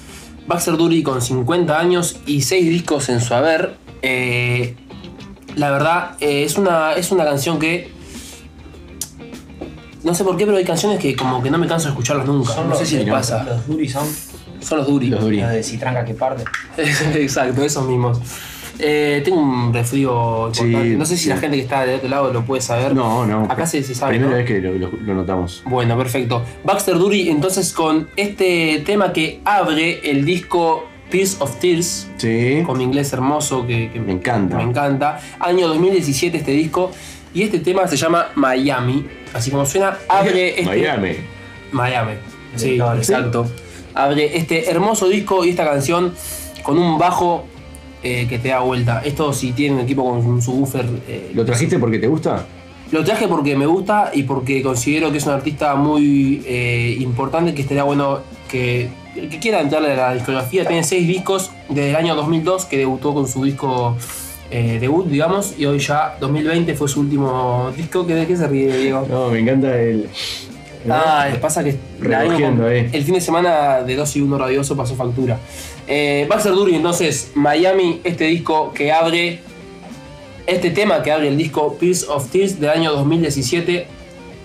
Baxter 0.46 0.76
Dury 0.76 1.04
con 1.04 1.22
50 1.22 1.80
años 1.80 2.18
y 2.26 2.42
6 2.42 2.70
discos 2.70 3.10
en 3.10 3.22
su 3.22 3.34
haber. 3.34 3.76
Eh, 4.02 4.76
la 5.56 5.72
verdad, 5.72 6.12
eh, 6.20 6.44
es, 6.44 6.58
una, 6.58 6.94
es 6.94 7.12
una 7.12 7.24
canción 7.24 7.60
que. 7.60 7.92
No 10.04 10.14
sé 10.14 10.26
por 10.26 10.36
qué, 10.36 10.46
pero 10.46 10.58
hay 10.58 10.66
canciones 10.66 11.00
que 11.00 11.16
como 11.16 11.42
que 11.42 11.50
no 11.50 11.58
me 11.58 11.66
canso 11.68 11.86
de 11.86 11.92
escucharlas 11.92 12.28
nunca. 12.28 12.54
Son 12.54 12.68
no 12.68 12.76
sé 12.76 12.82
los- 12.82 12.90
si 12.90 12.98
les 12.98 13.10
pasa. 13.10 13.44
Los 13.44 13.66
Duri 13.68 13.88
son. 13.88 14.06
Son 14.60 14.78
los 14.80 14.88
Dury. 14.88 15.08
Los 15.08 15.22
Dury. 15.22 15.42
De 15.42 15.64
Citranca 15.64 16.04
que 16.04 16.14
parte. 16.14 16.44
Exacto, 16.78 17.64
esos 17.64 17.88
mismos. 17.88 18.20
Eh, 18.80 19.22
tengo 19.24 19.40
un 19.40 19.74
resfrío 19.74 20.48
importante. 20.48 20.90
Sí, 20.90 20.96
no 20.98 21.06
sé 21.06 21.16
si 21.18 21.24
sí. 21.26 21.30
la 21.30 21.38
gente 21.38 21.58
que 21.58 21.64
está 21.64 21.86
del 21.86 21.98
otro 21.98 22.10
lado 22.10 22.34
lo 22.34 22.44
puede 22.44 22.62
saber. 22.62 22.96
No, 22.96 23.26
no. 23.26 23.44
Acá 23.50 23.66
se, 23.68 23.84
se 23.84 23.94
sabe. 23.94 24.14
Primera 24.14 24.32
¿no? 24.32 24.38
vez 24.38 24.46
que 24.48 24.60
lo, 24.62 24.74
lo- 24.74 24.92
lo 25.02 25.14
notamos. 25.14 25.62
Bueno, 25.66 25.98
perfecto. 25.98 26.44
Baxter 26.64 26.96
Dury, 26.98 27.30
entonces 27.30 27.72
con 27.74 28.10
este 28.16 28.82
tema 28.86 29.14
que 29.14 29.42
abre 29.46 30.10
el 30.10 30.26
disco 30.26 30.86
Tears 31.12 31.38
of 31.40 31.56
Tears, 31.60 32.08
Sí. 32.18 32.64
con 32.66 32.78
mi 32.80 32.84
inglés 32.86 33.14
hermoso 33.14 33.68
que, 33.68 33.92
que 33.92 34.00
Me 34.00 34.14
encanta. 34.14 34.58
me 34.58 34.64
encanta. 34.64 35.20
Año 35.40 35.68
2017 35.68 36.38
este 36.38 36.52
disco. 36.52 36.92
Y 37.36 37.44
este 37.44 37.60
tema 37.60 37.88
se 37.88 37.98
llama 37.98 38.28
Miami. 38.36 39.06
Así 39.34 39.50
como 39.52 39.66
suena, 39.66 39.98
abre 40.10 40.50
este. 40.60 40.66
Miami. 40.66 41.12
Miami. 41.72 42.14
Sí, 42.56 42.80
exacto. 42.98 43.48
Abre 43.96 44.38
este 44.38 44.70
hermoso 44.70 45.08
disco 45.10 45.46
y 45.46 45.50
esta 45.52 45.64
canción 45.66 46.14
con 46.64 46.78
un 46.80 46.98
bajo 46.98 47.46
eh, 48.04 48.28
que 48.28 48.38
te 48.40 48.50
da 48.50 48.60
vuelta. 48.60 49.02
Esto 49.04 49.34
si 49.34 49.52
tienen 49.54 49.80
un 49.80 49.84
equipo 49.86 50.04
con 50.04 50.26
un 50.26 50.42
subwoofer. 50.42 50.86
eh, 51.08 51.32
¿Lo 51.34 51.46
trajiste 51.46 51.80
porque 51.80 52.00
te 52.00 52.08
gusta? 52.08 52.46
lo 52.92 53.04
traje 53.04 53.28
porque 53.28 53.56
me 53.56 53.66
gusta 53.66 54.12
y 54.14 54.22
porque 54.22 54.62
considero 54.62 55.12
que 55.12 55.18
es 55.18 55.26
un 55.26 55.34
artista 55.34 55.74
muy 55.74 56.44
eh, 56.46 56.96
importante 57.00 57.56
que 57.56 57.64
estaría 57.64 57.82
bueno 57.82 58.20
que 58.48 58.88
el 59.16 59.30
que 59.30 59.40
quiera 59.40 59.62
entrarle 59.62 59.94
a 59.94 59.96
la 59.96 60.14
discografía. 60.14 60.68
Tiene 60.68 60.84
seis 60.84 61.08
discos 61.08 61.50
desde 61.70 61.90
el 61.90 61.96
año 61.96 62.16
2002 62.16 62.66
que 62.66 62.78
debutó 62.78 63.12
con 63.16 63.28
su 63.28 63.44
disco 63.44 63.98
eh, 64.52 64.78
debut, 64.80 65.08
digamos, 65.08 65.56
y 65.58 65.66
hoy 65.66 65.80
ya 65.80 66.18
2020 66.20 66.76
fue 66.76 66.88
su 66.88 67.00
último 67.00 67.72
disco. 67.76 68.06
¿Que 68.06 68.14
¿De 68.14 68.28
qué 68.28 68.38
se 68.38 68.48
ríe, 68.48 68.78
Diego? 68.78 69.08
No, 69.10 69.30
me 69.30 69.40
encanta 69.40 69.76
el. 69.76 70.08
Ah, 70.90 71.28
pasa 71.42 71.64
que 71.64 71.76
con- 72.02 72.66
ahí. 72.66 72.90
el 72.92 73.04
fin 73.04 73.14
de 73.14 73.22
semana 73.22 73.82
de 73.82 73.96
2 73.96 74.16
y 74.18 74.22
1 74.22 74.38
radioso 74.38 74.76
pasó 74.76 74.96
factura. 74.96 75.38
Eh, 75.88 76.26
Baxter 76.30 76.54
Dury, 76.54 76.76
entonces, 76.76 77.32
Miami, 77.36 78.02
este 78.04 78.26
disco 78.26 78.72
que 78.74 78.92
abre, 78.92 79.40
este 80.48 80.72
tema 80.72 81.02
que 81.04 81.12
abre 81.12 81.28
el 81.30 81.38
disco 81.38 81.78
Pierce 81.80 82.06
of 82.10 82.30
Tears 82.30 82.60
del 82.60 82.70
año 82.70 82.92
2017, 82.94 83.88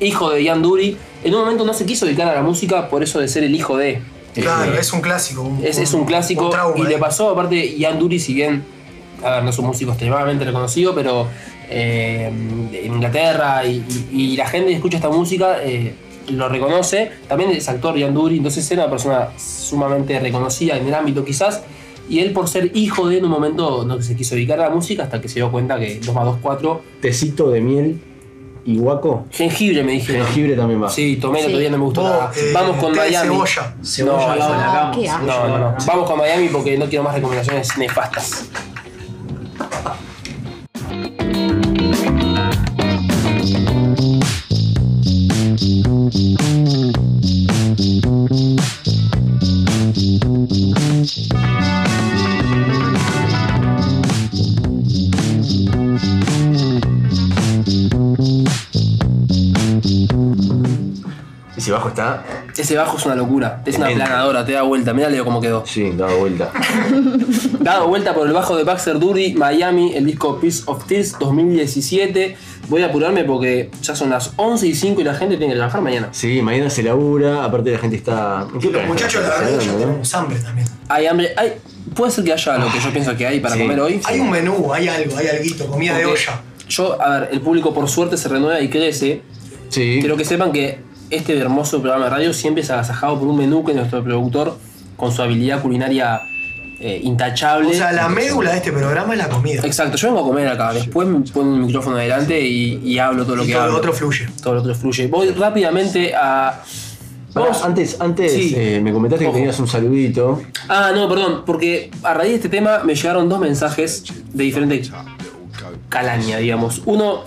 hijo 0.00 0.30
de 0.30 0.42
Ian 0.44 0.62
Dury. 0.62 0.96
En 1.24 1.34
un 1.34 1.40
momento 1.40 1.64
no 1.64 1.74
se 1.74 1.84
quiso 1.84 2.06
dedicar 2.06 2.28
a 2.28 2.34
la 2.34 2.42
música 2.42 2.88
por 2.88 3.02
eso 3.02 3.18
de 3.20 3.26
ser 3.28 3.42
el 3.44 3.54
hijo 3.54 3.76
de. 3.76 4.00
Claro, 4.34 4.72
Eh, 4.72 4.78
es 4.80 4.92
un 4.92 5.00
clásico. 5.00 5.42
Un, 5.42 5.64
es, 5.64 5.78
es 5.78 5.92
un 5.94 6.04
clásico 6.04 6.44
un 6.46 6.50
trauma, 6.52 6.78
y 6.78 6.82
le 6.88 6.94
eh. 6.94 6.98
pasó, 6.98 7.30
aparte, 7.30 7.76
Ian 7.76 7.98
Dury, 7.98 8.20
si 8.20 8.34
bien, 8.34 8.62
a 9.24 9.30
ver, 9.30 9.42
no 9.44 9.50
es 9.50 9.58
un 9.58 9.66
músico 9.66 9.90
extremadamente 9.90 10.44
reconocido, 10.44 10.94
pero 10.94 11.26
eh, 11.68 12.30
en 12.72 12.92
Inglaterra 12.94 13.64
y, 13.66 13.82
y- 14.12 14.32
y 14.32 14.36
la 14.36 14.46
gente 14.46 14.68
que 14.68 14.74
escucha 14.76 14.96
esta 14.98 15.08
música 15.10 15.56
eh, 15.64 15.94
lo 16.30 16.48
reconoce. 16.48 17.10
También 17.28 17.50
es 17.50 17.68
actor 17.68 17.96
Ian 17.96 18.14
Dury, 18.14 18.36
entonces 18.38 18.70
era 18.70 18.82
una 18.84 18.90
persona 18.90 19.28
sumamente 19.38 20.18
reconocida 20.20 20.76
en 20.76 20.86
el 20.86 20.94
ámbito 20.94 21.24
quizás. 21.24 21.62
Y 22.10 22.20
él 22.20 22.32
por 22.32 22.48
ser 22.48 22.70
hijo 22.74 23.08
de 23.08 23.18
en 23.18 23.24
un 23.26 23.30
momento 23.30 23.84
no 23.84 24.00
se 24.00 24.16
quiso 24.16 24.34
dedicar 24.34 24.58
a 24.60 24.68
la 24.68 24.70
música 24.74 25.02
hasta 25.02 25.20
que 25.20 25.28
se 25.28 25.36
dio 25.36 25.50
cuenta 25.50 25.78
que 25.78 26.00
2 26.00 26.14
más 26.14 26.24
2, 26.24 26.38
4. 26.40 26.82
Tecito 27.02 27.50
de 27.50 27.60
miel 27.60 28.00
y 28.64 28.78
guaco. 28.78 29.26
Jengibre 29.30 29.82
me 29.82 29.92
dijeron. 29.92 30.24
Jengibre 30.26 30.56
también 30.56 30.82
va. 30.82 30.88
Sí, 30.88 31.16
tomé 31.16 31.40
el 31.40 31.44
Sí. 31.44 31.50
otro 31.50 31.58
día, 31.60 31.70
no 31.70 31.78
me 31.78 31.84
gustó 31.84 32.02
nada. 32.04 32.30
eh, 32.34 32.50
Vamos 32.54 32.76
con 32.78 32.94
Miami. 32.96 33.28
cebolla. 33.28 33.74
Cebolla. 33.82 34.92
No, 35.26 35.48
no, 35.48 35.58
no. 35.58 35.74
Vamos 35.86 36.08
con 36.10 36.18
Miami 36.18 36.48
porque 36.48 36.78
no 36.78 36.86
quiero 36.86 37.04
más 37.04 37.14
recomendaciones 37.14 37.76
nefastas. 37.76 38.48
Bajo 61.88 62.22
está. 62.22 62.24
Ese 62.56 62.76
bajo 62.76 62.96
es 62.96 63.06
una 63.06 63.14
locura, 63.14 63.62
es 63.66 63.76
una 63.76 63.88
planadora, 63.88 64.44
te 64.44 64.52
da 64.52 64.62
vuelta. 64.62 64.92
Mirá 64.94 65.08
Leo 65.08 65.24
cómo 65.24 65.40
quedó. 65.40 65.64
Sí, 65.66 65.90
dado 65.96 66.18
vuelta. 66.18 66.50
Dado 67.60 67.88
vuelta 67.88 68.14
por 68.14 68.26
el 68.26 68.32
bajo 68.32 68.56
de 68.56 68.64
Baxter 68.64 68.98
Dury, 68.98 69.34
Miami, 69.34 69.94
el 69.94 70.06
disco 70.06 70.38
Piece 70.40 70.62
of 70.66 70.84
Tears 70.86 71.18
2017. 71.18 72.36
Voy 72.68 72.82
a 72.82 72.86
apurarme 72.86 73.24
porque 73.24 73.70
ya 73.82 73.94
son 73.96 74.10
las 74.10 74.32
11 74.36 74.66
y 74.66 74.74
5 74.74 75.00
y 75.00 75.04
la 75.04 75.14
gente 75.14 75.36
tiene 75.36 75.52
que 75.52 75.56
trabajar 75.58 75.80
mañana. 75.80 76.08
Sí, 76.12 76.40
mañana 76.42 76.70
se 76.70 76.82
labura, 76.82 77.44
aparte 77.44 77.72
la 77.72 77.78
gente 77.78 77.96
está. 77.96 78.46
¿En 78.52 78.60
qué 78.60 78.70
Los 78.70 78.86
muchachos, 78.86 79.22
la 79.22 79.28
verdad, 79.30 79.60
ya 79.60 79.72
tenemos 79.72 80.14
hambre 80.14 80.38
también. 80.38 80.66
Hay 80.88 81.06
hambre, 81.06 81.32
hay, 81.36 81.54
puede 81.94 82.12
ser 82.12 82.24
que 82.24 82.32
haya 82.32 82.58
lo 82.58 82.70
que 82.72 82.80
yo 82.80 82.90
pienso 82.90 83.16
que 83.16 83.26
hay 83.26 83.40
para 83.40 83.54
Sí. 83.54 83.60
comer 83.62 83.80
hoy. 83.80 84.00
Hay 84.04 84.20
un 84.20 84.30
menú, 84.30 84.72
hay 84.72 84.88
algo, 84.88 85.16
hay 85.16 85.26
alguito, 85.28 85.66
comida 85.66 85.96
de 85.96 86.06
olla. 86.06 86.42
Yo, 86.68 87.00
a 87.00 87.20
ver, 87.20 87.28
el 87.32 87.40
público 87.40 87.72
por 87.74 87.88
suerte 87.88 88.16
se 88.16 88.28
renueva 88.28 88.60
y 88.60 88.68
crece. 88.68 89.22
Sí. 89.70 89.98
Quiero 90.00 90.16
que 90.16 90.24
sepan 90.24 90.52
que 90.52 90.78
este 91.10 91.36
hermoso 91.38 91.80
programa 91.80 92.04
de 92.06 92.10
radio 92.10 92.32
siempre 92.32 92.62
es 92.62 92.70
agasajado 92.70 93.18
por 93.18 93.28
un 93.28 93.36
menú 93.38 93.64
que 93.64 93.74
nuestro 93.74 94.02
productor, 94.02 94.56
con 94.96 95.12
su 95.12 95.22
habilidad 95.22 95.62
culinaria 95.62 96.20
eh, 96.80 97.00
intachable. 97.02 97.68
O 97.68 97.72
sea, 97.72 97.92
la 97.92 98.08
médula 98.08 98.50
de 98.52 98.56
este 98.58 98.72
programa 98.72 99.12
es 99.14 99.18
la 99.18 99.28
comida. 99.28 99.62
Exacto, 99.64 99.96
yo 99.96 100.08
vengo 100.08 100.20
a 100.20 100.24
comer 100.24 100.48
acá, 100.48 100.72
después 100.72 101.06
me 101.08 101.20
pongo 101.20 101.52
un 101.52 101.66
micrófono 101.66 101.96
adelante 101.96 102.40
y, 102.40 102.80
y 102.84 102.98
hablo 102.98 103.24
todo 103.24 103.36
lo 103.36 103.44
Y 103.44 103.48
que 103.48 103.52
todo 103.52 103.62
lo 103.62 103.66
hablo. 103.68 103.78
otro 103.78 103.92
fluye. 103.92 104.28
Todo 104.42 104.54
lo 104.54 104.60
otro 104.60 104.74
fluye. 104.74 105.06
Voy 105.08 105.30
rápidamente 105.30 106.14
a. 106.14 106.62
Pará, 107.34 107.52
antes, 107.62 108.00
antes 108.00 108.32
Sí. 108.32 108.54
eh, 108.56 108.80
me 108.82 108.90
comentaste 108.92 109.24
Ojo. 109.26 109.34
que 109.34 109.38
tenías 109.40 109.58
un 109.60 109.68
saludito. 109.68 110.40
Ah, 110.68 110.92
no, 110.94 111.08
perdón, 111.08 111.42
porque 111.44 111.90
a 112.02 112.14
raíz 112.14 112.30
de 112.30 112.36
este 112.36 112.48
tema 112.48 112.80
me 112.84 112.94
llegaron 112.94 113.28
dos 113.28 113.38
mensajes 113.38 114.04
de 114.32 114.44
diferente 114.44 114.82
calaña, 115.88 116.38
digamos. 116.38 116.82
Uno 116.86 117.20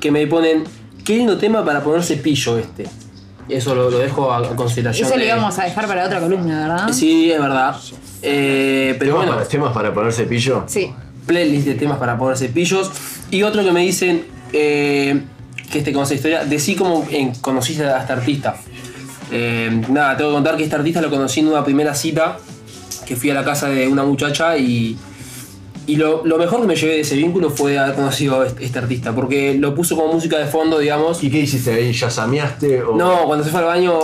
que 0.00 0.10
me 0.10 0.26
ponen, 0.26 0.64
qué 1.04 1.16
lindo 1.16 1.38
tema 1.38 1.64
para 1.64 1.82
ponerse 1.82 2.16
pillo 2.16 2.58
este. 2.58 2.86
Eso 3.48 3.74
lo, 3.74 3.90
lo 3.90 3.98
dejo 3.98 4.30
a, 4.32 4.38
a 4.38 4.56
consideración. 4.56 5.06
Eso 5.06 5.16
lo 5.16 5.22
de- 5.22 5.28
íbamos 5.28 5.58
a 5.58 5.64
dejar 5.64 5.86
para 5.86 6.04
otra 6.06 6.20
columna, 6.20 6.68
¿verdad? 6.68 6.92
Sí, 6.92 7.30
es 7.30 7.40
verdad. 7.40 7.76
Eh, 8.22 8.96
pero 8.98 9.12
¿Temas, 9.12 9.26
bueno, 9.26 9.32
para, 9.38 9.48
temas 9.48 9.72
para 9.72 9.94
ponerse 9.94 10.24
pillo. 10.24 10.64
Sí. 10.66 10.92
playlist 11.26 11.66
de 11.66 11.74
temas 11.74 11.98
para 11.98 12.18
ponerse 12.18 12.48
pillos. 12.48 12.90
Y 13.30 13.42
otro 13.42 13.62
que 13.64 13.72
me 13.72 13.80
dicen 13.80 14.24
eh, 14.52 15.22
que 15.70 15.78
este 15.78 15.92
conoce 15.92 16.14
historia, 16.16 16.44
decí 16.44 16.74
cómo 16.74 17.06
eh, 17.10 17.32
conociste 17.40 17.84
a 17.84 18.00
este 18.00 18.12
artista. 18.12 18.56
Eh, 19.30 19.82
nada, 19.90 20.16
tengo 20.16 20.30
que 20.30 20.34
contar 20.36 20.56
que 20.56 20.64
este 20.64 20.76
artista 20.76 21.00
lo 21.02 21.10
conocí 21.10 21.40
en 21.40 21.48
una 21.48 21.62
primera 21.64 21.94
cita 21.94 22.38
que 23.06 23.16
fui 23.16 23.30
a 23.30 23.34
la 23.34 23.44
casa 23.44 23.68
de 23.68 23.86
una 23.88 24.02
muchacha 24.04 24.56
y, 24.58 24.96
y 25.88 25.96
lo, 25.96 26.22
lo 26.26 26.36
mejor 26.36 26.60
que 26.60 26.66
me 26.66 26.76
llevé 26.76 26.96
de 26.96 27.00
ese 27.00 27.16
vínculo 27.16 27.48
fue 27.48 27.78
haber 27.78 27.94
conocido 27.94 28.42
a 28.42 28.46
este, 28.46 28.62
este 28.62 28.78
artista, 28.78 29.14
porque 29.14 29.54
lo 29.54 29.74
puso 29.74 29.96
como 29.96 30.12
música 30.12 30.36
de 30.38 30.44
fondo, 30.44 30.78
digamos. 30.78 31.24
¿Y 31.24 31.30
qué 31.30 31.38
hiciste 31.38 31.72
ahí? 31.72 31.92
¿Ya 31.92 32.10
sameaste? 32.10 32.82
O... 32.82 32.94
No, 32.94 33.24
cuando 33.24 33.42
se 33.42 33.50
fue 33.50 33.60
al 33.60 33.66
baño 33.66 33.98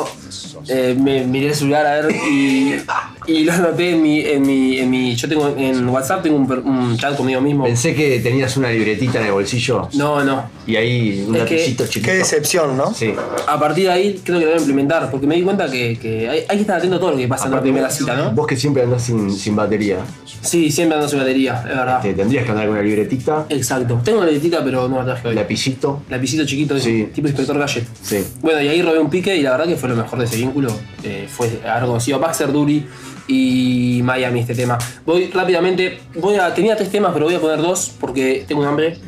eh, 0.68 0.96
me 0.98 1.24
miré 1.24 1.48
el 1.48 1.54
celular 1.54 1.84
a 1.84 2.00
ver 2.00 2.16
y, 2.30 2.76
y 3.26 3.44
lo 3.44 3.52
anoté 3.52 3.90
en 3.92 4.02
mi, 4.02 4.20
en 4.20 4.42
mi, 4.42 4.78
en 4.78 4.90
mi. 4.90 5.14
Yo 5.14 5.28
tengo 5.28 5.54
en 5.56 5.88
WhatsApp 5.88 6.22
tengo 6.22 6.36
un, 6.36 6.50
un 6.66 6.96
chat 6.98 7.16
conmigo 7.16 7.40
mismo. 7.40 7.64
Pensé 7.64 7.94
que 7.94 8.20
tenías 8.20 8.56
una 8.56 8.70
libretita 8.70 9.20
en 9.20 9.26
el 9.26 9.32
bolsillo 9.32 9.88
No, 9.94 10.22
no. 10.24 10.44
y 10.66 10.76
ahí 10.76 11.24
un 11.26 11.34
Es 11.36 11.42
que- 11.44 11.54
lapicito 11.56 11.86
chiquito. 11.86 12.06
Qué 12.12 12.18
decepción, 12.18 12.76
¿no? 12.76 12.92
Sí. 12.94 13.14
A 13.46 13.58
partir 13.58 13.84
de 13.86 13.92
ahí 13.92 14.20
creo 14.24 14.38
que 14.38 14.44
lo 14.44 14.50
voy 14.50 14.58
a 14.58 14.60
implementar, 14.60 15.10
porque 15.10 15.26
me 15.26 15.36
di 15.36 15.42
cuenta 15.42 15.70
que, 15.70 15.98
que 15.98 16.28
hay, 16.28 16.38
hay 16.48 16.56
que 16.56 16.60
estar 16.62 16.78
atento 16.78 16.96
a 16.96 17.00
todo 17.00 17.10
lo 17.12 17.16
que 17.16 17.28
pasa 17.28 17.46
en 17.46 17.52
la 17.52 17.60
primera 17.62 17.88
cita, 17.90 18.14
¿no? 18.16 18.30
Vos 18.32 18.46
que 18.46 18.56
siempre 18.56 18.82
andás 18.82 19.02
sin, 19.02 19.30
sin 19.32 19.56
batería, 19.56 19.98
Sí, 20.42 20.70
siempre 20.70 20.96
ando 20.96 21.08
sin 21.08 21.18
batería, 21.20 21.58
es 21.62 21.76
verdad. 21.76 22.02
te 22.02 22.12
tendrías 22.12 22.44
que 22.44 22.50
andar 22.50 22.66
con 22.66 22.74
una 22.76 22.84
libretita, 22.84 23.46
Exacto. 23.48 24.00
Tengo 24.04 24.18
una 24.20 24.30
letita, 24.30 24.62
pero 24.62 24.88
no 24.88 24.98
la 24.98 25.04
traje 25.04 25.28
hoy. 25.28 25.34
lapicito. 25.34 26.02
Lapicito 26.10 26.44
chiquito, 26.44 26.78
Sí. 26.78 27.08
tipo 27.14 27.28
inspector 27.28 27.58
Gadget. 27.58 27.84
Sí. 28.02 28.18
Bueno, 28.42 28.60
y 28.60 28.68
ahí 28.68 28.82
robé 28.82 28.98
un 28.98 29.08
pique 29.08 29.34
y 29.34 29.42
la 29.42 29.52
verdad 29.52 29.66
que 29.66 29.76
fue 29.76 29.88
lo 29.88 29.96
mejor 29.96 30.18
de 30.18 30.26
ese 30.26 30.36
vínculo. 30.36 30.68
eh, 31.02 31.26
fue 31.28 31.48
haber 31.68 31.84
conocido 31.86 32.16
a 32.16 32.20
Baxter 32.20 32.50
Dury 32.52 32.84
y 33.26 34.00
Miami 34.02 34.40
este 34.40 34.54
tema. 34.54 34.78
Voy 35.06 35.30
rápidamente, 35.30 36.00
voy 36.16 36.36
a. 36.36 36.52
Tenía 36.54 36.76
tres 36.76 36.90
temas, 36.90 37.12
pero 37.12 37.26
voy 37.26 37.34
a 37.34 37.40
poner 37.40 37.60
dos 37.60 37.92
porque 38.00 38.44
tengo 38.46 38.62
un 38.62 38.68
hambre. 38.68 38.98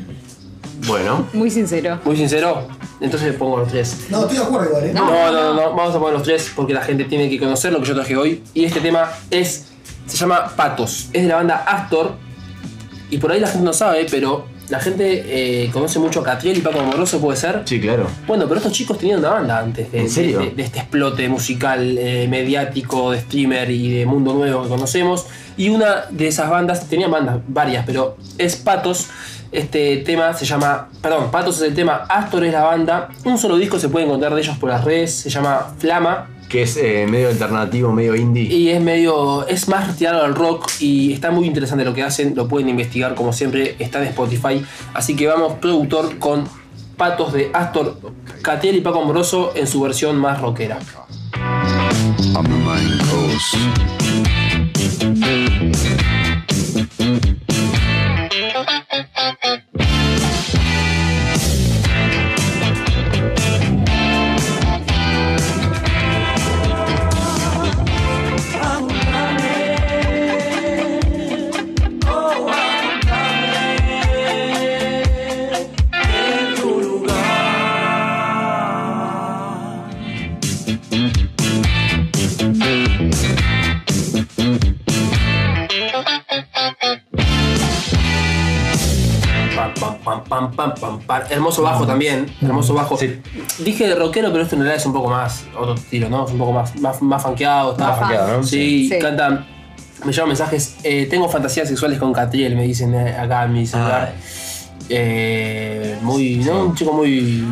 Bueno, 0.86 1.26
Muy 1.32 1.50
sincero. 1.50 2.00
Muy 2.04 2.16
sincero. 2.16 2.68
Entonces 3.00 3.34
pongo 3.34 3.58
los 3.58 3.68
tres. 3.68 4.06
No, 4.08 4.22
estoy 4.22 4.38
de 4.38 4.44
acuerdo 4.44 4.68
igual, 4.68 4.84
¿eh? 4.84 4.92
No, 4.94 5.06
no, 5.10 5.32
no, 5.32 5.54
no, 5.54 5.74
vamos 5.74 5.94
a 5.94 5.98
poner 5.98 6.14
los 6.14 6.22
tres 6.22 6.52
porque 6.54 6.72
la 6.72 6.82
gente 6.82 7.04
tiene 7.04 7.28
que 7.28 7.38
conocer 7.38 7.72
lo 7.72 7.80
que 7.80 7.86
yo 7.86 7.94
traje 7.94 8.16
hoy. 8.16 8.42
Y 8.54 8.64
este 8.64 8.80
tema 8.80 9.10
es. 9.30 9.66
se 10.06 10.16
llama 10.16 10.48
Patos. 10.54 11.08
Es 11.12 11.22
de 11.22 11.28
la 11.28 11.36
banda 11.36 11.56
Astor. 11.66 12.14
Y 13.10 13.18
por 13.18 13.32
ahí 13.32 13.40
la 13.40 13.48
gente 13.48 13.64
no 13.64 13.72
sabe, 13.72 14.06
pero 14.10 14.46
la 14.68 14.80
gente 14.80 15.64
eh, 15.64 15.70
conoce 15.72 15.98
mucho 15.98 16.20
a 16.20 16.24
Catriel 16.24 16.58
y 16.58 16.60
Paco 16.60 16.80
Amoroso, 16.80 17.20
¿puede 17.20 17.36
ser? 17.36 17.62
Sí, 17.64 17.80
claro. 17.80 18.08
Bueno, 18.26 18.44
pero 18.48 18.56
estos 18.58 18.72
chicos 18.72 18.98
tenían 18.98 19.20
una 19.20 19.30
banda 19.30 19.58
antes 19.60 19.90
de, 19.92 20.00
¿En 20.00 20.10
serio? 20.10 20.40
de- 20.40 20.50
de 20.50 20.62
este 20.62 20.78
explote 20.80 21.28
musical, 21.28 21.96
eh, 21.98 22.26
mediático, 22.28 23.12
de 23.12 23.20
streamer 23.20 23.70
y 23.70 23.98
de 23.98 24.06
mundo 24.06 24.34
nuevo 24.34 24.62
que 24.64 24.68
conocemos. 24.68 25.26
Y 25.56 25.68
una 25.68 26.06
de 26.10 26.28
esas 26.28 26.50
bandas, 26.50 26.88
tenían 26.88 27.10
bandas 27.10 27.38
varias, 27.48 27.86
pero 27.86 28.16
es 28.38 28.56
Patos. 28.56 29.06
Este 29.52 29.98
tema 29.98 30.34
se 30.34 30.44
llama, 30.44 30.88
perdón, 31.00 31.30
Patos 31.30 31.56
es 31.58 31.62
el 31.62 31.74
tema, 31.74 32.04
Astor 32.08 32.44
es 32.44 32.52
la 32.52 32.62
banda. 32.64 33.08
Un 33.24 33.38
solo 33.38 33.56
disco 33.56 33.78
se 33.78 33.88
puede 33.88 34.04
encontrar 34.04 34.34
de 34.34 34.40
ellos 34.42 34.58
por 34.58 34.68
las 34.68 34.84
redes, 34.84 35.14
se 35.14 35.30
llama 35.30 35.72
Flama. 35.78 36.28
Que 36.48 36.62
es 36.62 36.76
eh, 36.76 37.06
medio 37.08 37.28
alternativo, 37.28 37.92
medio 37.92 38.14
indie. 38.14 38.44
Y 38.44 38.68
es 38.70 38.80
medio, 38.80 39.46
es 39.46 39.68
más 39.68 39.88
retirado 39.88 40.24
al 40.24 40.34
rock 40.34 40.70
y 40.80 41.12
está 41.12 41.30
muy 41.30 41.46
interesante 41.46 41.84
lo 41.84 41.92
que 41.92 42.02
hacen, 42.02 42.34
lo 42.34 42.46
pueden 42.48 42.68
investigar 42.68 43.14
como 43.14 43.32
siempre, 43.32 43.76
está 43.78 44.00
en 44.00 44.08
Spotify. 44.08 44.64
Así 44.94 45.16
que 45.16 45.26
vamos, 45.26 45.54
productor, 45.54 46.18
con 46.18 46.44
Patos 46.96 47.32
de 47.32 47.50
Astor, 47.52 47.98
Catiel 48.42 48.76
y 48.76 48.80
Paco 48.80 49.02
Amoroso 49.02 49.52
en 49.54 49.66
su 49.66 49.80
versión 49.80 50.16
más 50.16 50.40
rockera. 50.40 50.78
The 54.98 55.15
pam, 90.28 90.50
pam, 90.52 90.74
pam, 90.80 91.00
pam. 91.00 91.22
Hermoso 91.30 91.62
bajo 91.62 91.86
también, 91.86 92.26
hermoso 92.42 92.74
bajo. 92.74 92.96
Dije 93.58 93.88
de 93.88 93.94
rockero, 93.94 94.30
pero 94.32 94.42
esto 94.44 94.54
en 94.56 94.62
realidad 94.62 94.80
es 94.80 94.86
un 94.86 94.92
poco 94.92 95.08
más 95.08 95.44
otro 95.58 95.74
estilo, 95.74 96.08
¿no? 96.08 96.24
Es 96.26 96.32
un 96.32 96.38
poco 96.38 96.52
más, 96.52 96.74
más, 96.80 97.00
más 97.02 97.22
funkeado. 97.22 97.72
Está, 97.72 97.88
Más 97.88 97.98
funkeado, 97.98 98.36
¿no? 98.38 98.42
Sí, 98.42 98.88
Sí. 98.88 98.98
cantan. 98.98 99.46
Me 100.04 100.12
llevan 100.12 100.28
mensajes. 100.28 100.76
eh, 100.84 101.06
tengo 101.08 101.28
fantasías 101.28 101.68
sexuales 101.68 101.98
con 101.98 102.12
Catriel, 102.12 102.54
me 102.54 102.64
dicen 102.64 102.94
eh, 102.94 103.16
acá 103.16 103.44
en 103.44 103.52
mi 103.54 103.66
celular. 103.66 104.12
Eh, 104.88 105.98
muy, 106.02 106.36
¿no? 106.36 106.66
Un 106.66 106.74
chico 106.74 106.92
muy. 106.92 107.44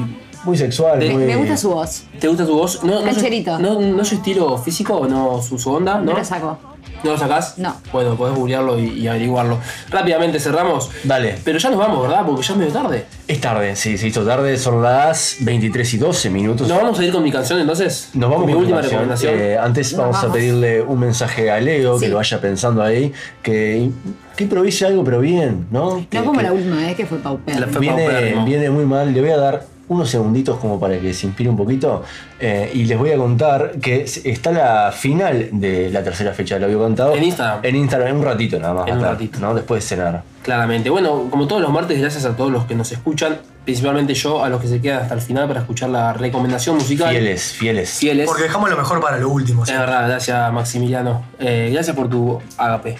Muy 0.44 0.58
sexual, 0.58 1.00
De- 1.00 1.10
muy. 1.10 1.24
Me 1.24 1.36
gusta 1.36 1.56
su 1.56 1.70
voz. 1.70 2.04
¿Te 2.20 2.28
gusta 2.28 2.44
tu 2.44 2.54
voz? 2.54 2.84
No, 2.84 3.00
no, 3.00 3.14
su, 3.14 3.22
no, 3.60 3.80
no 3.80 4.04
su 4.04 4.14
estilo 4.16 4.58
físico, 4.58 5.06
no 5.08 5.40
su, 5.40 5.58
su 5.58 5.70
onda, 5.72 5.98
¿no? 6.00 6.12
Lo 6.12 6.22
saco. 6.24 6.58
¿No 7.02 7.10
lo 7.12 7.18
sacás? 7.18 7.58
No. 7.58 7.76
Bueno, 7.92 8.16
podés 8.16 8.34
googlearlo 8.34 8.78
y, 8.78 8.84
y 9.00 9.08
averiguarlo. 9.08 9.58
Rápidamente 9.90 10.40
cerramos. 10.40 10.90
Dale. 11.04 11.36
Pero 11.44 11.58
ya 11.58 11.68
nos 11.68 11.78
vamos, 11.78 12.00
¿verdad? 12.02 12.24
Porque 12.24 12.42
ya 12.42 12.52
es 12.54 12.58
medio 12.58 12.72
tarde. 12.72 13.04
Es 13.28 13.40
tarde, 13.40 13.76
sí, 13.76 13.98
se 13.98 14.06
hizo 14.08 14.24
tarde, 14.24 14.56
son 14.56 14.82
las 14.82 15.36
23 15.40 15.94
y 15.94 15.98
12 15.98 16.30
minutos. 16.30 16.66
¿Nos 16.66 16.78
vamos 16.80 16.98
a 16.98 17.04
ir 17.04 17.12
con 17.12 17.22
mi 17.22 17.30
canción 17.30 17.60
entonces? 17.60 18.08
Nos 18.14 18.30
vamos 18.30 18.44
con 18.44 18.46
mi 18.46 18.54
última 18.58 18.78
canción. 18.80 19.00
recomendación. 19.02 19.34
Eh, 19.38 19.58
antes 19.58 19.92
Nos 19.92 20.00
vamos, 20.00 20.24
a 20.24 20.32
pedirle 20.32 20.80
un 20.82 20.98
mensaje 20.98 21.50
a 21.50 21.60
Leo, 21.60 21.98
Sí. 21.98 22.04
que 22.06 22.10
lo 22.10 22.16
vaya 22.16 22.40
pensando 22.40 22.82
ahí, 22.82 23.12
que, 23.42 23.90
que 24.36 24.44
improvise 24.44 24.86
algo, 24.86 25.04
pero 25.04 25.20
bien, 25.20 25.66
¿no? 25.70 26.06
Que- 26.08 26.18
No 26.18 26.24
como 26.24 26.38
que 26.38 26.44
la 26.44 26.52
última 26.52 26.76
vez 26.76 26.96
que 26.96 27.04
fue 27.06 27.18
paupera. 27.18 27.66
viene, 27.78 28.42
viene 28.46 28.70
muy 28.70 28.86
mal. 28.86 29.12
Le 29.12 29.20
voy 29.20 29.30
a 29.30 29.36
dar 29.36 29.73
unos 29.88 30.08
segunditos 30.08 30.58
como 30.58 30.80
para 30.80 30.98
que 30.98 31.12
se 31.12 31.26
inspire 31.26 31.50
un 31.50 31.56
poquito. 31.56 32.02
eh, 32.40 32.70
y 32.74 32.84
les 32.84 32.98
voy 32.98 33.10
a 33.10 33.16
contar 33.16 33.72
que 33.80 34.02
está 34.02 34.50
la 34.50 34.92
final 34.92 35.48
de 35.52 35.90
la 35.90 36.02
tercera 36.02 36.32
fecha, 36.32 36.58
lo 36.58 36.66
había 36.66 36.78
contado. 36.78 37.14
En 37.14 37.24
Instagram. 37.24 37.60
En 37.62 37.76
Instagram, 37.76 38.08
en 38.08 38.16
un 38.16 38.24
ratito 38.24 38.58
nada 38.58 38.74
más. 38.74 38.88
En 38.88 38.98
un 38.98 39.04
ratito. 39.04 39.38
¿no? 39.40 39.54
Después 39.54 39.82
de 39.82 39.88
cenar. 39.88 40.22
Claramente. 40.42 40.90
Bueno, 40.90 41.28
como 41.30 41.46
todos 41.46 41.62
los 41.62 41.70
martes, 41.70 41.98
gracias 42.00 42.24
a 42.24 42.36
todos 42.36 42.50
los 42.50 42.64
que 42.66 42.74
nos 42.74 42.92
escuchan. 42.92 43.38
Principalmente 43.64 44.12
yo, 44.12 44.44
a 44.44 44.50
los 44.50 44.60
que 44.60 44.68
se 44.68 44.80
quedan 44.80 45.02
hasta 45.02 45.14
el 45.14 45.22
final 45.22 45.48
para 45.48 45.60
escuchar 45.60 45.88
la 45.88 46.12
recomendación 46.12 46.76
musical. 46.76 47.08
Fieles, 47.10 47.52
fieles. 47.52 47.90
Fieles. 47.90 48.26
Porque 48.26 48.42
dejamos 48.42 48.68
lo 48.68 48.76
mejor 48.76 49.00
para 49.00 49.16
lo 49.18 49.30
último. 49.30 49.64
Es 49.64 49.70
verdad, 49.70 50.06
gracias 50.06 50.52
Maximiliano. 50.52 51.24
Eh, 51.38 51.70
gracias 51.72 51.96
por 51.96 52.10
tu 52.10 52.38
agape. 52.58 52.96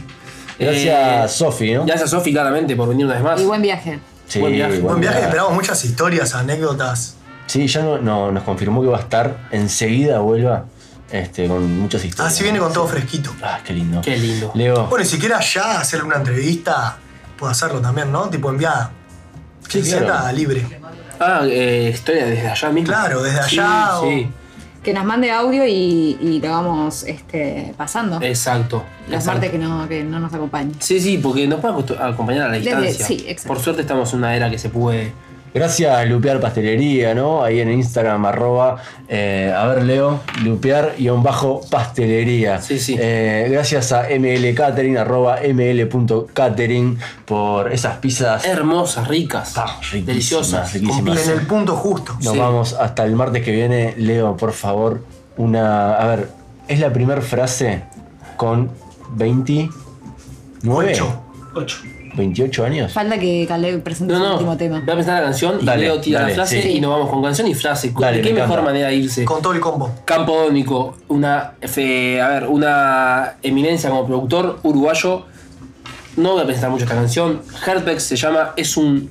Gracias, 0.58 1.32
Sofi, 1.32 1.72
¿no? 1.74 1.84
Gracias, 1.84 2.10
Sofi, 2.10 2.32
claramente, 2.32 2.76
por 2.76 2.88
venir 2.88 3.04
una 3.06 3.14
vez 3.14 3.24
más. 3.24 3.40
Y 3.40 3.44
buen 3.44 3.60
viaje. 3.60 3.98
Sí, 4.26 4.40
Buen 4.40 4.52
viaje. 4.54 4.78
Buen 4.80 5.00
viaje, 5.00 5.20
esperamos 5.20 5.52
muchas 5.52 5.84
historias, 5.84 6.34
anécdotas. 6.34 7.16
Sí, 7.46 7.66
ya 7.66 7.82
no, 7.82 7.98
no- 7.98 8.32
nos 8.32 8.42
confirmó 8.42 8.80
que 8.82 8.88
va 8.88 8.98
a 8.98 9.00
estar 9.02 9.48
enseguida, 9.50 10.18
vuelva. 10.20 10.64
Este, 11.10 11.46
con 11.46 11.78
muchas 11.78 12.04
historias. 12.04 12.32
Así 12.34 12.42
viene 12.42 12.58
con 12.58 12.72
todo 12.72 12.88
fresquito. 12.88 13.30
Ah, 13.42 13.60
qué 13.64 13.72
lindo. 13.74 14.00
Qué 14.00 14.16
lindo. 14.16 14.50
Leo. 14.54 14.86
Bueno, 14.86 15.04
y 15.04 15.08
si 15.08 15.18
quieras 15.18 15.52
ya 15.54 15.78
hacerle 15.78 16.06
una 16.06 16.16
entrevista, 16.16 16.96
puedo 17.38 17.52
hacerlo 17.52 17.80
también, 17.80 18.10
¿no? 18.10 18.28
Tipo 18.30 18.50
enviada. 18.50 18.90
Sí, 19.68 19.82
claro. 19.82 20.32
libre. 20.36 20.66
Ah, 21.20 21.42
eh, 21.44 21.90
historia 21.94 22.26
desde 22.26 22.48
allá 22.48 22.70
mismo. 22.70 22.88
Claro, 22.88 23.22
desde 23.22 23.38
allá 23.38 23.48
Sí, 23.48 23.58
o- 23.92 24.02
sí. 24.08 24.30
Que 24.84 24.92
nos 24.92 25.04
mande 25.04 25.30
audio 25.30 25.66
y, 25.66 26.18
y 26.20 26.40
lo 26.42 26.50
vamos 26.50 27.04
este, 27.04 27.72
pasando. 27.76 28.20
Exacto. 28.22 28.84
Exacto. 29.08 29.30
martes 29.32 29.50
que 29.50 29.58
no, 29.58 29.88
que 29.88 30.04
no 30.04 30.20
nos 30.20 30.32
acompañen. 30.34 30.74
Sí, 30.78 31.00
sí, 31.00 31.18
porque 31.18 31.46
nos 31.48 31.60
puede 31.60 31.74
acostu- 31.74 31.98
acompañar 31.98 32.44
a 32.44 32.48
la 32.48 32.58
Desde- 32.58 32.76
distancia. 32.76 33.06
sí, 33.06 33.24
exacto. 33.26 33.48
Por 33.54 33.62
suerte 33.62 33.82
estamos 33.82 34.12
en 34.12 34.18
una 34.20 34.36
era 34.36 34.50
que 34.50 34.58
se 34.58 34.68
puede. 34.68 35.12
Gracias 35.54 35.96
a 35.96 36.04
Lupear 36.04 36.40
Pastelería, 36.40 37.14
¿no? 37.14 37.44
Ahí 37.44 37.60
en 37.60 37.70
Instagram, 37.70 38.26
arroba, 38.26 38.78
eh, 39.08 39.54
a 39.56 39.66
ver, 39.68 39.84
Leo, 39.84 40.20
Lupear-pastelería. 40.42 42.60
Sí, 42.60 42.80
sí. 42.80 42.96
Eh, 42.98 43.46
gracias 43.50 43.92
a 43.92 44.08
ML 44.10 44.52
Catering, 44.54 44.98
arroba 44.98 45.38
ml.catering, 45.42 46.98
por 47.24 47.72
esas 47.72 47.98
pizzas 47.98 48.44
Hermosas, 48.44 49.06
ricas. 49.06 49.54
riquísimas, 49.92 50.06
deliciosas. 50.06 50.72
riquísimas. 50.72 51.28
En 51.28 51.38
el 51.38 51.46
punto 51.46 51.76
justo. 51.76 52.14
Nos 52.20 52.32
Sí. 52.32 52.38
vamos 52.38 52.72
hasta 52.72 53.04
el 53.04 53.14
martes 53.14 53.44
que 53.44 53.52
viene. 53.52 53.94
Leo, 53.96 54.36
por 54.36 54.52
favor, 54.52 55.04
una. 55.36 55.94
A 55.94 56.06
ver, 56.08 56.30
es 56.66 56.80
la 56.80 56.92
primera 56.92 57.20
frase 57.20 57.84
con 58.36 58.72
29. 59.16 59.70
Ocho. 60.92 61.20
8. 61.54 61.76
28 62.16 62.64
años. 62.64 62.92
Falta 62.92 63.18
que 63.18 63.44
Caleb 63.46 63.82
presente 63.82 64.12
No, 64.14 64.24
su 64.26 64.32
último 64.34 64.56
tema. 64.56 64.80
Voy 64.84 64.92
a 64.92 64.96
pensar 64.96 65.18
la 65.20 65.24
canción 65.24 65.58
y 65.60 65.64
Dale, 65.64 65.82
Leo 65.82 66.00
tira 66.00 66.20
dale, 66.20 66.30
la 66.32 66.34
frase 66.36 66.62
sí. 66.62 66.68
y 66.76 66.80
nos 66.80 66.90
vamos 66.90 67.10
con 67.10 67.22
canción 67.22 67.46
y 67.48 67.54
frase. 67.54 67.92
Dale, 67.98 68.18
¿De 68.18 68.22
qué 68.22 68.28
me 68.30 68.40
mejor 68.40 68.52
encanta. 68.60 68.70
manera 68.70 68.88
de 68.88 68.94
irse? 68.96 69.24
Con 69.24 69.42
todo 69.42 69.52
el 69.52 69.60
combo. 69.60 69.92
Campodónico, 70.04 70.96
una, 71.08 71.52
fe- 71.62 72.20
a 72.20 72.28
ver, 72.28 72.46
una 72.48 73.34
eminencia 73.42 73.90
como 73.90 74.06
productor 74.06 74.60
uruguayo. 74.62 75.26
No 76.16 76.32
voy 76.32 76.42
a 76.42 76.44
presentar 76.46 76.70
mucho 76.70 76.84
esta 76.84 76.94
canción. 76.94 77.42
Heartbeck 77.66 77.98
se 77.98 78.16
llama, 78.16 78.52
es 78.56 78.76
un 78.76 79.10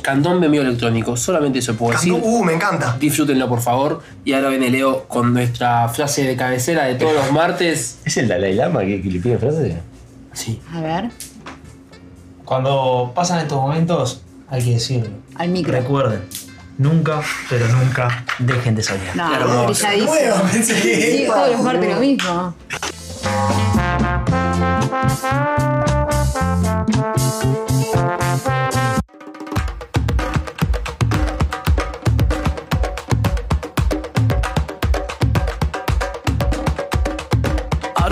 candombe 0.00 0.48
mío 0.48 0.62
electrónico. 0.62 1.16
Solamente 1.16 1.58
eso 1.58 1.74
puedo 1.76 1.92
decir. 1.92 2.14
Uh, 2.14 2.42
me 2.42 2.54
encanta. 2.54 2.96
Disfrútenlo, 2.98 3.48
por 3.48 3.60
favor. 3.60 4.00
Y 4.24 4.32
ahora 4.32 4.48
viene 4.48 4.70
Leo 4.70 5.04
con 5.08 5.34
nuestra 5.34 5.86
frase 5.90 6.24
de 6.24 6.34
cabecera 6.34 6.84
de 6.86 6.94
todos 6.94 7.12
los 7.14 7.30
martes. 7.32 7.98
¿Es 8.04 8.16
el 8.16 8.28
Dalai 8.28 8.54
Lama 8.54 8.80
que, 8.80 9.02
que 9.02 9.10
le 9.10 9.20
pide 9.20 9.36
frase? 9.38 9.76
Sí. 10.32 10.58
A 10.72 10.80
ver, 10.80 11.10
Cuando 12.52 13.12
pasan 13.14 13.38
estos 13.38 13.56
momentos, 13.58 14.20
hay 14.50 14.62
que 14.62 14.72
decirlo. 14.72 15.08
al 15.36 15.48
micro. 15.48 15.72
Recuerden, 15.72 16.22
nunca, 16.76 17.22
pero 17.48 17.66
nunca 17.68 18.26
dejen 18.40 18.74
de 18.74 18.82
soñar. 18.82 19.16
No, 19.16 19.34
hermoso. 19.34 19.86
brilladísimo. 19.88 20.12
Que- 20.82 21.16
Sí, 21.16 21.24
todos 21.26 21.50
los 21.50 21.62
martes 21.62 21.94
lo 21.94 22.00
mismo. 22.00 22.54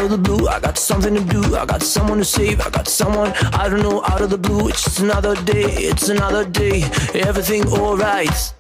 Out 0.01 0.05
of 0.05 0.13
the 0.13 0.31
blue, 0.31 0.49
I 0.49 0.59
got 0.61 0.79
something 0.79 1.15
to 1.15 1.21
do. 1.21 1.57
I 1.57 1.67
got 1.67 1.83
someone 1.83 2.17
to 2.17 2.25
save. 2.25 2.63
I 2.63 2.71
got 2.71 2.89
someone 2.89 3.33
I 3.53 3.69
don't 3.69 3.83
know. 3.83 4.03
Out 4.05 4.23
of 4.23 4.31
the 4.31 4.39
blue, 4.39 4.71
it's 4.71 4.83
just 4.83 5.01
another 5.01 5.35
day. 5.45 5.75
It's 5.91 6.09
another 6.09 6.47
day. 6.47 6.85
Everything 7.13 7.69
alright. 7.69 8.55